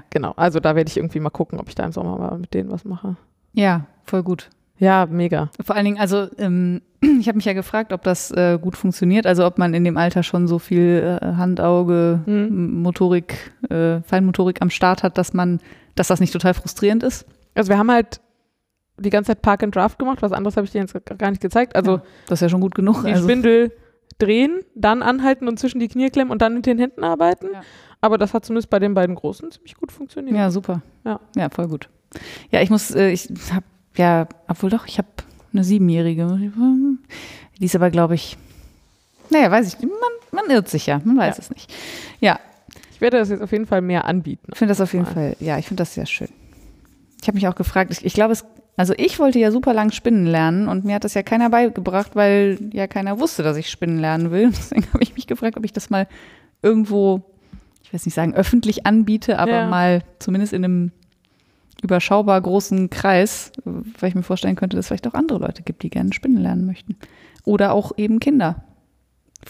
Genau. 0.09 0.33
Also 0.37 0.61
da 0.61 0.75
werde 0.75 0.89
ich 0.89 0.95
irgendwie 0.95 1.19
mal 1.19 1.29
gucken, 1.29 1.59
ob 1.59 1.67
ich 1.67 1.75
da 1.75 1.83
im 1.83 1.91
Sommer 1.91 2.17
mal 2.17 2.37
mit 2.37 2.53
denen 2.53 2.71
was 2.71 2.85
mache. 2.85 3.17
ja, 3.53 3.85
voll 4.05 4.23
gut. 4.23 4.49
Ja, 4.80 5.05
mega. 5.05 5.49
Vor 5.63 5.75
allen 5.75 5.86
Dingen, 5.86 5.99
also 5.99 6.27
ähm, 6.38 6.82
ich 7.01 7.27
habe 7.27 7.36
mich 7.36 7.45
ja 7.45 7.53
gefragt, 7.53 7.91
ob 7.93 8.01
das 8.03 8.32
äh, 8.32 8.57
gut 8.61 8.75
funktioniert, 8.77 9.25
also 9.27 9.45
ob 9.45 9.57
man 9.57 9.73
in 9.73 9.84
dem 9.84 9.97
Alter 9.97 10.23
schon 10.23 10.47
so 10.47 10.57
viel 10.59 11.19
äh, 11.21 11.25
Hand, 11.36 11.59
Auge, 11.61 12.21
Hm. 12.25 12.47
M- 12.47 12.82
Motorik, 12.82 13.51
äh, 13.69 14.01
Feinmotorik 14.01 14.61
am 14.61 14.69
Start 14.69 15.03
hat, 15.03 15.17
dass 15.17 15.34
man, 15.34 15.59
dass 15.95 16.07
das 16.07 16.19
nicht 16.19 16.34
total 16.34 16.53
frustrierend 16.53 17.03
ist. 17.03 17.25
Also 17.55 17.69
wir 17.69 17.77
haben 17.77 17.91
halt 17.91 18.21
die 18.97 19.09
ganze 19.09 19.30
Zeit 19.30 19.41
Park 19.41 19.63
and 19.63 19.75
Draft 19.75 19.97
gemacht. 19.99 20.21
Was 20.21 20.32
anderes 20.34 20.55
habe 20.57 20.65
ich 20.65 20.71
dir 20.71 20.80
jetzt 20.82 20.93
gar 21.17 21.30
nicht 21.30 21.41
gezeigt. 21.41 21.75
Also 21.75 21.97
Ja, 21.97 22.01
das 22.27 22.38
ist 22.39 22.41
ja 22.43 22.49
schon 22.49 22.61
gut 22.61 22.75
genug. 22.75 23.03
die 23.05 23.11
Also, 23.11 23.23
Spindel 23.23 23.71
drehen, 24.17 24.59
dann 24.75 25.01
anhalten 25.01 25.47
und 25.47 25.57
zwischen 25.59 25.80
die 25.80 25.88
Knie 25.88 26.09
klemmen 26.09 26.32
und 26.32 26.41
dann 26.41 26.53
mit 26.53 26.65
den 26.65 26.77
Händen 26.77 27.03
arbeiten. 27.05 27.47
Ja. 27.53 27.61
Aber 28.01 28.17
das 28.17 28.34
hat 28.34 28.43
zumindest 28.45 28.69
bei 28.69 28.80
den 28.80 28.93
beiden 28.93 29.15
Großen 29.15 29.49
ziemlich 29.51 29.75
gut 29.75 29.91
funktioniert. 29.91 30.36
ja, 30.38 30.51
super. 30.51 30.82
Ja. 31.05 31.19
ja, 31.36 31.49
voll 31.49 31.67
gut. 31.67 31.89
Ja, 32.51 32.61
ich 32.61 32.69
muss, 32.69 32.91
äh, 32.95 33.09
ich 33.11 33.30
habe 33.53 33.65
ja, 33.99 34.27
obwohl 34.47 34.69
doch, 34.69 34.87
ich 34.87 34.97
habe 34.97 35.07
eine 35.53 35.63
Siebenjährige. 35.63 36.39
Die 37.59 37.65
ist 37.65 37.75
aber, 37.75 37.89
glaube 37.91 38.15
ich, 38.15 38.37
naja, 39.29 39.51
weiß 39.51 39.67
ich 39.67 39.79
nicht. 39.79 39.91
Man, 39.91 40.41
man 40.45 40.49
irrt 40.55 40.69
sich 40.69 40.85
ja, 40.87 41.01
man 41.03 41.17
weiß 41.17 41.37
Ja. 41.37 41.43
es 41.43 41.49
nicht. 41.51 41.73
Ja, 42.19 42.39
Ich 42.93 43.01
werde 43.01 43.17
das 43.17 43.29
jetzt 43.29 43.41
auf 43.41 43.51
jeden 43.51 43.65
Fall 43.65 43.81
mehr 43.81 44.05
anbieten. 44.05 44.47
Ich 44.51 44.57
finde 44.57 44.71
das 44.71 44.81
auf 44.81 44.93
jeden 44.93 45.05
Mal. 45.05 45.13
Fall, 45.13 45.35
ja, 45.39 45.57
ich 45.57 45.65
finde 45.67 45.81
das 45.81 45.93
sehr 45.93 46.05
schön. 46.05 46.27
Ich 47.21 47.27
habe 47.27 47.35
mich 47.35 47.47
auch 47.47 47.55
gefragt, 47.55 47.91
ich, 47.91 48.05
ich 48.05 48.13
glaube, 48.13 48.33
es, 48.33 48.43
also 48.77 48.93
ich 48.97 49.19
wollte 49.19 49.39
ja 49.39 49.51
super 49.51 49.73
lang 49.73 49.91
spinnen 49.91 50.25
lernen 50.25 50.67
und 50.67 50.85
mir 50.85 50.95
hat 50.95 51.03
das 51.03 51.13
ja 51.13 51.23
keiner 51.23 51.49
beigebracht, 51.49 52.15
weil 52.15 52.57
ja 52.73 52.87
keiner 52.87 53.19
wusste, 53.19 53.43
dass 53.43 53.57
ich 53.57 53.69
spinnen 53.69 53.99
lernen 53.99 54.31
will. 54.31 54.49
Deswegen 54.51 54.85
habe 54.93 55.03
ich 55.03 55.15
mich 55.15 55.27
gefragt, 55.27 55.57
ob 55.57 55.63
ich 55.65 55.73
das 55.73 55.89
mal 55.89 56.07
irgendwo, 56.61 57.21
ich 57.83 57.93
weiß 57.93 58.05
nicht 58.05 58.15
sagen, 58.15 58.33
öffentlich 58.33 58.85
anbiete, 58.85 59.39
aber 59.39 59.51
Ja. 59.51 59.67
mal 59.67 60.03
zumindest 60.19 60.53
in 60.53 60.63
einem 60.65 60.91
überschaubar 61.82 62.39
großen 62.41 62.89
Kreis, 62.89 63.51
weil 63.65 64.09
ich 64.09 64.15
mir 64.15 64.23
vorstellen 64.23 64.55
könnte, 64.55 64.75
dass 64.75 64.86
es 64.86 64.88
vielleicht 64.88 65.07
auch 65.07 65.13
andere 65.13 65.39
Leute 65.39 65.63
gibt, 65.63 65.84
die 65.84 65.89
gerne 65.89 66.13
spinnen 66.13 66.41
lernen 66.41 66.65
möchten. 66.65 66.97
Oder 67.45 67.73
auch 67.73 67.93
eben 67.97 68.19
Kinder. 68.19 68.63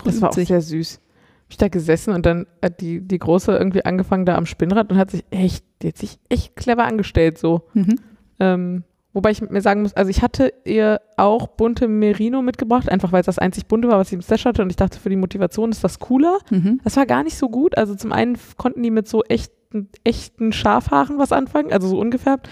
Das 0.04 0.22
war 0.22 0.30
auch 0.30 0.34
Früh- 0.34 0.46
sehr 0.46 0.62
süß. 0.62 0.96
Hab 0.96 1.52
ich 1.52 1.58
da 1.58 1.68
gesessen 1.68 2.14
und 2.14 2.26
dann 2.26 2.46
hat 2.62 2.80
die, 2.80 3.02
die 3.02 3.18
Große 3.18 3.52
irgendwie 3.52 3.84
angefangen 3.84 4.26
da 4.26 4.36
am 4.36 4.46
Spinnrad 4.46 4.92
und 4.92 4.98
hat 4.98 5.10
sich 5.10 5.26
echt, 5.32 5.66
die 5.82 5.88
hat 5.88 5.98
sich 5.98 6.20
echt 6.30 6.56
clever 6.56 6.86
angestellt 6.86 7.40
so. 7.40 7.64
Mhm. 7.74 7.96
Ähm, 8.40 8.84
wobei 9.14 9.32
ich 9.32 9.42
mir 9.42 9.62
sagen 9.62 9.82
muss, 9.82 9.96
also 9.96 10.12
ich 10.12 10.22
hatte 10.22 10.54
ihr 10.64 11.02
auch 11.18 11.48
bunte 11.48 11.88
Merino 11.88 12.44
mitgebracht, 12.44 12.88
einfach 12.88 13.12
weil 13.12 13.22
es 13.22 13.26
das 13.26 13.40
einzig 13.40 13.66
bunte 13.66 13.88
war, 13.88 13.98
was 13.98 14.10
sie 14.10 14.16
im 14.16 14.22
Stash 14.22 14.46
hatte 14.46 14.62
und 14.62 14.70
ich 14.70 14.76
dachte, 14.76 15.00
für 15.00 15.10
die 15.10 15.16
Motivation 15.16 15.72
ist 15.72 15.84
das 15.84 15.98
cooler. 15.98 16.38
Mhm. 16.52 16.80
Das 16.84 16.96
war 16.98 17.08
gar 17.08 17.24
nicht 17.24 17.38
so 17.38 17.50
gut. 17.50 17.76
Also 17.80 17.96
zum 17.96 18.12
einen 18.12 18.38
konnten 18.58 18.84
die 18.84 18.92
mit 18.92 19.08
so 19.08 19.24
echten, 19.70 19.90
echten 20.04 20.52
Schafhaaren 20.52 21.20
was 21.20 21.32
anfangen, 21.32 21.72
also 21.72 21.88
so 21.88 22.00
ungefärbt. 22.00 22.50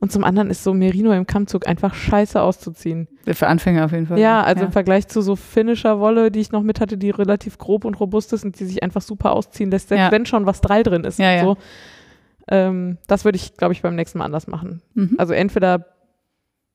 Und 0.00 0.12
zum 0.12 0.22
anderen 0.22 0.50
ist 0.50 0.62
so 0.62 0.74
Merino 0.74 1.12
im 1.12 1.26
Kammzug 1.26 1.66
einfach 1.66 1.94
scheiße 1.94 2.40
auszuziehen. 2.40 3.08
Für 3.26 3.46
Anfänger 3.46 3.86
auf 3.86 3.92
jeden 3.92 4.06
Fall. 4.06 4.18
Ja, 4.18 4.42
also 4.42 4.64
im 4.66 4.72
Vergleich 4.72 5.08
zu 5.08 5.22
so 5.22 5.34
finnischer 5.34 5.98
Wolle, 5.98 6.30
die 6.30 6.40
ich 6.40 6.52
noch 6.52 6.62
mit 6.62 6.80
hatte, 6.80 6.98
die 6.98 7.10
relativ 7.10 7.56
grob 7.58 7.84
und 7.86 7.98
robust 8.00 8.32
ist 8.34 8.44
und 8.44 8.58
die 8.60 8.66
sich 8.66 8.82
einfach 8.82 9.00
super 9.00 9.32
ausziehen 9.32 9.70
lässt, 9.70 9.88
selbst 9.88 10.02
Ja. 10.02 10.12
wenn 10.12 10.26
schon 10.26 10.44
was 10.46 10.60
Drall 10.60 10.82
drin 10.82 11.04
ist. 11.04 11.18
Ja, 11.18 11.32
ja. 11.32 11.42
So. 11.44 11.56
Ähm, 12.48 12.98
das 13.06 13.24
würde 13.24 13.36
ich, 13.36 13.56
glaube 13.56 13.72
ich, 13.72 13.80
beim 13.80 13.94
nächsten 13.94 14.18
Mal 14.18 14.26
anders 14.26 14.46
machen. 14.46 14.82
Mhm. 14.94 15.14
Also 15.16 15.32
entweder 15.32 15.86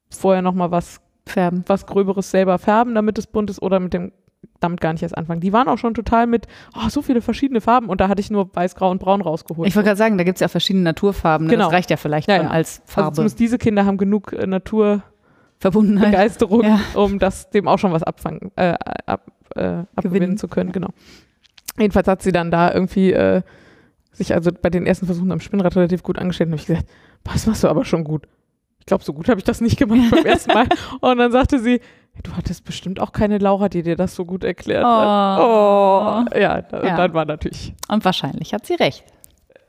vorher 0.10 0.42
noch 0.42 0.56
mal 0.56 0.72
was 0.72 1.00
Färben. 1.28 1.64
was 1.68 1.86
Gröberes 1.86 2.32
selber 2.32 2.58
färben, 2.58 2.96
damit 2.96 3.20
es 3.20 3.28
bunt 3.28 3.52
ist 3.52 3.62
oder 3.62 3.80
mit 3.80 3.94
dem 3.94 4.12
damit 4.60 4.82
gar 4.82 4.94
nicht 4.94 5.04
erst 5.04 5.18
anfangen. 5.18 5.42
Die 5.42 5.54
waren 5.54 5.68
auch 5.68 5.78
schon 5.78 5.94
total 5.94 6.28
mit, 6.28 6.48
oh, 6.76 6.90
so 6.90 7.02
viele 7.02 7.22
verschiedene 7.22 7.62
Farben 7.62 7.88
und 7.88 8.02
da 8.02 8.08
hatte 8.10 8.20
ich 8.22 8.30
nur 8.30 8.54
weiß, 8.56 8.76
grau 8.76 8.92
und 8.92 9.00
braun 9.00 9.22
rausgeholt. 9.22 9.68
Ich 9.68 9.76
wollte 9.76 9.88
gerade 9.88 9.98
sagen, 9.98 10.18
da 10.18 10.24
gibt 10.24 10.38
es 10.38 10.42
ja 10.42 10.48
auch 10.48 10.52
verschiedene 10.52 10.84
Naturfarben. 10.84 11.48
Ne? 11.48 11.54
Genau. 11.54 11.66
Das 11.66 11.74
reicht 11.74 11.90
ja 11.90 11.98
vielleicht 11.98 12.28
Ja, 12.30 12.38
schon 12.38 12.46
ja. 12.46 12.52
als 12.52 12.80
also 12.82 12.92
Farbe. 12.94 13.16
zumindest 13.16 13.40
diese 13.40 13.58
Kinder 13.58 13.86
haben 13.86 13.98
genug 13.98 14.34
äh. 14.34 14.46
Naturbegeisterung, 15.62 16.64
Ja. 16.64 16.80
um 16.96 17.20
das 17.20 17.50
dem 17.50 17.68
auch 17.68 17.78
schon 17.80 17.92
was 17.92 18.04
abfangen, 18.04 18.52
äh, 18.56 18.76
ab, 19.06 19.32
äh, 19.56 19.62
abgewinnen 19.96 20.04
Gewinnen. 20.14 20.38
zu 20.38 20.48
können, 20.48 20.72
genau. 20.72 20.90
Jedenfalls 21.78 22.08
hat 22.08 22.22
sie 22.22 22.32
dann 22.32 22.52
da 22.52 22.74
irgendwie 22.74 23.12
äh, 23.14 23.42
sich 24.12 24.34
also 24.34 24.52
bei 24.52 24.70
den 24.70 24.86
ersten 24.86 25.06
Versuchen 25.06 25.32
am 25.32 25.40
Spinnrad 25.40 25.76
relativ 25.76 26.04
gut 26.04 26.18
angestellt 26.18 26.48
und 26.48 26.54
habe 26.54 26.62
ich 26.62 26.68
gesagt, 26.68 26.88
"Boah, 27.24 27.34
das 27.34 27.46
machst 27.48 27.64
du 27.64 27.68
aber 27.70 27.86
schon 27.86 28.04
gut. 28.04 28.28
Ich 28.80 28.86
glaube, 28.86 29.04
so 29.04 29.14
gut 29.14 29.30
habe 29.30 29.40
ich 29.40 29.44
das 29.46 29.62
nicht 29.62 29.78
gemacht 29.78 30.00
beim 30.12 30.26
ersten 30.26 30.52
Mal. 30.54 30.68
Und 31.00 31.18
dann 31.18 31.32
sagte 31.32 31.60
sie, 31.60 31.80
du 32.24 32.36
hattest 32.36 32.64
bestimmt 32.66 33.00
auch 33.00 33.12
keine 33.12 33.38
Laura, 33.38 33.70
die 33.70 33.84
dir 33.84 33.96
das 33.96 34.16
so 34.16 34.26
gut 34.26 34.44
erklärt 34.44 34.84
hat. 34.86 35.40
Oh. 35.42 36.26
Oh. 36.36 36.38
Ja, 36.40 36.62
da, 36.62 36.84
Ja. 36.86 36.96
dann 36.98 37.14
war 37.14 37.26
natürlich, 37.26 37.74
Und 37.88 38.04
wahrscheinlich 38.06 38.54
hat 38.54 38.66
sie 38.66 38.76
recht. 38.76 39.04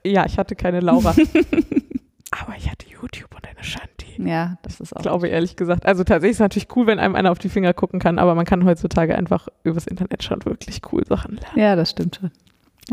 ja, 0.04 0.24
ich 0.26 0.38
hatte 0.38 0.54
keine 0.56 0.80
Laura. 0.80 1.10
aber 2.42 2.54
ich 2.56 2.70
hatte 2.70 2.86
YouTube 2.88 3.34
und 3.34 3.46
eine 3.48 3.62
Shanti. 3.64 3.88
Ja, 4.18 4.58
das 4.62 4.80
ist 4.80 4.92
auch. 4.94 4.98
Ich 5.00 5.02
glaube 5.02 5.28
ehrlich 5.28 5.56
gesagt. 5.56 5.86
Also 5.86 6.04
tatsächlich 6.04 6.32
ist 6.32 6.36
es 6.36 6.40
natürlich 6.40 6.68
cool, 6.76 6.86
wenn 6.86 6.98
einem 6.98 7.14
einer 7.16 7.30
auf 7.30 7.38
die 7.38 7.48
Finger 7.48 7.72
gucken 7.72 8.00
kann, 8.00 8.18
aber 8.18 8.34
man 8.34 8.44
kann 8.44 8.64
heutzutage 8.64 9.16
einfach 9.16 9.48
übers 9.64 9.86
Internet 9.86 10.22
schon 10.22 10.44
wirklich 10.44 10.80
cool 10.92 11.04
Sachen 11.06 11.36
lernen. 11.36 11.58
Ja, 11.58 11.76
das 11.76 11.90
stimmt 11.90 12.16
schon. 12.16 12.30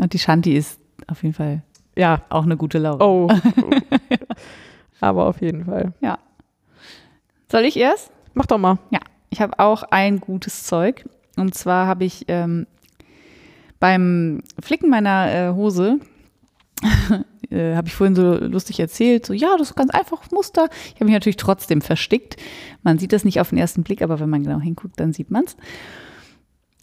Und 0.00 0.12
die 0.14 0.18
Shanti 0.18 0.56
ist 0.56 0.80
auf 1.06 1.22
jeden 1.22 1.34
Fall 1.34 1.62
Ja, 1.96 2.22
auch 2.30 2.44
eine 2.44 2.56
gute 2.56 2.78
Laura. 2.78 3.04
oh. 3.04 3.28
aber 5.00 5.26
auf 5.26 5.40
jeden 5.40 5.64
Fall. 5.64 5.92
Soll 7.50 7.64
ich 7.64 7.76
erst? 7.76 8.10
Mach 8.34 8.46
doch 8.46 8.58
mal. 8.58 8.78
Ich 9.30 9.40
habe 9.40 9.58
auch 9.58 9.82
ein 9.84 10.20
gutes 10.20 10.64
Zeug. 10.64 11.04
Und 11.36 11.54
zwar 11.54 11.86
habe 11.86 12.04
ich 12.04 12.24
ähm, 12.28 12.66
beim 13.80 14.42
Flicken 14.60 14.90
meiner 14.90 15.32
äh, 15.32 15.54
Hose, 15.54 16.00
äh, 17.50 17.74
habe 17.76 17.88
ich 17.88 17.94
vorhin 17.94 18.16
so 18.16 18.34
lustig 18.34 18.80
erzählt, 18.80 19.24
so 19.26 19.32
ja, 19.32 19.56
das 19.56 19.70
ist 19.70 19.76
ganz 19.76 19.90
einfach 19.90 20.30
Muster. 20.32 20.68
Ich 20.88 20.96
habe 20.96 21.06
mich 21.06 21.14
natürlich 21.14 21.36
trotzdem 21.36 21.80
verstickt. 21.80 22.36
Man 22.82 22.98
sieht 22.98 23.12
das 23.12 23.24
nicht 23.24 23.40
auf 23.40 23.50
den 23.50 23.58
ersten 23.58 23.82
Blick, 23.82 24.02
aber 24.02 24.20
wenn 24.20 24.30
man 24.30 24.42
genau 24.42 24.60
hinguckt, 24.60 24.98
dann 24.98 25.12
sieht 25.12 25.30
man 25.30 25.44
es. 25.44 25.56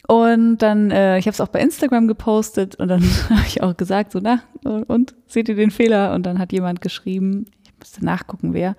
Und 0.07 0.59
dann, 0.59 0.91
äh, 0.91 1.17
ich 1.17 1.25
habe 1.25 1.33
es 1.33 1.41
auch 1.41 1.47
bei 1.47 1.59
Instagram 1.59 2.07
gepostet 2.07 2.75
und 2.75 2.87
dann 2.87 3.01
habe 3.29 3.47
ich 3.47 3.63
auch 3.63 3.75
gesagt, 3.75 4.11
so, 4.11 4.19
na, 4.21 4.41
und 4.87 5.15
seht 5.27 5.49
ihr 5.49 5.55
den 5.55 5.71
Fehler? 5.71 6.13
Und 6.13 6.25
dann 6.25 6.39
hat 6.39 6.51
jemand 6.51 6.81
geschrieben, 6.81 7.45
ich 7.63 7.73
musste 7.79 8.05
nachgucken, 8.05 8.53
wer, 8.53 8.75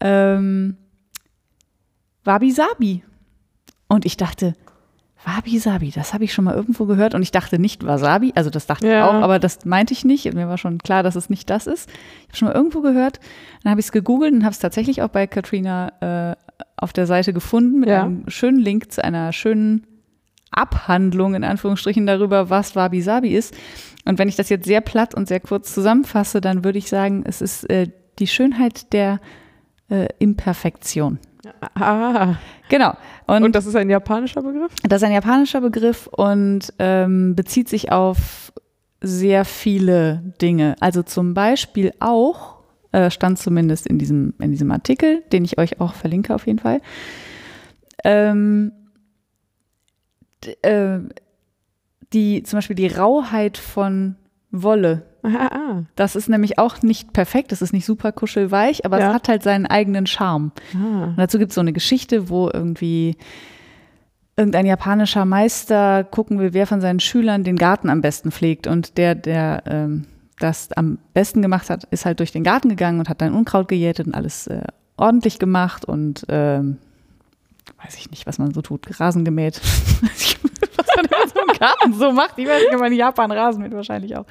ähm, 0.00 0.76
Wabi 2.26 2.50
Sabi. 2.50 3.02
Und 3.88 4.04
ich 4.04 4.16
dachte, 4.16 4.54
Wabi 5.24 5.58
Sabi, 5.58 5.90
das 5.90 6.12
habe 6.14 6.24
ich 6.24 6.32
schon 6.32 6.44
mal 6.44 6.54
irgendwo 6.54 6.86
gehört. 6.86 7.14
Und 7.14 7.22
ich 7.22 7.30
dachte 7.32 7.58
nicht 7.58 7.84
Wasabi, 7.86 8.32
also 8.36 8.50
das 8.50 8.66
dachte 8.66 8.86
Ja. 8.86 8.98
ich 8.98 9.04
auch, 9.04 9.22
aber 9.22 9.38
das 9.38 9.64
meinte 9.64 9.92
ich 9.92 10.04
nicht. 10.04 10.32
Mir 10.34 10.48
war 10.48 10.58
schon 10.58 10.78
klar, 10.78 11.02
dass 11.02 11.16
es 11.16 11.30
nicht 11.30 11.48
das 11.50 11.66
ist. 11.66 11.88
Ich 11.88 12.26
habe 12.28 12.36
schon 12.36 12.48
mal 12.48 12.54
irgendwo 12.54 12.80
gehört. 12.80 13.20
Dann 13.62 13.70
habe 13.70 13.80
ich 13.80 13.86
es 13.86 13.92
gegoogelt 13.92 14.32
und 14.32 14.44
habe 14.44 14.52
es 14.52 14.58
tatsächlich 14.58 15.02
auch 15.02 15.08
bei 15.08 15.26
Katrina 15.26 16.32
äh, 16.32 16.36
auf 16.76 16.92
der 16.92 17.06
Seite 17.06 17.32
gefunden 17.32 17.80
mit 17.80 17.88
Ja. 17.88 18.02
einem 18.04 18.28
schönen 18.28 18.58
Link 18.60 18.92
zu 18.92 19.02
einer 19.02 19.32
schönen 19.32 19.86
Abhandlung 20.50 21.34
in 21.34 21.44
Anführungsstrichen 21.44 22.06
darüber, 22.06 22.50
was 22.50 22.76
Wabi 22.76 23.02
Sabi 23.02 23.34
ist. 23.34 23.54
Und 24.04 24.18
wenn 24.18 24.28
ich 24.28 24.36
das 24.36 24.48
jetzt 24.48 24.66
sehr 24.66 24.80
platt 24.80 25.14
und 25.14 25.26
sehr 25.28 25.40
kurz 25.40 25.74
zusammenfasse, 25.74 26.40
dann 26.40 26.64
würde 26.64 26.78
ich 26.78 26.88
sagen, 26.88 27.24
es 27.26 27.40
ist 27.42 27.68
äh, 27.68 27.88
die 28.18 28.26
Schönheit 28.28 28.92
der 28.92 29.20
äh, 29.90 30.06
Imperfektion. 30.18 31.18
Ah. 31.74 32.36
Genau. 32.68 32.94
Und, 33.26 33.42
Und 33.44 33.54
das 33.54 33.66
ist 33.66 33.76
ein 33.76 33.90
japanischer 33.90 34.42
Begriff? 34.42 34.72
das 34.82 35.02
ist 35.02 35.06
ein 35.06 35.12
japanischer 35.12 35.60
Begriff 35.60 36.06
und 36.08 36.72
ähm, 36.78 37.34
bezieht 37.34 37.68
sich 37.68 37.92
auf 37.92 38.52
sehr 39.00 39.44
viele 39.44 40.34
Dinge. 40.40 40.76
Also 40.80 41.02
zum 41.02 41.34
Beispiel 41.34 41.92
auch, 42.00 42.56
äh, 42.92 43.10
stand 43.10 43.38
zumindest 43.38 43.86
in 43.86 43.98
diesem, 43.98 44.34
in 44.38 44.50
diesem 44.50 44.70
Artikel, 44.70 45.22
den 45.32 45.44
ich 45.44 45.58
euch 45.58 45.80
auch 45.80 45.94
verlinke 45.94 46.34
auf 46.34 46.46
jeden 46.46 46.58
Fall, 46.58 46.80
ähm, 48.04 48.72
äh, 50.62 50.98
die, 52.12 52.42
zum 52.42 52.58
Beispiel 52.58 52.76
die 52.76 52.86
Rauheit 52.86 53.58
von 53.58 54.16
Wolle. 54.50 55.02
Ah, 55.26 55.48
ah. 55.52 55.82
Das 55.96 56.14
ist 56.16 56.28
nämlich 56.28 56.58
auch 56.58 56.82
nicht 56.82 57.12
perfekt, 57.12 57.50
das 57.52 57.62
ist 57.62 57.72
nicht 57.72 57.84
super 57.86 58.12
kuschelweich, 58.12 58.84
aber 58.84 59.00
Ja. 59.00 59.08
es 59.08 59.14
hat 59.14 59.28
halt 59.28 59.42
seinen 59.42 59.66
eigenen 59.66 60.06
Charme. 60.06 60.52
ah. 60.74 61.14
Dazu 61.16 61.38
gibt 61.38 61.50
es 61.50 61.54
so 61.56 61.60
eine 61.60 61.72
Geschichte, 61.72 62.28
wo 62.28 62.48
irgendwie 62.52 63.16
irgendein 64.36 64.66
japanischer 64.66 65.24
Meister 65.24 66.04
gucken 66.04 66.38
will, 66.38 66.52
wer 66.52 66.66
von 66.66 66.80
seinen 66.80 67.00
Schülern 67.00 67.42
den 67.42 67.56
Garten 67.56 67.88
am 67.88 68.02
besten 68.02 68.30
pflegt. 68.30 68.66
Und 68.66 68.98
der, 68.98 69.14
der 69.14 69.62
ähm, 69.66 70.04
das 70.38 70.70
am 70.72 70.98
besten 71.14 71.40
gemacht 71.40 71.70
hat, 71.70 71.84
ist 71.84 72.04
halt 72.04 72.20
durch 72.20 72.32
den 72.32 72.44
Garten 72.44 72.68
gegangen 72.68 72.98
und 72.98 73.08
hat 73.08 73.20
dann 73.22 73.32
Unkraut 73.34 73.68
gejätet 73.68 74.06
und 74.06 74.14
alles 74.14 74.46
äh, 74.46 74.60
ordentlich 74.98 75.38
gemacht 75.38 75.84
und 75.86 76.26
ähm, 76.28 76.76
weiß 77.82 77.96
ich 77.96 78.10
nicht, 78.10 78.26
was 78.26 78.38
man 78.38 78.52
so 78.52 78.60
tut, 78.62 78.86
Rasen 79.00 79.24
gemäht. 79.24 79.60
was 80.76 80.86
man 80.96 81.04
immer 81.06 81.28
so 81.28 81.40
im 81.40 81.58
Garten 81.58 81.92
so 81.94 82.12
macht. 82.12 82.34
Ich 82.38 82.46
weiß 82.46 82.60
nicht, 82.62 82.74
ob 82.74 82.80
man 82.80 82.92
in 82.92 82.98
Japan 82.98 83.30
Rasen 83.32 83.62
mäht, 83.62 83.72
wahrscheinlich 83.72 84.14
auch. 84.16 84.26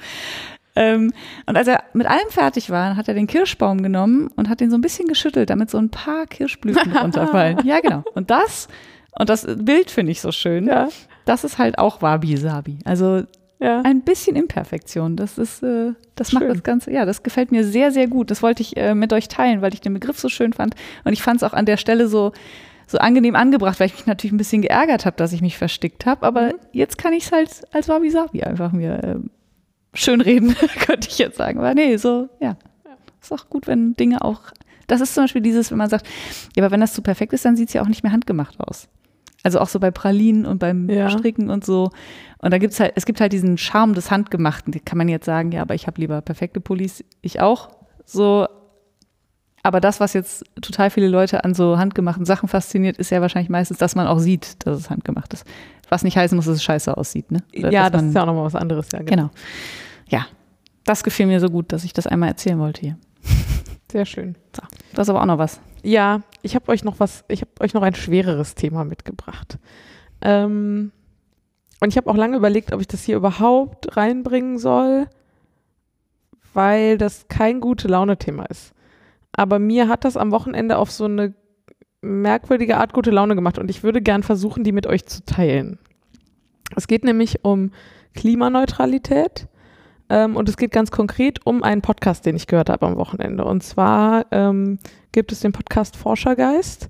Ähm, 0.76 1.12
und 1.46 1.56
als 1.56 1.66
er 1.66 1.82
mit 1.94 2.06
allem 2.06 2.28
fertig 2.30 2.70
war, 2.70 2.96
hat 2.96 3.08
er 3.08 3.14
den 3.14 3.26
Kirschbaum 3.26 3.82
genommen 3.82 4.28
und 4.36 4.48
hat 4.48 4.60
den 4.60 4.70
so 4.70 4.76
ein 4.76 4.82
bisschen 4.82 5.08
geschüttelt, 5.08 5.50
damit 5.50 5.70
so 5.70 5.78
ein 5.78 5.88
paar 5.90 6.26
Kirschblüten 6.26 6.92
runterfallen. 6.96 7.58
Ja, 7.64 7.80
genau. 7.80 8.04
Und 8.14 8.30
das, 8.30 8.68
und 9.18 9.28
das 9.28 9.46
Bild 9.58 9.90
finde 9.90 10.12
ich 10.12 10.20
so 10.20 10.30
schön. 10.32 10.66
Ja, 10.66 10.88
Das 11.24 11.42
ist 11.44 11.58
halt 11.58 11.78
auch 11.78 12.02
Wabi-Sabi. 12.02 12.78
Also 12.84 13.22
ja. 13.58 13.80
ein 13.82 14.02
bisschen 14.02 14.36
Imperfektion. 14.36 15.16
Das 15.16 15.38
ist, 15.38 15.62
äh, 15.62 15.92
das 16.14 16.32
macht 16.32 16.42
Schön. 16.44 16.52
das 16.52 16.62
Ganze, 16.62 16.92
ja, 16.92 17.06
das 17.06 17.22
gefällt 17.22 17.50
mir 17.52 17.64
sehr, 17.64 17.90
sehr 17.90 18.06
gut. 18.06 18.30
Das 18.30 18.42
wollte 18.42 18.60
ich 18.62 18.76
äh, 18.76 18.94
mit 18.94 19.12
euch 19.14 19.28
teilen, 19.28 19.62
weil 19.62 19.72
ich 19.72 19.80
den 19.80 19.94
Begriff 19.94 20.18
so 20.18 20.28
schön 20.28 20.52
fand. 20.52 20.74
Und 21.04 21.14
ich 21.14 21.22
fand 21.22 21.38
es 21.38 21.42
auch 21.42 21.54
an 21.54 21.64
der 21.64 21.78
Stelle 21.78 22.06
so, 22.08 22.32
so 22.86 22.98
angenehm 22.98 23.34
angebracht, 23.34 23.80
weil 23.80 23.86
ich 23.86 23.94
mich 23.94 24.06
natürlich 24.06 24.32
ein 24.32 24.36
bisschen 24.36 24.60
geärgert 24.62 25.06
habe, 25.06 25.16
dass 25.16 25.32
ich 25.32 25.40
mich 25.40 25.56
verstickt 25.56 26.04
habe. 26.04 26.26
Aber 26.26 26.42
Mhm. 26.48 26.52
jetzt 26.72 26.98
kann 26.98 27.14
ich 27.14 27.24
es 27.24 27.32
halt 27.32 27.48
als 27.72 27.88
Wabi-Sabi 27.88 28.42
einfach 28.42 28.72
mir 28.72 29.02
äh, 29.02 29.16
schön 29.96 30.20
reden, 30.20 30.54
könnte 30.86 31.08
ich 31.08 31.18
jetzt 31.18 31.36
sagen. 31.38 31.58
Aber 31.58 31.74
nee, 31.74 31.96
so, 31.96 32.28
ja. 32.40 32.56
Ist 33.20 33.32
auch 33.32 33.48
gut, 33.50 33.66
wenn 33.66 33.94
Dinge 33.94 34.22
auch. 34.22 34.40
Das 34.86 35.00
ist 35.00 35.14
zum 35.14 35.24
Beispiel 35.24 35.42
dieses, 35.42 35.70
wenn 35.72 35.78
man 35.78 35.90
sagt, 35.90 36.06
ja, 36.54 36.62
aber 36.62 36.70
wenn 36.70 36.80
das 36.80 36.92
zu 36.94 37.02
perfekt 37.02 37.32
ist, 37.32 37.44
dann 37.44 37.56
sieht 37.56 37.68
es 37.68 37.74
ja 37.74 37.82
auch 37.82 37.88
nicht 37.88 38.04
mehr 38.04 38.12
handgemacht 38.12 38.60
aus. 38.60 38.88
Also 39.42 39.58
auch 39.60 39.68
so 39.68 39.80
bei 39.80 39.90
Pralinen 39.90 40.46
und 40.46 40.58
beim 40.58 40.88
Ja. 40.88 41.10
Stricken 41.10 41.50
und 41.50 41.64
so. 41.64 41.90
Und 42.38 42.52
da 42.52 42.58
gibt's 42.58 42.78
halt, 42.78 42.92
es 42.94 43.04
gibt 43.06 43.20
halt 43.20 43.32
diesen 43.32 43.58
Charme 43.58 43.94
des 43.94 44.10
Handgemachten. 44.10 44.72
Da 44.72 44.78
kann 44.84 44.98
man 44.98 45.08
jetzt 45.08 45.24
sagen, 45.26 45.50
ja, 45.50 45.62
aber 45.62 45.74
ich 45.74 45.86
habe 45.88 46.00
lieber 46.00 46.20
perfekte 46.20 46.60
Pullis, 46.60 47.04
ich 47.20 47.40
auch. 47.40 47.70
So, 48.04 48.46
aber 49.64 49.80
das, 49.80 49.98
was 49.98 50.12
jetzt 50.12 50.44
total 50.62 50.90
viele 50.90 51.08
Leute 51.08 51.42
an 51.42 51.52
so 51.54 51.76
handgemachten 51.78 52.24
Sachen 52.24 52.48
fasziniert, 52.48 52.98
ist 52.98 53.10
ja 53.10 53.20
wahrscheinlich 53.20 53.48
meistens, 53.50 53.78
dass 53.78 53.96
man 53.96 54.06
auch 54.06 54.18
sieht, 54.20 54.64
dass 54.64 54.78
es 54.78 54.90
handgemacht 54.90 55.32
ist. 55.34 55.44
Was 55.88 56.04
nicht 56.04 56.16
heißen 56.16 56.36
muss, 56.36 56.46
dass 56.46 56.54
es 56.56 56.62
scheiße 56.62 56.96
aussieht, 56.96 57.32
ne? 57.32 57.42
Oder 57.58 57.72
ja, 57.72 57.90
das 57.90 58.02
ist 58.04 58.14
ja 58.14 58.22
auch 58.22 58.26
nochmal 58.26 58.44
was 58.44 58.54
anderes. 58.54 58.86
Ja, 58.92 59.02
Genau. 59.02 59.30
Ja, 60.08 60.26
das 60.84 61.02
gefiel 61.02 61.26
mir 61.26 61.40
so 61.40 61.50
gut, 61.50 61.72
dass 61.72 61.84
ich 61.84 61.92
das 61.92 62.06
einmal 62.06 62.28
erzählen 62.28 62.58
wollte 62.58 62.80
hier. 62.80 62.98
Sehr 63.90 64.06
schön. 64.06 64.36
So, 64.54 64.62
du 64.92 64.98
hast 64.98 65.08
aber 65.08 65.20
auch 65.20 65.26
noch 65.26 65.38
was. 65.38 65.60
Ja, 65.82 66.22
ich 66.42 66.54
habe 66.54 66.68
euch 66.70 66.84
noch 66.84 67.00
was, 67.00 67.24
ich 67.28 67.40
habe 67.40 67.50
euch 67.60 67.74
noch 67.74 67.82
ein 67.82 67.94
schwereres 67.94 68.54
Thema 68.54 68.84
mitgebracht. 68.84 69.58
Ähm, 70.20 70.92
und 71.80 71.88
ich 71.88 71.96
habe 71.96 72.10
auch 72.10 72.16
lange 72.16 72.36
überlegt, 72.36 72.72
ob 72.72 72.80
ich 72.80 72.88
das 72.88 73.04
hier 73.04 73.16
überhaupt 73.16 73.96
reinbringen 73.96 74.58
soll, 74.58 75.08
weil 76.54 76.98
das 76.98 77.28
kein 77.28 77.60
gute 77.60 77.86
Laune-Thema 77.88 78.46
ist. 78.46 78.72
Aber 79.32 79.58
mir 79.58 79.88
hat 79.88 80.04
das 80.04 80.16
am 80.16 80.30
Wochenende 80.30 80.78
auf 80.78 80.90
so 80.90 81.04
eine 81.04 81.34
merkwürdige 82.00 82.78
Art 82.78 82.92
gute 82.92 83.10
Laune 83.10 83.34
gemacht 83.34 83.58
und 83.58 83.70
ich 83.70 83.82
würde 83.82 84.00
gern 84.00 84.22
versuchen, 84.22 84.64
die 84.64 84.72
mit 84.72 84.86
euch 84.86 85.06
zu 85.06 85.24
teilen. 85.24 85.78
Es 86.74 86.86
geht 86.86 87.04
nämlich 87.04 87.44
um 87.44 87.72
Klimaneutralität 88.14 89.48
ähm, 90.08 90.36
und 90.36 90.48
es 90.48 90.56
geht 90.56 90.70
ganz 90.70 90.90
konkret 90.90 91.44
um 91.44 91.62
einen 91.62 91.82
Podcast, 91.82 92.26
den 92.26 92.36
ich 92.36 92.46
gehört 92.46 92.70
habe 92.70 92.86
am 92.86 92.96
Wochenende. 92.96 93.44
Und 93.44 93.62
zwar 93.62 94.26
ähm, 94.30 94.78
gibt 95.12 95.32
es 95.32 95.40
den 95.40 95.52
Podcast 95.52 95.96
Forschergeist, 95.96 96.88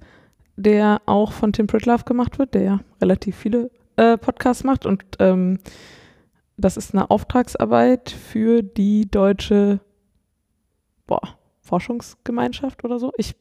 der 0.56 1.00
auch 1.06 1.32
von 1.32 1.52
Tim 1.52 1.66
Pritlove 1.66 2.04
gemacht 2.04 2.38
wird, 2.38 2.54
der 2.54 2.62
ja 2.62 2.80
relativ 3.00 3.36
viele 3.36 3.70
äh, 3.96 4.18
Podcasts 4.18 4.64
macht. 4.64 4.86
Und 4.86 5.02
ähm, 5.18 5.58
das 6.56 6.76
ist 6.76 6.94
eine 6.94 7.10
Auftragsarbeit 7.10 8.10
für 8.10 8.62
die 8.62 9.10
deutsche 9.10 9.80
boah, 11.06 11.36
Forschungsgemeinschaft 11.60 12.84
oder 12.84 12.98
so. 12.98 13.12
Ich 13.16 13.34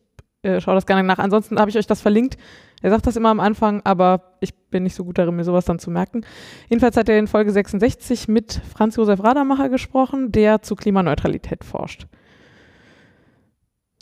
äh, 0.46 0.62
das 0.62 0.86
gerne 0.86 1.04
nach. 1.04 1.20
Ansonsten 1.20 1.60
habe 1.60 1.70
ich 1.70 1.78
euch 1.78 1.88
das 1.88 2.02
verlinkt. 2.02 2.38
Er 2.82 2.92
sagt 2.92 3.08
das 3.08 3.16
immer 3.16 3.30
am 3.30 3.40
Anfang, 3.40 3.82
aber 3.84 4.38
ich 4.40 4.54
bin 4.70 4.84
nicht 4.84 4.96
so 4.96 5.04
gut 5.04 5.18
darin, 5.18 5.36
mir 5.36 5.44
sowas 5.44 5.66
dann 5.66 5.80
zu 5.80 5.90
merken. 5.90 6.26
Jedenfalls 6.70 6.98
hat 6.98 7.10
er 7.10 7.18
in 7.18 7.28
Folge 7.28 7.52
66 7.52 8.28
mit 8.28 8.62
Franz 8.74 8.96
Josef 8.96 9.24
Radermacher 9.24 9.70
gesprochen, 9.70 10.32
der 10.32 10.62
zu 10.62 10.76
Klimaneutralität 10.76 11.64
forscht. 11.64 12.08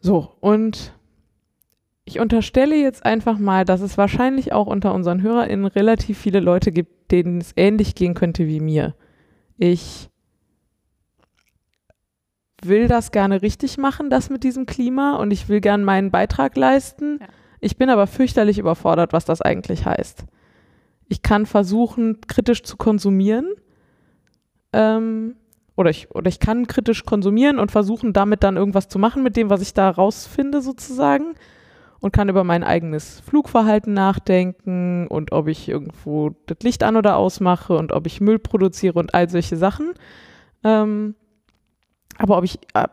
So, 0.01 0.31
und 0.41 0.93
ich 2.05 2.19
unterstelle 2.19 2.75
jetzt 2.75 3.05
einfach 3.05 3.39
mal, 3.39 3.63
dass 3.63 3.79
es 3.81 3.97
wahrscheinlich 3.97 4.51
auch 4.51 4.67
unter 4.67 4.93
unseren 4.93 5.21
HörerInnen 5.21 5.65
relativ 5.65 6.17
viele 6.17 6.41
Leute 6.41 6.71
gibt, 6.71 7.11
denen 7.11 7.39
es 7.39 7.53
ähnlich 7.55 7.95
gehen 7.95 8.13
könnte 8.13 8.47
wie 8.47 8.59
mir. 8.59 8.95
Ich 9.57 10.09
will 12.67 12.87
das 12.87 13.11
gerne 13.11 13.41
richtig 13.41 13.77
machen, 13.77 14.09
das 14.09 14.29
mit 14.29 14.43
diesem 14.43 14.65
Klima, 14.65 15.15
und 15.15 15.31
ich 15.31 15.49
will 15.49 15.61
gerne 15.61 15.83
meinen 15.83 16.11
Beitrag 16.11 16.55
leisten. 16.55 17.19
Ja. 17.21 17.27
Ich 17.59 17.77
bin 17.77 17.89
aber 17.89 18.07
fürchterlich 18.07 18.59
überfordert, 18.59 19.13
was 19.13 19.25
das 19.25 19.41
eigentlich 19.41 19.85
heißt. 19.85 20.25
Ich 21.07 21.21
kann 21.21 21.45
versuchen, 21.45 22.21
kritisch 22.27 22.63
zu 22.63 22.75
konsumieren. 22.75 23.47
Ähm, 24.73 25.35
oder, 25.75 25.89
ich, 25.89 26.11
oder 26.11 26.27
ich 26.27 26.39
kann 26.39 26.67
kritisch 26.67 27.05
konsumieren 27.05 27.59
und 27.59 27.71
versuchen, 27.71 28.13
damit 28.13 28.43
dann 28.43 28.57
irgendwas 28.57 28.89
zu 28.89 28.99
machen 28.99 29.23
mit 29.23 29.37
dem, 29.37 29.49
was 29.49 29.61
ich 29.61 29.73
da 29.73 29.89
rausfinde, 29.89 30.61
sozusagen. 30.61 31.35
Und 31.99 32.11
kann 32.11 32.27
über 32.27 32.43
mein 32.43 32.65
eigenes 32.65 33.21
Flugverhalten 33.21 33.93
nachdenken 33.93 35.07
und 35.07 35.31
ob 35.31 35.47
ich 35.47 35.69
irgendwo 35.69 36.31
das 36.47 36.57
Licht 36.61 36.83
an 36.83 36.97
oder 36.97 37.15
ausmache 37.15 37.77
und 37.77 37.93
ob 37.93 38.07
ich 38.07 38.19
Müll 38.19 38.39
produziere 38.39 38.99
und 38.99 39.13
all 39.13 39.29
solche 39.29 39.55
Sachen. 39.55 39.93
Ähm, 40.65 41.15
aber 42.17 42.37
ob 42.37 42.43
ich, 42.43 42.59
äh, 42.73 42.87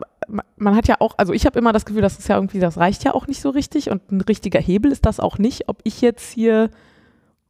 man 0.57 0.77
hat 0.77 0.89
ja 0.89 0.97
auch, 1.01 1.15
also 1.17 1.33
ich 1.33 1.47
habe 1.47 1.59
immer 1.59 1.73
das 1.73 1.85
Gefühl, 1.85 2.03
das 2.03 2.19
ist 2.19 2.29
ja 2.29 2.37
irgendwie, 2.37 2.61
das 2.61 2.79
reicht 2.79 3.05
ja 3.05 3.15
auch 3.15 3.27
nicht 3.27 3.41
so 3.41 3.51
richtig 3.51 3.91
und 3.91 4.11
ein 4.11 4.21
richtiger 4.21 4.61
Hebel 4.61 4.93
ist 4.93 5.07
das 5.07 5.21
auch 5.21 5.39
nicht. 5.39 5.69
Ob 5.69 5.81
ich 5.85 6.01
jetzt 6.01 6.31
hier 6.33 6.71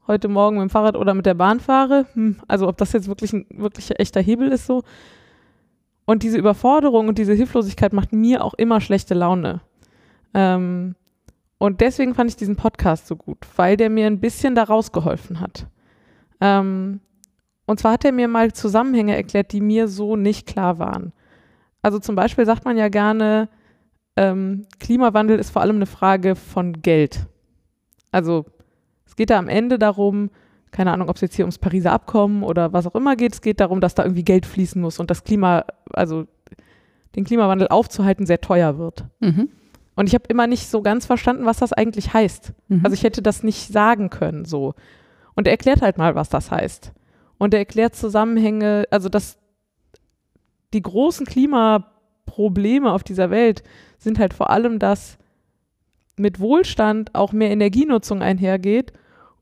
heute 0.06 0.28
Morgen 0.28 0.56
mit 0.56 0.68
dem 0.68 0.70
Fahrrad 0.70 0.96
oder 0.96 1.14
mit 1.14 1.26
der 1.26 1.34
Bahn 1.34 1.60
fahre, 1.60 2.06
hm, 2.14 2.36
also 2.48 2.68
ob 2.68 2.76
das 2.78 2.92
jetzt 2.92 3.08
wirklich 3.08 3.32
ein 3.32 3.46
wirklich 3.50 3.98
echter 3.98 4.20
Hebel 4.20 4.48
ist 4.48 4.66
so. 4.66 4.82
Und 6.04 6.22
diese 6.22 6.38
Überforderung 6.38 7.08
und 7.08 7.18
diese 7.18 7.34
Hilflosigkeit 7.34 7.92
macht 7.92 8.12
mir 8.12 8.44
auch 8.44 8.54
immer 8.54 8.80
schlechte 8.80 9.14
Laune. 9.14 9.60
Ähm, 10.34 10.96
und 11.58 11.80
deswegen 11.80 12.14
fand 12.14 12.30
ich 12.30 12.36
diesen 12.36 12.56
Podcast 12.56 13.06
so 13.06 13.16
gut, 13.16 13.46
weil 13.56 13.76
der 13.76 13.90
mir 13.90 14.06
ein 14.06 14.18
bisschen 14.18 14.54
da 14.54 14.64
rausgeholfen 14.64 15.40
hat. 15.40 15.66
Ähm, 16.40 17.00
und 17.66 17.78
zwar 17.78 17.92
hat 17.92 18.04
er 18.04 18.12
mir 18.12 18.26
mal 18.26 18.52
Zusammenhänge 18.52 19.14
erklärt, 19.14 19.52
die 19.52 19.60
mir 19.60 19.86
so 19.86 20.16
nicht 20.16 20.46
klar 20.46 20.78
waren. 20.78 21.12
Also 21.82 21.98
zum 21.98 22.14
Beispiel 22.14 22.46
sagt 22.46 22.64
man 22.64 22.76
ja 22.76 22.88
gerne, 22.88 23.48
ähm, 24.16 24.66
Klimawandel 24.78 25.38
ist 25.38 25.50
vor 25.50 25.62
allem 25.62 25.76
eine 25.76 25.86
Frage 25.86 26.36
von 26.36 26.82
Geld. 26.82 27.26
Also 28.12 28.44
es 29.06 29.16
geht 29.16 29.30
da 29.30 29.38
am 29.38 29.48
Ende 29.48 29.78
darum, 29.78 30.30
keine 30.70 30.92
Ahnung, 30.92 31.08
ob 31.08 31.16
es 31.16 31.22
jetzt 31.22 31.34
hier 31.34 31.44
ums 31.44 31.58
Pariser 31.58 31.92
Abkommen 31.92 32.42
oder 32.42 32.72
was 32.72 32.86
auch 32.86 32.94
immer 32.94 33.16
geht, 33.16 33.34
es 33.34 33.40
geht 33.40 33.60
darum, 33.60 33.80
dass 33.80 33.94
da 33.94 34.04
irgendwie 34.04 34.24
Geld 34.24 34.46
fließen 34.46 34.80
muss 34.80 34.98
und 34.98 35.10
das 35.10 35.24
Klima, 35.24 35.64
also 35.92 36.26
den 37.16 37.24
Klimawandel 37.24 37.68
aufzuhalten, 37.68 38.26
sehr 38.26 38.40
teuer 38.40 38.78
wird. 38.78 39.04
Mhm. 39.20 39.48
Und 39.96 40.06
ich 40.06 40.14
habe 40.14 40.24
immer 40.28 40.46
nicht 40.46 40.68
so 40.68 40.80
ganz 40.82 41.06
verstanden, 41.06 41.44
was 41.44 41.58
das 41.58 41.72
eigentlich 41.72 42.14
heißt. 42.14 42.52
Mhm. 42.68 42.80
Also 42.84 42.94
ich 42.94 43.02
hätte 43.02 43.22
das 43.22 43.42
nicht 43.42 43.72
sagen 43.72 44.10
können 44.10 44.44
so. 44.44 44.74
Und 45.34 45.46
er 45.46 45.52
erklärt 45.52 45.82
halt 45.82 45.98
mal, 45.98 46.14
was 46.14 46.28
das 46.28 46.50
heißt. 46.50 46.92
Und 47.38 47.54
er 47.54 47.60
erklärt 47.60 47.96
Zusammenhänge, 47.96 48.84
also 48.90 49.08
dass 49.08 49.39
die 50.72 50.82
großen 50.82 51.26
Klimaprobleme 51.26 52.92
auf 52.92 53.02
dieser 53.02 53.30
Welt 53.30 53.62
sind 53.98 54.18
halt 54.18 54.34
vor 54.34 54.50
allem, 54.50 54.78
dass 54.78 55.18
mit 56.16 56.38
Wohlstand 56.40 57.14
auch 57.14 57.32
mehr 57.32 57.50
Energienutzung 57.50 58.22
einhergeht 58.22 58.92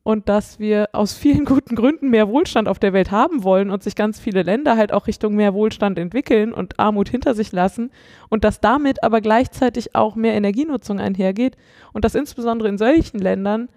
und 0.02 0.28
dass 0.28 0.58
wir 0.58 0.88
aus 0.92 1.12
vielen 1.12 1.44
guten 1.44 1.74
Gründen 1.74 2.08
mehr 2.08 2.28
Wohlstand 2.28 2.68
auf 2.68 2.78
der 2.78 2.92
Welt 2.92 3.10
haben 3.10 3.44
wollen 3.44 3.70
und 3.70 3.82
sich 3.82 3.94
ganz 3.94 4.18
viele 4.18 4.42
Länder 4.42 4.76
halt 4.76 4.92
auch 4.92 5.06
Richtung 5.06 5.34
mehr 5.34 5.52
Wohlstand 5.52 5.98
entwickeln 5.98 6.52
und 6.52 6.78
Armut 6.78 7.08
hinter 7.08 7.34
sich 7.34 7.52
lassen 7.52 7.90
und 8.30 8.44
dass 8.44 8.60
damit 8.60 9.02
aber 9.02 9.20
gleichzeitig 9.20 9.94
auch 9.94 10.14
mehr 10.14 10.34
Energienutzung 10.34 10.98
einhergeht 10.98 11.56
und 11.92 12.04
dass 12.04 12.14
insbesondere 12.14 12.68
in 12.68 12.78
solchen 12.78 13.18
Ländern 13.18 13.68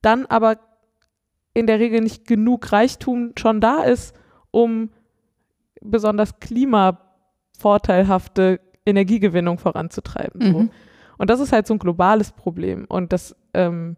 dann 0.00 0.24
aber 0.24 0.58
in 1.52 1.66
der 1.66 1.78
Regel 1.78 2.00
nicht 2.00 2.26
genug 2.26 2.72
Reichtum 2.72 3.32
schon 3.36 3.60
da 3.60 3.82
ist, 3.82 4.14
um 4.50 4.90
besonders 5.90 6.38
klimavorteilhafte 6.40 8.60
Energiegewinnung 8.84 9.58
voranzutreiben. 9.58 10.40
So. 10.40 10.58
Mhm. 10.60 10.70
Und 11.18 11.30
das 11.30 11.40
ist 11.40 11.52
halt 11.52 11.66
so 11.66 11.74
ein 11.74 11.78
globales 11.78 12.32
Problem. 12.32 12.84
Und 12.88 13.12
das, 13.12 13.34
ähm, 13.54 13.96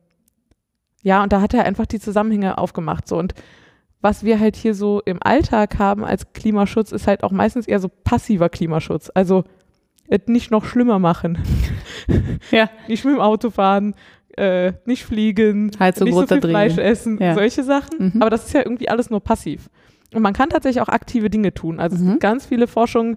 ja, 1.03 1.22
und 1.22 1.32
da 1.32 1.41
hat 1.41 1.55
er 1.55 1.64
einfach 1.64 1.86
die 1.86 2.01
Zusammenhänge 2.01 2.59
aufgemacht. 2.59 3.09
So. 3.09 3.18
Und 3.18 3.34
was 4.01 4.24
wir 4.24 4.39
halt 4.39 4.57
hier 4.57 4.74
so 4.74 5.03
im 5.05 5.18
Alltag 5.22 5.78
haben 5.78 6.05
als 6.05 6.32
Klimaschutz, 6.32 6.93
ist 6.93 7.07
halt 7.07 7.24
auch 7.24 7.32
meistens 7.32 7.66
eher 7.66 7.80
so 7.80 7.89
passiver 7.89 8.49
Klimaschutz. 8.49 9.11
Also 9.12 9.45
nicht 10.26 10.51
noch 10.51 10.64
schlimmer 10.64 10.99
machen. 10.99 11.39
Ja. 12.51 12.70
Nicht 12.86 13.05
mit 13.05 13.14
dem 13.14 13.20
Auto 13.20 13.51
fahren, 13.51 13.95
äh, 14.36 14.72
nicht 14.86 15.05
fliegen, 15.05 15.70
Heizung 15.78 16.07
nicht 16.07 16.16
so 16.16 16.26
viel. 16.26 16.41
Fleisch 16.41 16.78
essen, 16.78 17.18
Ja. 17.20 17.34
solche 17.34 17.64
Sachen. 17.64 18.12
Mhm. 18.14 18.22
Aber 18.22 18.30
das 18.30 18.47
ist 18.47 18.55
ja 18.55 18.61
irgendwie 18.61 18.89
alles 18.89 19.11
nur 19.11 19.20
passiv. 19.20 19.68
Und 20.14 20.22
man 20.22 20.32
kann 20.32 20.48
tatsächlich 20.50 20.80
auch 20.82 20.88
aktive 20.88 21.28
Dinge 21.30 21.52
tun. 21.52 21.80
Also 21.80 21.96
es 21.96 22.02
Mhm. 22.02 22.09
gibt 22.11 22.20
ganz 22.20 22.46
viele 22.46 22.66
Forschungen, 22.66 23.16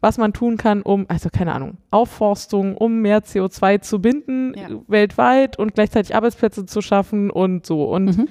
was 0.00 0.18
man 0.18 0.32
tun 0.34 0.58
kann, 0.58 0.82
um, 0.82 1.06
also 1.08 1.30
keine 1.32 1.54
Ahnung, 1.54 1.78
Aufforstung, 1.90 2.76
um 2.76 3.00
mehr 3.00 3.22
CO2 3.24 3.78
zu 3.78 4.00
binden 4.00 4.52
Ja. 4.54 4.68
weltweit 4.88 5.58
und 5.58 5.74
gleichzeitig 5.74 6.14
Arbeitsplätze 6.14 6.66
zu 6.66 6.82
schaffen 6.82 7.30
und 7.30 7.64
so. 7.64 7.84
Und 7.84 8.04
Mhm. 8.18 8.28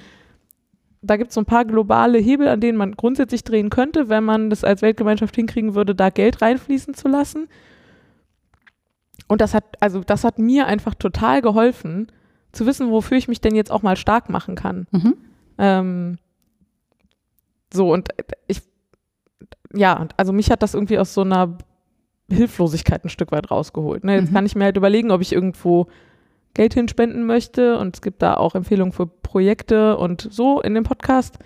da 1.02 1.16
gibt 1.16 1.30
es 1.30 1.34
so 1.34 1.40
ein 1.40 1.44
paar 1.46 1.64
globale 1.64 2.18
Hebel, 2.18 2.46
an 2.48 2.60
denen 2.60 2.78
man 2.78 2.92
grundsätzlich 2.92 3.42
drehen 3.42 3.70
könnte, 3.70 4.08
wenn 4.08 4.22
man 4.24 4.48
das 4.50 4.62
als 4.62 4.80
Weltgemeinschaft 4.82 5.34
hinkriegen 5.34 5.74
würde, 5.74 5.94
da 5.96 6.10
Geld 6.10 6.40
reinfließen 6.40 6.94
zu 6.94 7.08
lassen. 7.08 7.48
Und 9.28 9.40
das 9.40 9.52
hat, 9.54 9.64
also 9.80 10.00
das 10.00 10.22
hat 10.22 10.38
mir 10.38 10.66
einfach 10.66 10.94
total 10.94 11.42
geholfen, 11.42 12.12
zu 12.52 12.64
wissen, 12.64 12.90
wofür 12.90 13.18
ich 13.18 13.26
mich 13.28 13.40
denn 13.40 13.54
jetzt 13.56 13.72
auch 13.72 13.82
mal 13.82 13.96
stark 13.96 14.30
machen 14.30 14.54
kann. 14.54 14.86
Mhm. 14.92 15.14
Ähm, 15.58 16.18
so, 17.72 17.92
und 17.92 18.08
ich, 18.46 18.62
ja, 19.74 20.06
also 20.16 20.32
mich 20.32 20.50
hat 20.50 20.62
das 20.62 20.74
irgendwie 20.74 20.98
aus 20.98 21.12
so 21.14 21.22
einer 21.22 21.58
Hilflosigkeit 22.30 23.04
ein 23.04 23.08
Stück 23.08 23.32
weit 23.32 23.50
rausgeholt. 23.50 24.04
Ne? 24.04 24.16
Jetzt 24.16 24.30
Mhm. 24.30 24.34
kann 24.34 24.46
ich 24.46 24.56
mir 24.56 24.64
halt 24.64 24.76
überlegen, 24.76 25.10
ob 25.10 25.20
ich 25.20 25.32
irgendwo 25.32 25.86
Geld 26.54 26.74
hinspenden 26.74 27.26
möchte 27.26 27.78
und 27.78 27.96
es 27.96 28.02
gibt 28.02 28.22
da 28.22 28.34
auch 28.34 28.54
Empfehlungen 28.54 28.92
für 28.92 29.06
Projekte 29.06 29.96
und 29.98 30.28
so 30.30 30.60
in 30.60 30.74
dem 30.74 30.84
Podcast. 30.84 31.38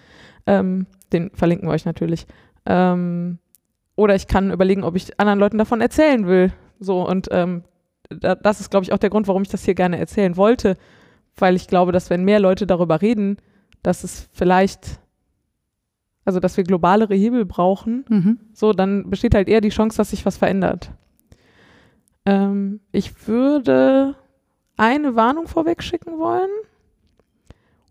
Ähm, 0.46 0.86
den 1.12 1.30
verlinken 1.34 1.68
wir 1.68 1.72
euch 1.72 1.84
natürlich. 1.84 2.26
Ähm, 2.66 3.38
oder 3.96 4.14
ich 4.14 4.26
kann 4.28 4.50
überlegen, 4.52 4.84
ob 4.84 4.96
ich 4.96 5.18
anderen 5.18 5.38
Leuten 5.40 5.58
davon 5.58 5.80
erzählen 5.80 6.26
will. 6.26 6.52
So, 6.78 7.06
und 7.06 7.28
ähm, 7.32 7.64
da, 8.08 8.34
das 8.36 8.60
ist, 8.60 8.70
glaube 8.70 8.84
ich, 8.84 8.92
auch 8.92 8.98
der 8.98 9.10
Grund, 9.10 9.28
warum 9.28 9.42
ich 9.42 9.48
das 9.48 9.64
hier 9.64 9.74
gerne 9.74 9.98
erzählen 9.98 10.36
wollte, 10.36 10.76
weil 11.36 11.56
ich 11.56 11.66
glaube, 11.66 11.92
dass 11.92 12.08
wenn 12.10 12.24
mehr 12.24 12.40
Leute 12.40 12.66
darüber 12.66 13.02
reden, 13.02 13.36
dass 13.82 14.04
es 14.04 14.28
vielleicht, 14.32 15.00
also 16.30 16.38
dass 16.38 16.56
wir 16.56 16.62
globalere 16.62 17.14
Hebel 17.16 17.44
brauchen, 17.44 18.04
Mhm. 18.08 18.38
so, 18.52 18.72
dann 18.72 19.10
besteht 19.10 19.34
halt 19.34 19.48
eher 19.48 19.60
die 19.60 19.70
Chance, 19.70 19.96
dass 19.96 20.10
sich 20.10 20.24
was 20.24 20.36
verändert. 20.36 20.92
Ähm, 22.24 22.78
ich 22.92 23.26
würde 23.26 24.14
eine 24.76 25.16
Warnung 25.16 25.48
vorweg 25.48 25.82
schicken 25.82 26.18
wollen. 26.18 26.48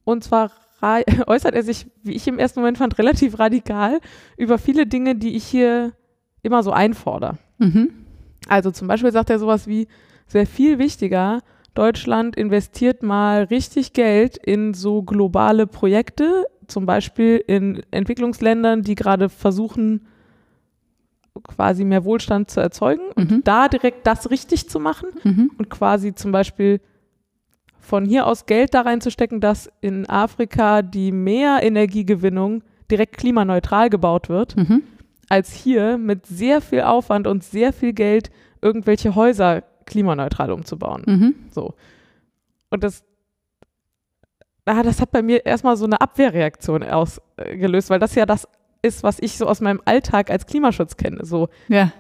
Und 0.06 0.24
zwar 0.24 0.52
äußert 1.28 1.54
er 1.54 1.64
sich, 1.64 1.88
wie 2.04 2.14
ich 2.14 2.26
im 2.30 2.40
ersten 2.40 2.62
Moment 2.62 2.78
fand, 2.78 2.98
relativ 2.98 3.38
radikal 3.40 4.00
über 4.38 4.58
viele 4.58 4.86
Dinge, 4.88 5.16
die 5.16 5.36
ich 5.36 5.44
hier 5.44 5.92
immer 6.42 6.64
so 6.64 6.72
einfordere. 6.72 7.38
Mhm. 7.58 7.90
Also 8.48 8.72
zum 8.72 8.88
Beispiel 8.88 9.12
sagt 9.12 9.30
er 9.30 9.40
sowas 9.40 9.68
wie, 9.68 9.88
wäre 10.32 10.46
viel 10.46 10.80
wichtiger, 10.80 11.42
Deutschland 11.74 12.38
investiert 12.38 13.04
mal 13.04 13.44
richtig 13.44 13.92
Geld 13.92 14.38
in 14.38 14.74
so 14.74 15.04
globale 15.04 15.68
Projekte, 15.68 16.46
zum 16.70 16.86
Beispiel 16.86 17.44
in 17.48 17.82
Entwicklungsländern, 17.92 18.82
die 18.84 18.96
gerade 18.96 19.30
versuchen, 19.30 20.08
quasi 21.44 21.86
mehr 21.86 22.04
Wohlstand 22.06 22.50
zu 22.50 22.60
erzeugen 22.60 23.04
und 23.16 23.32
Mhm. 23.32 23.42
da 23.44 23.68
direkt 23.70 24.06
das 24.06 24.30
richtig 24.30 24.70
zu 24.70 24.80
machen 24.80 25.10
Mhm. 25.24 25.52
und 25.58 25.70
quasi 25.70 26.14
zum 26.14 26.32
Beispiel 26.32 26.82
von 27.80 28.06
hier 28.06 28.28
aus 28.28 28.46
Geld 28.46 28.74
da 28.74 28.82
reinzustecken, 28.82 29.40
dass 29.40 29.70
in 29.82 30.08
Afrika 30.10 30.82
die 30.82 31.12
Meerenergiegewinnung 31.12 32.64
direkt 32.92 33.18
klimaneutral 33.18 33.90
gebaut 33.90 34.28
wird 34.30 34.58
Mhm. 34.58 34.84
als 35.30 35.54
hier 35.54 35.98
mit 35.98 36.26
sehr 36.26 36.60
viel 36.62 36.82
Aufwand 36.82 37.26
und 37.28 37.44
sehr 37.44 37.72
viel 37.72 37.94
Geld 37.94 38.32
irgendwelche 38.62 39.16
Häuser 39.16 39.64
klimaneutral 39.86 40.52
umzubauen. 40.52 41.04
Mhm. 41.06 41.36
So. 41.52 41.74
Und 42.70 42.84
das, 42.84 43.04
ah, 44.66 44.84
das 44.84 45.02
hat 45.02 45.12
bei 45.12 45.22
mir 45.22 45.46
erstmal 45.46 45.78
so 45.78 45.86
eine 45.86 46.00
Abwehrreaktion 46.02 46.84
ausgelöst, 46.84 47.90
weil 47.90 48.00
das 48.00 48.16
ja 48.16 48.26
das 48.26 48.48
ist, 48.82 49.04
was 49.04 49.18
ich 49.20 49.38
so 49.38 49.46
aus 49.48 49.62
meinem 49.62 49.82
Alltag 49.86 50.30
als 50.30 50.46
Klimaschutz 50.46 50.96
kenne. 50.98 51.26
So, 51.26 51.50
Ja. 51.68 51.92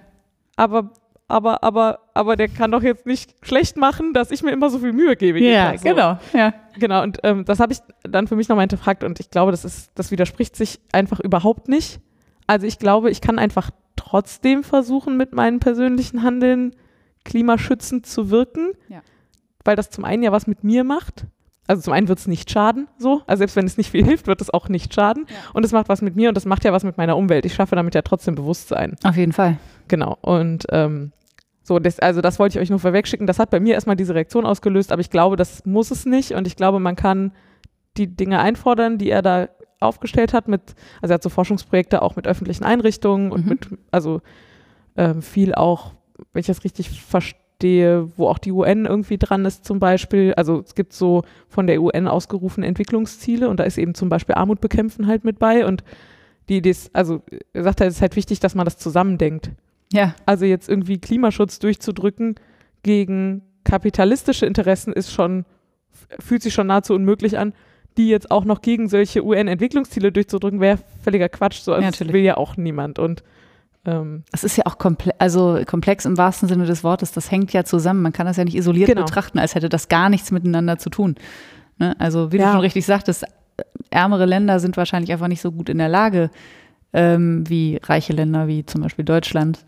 aber, 0.55 0.91
aber, 1.27 1.63
aber, 1.63 1.99
aber 2.13 2.35
der 2.35 2.47
kann 2.47 2.71
doch 2.71 2.81
jetzt 2.81 3.05
nicht 3.05 3.35
schlecht 3.45 3.75
machen, 3.77 4.13
dass 4.13 4.31
ich 4.31 4.41
mir 4.43 4.51
immer 4.51 4.69
so 4.69 4.79
viel 4.79 4.93
Mühe 4.93 5.15
gebe. 5.15 5.39
Ja, 5.39 5.71
Tag. 5.71 5.79
so. 5.79 5.89
genau. 5.89 6.19
Ja. 6.33 6.53
Genau, 6.77 7.03
und 7.03 7.19
ähm, 7.23 7.43
das 7.45 7.59
habe 7.59 7.73
ich 7.73 7.79
dann 8.03 8.27
für 8.27 8.35
mich 8.35 8.47
nochmal 8.49 8.63
hinterfragt 8.63 9.03
und 9.03 9.19
ich 9.19 9.29
glaube, 9.29 9.51
das 9.51 9.65
ist, 9.65 9.91
das 9.95 10.09
widerspricht 10.11 10.55
sich 10.55 10.79
einfach 10.93 11.19
überhaupt 11.19 11.67
nicht. 11.67 11.99
Also 12.47 12.65
ich 12.65 12.79
glaube, 12.79 13.11
ich 13.11 13.19
kann 13.21 13.37
einfach 13.37 13.69
trotzdem 13.95 14.63
versuchen, 14.63 15.17
mit 15.17 15.33
meinem 15.33 15.59
persönlichen 15.59 16.23
Handeln 16.23 16.73
klimaschützend 17.25 18.05
zu 18.05 18.29
wirken, 18.31 18.71
Ja. 18.87 19.01
weil 19.65 19.75
das 19.75 19.89
zum 19.89 20.05
einen 20.05 20.23
ja 20.23 20.31
was 20.31 20.47
mit 20.47 20.63
mir 20.63 20.83
macht. 20.83 21.25
Also 21.69 21.83
zum 21.83 21.93
einen 21.93 22.07
wird 22.07 22.17
es 22.17 22.27
nicht 22.27 22.49
schaden, 22.49 22.87
so. 22.97 23.21
Also 23.27 23.39
selbst 23.41 23.55
wenn 23.55 23.65
es 23.67 23.77
nicht 23.77 23.91
viel 23.91 24.03
hilft, 24.03 24.25
wird 24.25 24.41
es 24.41 24.49
auch 24.49 24.69
nicht 24.69 24.91
schaden. 24.93 25.25
Ja. 25.29 25.35
Und 25.53 25.63
es 25.63 25.71
macht 25.71 25.87
was 25.87 26.01
mit 26.01 26.15
mir 26.15 26.29
und 26.29 26.35
das 26.35 26.45
macht 26.45 26.65
ja 26.65 26.73
was 26.73 26.83
mit 26.83 26.97
meiner 26.97 27.15
Umwelt. 27.15 27.45
Ich 27.45 27.53
schaffe 27.53 27.75
damit 27.75 27.93
ja 27.93 28.01
trotzdem 28.01 28.33
Bewusstsein. 28.33 28.95
Auf 29.03 29.15
jeden 29.15 29.33
Fall. 29.33 29.57
Genau. 29.87 30.17
Und 30.21 30.65
ähm, 30.71 31.11
so, 31.61 31.77
das, 31.77 31.99
also 31.99 32.21
das 32.21 32.39
wollte 32.39 32.57
ich 32.57 32.63
euch 32.63 32.71
nur 32.71 32.79
vorwegschicken. 32.79 33.27
Das 33.27 33.37
hat 33.37 33.51
bei 33.51 33.59
mir 33.59 33.75
erstmal 33.75 33.95
diese 33.95 34.15
Reaktion 34.15 34.47
ausgelöst, 34.47 34.91
aber 34.91 35.01
ich 35.01 35.11
glaube, 35.11 35.35
das 35.35 35.63
muss 35.65 35.91
es 35.91 36.07
nicht. 36.07 36.31
Und 36.31 36.47
ich 36.47 36.55
glaube, 36.55 36.79
man 36.79 36.95
kann 36.95 37.33
die 37.97 38.07
Dinge 38.07 38.39
einfordern, 38.39 38.97
die 38.97 39.11
er 39.11 39.21
da 39.21 39.49
aufgestellt 39.79 40.33
hat, 40.33 40.47
mit, 40.47 40.61
also 41.03 41.11
er 41.13 41.15
hat 41.15 41.23
so 41.23 41.29
Forschungsprojekte 41.29 42.01
auch 42.01 42.15
mit 42.15 42.25
öffentlichen 42.27 42.63
Einrichtungen 42.63 43.31
und 43.31 43.43
Mhm. 43.45 43.49
mit, 43.49 43.67
also 43.91 44.21
ähm, 44.97 45.21
viel 45.21 45.53
auch, 45.53 45.91
wenn 46.33 46.39
ich 46.39 46.47
das 46.47 46.63
richtig 46.63 46.89
verstehe, 46.89 47.39
wo 47.61 48.27
auch 48.27 48.37
die 48.37 48.51
UN 48.51 48.85
irgendwie 48.85 49.17
dran 49.17 49.45
ist 49.45 49.65
zum 49.65 49.79
Beispiel. 49.79 50.33
Also 50.35 50.61
es 50.65 50.75
gibt 50.75 50.93
so 50.93 51.23
von 51.47 51.67
der 51.67 51.81
UN 51.81 52.07
ausgerufene 52.07 52.65
Entwicklungsziele 52.65 53.49
und 53.49 53.59
da 53.59 53.63
ist 53.63 53.77
eben 53.77 53.95
zum 53.95 54.09
Beispiel 54.09 54.35
Armut 54.35 54.61
bekämpfen 54.61 55.07
halt 55.07 55.23
mit 55.23 55.39
bei 55.39 55.65
und 55.65 55.83
die 56.47 56.57
Idee 56.57 56.71
ist, 56.71 56.95
also 56.95 57.21
er 57.53 57.63
sagt 57.63 57.81
halt, 57.81 57.91
es 57.91 57.97
ist 57.97 58.01
halt 58.01 58.15
wichtig, 58.15 58.39
dass 58.39 58.55
man 58.55 58.65
das 58.65 58.77
zusammendenkt. 58.77 59.51
Ja. 59.93 60.15
Also 60.25 60.45
jetzt 60.45 60.69
irgendwie 60.69 60.97
Klimaschutz 60.97 61.59
durchzudrücken 61.59 62.35
gegen 62.83 63.43
kapitalistische 63.63 64.45
Interessen 64.45 64.93
ist 64.93 65.11
schon, 65.11 65.45
fühlt 66.19 66.41
sich 66.41 66.53
schon 66.53 66.67
nahezu 66.67 66.93
unmöglich 66.93 67.37
an. 67.37 67.53
Die 67.97 68.07
jetzt 68.07 68.31
auch 68.31 68.45
noch 68.45 68.61
gegen 68.61 68.87
solche 68.87 69.25
UN-Entwicklungsziele 69.25 70.11
durchzudrücken, 70.11 70.61
wäre 70.61 70.79
völliger 71.03 71.27
Quatsch. 71.27 71.59
So, 71.59 71.73
also 71.73 71.83
Ja, 71.83 71.91
das 71.91 72.13
will 72.13 72.21
ja 72.21 72.37
auch 72.37 72.55
niemand. 72.55 72.97
Und 72.97 73.23
ähm, 73.85 74.23
Es 74.31 74.43
ist 74.43 74.57
ja 74.57 74.65
auch 74.65 74.77
komple 74.77 75.13
also 75.19 75.59
komplex 75.65 76.05
im 76.05 76.17
wahrsten 76.17 76.47
Sinne 76.49 76.65
des 76.65 76.83
Wortes. 76.83 77.11
Das 77.11 77.31
hängt 77.31 77.53
ja 77.53 77.63
zusammen. 77.63 78.01
Man 78.01 78.13
kann 78.13 78.25
das 78.25 78.37
ja 78.37 78.43
nicht 78.45 78.55
isoliert 78.55 78.89
Genau. 78.89 79.03
betrachten, 79.05 79.39
als 79.39 79.55
hätte 79.55 79.69
das 79.69 79.87
gar 79.87 80.09
nichts 80.09 80.31
miteinander 80.31 80.77
zu 80.77 80.89
tun. 80.89 81.15
Ne? 81.77 81.95
Also 81.99 82.31
wie 82.31 82.37
du 82.37 82.43
Ja. 82.43 82.51
schon 82.51 82.61
richtig 82.61 82.85
sagtest, 82.85 83.25
ärmere 83.89 84.25
Länder 84.25 84.59
sind 84.59 84.77
wahrscheinlich 84.77 85.11
einfach 85.11 85.27
nicht 85.27 85.41
so 85.41 85.51
gut 85.51 85.69
in 85.69 85.77
der 85.77 85.89
Lage, 85.89 86.29
ähm, 86.93 87.43
wie 87.49 87.79
reiche 87.83 88.13
Länder 88.13 88.47
wie 88.47 88.65
zum 88.65 88.81
Beispiel 88.81 89.05
Deutschland, 89.05 89.59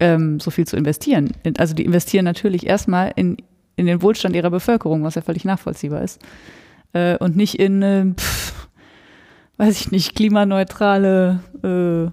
ähm, 0.00 0.40
so 0.40 0.50
viel 0.50 0.66
zu 0.66 0.76
investieren. 0.76 1.32
In- 1.42 1.58
Also 1.58 1.74
die 1.74 1.84
investieren 1.84 2.24
natürlich 2.24 2.66
erstmal 2.66 3.12
in, 3.16 3.36
in 3.76 3.86
den 3.86 4.02
Wohlstand 4.02 4.34
ihrer 4.36 4.50
Bevölkerung, 4.50 5.04
was 5.04 5.14
ja 5.14 5.22
völlig 5.22 5.44
nachvollziehbar 5.44 6.02
ist. 6.02 6.20
Äh, 6.92 7.16
und 7.18 7.36
nicht 7.36 7.58
in, 7.58 7.82
äh, 7.82 8.06
pff, 8.14 8.68
weiß 9.56 9.80
ich 9.80 9.90
nicht, 9.92 10.14
klimaneutrale 10.16 11.40
äh, 11.62 12.10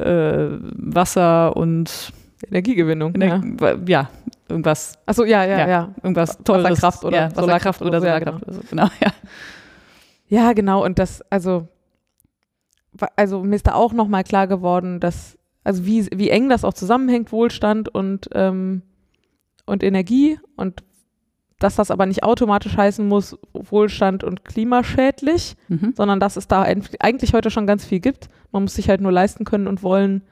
äh, 0.00 0.58
Wasser 0.60 1.56
und 1.56 2.12
Energiegewinnung. 2.48 3.14
ja. 3.20 3.36
Ener- 3.36 3.88
ja, 3.88 4.10
irgendwas, 4.48 4.94
Achso, 5.06 5.24
ja, 5.24 5.44
ja, 5.44 5.58
Ja. 5.60 5.68
ja. 5.68 5.94
irgendwas 6.02 6.38
Teures. 6.38 6.64
Wasserkraft 6.64 7.04
oder 7.04 7.16
ja, 7.16 7.30
Solarkraft 7.30 7.82
oder 7.82 7.92
ja, 7.94 8.00
Solarkraft 8.00 8.42
oder 8.44 8.52
so. 8.54 8.60
Genau, 8.70 8.86
ja. 9.00 9.12
Ja, 10.28 10.52
genau. 10.52 10.84
Und 10.84 10.98
das, 10.98 11.22
also, 11.30 11.68
also 13.16 13.42
mir 13.42 13.56
ist 13.56 13.66
da 13.66 13.74
auch 13.74 13.92
nochmal 13.92 14.24
klar 14.24 14.46
geworden, 14.46 15.00
dass, 15.00 15.36
also 15.64 15.84
wie, 15.86 16.06
wie 16.14 16.30
eng 16.30 16.48
das 16.48 16.64
auch 16.64 16.74
zusammenhängt, 16.74 17.32
Wohlstand 17.32 17.88
und, 17.88 18.28
ähm, 18.32 18.82
und 19.66 19.82
Energie 19.82 20.38
und 20.56 20.82
dass 21.60 21.76
das 21.76 21.92
aber 21.92 22.06
nicht 22.06 22.24
automatisch 22.24 22.76
heißen 22.76 23.06
muss, 23.06 23.38
Wohlstand 23.52 24.24
und 24.24 24.44
klimaschädlich, 24.44 25.54
Mhm. 25.68 25.92
sondern 25.96 26.18
dass 26.18 26.36
es 26.36 26.48
da 26.48 26.62
eigentlich 26.62 27.32
heute 27.34 27.50
schon 27.52 27.66
ganz 27.68 27.84
viel 27.84 28.00
gibt. 28.00 28.28
Man 28.50 28.62
muss 28.64 28.74
sich 28.74 28.88
halt 28.88 29.00
nur 29.00 29.12
leisten 29.12 29.44
können 29.44 29.68
und 29.68 29.82
wollen, 29.84 30.22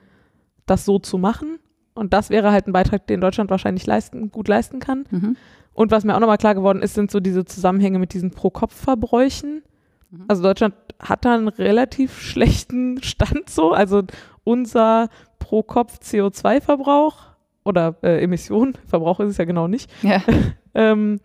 das 0.66 0.84
so 0.84 0.98
zu 0.98 1.16
machen. 1.18 1.58
Und 1.94 2.12
das 2.12 2.30
wäre 2.30 2.50
halt 2.50 2.66
ein 2.66 2.72
Beitrag, 2.72 3.06
den 3.06 3.20
Deutschland 3.20 3.50
wahrscheinlich 3.50 3.86
leisten, 3.86 4.30
gut 4.32 4.48
leisten 4.48 4.80
kann. 4.80 5.04
Mhm. 5.10 5.36
Und 5.74 5.90
was 5.92 6.04
mir 6.04 6.14
auch 6.16 6.20
nochmal 6.20 6.38
klar 6.38 6.54
geworden 6.56 6.82
ist, 6.82 6.94
sind 6.94 7.10
so 7.10 7.20
diese 7.20 7.44
Zusammenhänge 7.44 7.98
mit 8.00 8.12
diesen 8.12 8.30
Pro-Kopf-Verbräuchen. 8.32 9.62
Mhm. 10.10 10.24
Also 10.28 10.42
Deutschland 10.42 10.74
hat 10.98 11.24
da 11.24 11.34
einen 11.34 11.48
relativ 11.48 12.18
schlechten 12.20 13.02
Stand 13.02 13.48
so. 13.50 13.72
Also 13.72 14.02
unser 14.44 15.08
Pro-Kopf-CO2-Verbrauch 16.08 17.16
oder 17.64 17.96
äh, 18.02 18.22
Emission, 18.22 18.74
Verbrauch 18.86 19.20
ist 19.20 19.30
es 19.30 19.36
ja 19.36 19.44
genau 19.44 19.68
nicht, 19.68 19.90
Ja. 20.02 20.22
ähm, 20.78 21.20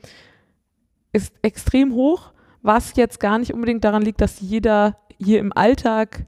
ist 1.13 1.33
extrem 1.43 1.93
hoch, 1.93 2.33
was 2.63 2.95
jetzt 2.95 3.19
gar 3.19 3.37
nicht 3.37 3.53
unbedingt 3.53 3.83
daran 3.83 4.01
liegt, 4.01 4.19
dass 4.19 4.41
jeder 4.41 4.97
hier 5.19 5.39
im 5.39 5.53
Alltag 5.53 6.25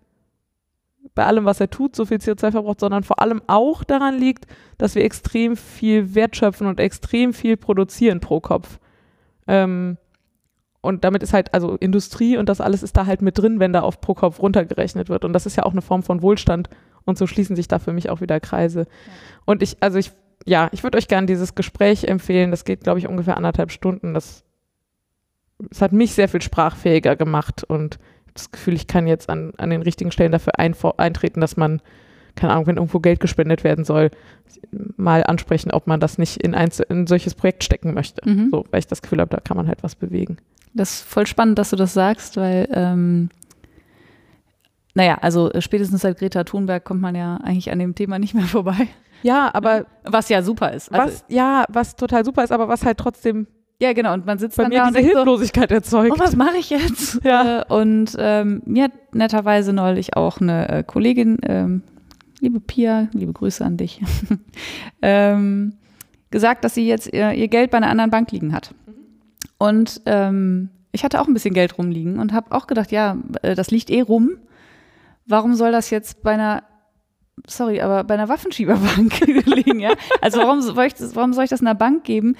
bei 1.15 1.25
allem, 1.25 1.45
was 1.45 1.59
er 1.59 1.69
tut, 1.69 1.95
so 1.95 2.05
viel 2.05 2.17
CO2 2.17 2.51
verbraucht, 2.51 2.79
sondern 2.79 3.03
vor 3.03 3.21
allem 3.21 3.41
auch 3.47 3.83
daran 3.83 4.17
liegt, 4.17 4.45
dass 4.77 4.95
wir 4.95 5.03
extrem 5.03 5.55
viel 5.55 6.13
wertschöpfen 6.13 6.67
und 6.67 6.79
extrem 6.79 7.33
viel 7.33 7.57
produzieren 7.57 8.19
pro 8.19 8.41
Kopf. 8.41 8.79
Ähm, 9.47 9.97
und 10.81 11.03
damit 11.03 11.23
ist 11.23 11.33
halt, 11.33 11.53
also 11.53 11.75
Industrie 11.77 12.37
und 12.37 12.47
das 12.47 12.61
alles 12.61 12.83
ist 12.83 12.95
da 12.95 13.07
halt 13.07 13.21
mit 13.21 13.39
drin, 13.39 13.59
wenn 13.59 13.73
da 13.73 13.81
auf 13.81 14.01
pro 14.01 14.13
Kopf 14.13 14.39
runtergerechnet 14.39 15.09
wird. 15.09 15.25
Und 15.25 15.33
das 15.33 15.47
ist 15.47 15.55
ja 15.55 15.63
auch 15.63 15.71
eine 15.71 15.81
Form 15.81 16.03
von 16.03 16.21
Wohlstand. 16.21 16.69
Und 17.05 17.17
so 17.17 17.25
schließen 17.25 17.55
sich 17.55 17.67
da 17.67 17.79
für 17.79 17.93
mich 17.93 18.09
auch 18.09 18.21
wieder 18.21 18.39
Kreise. 18.39 18.85
Und 19.45 19.63
ich, 19.63 19.77
also 19.79 19.97
ich, 19.97 20.11
ja, 20.45 20.69
ich 20.71 20.83
würde 20.83 20.97
euch 20.97 21.07
gerne 21.07 21.27
dieses 21.27 21.55
Gespräch 21.55 22.05
empfehlen. 22.05 22.51
Das 22.51 22.65
geht, 22.65 22.83
glaube 22.83 22.99
ich, 22.99 23.07
ungefähr 23.07 23.35
anderthalb 23.35 23.71
Stunden. 23.71 24.13
Das, 24.13 24.43
das 25.57 25.81
hat 25.81 25.91
mich 25.91 26.13
sehr 26.13 26.29
viel 26.29 26.41
sprachfähiger 26.41 27.15
gemacht 27.15 27.63
und 27.63 27.99
das 28.33 28.51
Gefühl, 28.51 28.73
ich 28.73 28.87
kann 28.87 29.07
jetzt 29.07 29.29
an, 29.29 29.53
an 29.57 29.69
den 29.69 29.81
richtigen 29.81 30.11
Stellen 30.11 30.31
dafür 30.31 30.59
einfor- 30.59 30.99
eintreten, 30.99 31.41
dass 31.41 31.57
man, 31.57 31.81
keine 32.35 32.51
Ahnung, 32.53 32.67
wenn 32.67 32.75
irgendwo 32.75 32.99
Geld 32.99 33.21
gespendet 33.21 33.63
werden 33.63 33.85
soll, 33.85 34.11
mal 34.97 35.23
ansprechen, 35.23 35.71
ob 35.71 35.87
man 35.87 35.99
das 35.99 36.17
nicht 36.17 36.37
in 36.37 36.53
ein, 36.53 36.69
in 36.89 37.03
ein 37.03 37.07
solches 37.07 37.33
Projekt 37.33 37.63
stecken 37.63 37.93
möchte. 37.93 38.29
Mhm. 38.29 38.49
So, 38.51 38.65
weil 38.71 38.79
ich 38.79 38.87
das 38.87 39.01
Gefühl 39.01 39.21
habe, 39.21 39.33
da 39.33 39.41
kann 39.41 39.57
man 39.57 39.67
halt 39.67 39.83
was 39.83 39.95
bewegen. 39.95 40.37
Das 40.73 40.95
ist 40.95 41.03
voll 41.03 41.25
spannend, 41.25 41.57
dass 41.57 41.69
du 41.69 41.77
das 41.77 41.93
sagst, 41.93 42.35
weil, 42.35 42.67
ähm, 42.73 43.29
naja, 44.93 45.17
also 45.21 45.49
äh, 45.53 45.61
spätestens 45.61 46.01
seit 46.01 46.19
Greta 46.19 46.43
Thunberg 46.43 46.83
kommt 46.83 46.99
man 46.99 47.15
ja 47.15 47.37
eigentlich 47.37 47.71
an 47.71 47.79
dem 47.79 47.95
Thema 47.95 48.19
nicht 48.19 48.33
mehr 48.33 48.43
vorbei. 48.43 48.87
Ja, 49.25 49.49
aber 49.55 49.87
Was 50.03 50.29
ja 50.29 50.43
super 50.43 50.71
ist. 50.71 50.93
Also, 50.93 51.15
was, 51.15 51.25
ja, 51.29 51.65
was 51.69 51.95
total 51.95 52.23
super 52.23 52.43
ist, 52.43 52.51
aber 52.51 52.67
was 52.67 52.85
halt 52.85 52.99
trotzdem 52.99 53.47
ja, 53.81 53.91
genau. 53.91 54.13
Und 54.13 54.25
man 54.25 54.37
sitzt 54.37 54.55
bei 54.55 54.63
dann 54.63 54.69
mir 54.69 54.77
da 54.77 54.87
und 54.87 54.89
diese 54.91 55.01
denkt 55.01 55.11
so, 55.11 55.17
Hilflosigkeit 55.17 55.71
erzeugt. 55.71 56.15
oh, 56.15 56.19
was 56.19 56.35
mache 56.35 56.57
ich 56.57 56.69
jetzt? 56.69 57.19
Ja. 57.25 57.61
Äh, 57.61 57.73
und 57.73 58.15
ähm, 58.17 58.61
mir 58.65 58.85
hat 58.85 58.91
netterweise 59.13 59.73
neulich 59.73 60.15
auch 60.15 60.39
eine 60.39 60.69
äh, 60.69 60.83
Kollegin, 60.83 61.39
ähm, 61.43 61.81
liebe 62.39 62.61
Pia, 62.61 63.09
liebe 63.11 63.33
Grüße 63.33 63.65
an 63.65 63.75
dich, 63.75 64.01
ähm, 65.01 65.73
gesagt, 66.29 66.63
dass 66.63 66.75
sie 66.75 66.87
jetzt 66.87 67.11
ihr, 67.11 67.33
ihr 67.33 67.49
Geld 67.49 67.71
bei 67.71 67.77
einer 67.77 67.89
anderen 67.89 68.11
Bank 68.11 68.31
liegen 68.31 68.53
hat. 68.53 68.73
Und 69.57 70.01
ähm, 70.05 70.69
ich 70.93 71.03
hatte 71.03 71.19
auch 71.19 71.27
ein 71.27 71.33
bisschen 71.33 71.53
Geld 71.53 71.77
rumliegen 71.77 72.19
und 72.19 72.31
habe 72.31 72.55
auch 72.55 72.67
gedacht, 72.67 72.91
ja, 72.91 73.17
äh, 73.41 73.55
das 73.55 73.71
liegt 73.71 73.89
eh 73.89 74.01
rum. 74.01 74.37
Warum 75.25 75.55
soll 75.55 75.73
das 75.73 75.89
jetzt 75.89 76.21
bei 76.23 76.31
einer 76.31 76.63
sorry, 77.47 77.81
aber 77.81 78.03
bei 78.03 78.13
einer 78.13 78.29
Waffenschieberbank 78.29 79.19
liegen, 79.45 79.79
ja? 79.79 79.93
Also 80.21 80.39
warum 80.39 80.61
soll, 80.61 80.85
ich 80.85 80.93
das, 80.93 81.15
warum 81.15 81.33
soll 81.33 81.43
ich 81.43 81.49
das 81.49 81.61
einer 81.61 81.75
Bank 81.75 82.03
geben, 82.03 82.35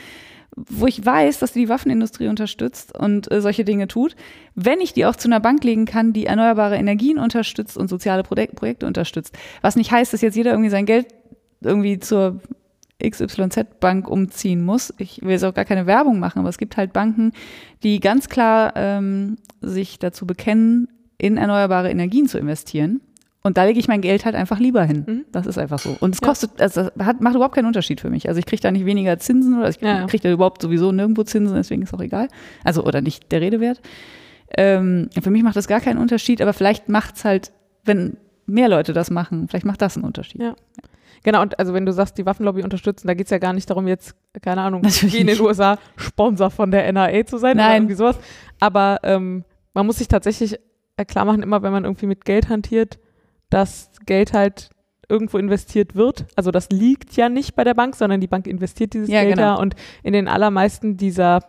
wo 0.56 0.88
ich 0.88 1.06
weiß, 1.06 1.40
dass 1.40 1.52
die 1.52 1.60
die 1.60 1.70
Waffenindustrie 1.70 2.28
unterstützt 2.28 2.98
und 2.98 3.30
äh, 3.32 3.42
solche 3.42 3.66
Dinge 3.66 3.88
tut, 3.88 4.16
wenn 4.56 4.80
ich 4.80 4.94
die 4.94 5.06
auch 5.06 5.16
zu 5.16 5.28
einer 5.28 5.42
Bank 5.42 5.64
legen 5.64 5.86
kann, 5.86 6.14
die 6.14 6.26
erneuerbare 6.26 6.78
Energien 6.78 7.20
unterstützt 7.20 7.78
und 7.78 7.90
soziale 7.90 8.24
Projek 8.24 8.56
Projekte 8.56 8.88
unterstützt. 8.88 9.38
Was 9.62 9.76
nicht 9.76 9.92
heißt, 9.92 10.14
dass 10.14 10.22
jetzt 10.22 10.36
jeder 10.36 10.52
irgendwie 10.52 10.70
sein 10.70 10.86
Geld 10.86 11.08
irgendwie 11.62 12.00
zur 12.00 12.40
XYZ-Bank 13.04 14.08
umziehen 14.08 14.64
muss. 14.64 14.94
Ich 14.98 15.22
will 15.22 15.32
jetzt 15.32 15.44
auch 15.44 15.54
gar 15.54 15.66
keine 15.66 15.86
Werbung 15.86 16.20
machen, 16.20 16.40
aber 16.40 16.50
es 16.50 16.58
gibt 16.58 16.78
halt 16.78 16.94
Banken, 16.94 17.34
die 17.84 18.00
ganz 18.00 18.30
klar 18.30 18.74
ähm, 18.76 19.38
sich 19.62 20.00
dazu 20.00 20.26
bekennen, 20.26 20.88
in 21.18 21.38
erneuerbare 21.38 21.90
Energien 21.90 22.28
zu 22.28 22.38
investieren. 22.38 23.02
Und 23.46 23.58
da 23.58 23.64
lege 23.66 23.80
ich 23.80 23.88
mein 23.88 24.02
Geld 24.02 24.26
halt 24.26 24.34
einfach 24.34 24.58
lieber 24.60 24.84
hin. 24.84 25.04
Mhm. 25.08 25.26
Das 25.32 25.46
ist 25.46 25.60
einfach 25.60 25.78
so. 25.78 25.96
Und 26.00 26.16
es 26.16 26.20
Ja. 26.22 26.28
kostet, 26.28 26.60
also 26.60 26.90
das 26.96 27.06
hat, 27.06 27.22
macht 27.22 27.36
überhaupt 27.36 27.54
keinen 27.54 27.68
Unterschied 27.68 28.02
für 28.02 28.10
mich. 28.10 28.28
Also 28.28 28.40
ich 28.40 28.46
kriege 28.48 28.62
da 28.62 28.72
nicht 28.72 28.86
weniger 28.86 29.20
Zinsen 29.20 29.58
oder 29.60 29.70
ich 29.70 29.80
Ja, 29.82 30.00
ja. 30.00 30.08
kriege 30.08 30.24
da 30.24 30.32
überhaupt 30.32 30.64
sowieso 30.64 30.92
nirgendwo 30.92 31.22
Zinsen, 31.24 31.56
deswegen 31.56 31.84
ist 31.84 31.94
auch 31.94 32.02
egal. 32.02 32.28
Also 32.64 32.84
oder 32.84 33.02
nicht 33.02 33.32
der 33.32 33.42
Rede 33.42 33.60
wert. 33.60 33.82
Ähm, 34.58 35.10
für 35.22 35.30
mich 35.30 35.44
macht 35.44 35.56
das 35.56 35.68
gar 35.68 35.80
keinen 35.80 35.98
Unterschied, 36.00 36.42
aber 36.42 36.54
vielleicht 36.54 36.90
macht 36.90 37.18
es 37.18 37.26
halt, 37.26 37.52
wenn 37.84 38.18
mehr 38.48 38.68
Leute 38.70 38.94
das 38.94 39.12
machen, 39.12 39.48
vielleicht 39.48 39.66
macht 39.66 39.82
das 39.82 39.96
einen 39.96 40.06
Unterschied. 40.06 40.42
Ja. 40.42 40.56
Genau, 41.24 41.42
und 41.42 41.58
also 41.60 41.74
wenn 41.74 41.86
du 41.86 41.94
sagst, 41.94 42.18
die 42.18 42.26
Waffenlobby 42.26 42.64
unterstützen, 42.64 43.08
da 43.08 43.14
geht 43.16 43.26
es 43.26 43.32
ja 43.32 43.38
gar 43.40 43.54
nicht 43.54 43.70
darum, 43.70 43.88
jetzt, 43.88 44.16
keine 44.42 44.62
Ahnung, 44.62 44.82
Natürlich 44.82 45.20
in 45.20 45.28
den. 45.28 45.40
USA 45.42 45.78
Sponsor 45.98 46.52
von 46.52 46.70
der 46.72 46.88
NRA 46.92 47.26
zu 47.26 47.38
sein 47.38 47.58
oder 47.58 47.68
Nein. 47.68 47.76
irgendwie 47.84 47.96
sowas. 47.96 48.18
Aber 48.60 49.00
ähm, 49.04 49.44
man 49.74 49.86
muss 49.88 49.98
sich 49.98 50.08
tatsächlich 50.08 50.60
äh, 50.98 51.06
klar 51.06 51.26
machen, 51.26 51.42
immer 51.42 51.64
wenn 51.64 51.72
man 51.72 51.84
irgendwie 51.84 52.06
mit 52.06 52.26
Geld 52.26 52.50
hantiert, 52.50 53.00
dass 53.50 53.92
Geld 54.06 54.34
halt 54.34 54.70
irgendwo 55.08 55.38
investiert 55.38 55.96
wird. 55.96 56.26
Also 56.36 56.52
das 56.52 56.70
liegt 56.70 57.16
ja 57.16 57.30
nicht 57.30 57.56
bei 57.56 57.64
der 57.64 57.74
Bank, 57.76 57.96
sondern 57.96 58.22
die 58.22 58.28
Bank 58.28 58.48
investiert 58.48 58.94
dieses 58.94 59.10
Ja, 59.10 59.22
Geld 59.24 59.36
genau. 59.36 59.56
da 59.56 59.62
und 59.62 59.76
in 60.04 60.14
den 60.14 60.28
allermeisten 60.28 60.98
dieser 60.98 61.42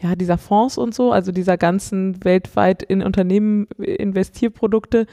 ja, 0.00 0.16
dieser 0.16 0.36
Fonds 0.36 0.78
und 0.78 0.92
so, 0.94 1.12
also 1.12 1.30
dieser 1.30 1.56
ganzen 1.56 2.24
weltweit 2.24 2.82
in 2.82 3.02
Unternehmen 3.02 3.66
Investierprodukte, 3.78 5.06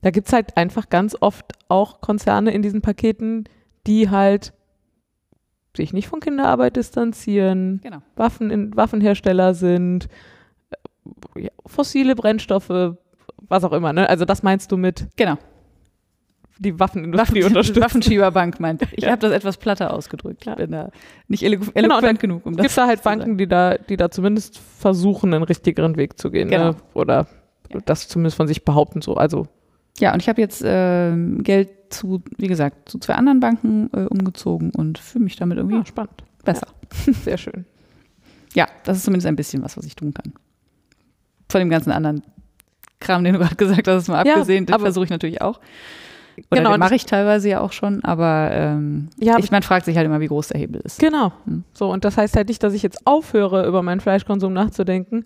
da 0.00 0.10
gibt 0.10 0.28
es 0.28 0.32
halt 0.32 0.56
einfach 0.56 0.88
ganz 0.88 1.14
oft 1.20 1.52
auch 1.68 2.00
Konzerne 2.00 2.52
in 2.52 2.62
diesen 2.62 2.80
Paketen, 2.80 3.44
die 3.86 4.08
halt 4.08 4.54
sich 5.76 5.92
nicht 5.92 6.08
von 6.08 6.20
Kinderarbeit 6.20 6.76
distanzieren, 6.76 7.80
Genau. 7.82 7.98
Waffen 8.16 8.50
in, 8.50 8.74
Waffenhersteller 8.74 9.52
sind, 9.52 10.08
äh, 11.34 11.48
fossile 11.66 12.14
Brennstoffe, 12.14 12.94
was 13.48 13.64
auch 13.64 13.72
immer. 13.72 13.92
Ne? 13.92 14.08
Also 14.08 14.24
das 14.24 14.42
meinst 14.42 14.72
du 14.72 14.78
mit 14.78 15.08
Genau. 15.16 15.36
Die 16.62 16.78
Waffenindustrie 16.78 17.40
Waffen, 17.42 17.46
unterstützen. 17.56 17.82
Waffenschieberbank 17.82 18.60
meint. 18.60 18.82
Ich 18.92 19.04
Ja. 19.04 19.10
habe 19.10 19.20
das 19.20 19.32
etwas 19.32 19.56
platter 19.56 19.92
ausgedrückt. 19.92 20.44
Ja. 20.46 20.52
Ich 20.52 20.58
bin 20.58 20.70
da 20.72 20.90
nicht 21.28 21.42
elo 21.42 21.60
eloquent 21.74 22.18
Genau, 22.20 22.38
genug, 22.40 22.46
um 22.46 22.54
Es 22.54 22.62
gibt 22.62 22.76
da 22.78 22.86
halt. 22.86 23.02
Banken, 23.02 23.36
die 23.38 23.46
da, 23.46 23.76
die 23.76 23.96
da 23.96 24.10
zumindest 24.10 24.58
versuchen, 24.58 25.34
einen 25.34 25.44
richtigeren 25.44 25.96
Weg 25.96 26.18
zu 26.18 26.30
gehen. 26.30 26.48
Genau. 26.48 26.70
Ne? 26.70 26.76
Oder 26.94 27.26
Ja. 27.72 27.80
das 27.84 28.08
zumindest 28.08 28.36
von 28.36 28.46
sich 28.48 28.64
behaupten 28.64 29.02
so. 29.02 29.14
Also 29.16 29.46
Ja, 29.98 30.12
und 30.14 30.22
ich 30.22 30.28
habe 30.28 30.40
jetzt 30.40 30.62
ähm, 30.64 31.42
Geld 31.42 31.68
zu, 31.90 32.22
wie 32.38 32.48
gesagt, 32.48 32.88
zu 32.88 32.98
zwei 32.98 33.14
anderen 33.14 33.40
Banken 33.40 33.90
äh, 33.94 34.04
umgezogen 34.06 34.70
und 34.70 34.98
fühle 34.98 35.24
mich 35.24 35.36
damit 35.36 35.58
irgendwie 35.58 35.76
ja, 35.76 35.84
spannend. 35.86 36.22
besser. 36.44 36.68
Sehr 37.24 37.36
schön. 37.38 37.66
Ja, 38.54 38.66
das 38.84 38.98
ist 38.98 39.04
zumindest 39.04 39.26
ein 39.26 39.36
bisschen 39.36 39.62
was, 39.62 39.76
was 39.76 39.84
ich 39.86 39.96
tun 39.96 40.12
kann. 40.14 40.32
Von 41.50 41.58
dem 41.60 41.68
ganzen 41.70 41.90
anderen 41.90 42.22
Kram, 43.00 43.24
den 43.24 43.34
du 43.34 43.40
gerade 43.40 43.56
gesagt 43.56 43.88
hast, 43.88 44.08
mal 44.08 44.24
Ja, 44.26 44.32
abgesehen, 44.34 44.64
den 44.66 44.78
versuche 44.78 45.04
ich 45.04 45.10
natürlich 45.10 45.42
auch. 45.42 45.58
Oder 46.50 46.60
Genau, 46.62 46.76
mache 46.78 46.94
ich 46.94 47.04
teilweise 47.06 47.48
ja 47.48 47.60
auch 47.60 47.72
schon, 47.72 48.02
aber 48.04 48.50
ähm, 48.52 49.08
Ja, 49.20 49.38
ich, 49.38 49.50
man 49.50 49.62
fragt 49.62 49.84
sich 49.86 49.96
halt 49.96 50.06
immer, 50.06 50.20
wie 50.20 50.26
groß 50.28 50.48
der 50.48 50.60
Hebel 50.60 50.80
ist. 50.82 50.98
Genau. 50.98 51.32
Hm. 51.46 51.64
So, 51.72 51.90
und 51.90 52.04
das 52.04 52.16
heißt 52.16 52.36
halt 52.36 52.48
nicht, 52.48 52.62
dass 52.62 52.72
ich 52.74 52.82
jetzt 52.82 53.06
aufhöre, 53.06 53.66
über 53.66 53.82
meinen 53.82 54.00
Fleischkonsum 54.00 54.52
nachzudenken, 54.52 55.24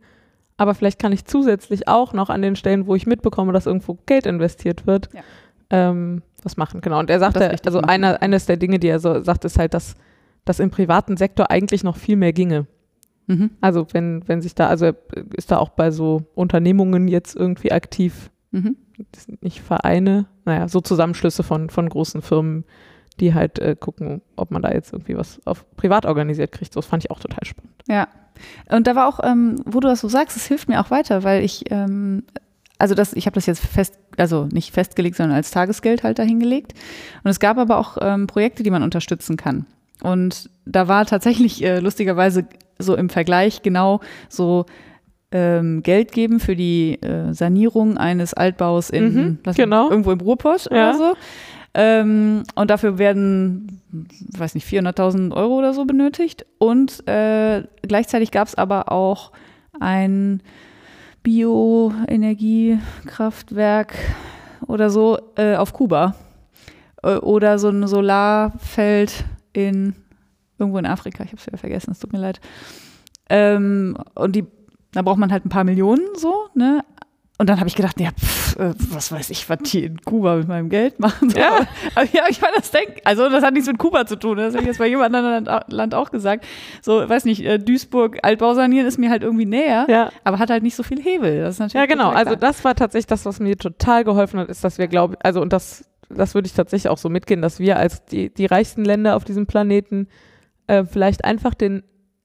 aber 0.56 0.74
vielleicht 0.74 0.98
kann 0.98 1.12
ich 1.12 1.24
zusätzlich 1.26 1.86
auch 1.88 2.12
noch 2.12 2.30
an 2.30 2.42
den 2.42 2.56
Stellen, 2.56 2.86
wo 2.86 2.94
ich 2.94 3.06
mitbekomme, 3.06 3.52
dass 3.52 3.66
irgendwo 3.66 3.98
Geld 4.06 4.26
investiert 4.26 4.86
wird, 4.86 5.08
Ja. 5.12 5.20
ähm, 5.70 6.22
was 6.42 6.56
machen. 6.56 6.80
Genau. 6.80 6.98
Und 6.98 7.10
er 7.10 7.18
sagte, 7.18 7.50
also 7.64 7.78
machen. 7.80 7.90
einer, 7.90 8.22
eines 8.22 8.46
der 8.46 8.56
Dinge, 8.56 8.78
die 8.78 8.88
er 8.88 8.98
so 9.00 9.20
sagt, 9.22 9.44
ist 9.44 9.58
halt, 9.58 9.74
dass, 9.74 9.94
dass 10.44 10.60
im 10.60 10.70
privaten 10.70 11.16
Sektor 11.16 11.50
eigentlich 11.50 11.82
noch 11.84 11.96
viel 11.96 12.16
mehr 12.16 12.32
ginge. 12.32 12.66
Mhm. 13.26 13.50
Also 13.60 13.86
wenn, 13.92 14.22
wenn 14.28 14.40
sich 14.40 14.54
da, 14.54 14.68
also 14.68 14.86
er 14.86 14.94
ist 15.34 15.50
da 15.50 15.58
auch 15.58 15.70
bei 15.70 15.90
so 15.90 16.22
Unternehmungen 16.34 17.08
jetzt 17.08 17.34
irgendwie 17.36 17.72
aktiv, 17.72 18.30
Mhm. 18.52 18.76
nicht 19.40 19.60
Vereine, 19.60 20.26
naja, 20.46 20.68
so 20.68 20.80
Zusammenschlüsse 20.80 21.42
von, 21.42 21.68
von 21.68 21.88
großen 21.88 22.22
Firmen, 22.22 22.64
die 23.20 23.34
halt 23.34 23.58
äh, 23.58 23.76
gucken, 23.78 24.22
ob 24.36 24.50
man 24.50 24.62
da 24.62 24.72
jetzt 24.72 24.92
irgendwie 24.92 25.16
was 25.16 25.40
auf 25.44 25.64
privat 25.76 26.06
organisiert 26.06 26.52
kriegt. 26.52 26.72
So, 26.72 26.80
Das 26.80 26.86
fand 26.86 27.04
ich 27.04 27.10
auch 27.10 27.20
total 27.20 27.44
spannend. 27.44 27.72
Ja. 27.88 28.08
Und 28.70 28.86
da 28.86 28.94
war 28.94 29.08
auch, 29.08 29.20
ähm, 29.22 29.56
wo 29.64 29.80
du 29.80 29.88
das 29.88 30.00
so 30.00 30.08
sagst, 30.08 30.36
es 30.36 30.46
hilft 30.46 30.68
mir 30.68 30.80
auch 30.80 30.90
weiter, 30.90 31.24
weil 31.24 31.42
ich, 31.42 31.70
ähm, 31.70 32.24
also 32.78 32.94
das, 32.94 33.14
ich 33.14 33.26
habe 33.26 33.34
das 33.34 33.46
jetzt 33.46 33.64
fest, 33.64 33.98
also 34.18 34.46
nicht 34.52 34.72
festgelegt, 34.72 35.16
sondern 35.16 35.36
als 35.36 35.50
Tagesgeld 35.50 36.02
halt 36.02 36.18
dahingelegt. 36.18 36.74
Und 37.24 37.30
es 37.30 37.40
gab 37.40 37.56
aber 37.56 37.78
auch 37.78 37.96
ähm, 38.00 38.26
Projekte, 38.26 38.62
die 38.62 38.70
man 38.70 38.82
unterstützen 38.82 39.36
kann. 39.36 39.66
Und 40.02 40.50
da 40.66 40.88
war 40.88 41.06
tatsächlich 41.06 41.64
äh, 41.64 41.80
lustigerweise 41.80 42.46
so 42.78 42.94
im 42.94 43.08
Vergleich 43.08 43.62
genau 43.62 44.00
so 44.28 44.66
ähm, 45.32 45.82
Geld 45.82 46.12
geben 46.12 46.38
für 46.40 46.54
die 46.56 47.00
äh, 47.02 47.32
Sanierung 47.32 47.96
eines 47.98 48.32
Altbaus 48.34 48.90
in 48.90 49.14
Mhm, 49.14 49.38
genau. 49.56 49.90
irgendwo 49.90 50.12
im 50.12 50.20
Ruhrpott 50.20 50.68
Ja. 50.70 50.90
oder 50.90 50.98
so. 50.98 51.14
Ähm, 51.74 52.44
und 52.54 52.70
dafür 52.70 52.96
werden, 52.98 53.82
weiß 54.38 54.54
nicht, 54.54 54.66
400.000 54.66 55.34
Euro 55.34 55.58
oder 55.58 55.74
so 55.74 55.84
benötigt. 55.84 56.46
Und 56.58 57.06
äh, 57.08 57.64
gleichzeitig 57.82 58.30
gab 58.30 58.48
es 58.48 58.54
aber 58.54 58.90
auch 58.90 59.32
ein 59.78 60.40
Bioenergiekraftwerk 62.56 63.94
oder 64.66 64.90
so 64.90 65.18
äh, 65.36 65.56
auf 65.56 65.72
Kuba. 65.72 66.14
Äh, 67.02 67.16
oder 67.16 67.58
so 67.58 67.68
ein 67.68 67.86
Solarfeld 67.86 69.24
in 69.52 69.94
irgendwo 70.58 70.78
in 70.78 70.86
Afrika. 70.86 71.24
Ich 71.24 71.30
habe 71.32 71.40
es 71.40 71.46
wieder 71.46 71.58
vergessen, 71.58 71.90
es 71.90 71.98
tut 71.98 72.12
mir 72.12 72.18
leid. 72.20 72.40
Ähm, 73.28 73.96
und 74.14 74.34
die, 74.36 74.44
da 74.96 75.02
braucht 75.02 75.18
man 75.18 75.30
halt 75.32 75.44
ein 75.44 75.50
paar 75.50 75.64
Millionen 75.64 76.02
so, 76.16 76.48
ne? 76.54 76.82
Und 77.38 77.50
dann 77.50 77.58
habe 77.60 77.68
ich 77.68 77.74
gedacht, 77.74 78.00
ja, 78.00 78.12
pff, 78.12 78.56
äh, 78.58 78.72
was 78.92 79.12
weiß 79.12 79.28
ich, 79.28 79.46
was 79.50 79.58
die 79.58 79.84
in 79.84 80.00
Kuba 80.00 80.36
mit 80.36 80.48
meinem 80.48 80.70
Geld 80.70 80.98
machen. 81.00 81.28
So. 81.28 81.38
Ja. 81.38 81.66
Aber 81.94 82.06
ja, 82.10 82.22
ich 82.30 82.38
fand 82.38 82.56
das 82.56 82.70
denk, 82.70 83.02
also 83.04 83.28
das 83.28 83.44
hat 83.44 83.52
nichts 83.52 83.68
mit 83.68 83.76
Kuba 83.76 84.06
zu 84.06 84.16
tun. 84.16 84.38
Das 84.38 84.54
habe 84.54 84.62
ich 84.62 84.68
jetzt 84.68 84.78
bei 84.78 84.86
jedem 84.86 85.02
anderen 85.02 85.44
Land, 85.68 85.94
auch 85.94 86.10
gesagt. 86.10 86.46
So, 86.80 87.06
weiß 87.06 87.26
nicht, 87.26 87.44
äh, 87.44 87.58
Duisburg 87.58 88.20
Altbau 88.22 88.54
sanieren 88.54 88.86
ist 88.86 88.96
mir 88.96 89.10
halt 89.10 89.22
irgendwie 89.22 89.44
näher, 89.44 89.84
Ja. 89.90 90.10
aber 90.24 90.38
hat 90.38 90.48
halt 90.48 90.62
nicht 90.62 90.76
so 90.76 90.82
viel 90.82 90.98
Hebel. 91.02 91.40
Das 91.42 91.56
ist 91.56 91.58
natürlich 91.58 91.74
Ja, 91.90 91.94
genau. 91.94 92.08
Also 92.08 92.36
das 92.36 92.64
war 92.64 92.74
tatsächlich 92.74 93.06
das, 93.08 93.26
was 93.26 93.38
mir 93.38 93.58
total 93.58 94.04
geholfen 94.04 94.40
hat, 94.40 94.48
ist, 94.48 94.64
dass 94.64 94.78
wir 94.78 94.86
glauben, 94.88 95.16
also 95.22 95.42
und 95.42 95.52
das, 95.52 95.84
das 96.08 96.34
würde 96.34 96.46
ich 96.46 96.54
tatsächlich 96.54 96.88
auch 96.88 96.96
so 96.98 97.10
mitgehen, 97.10 97.42
dass 97.42 97.58
wir 97.58 97.76
als 97.76 98.02
die, 98.06 98.32
die 98.32 98.46
reichsten 98.46 98.82
Länder 98.82 99.14
auf 99.14 99.24
diesem 99.24 99.46
Planeten 99.46 100.08
äh, 100.68 100.84
vielleicht 100.84 101.26
einfach 101.26 101.52
den 101.52 101.82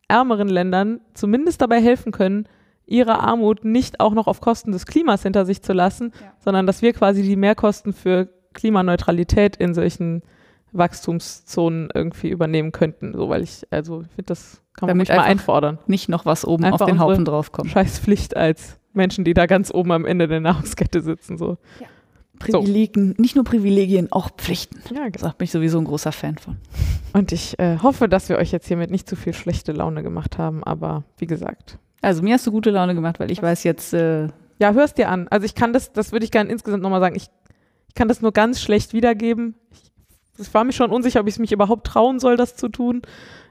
ärmeren 0.08 0.48
Ländern 0.48 1.02
zumindest 1.14 1.62
dabei 1.62 1.82
helfen 1.82 2.14
können, 2.14 2.48
ihre 2.86 3.20
Armut 3.20 3.64
nicht 3.66 4.00
auch 4.00 4.14
noch 4.14 4.28
auf 4.28 4.42
Kosten 4.42 4.72
des 4.72 4.86
Klimas 4.86 5.24
hinter 5.24 5.46
sich 5.46 5.62
zu 5.62 5.74
lassen, 5.74 6.12
Ja. 6.22 6.34
sondern 6.44 6.68
dass 6.68 6.82
wir 6.82 6.94
quasi 6.94 7.24
die 7.24 7.36
Mehrkosten 7.36 7.94
für 7.94 8.28
Klimaneutralität 8.54 9.56
in 9.56 9.74
solchen 9.74 10.24
Wachstumszonen 10.74 11.90
irgendwie 11.94 12.30
übernehmen 12.30 12.72
könnten. 12.72 13.14
So, 13.14 13.30
weil 13.30 13.44
ich, 13.44 13.66
also 13.72 14.02
ich 14.02 14.08
finde, 14.10 14.24
das 14.26 14.62
kann 14.74 14.88
man 14.88 14.98
Damit 14.98 15.10
ruhig 15.10 15.18
mal 15.18 15.24
einfach 15.24 15.32
einfordern. 15.32 15.80
nicht 15.88 16.10
noch 16.10 16.26
was 16.26 16.46
oben 16.46 16.64
Einfach 16.66 16.82
auf 16.82 16.90
den 16.90 17.00
Haufen 17.00 17.26
draufkommt. 17.26 17.70
Scheiß 17.72 18.00
Pflicht 18.00 18.36
als 18.36 18.78
Menschen, 18.94 19.24
die 19.24 19.34
da 19.34 19.46
ganz 19.46 19.74
oben 19.74 19.92
am 19.92 20.06
Ende 20.06 20.28
der 20.28 20.40
Nahrungskette 20.42 21.02
sitzen. 21.02 21.38
So. 21.38 21.58
Privilegien, 22.40 23.14
nicht 23.18 23.36
nur 23.36 23.46
Privilegien, 23.46 24.12
auch 24.12 24.30
Pflichten. 24.32 24.82
Ja, 24.94 25.10
Da 25.10 25.30
bin 25.38 25.44
ich 25.46 25.52
sowieso 25.52 25.78
ein 25.78 25.86
großer 25.86 26.12
Fan 26.12 26.38
von. 26.38 26.58
Und 27.14 27.32
ich 27.32 27.58
äh, 27.60 27.78
hoffe, 27.80 28.10
dass 28.10 28.30
wir 28.30 28.38
euch 28.38 28.52
jetzt 28.52 28.68
hiermit 28.68 28.90
nicht 28.90 29.08
zu 29.08 29.16
viel 29.16 29.34
schlechte 29.34 29.72
Laune 29.74 30.02
gemacht 30.02 30.38
haben, 30.38 30.64
aber 30.64 31.04
wie 31.18 31.28
gesagt. 31.28 31.78
Also 32.02 32.24
mir 32.24 32.34
hast 32.34 32.48
du 32.48 32.52
gute 32.52 32.72
Laune 32.72 32.96
gemacht, 32.96 33.20
weil 33.20 33.32
ich 33.32 33.42
weiß 33.42 33.64
jetzt, 33.64 33.94
äh, 33.94 34.28
Ja, 34.60 34.74
hörst 34.74 34.98
dir 34.98 35.10
an. 35.10 35.28
Also 35.30 35.46
ich 35.46 35.56
kann 35.56 35.74
das, 35.74 35.94
das 35.94 36.12
würde 36.12 36.26
ich 36.26 36.32
gerne 36.32 36.50
insgesamt 36.50 36.84
nochmal 36.84 37.00
sagen, 37.00 37.16
ich, 37.16 37.28
ich 37.88 37.96
kann 37.96 38.08
das 38.08 38.22
nur 38.22 38.32
ganz 38.32 38.62
schlecht 38.62 38.94
wiedergeben. 38.94 39.56
Ich, 39.72 39.92
ich 40.48 40.54
war 40.54 40.64
mir 40.64 40.74
schon 40.74 40.92
unsicher, 40.92 41.20
ob 41.20 41.28
ich 41.28 41.36
es 41.36 41.40
mich 41.40 41.52
überhaupt 41.52 41.86
trauen 41.88 42.20
soll, 42.20 42.38
das 42.38 42.56
zu 42.56 42.70
tun. 42.70 43.02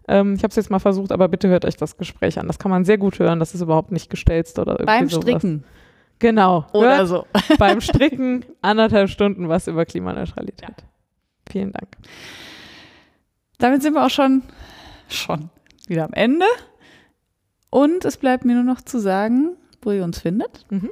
Ähm, 0.09 0.35
ich 0.35 0.43
habe 0.43 0.51
es 0.51 0.57
jetzt 0.57 0.71
mal 0.71 0.79
versucht, 0.81 1.13
aber 1.13 1.29
bitte 1.29 1.49
hört 1.49 1.65
euch 1.65 1.77
das 1.77 1.97
Gespräch 1.97 2.39
an. 2.39 2.47
Das 2.49 2.59
kann 2.59 2.71
man 2.71 2.85
sehr 2.85 2.99
gut 2.99 3.19
hören. 3.19 3.39
Das 3.39 3.55
ist 3.55 3.61
überhaupt 3.61 3.93
nicht 3.93 4.11
gestelzt 4.11 4.59
oder 4.59 4.73
irgendwie 4.73 4.87
beim 4.87 5.09
sowas. 5.09 5.23
Stricken 5.25 5.65
Genau. 6.19 6.67
oder 6.73 6.99
Hört 6.99 7.09
so. 7.09 7.27
beim 7.59 7.81
Stricken 7.81 8.45
anderthalb 8.63 9.09
Stunden 9.09 9.49
was 9.49 9.67
über 9.69 9.85
Klimaneutralität. 9.87 10.75
Vielen 11.51 11.73
Dank. 11.73 11.97
Damit 13.59 13.83
sind 13.83 13.95
wir 13.95 14.05
auch 14.05 14.11
schon, 14.11 14.43
schon 15.09 15.51
wieder 15.87 16.05
am 16.05 16.13
Ende. 16.13 16.45
Und 17.71 18.05
es 18.05 18.17
bleibt 18.17 18.45
mir 18.45 18.55
nur 18.55 18.65
noch 18.65 18.81
zu 18.83 18.99
sagen, 18.99 19.51
wo 19.83 19.93
ihr 19.93 20.03
uns 20.05 20.19
findet. 20.21 20.67
Mhm. 20.71 20.91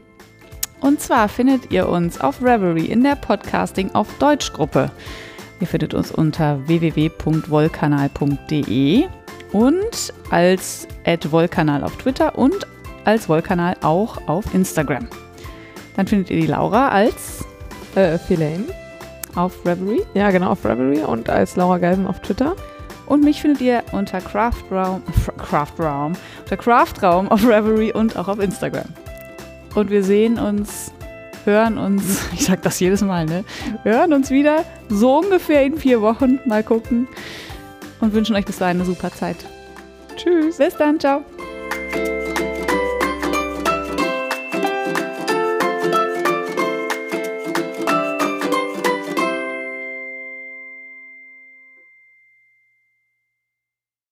Und 0.81 1.01
zwar 1.01 1.29
findet 1.29 1.73
ihr 1.73 1.89
uns 1.89 2.21
auf 2.21 2.41
Reverie 2.43 2.87
in 2.87 3.03
der 3.03 3.17
Podcasting 3.17 3.91
auf 3.95 4.07
Deutsch 4.19 4.53
Gruppe. 4.53 4.91
Ihr 5.61 5.67
findet 5.67 5.93
uns 5.93 6.13
unter 6.13 6.65
www.wollkanal.de 6.69 9.07
und 9.53 10.15
als 10.31 10.87
@wollkanal 11.31 11.83
auf 11.83 11.97
Twitter 11.97 12.39
und 12.39 12.65
als 13.05 13.29
Wollkanal 13.29 13.75
auch 13.83 14.29
auf 14.29 14.55
Instagram. 14.55 15.09
Dann 15.97 16.07
findet 16.07 16.31
ihr 16.31 16.41
die 16.43 16.47
Laura 16.47 16.91
als 16.91 17.45
Äh, 17.97 18.19
Philaine. 18.19 18.67
auf 19.35 19.65
Reverie 19.67 20.03
Ja, 20.15 20.31
genau, 20.31 20.51
auf 20.51 20.65
Reverie 20.65 21.01
und 21.03 21.29
als 21.31 21.57
Laura 21.57 21.79
Geisen 21.79 22.07
auf 22.07 22.21
Twitter. 22.21 22.55
Und 23.09 23.25
mich 23.25 23.41
findet 23.41 23.63
ihr 23.63 23.83
unter 23.93 24.21
Craftraum, 24.21 25.03
Craftraum, 25.39 26.13
unter 26.41 26.57
Craftraum 26.59 27.29
auf 27.29 27.47
Reverie 27.47 27.93
und 27.93 28.17
auch 28.19 28.29
auf 28.29 28.39
Instagram. 28.39 28.85
Und 29.75 29.91
wir 29.91 30.05
sehen 30.05 30.39
uns, 30.39 30.93
hören 31.47 31.79
uns, 31.79 32.21
ich 32.35 32.45
sag 32.45 32.63
das 32.63 32.79
jedes 32.81 33.01
Mal, 33.01 33.25
ne? 33.25 33.45
Hören 33.83 34.13
uns 34.13 34.31
wieder 34.31 34.65
so 34.91 35.21
ungefähr 35.21 35.65
in 35.65 35.79
vier 35.79 36.03
Wochen. 36.03 36.39
Mal 36.45 36.63
gucken. 36.63 37.09
Und 38.01 38.13
wünschen 38.13 38.37
euch 38.37 38.45
bis 38.45 38.59
dahin 38.59 38.77
eine 38.77 38.85
super 38.85 39.11
Zeit. 39.11 39.39
Tschüss. 40.17 40.59
Bis 40.59 40.77
dann, 40.77 41.01
ciao. 41.01 41.25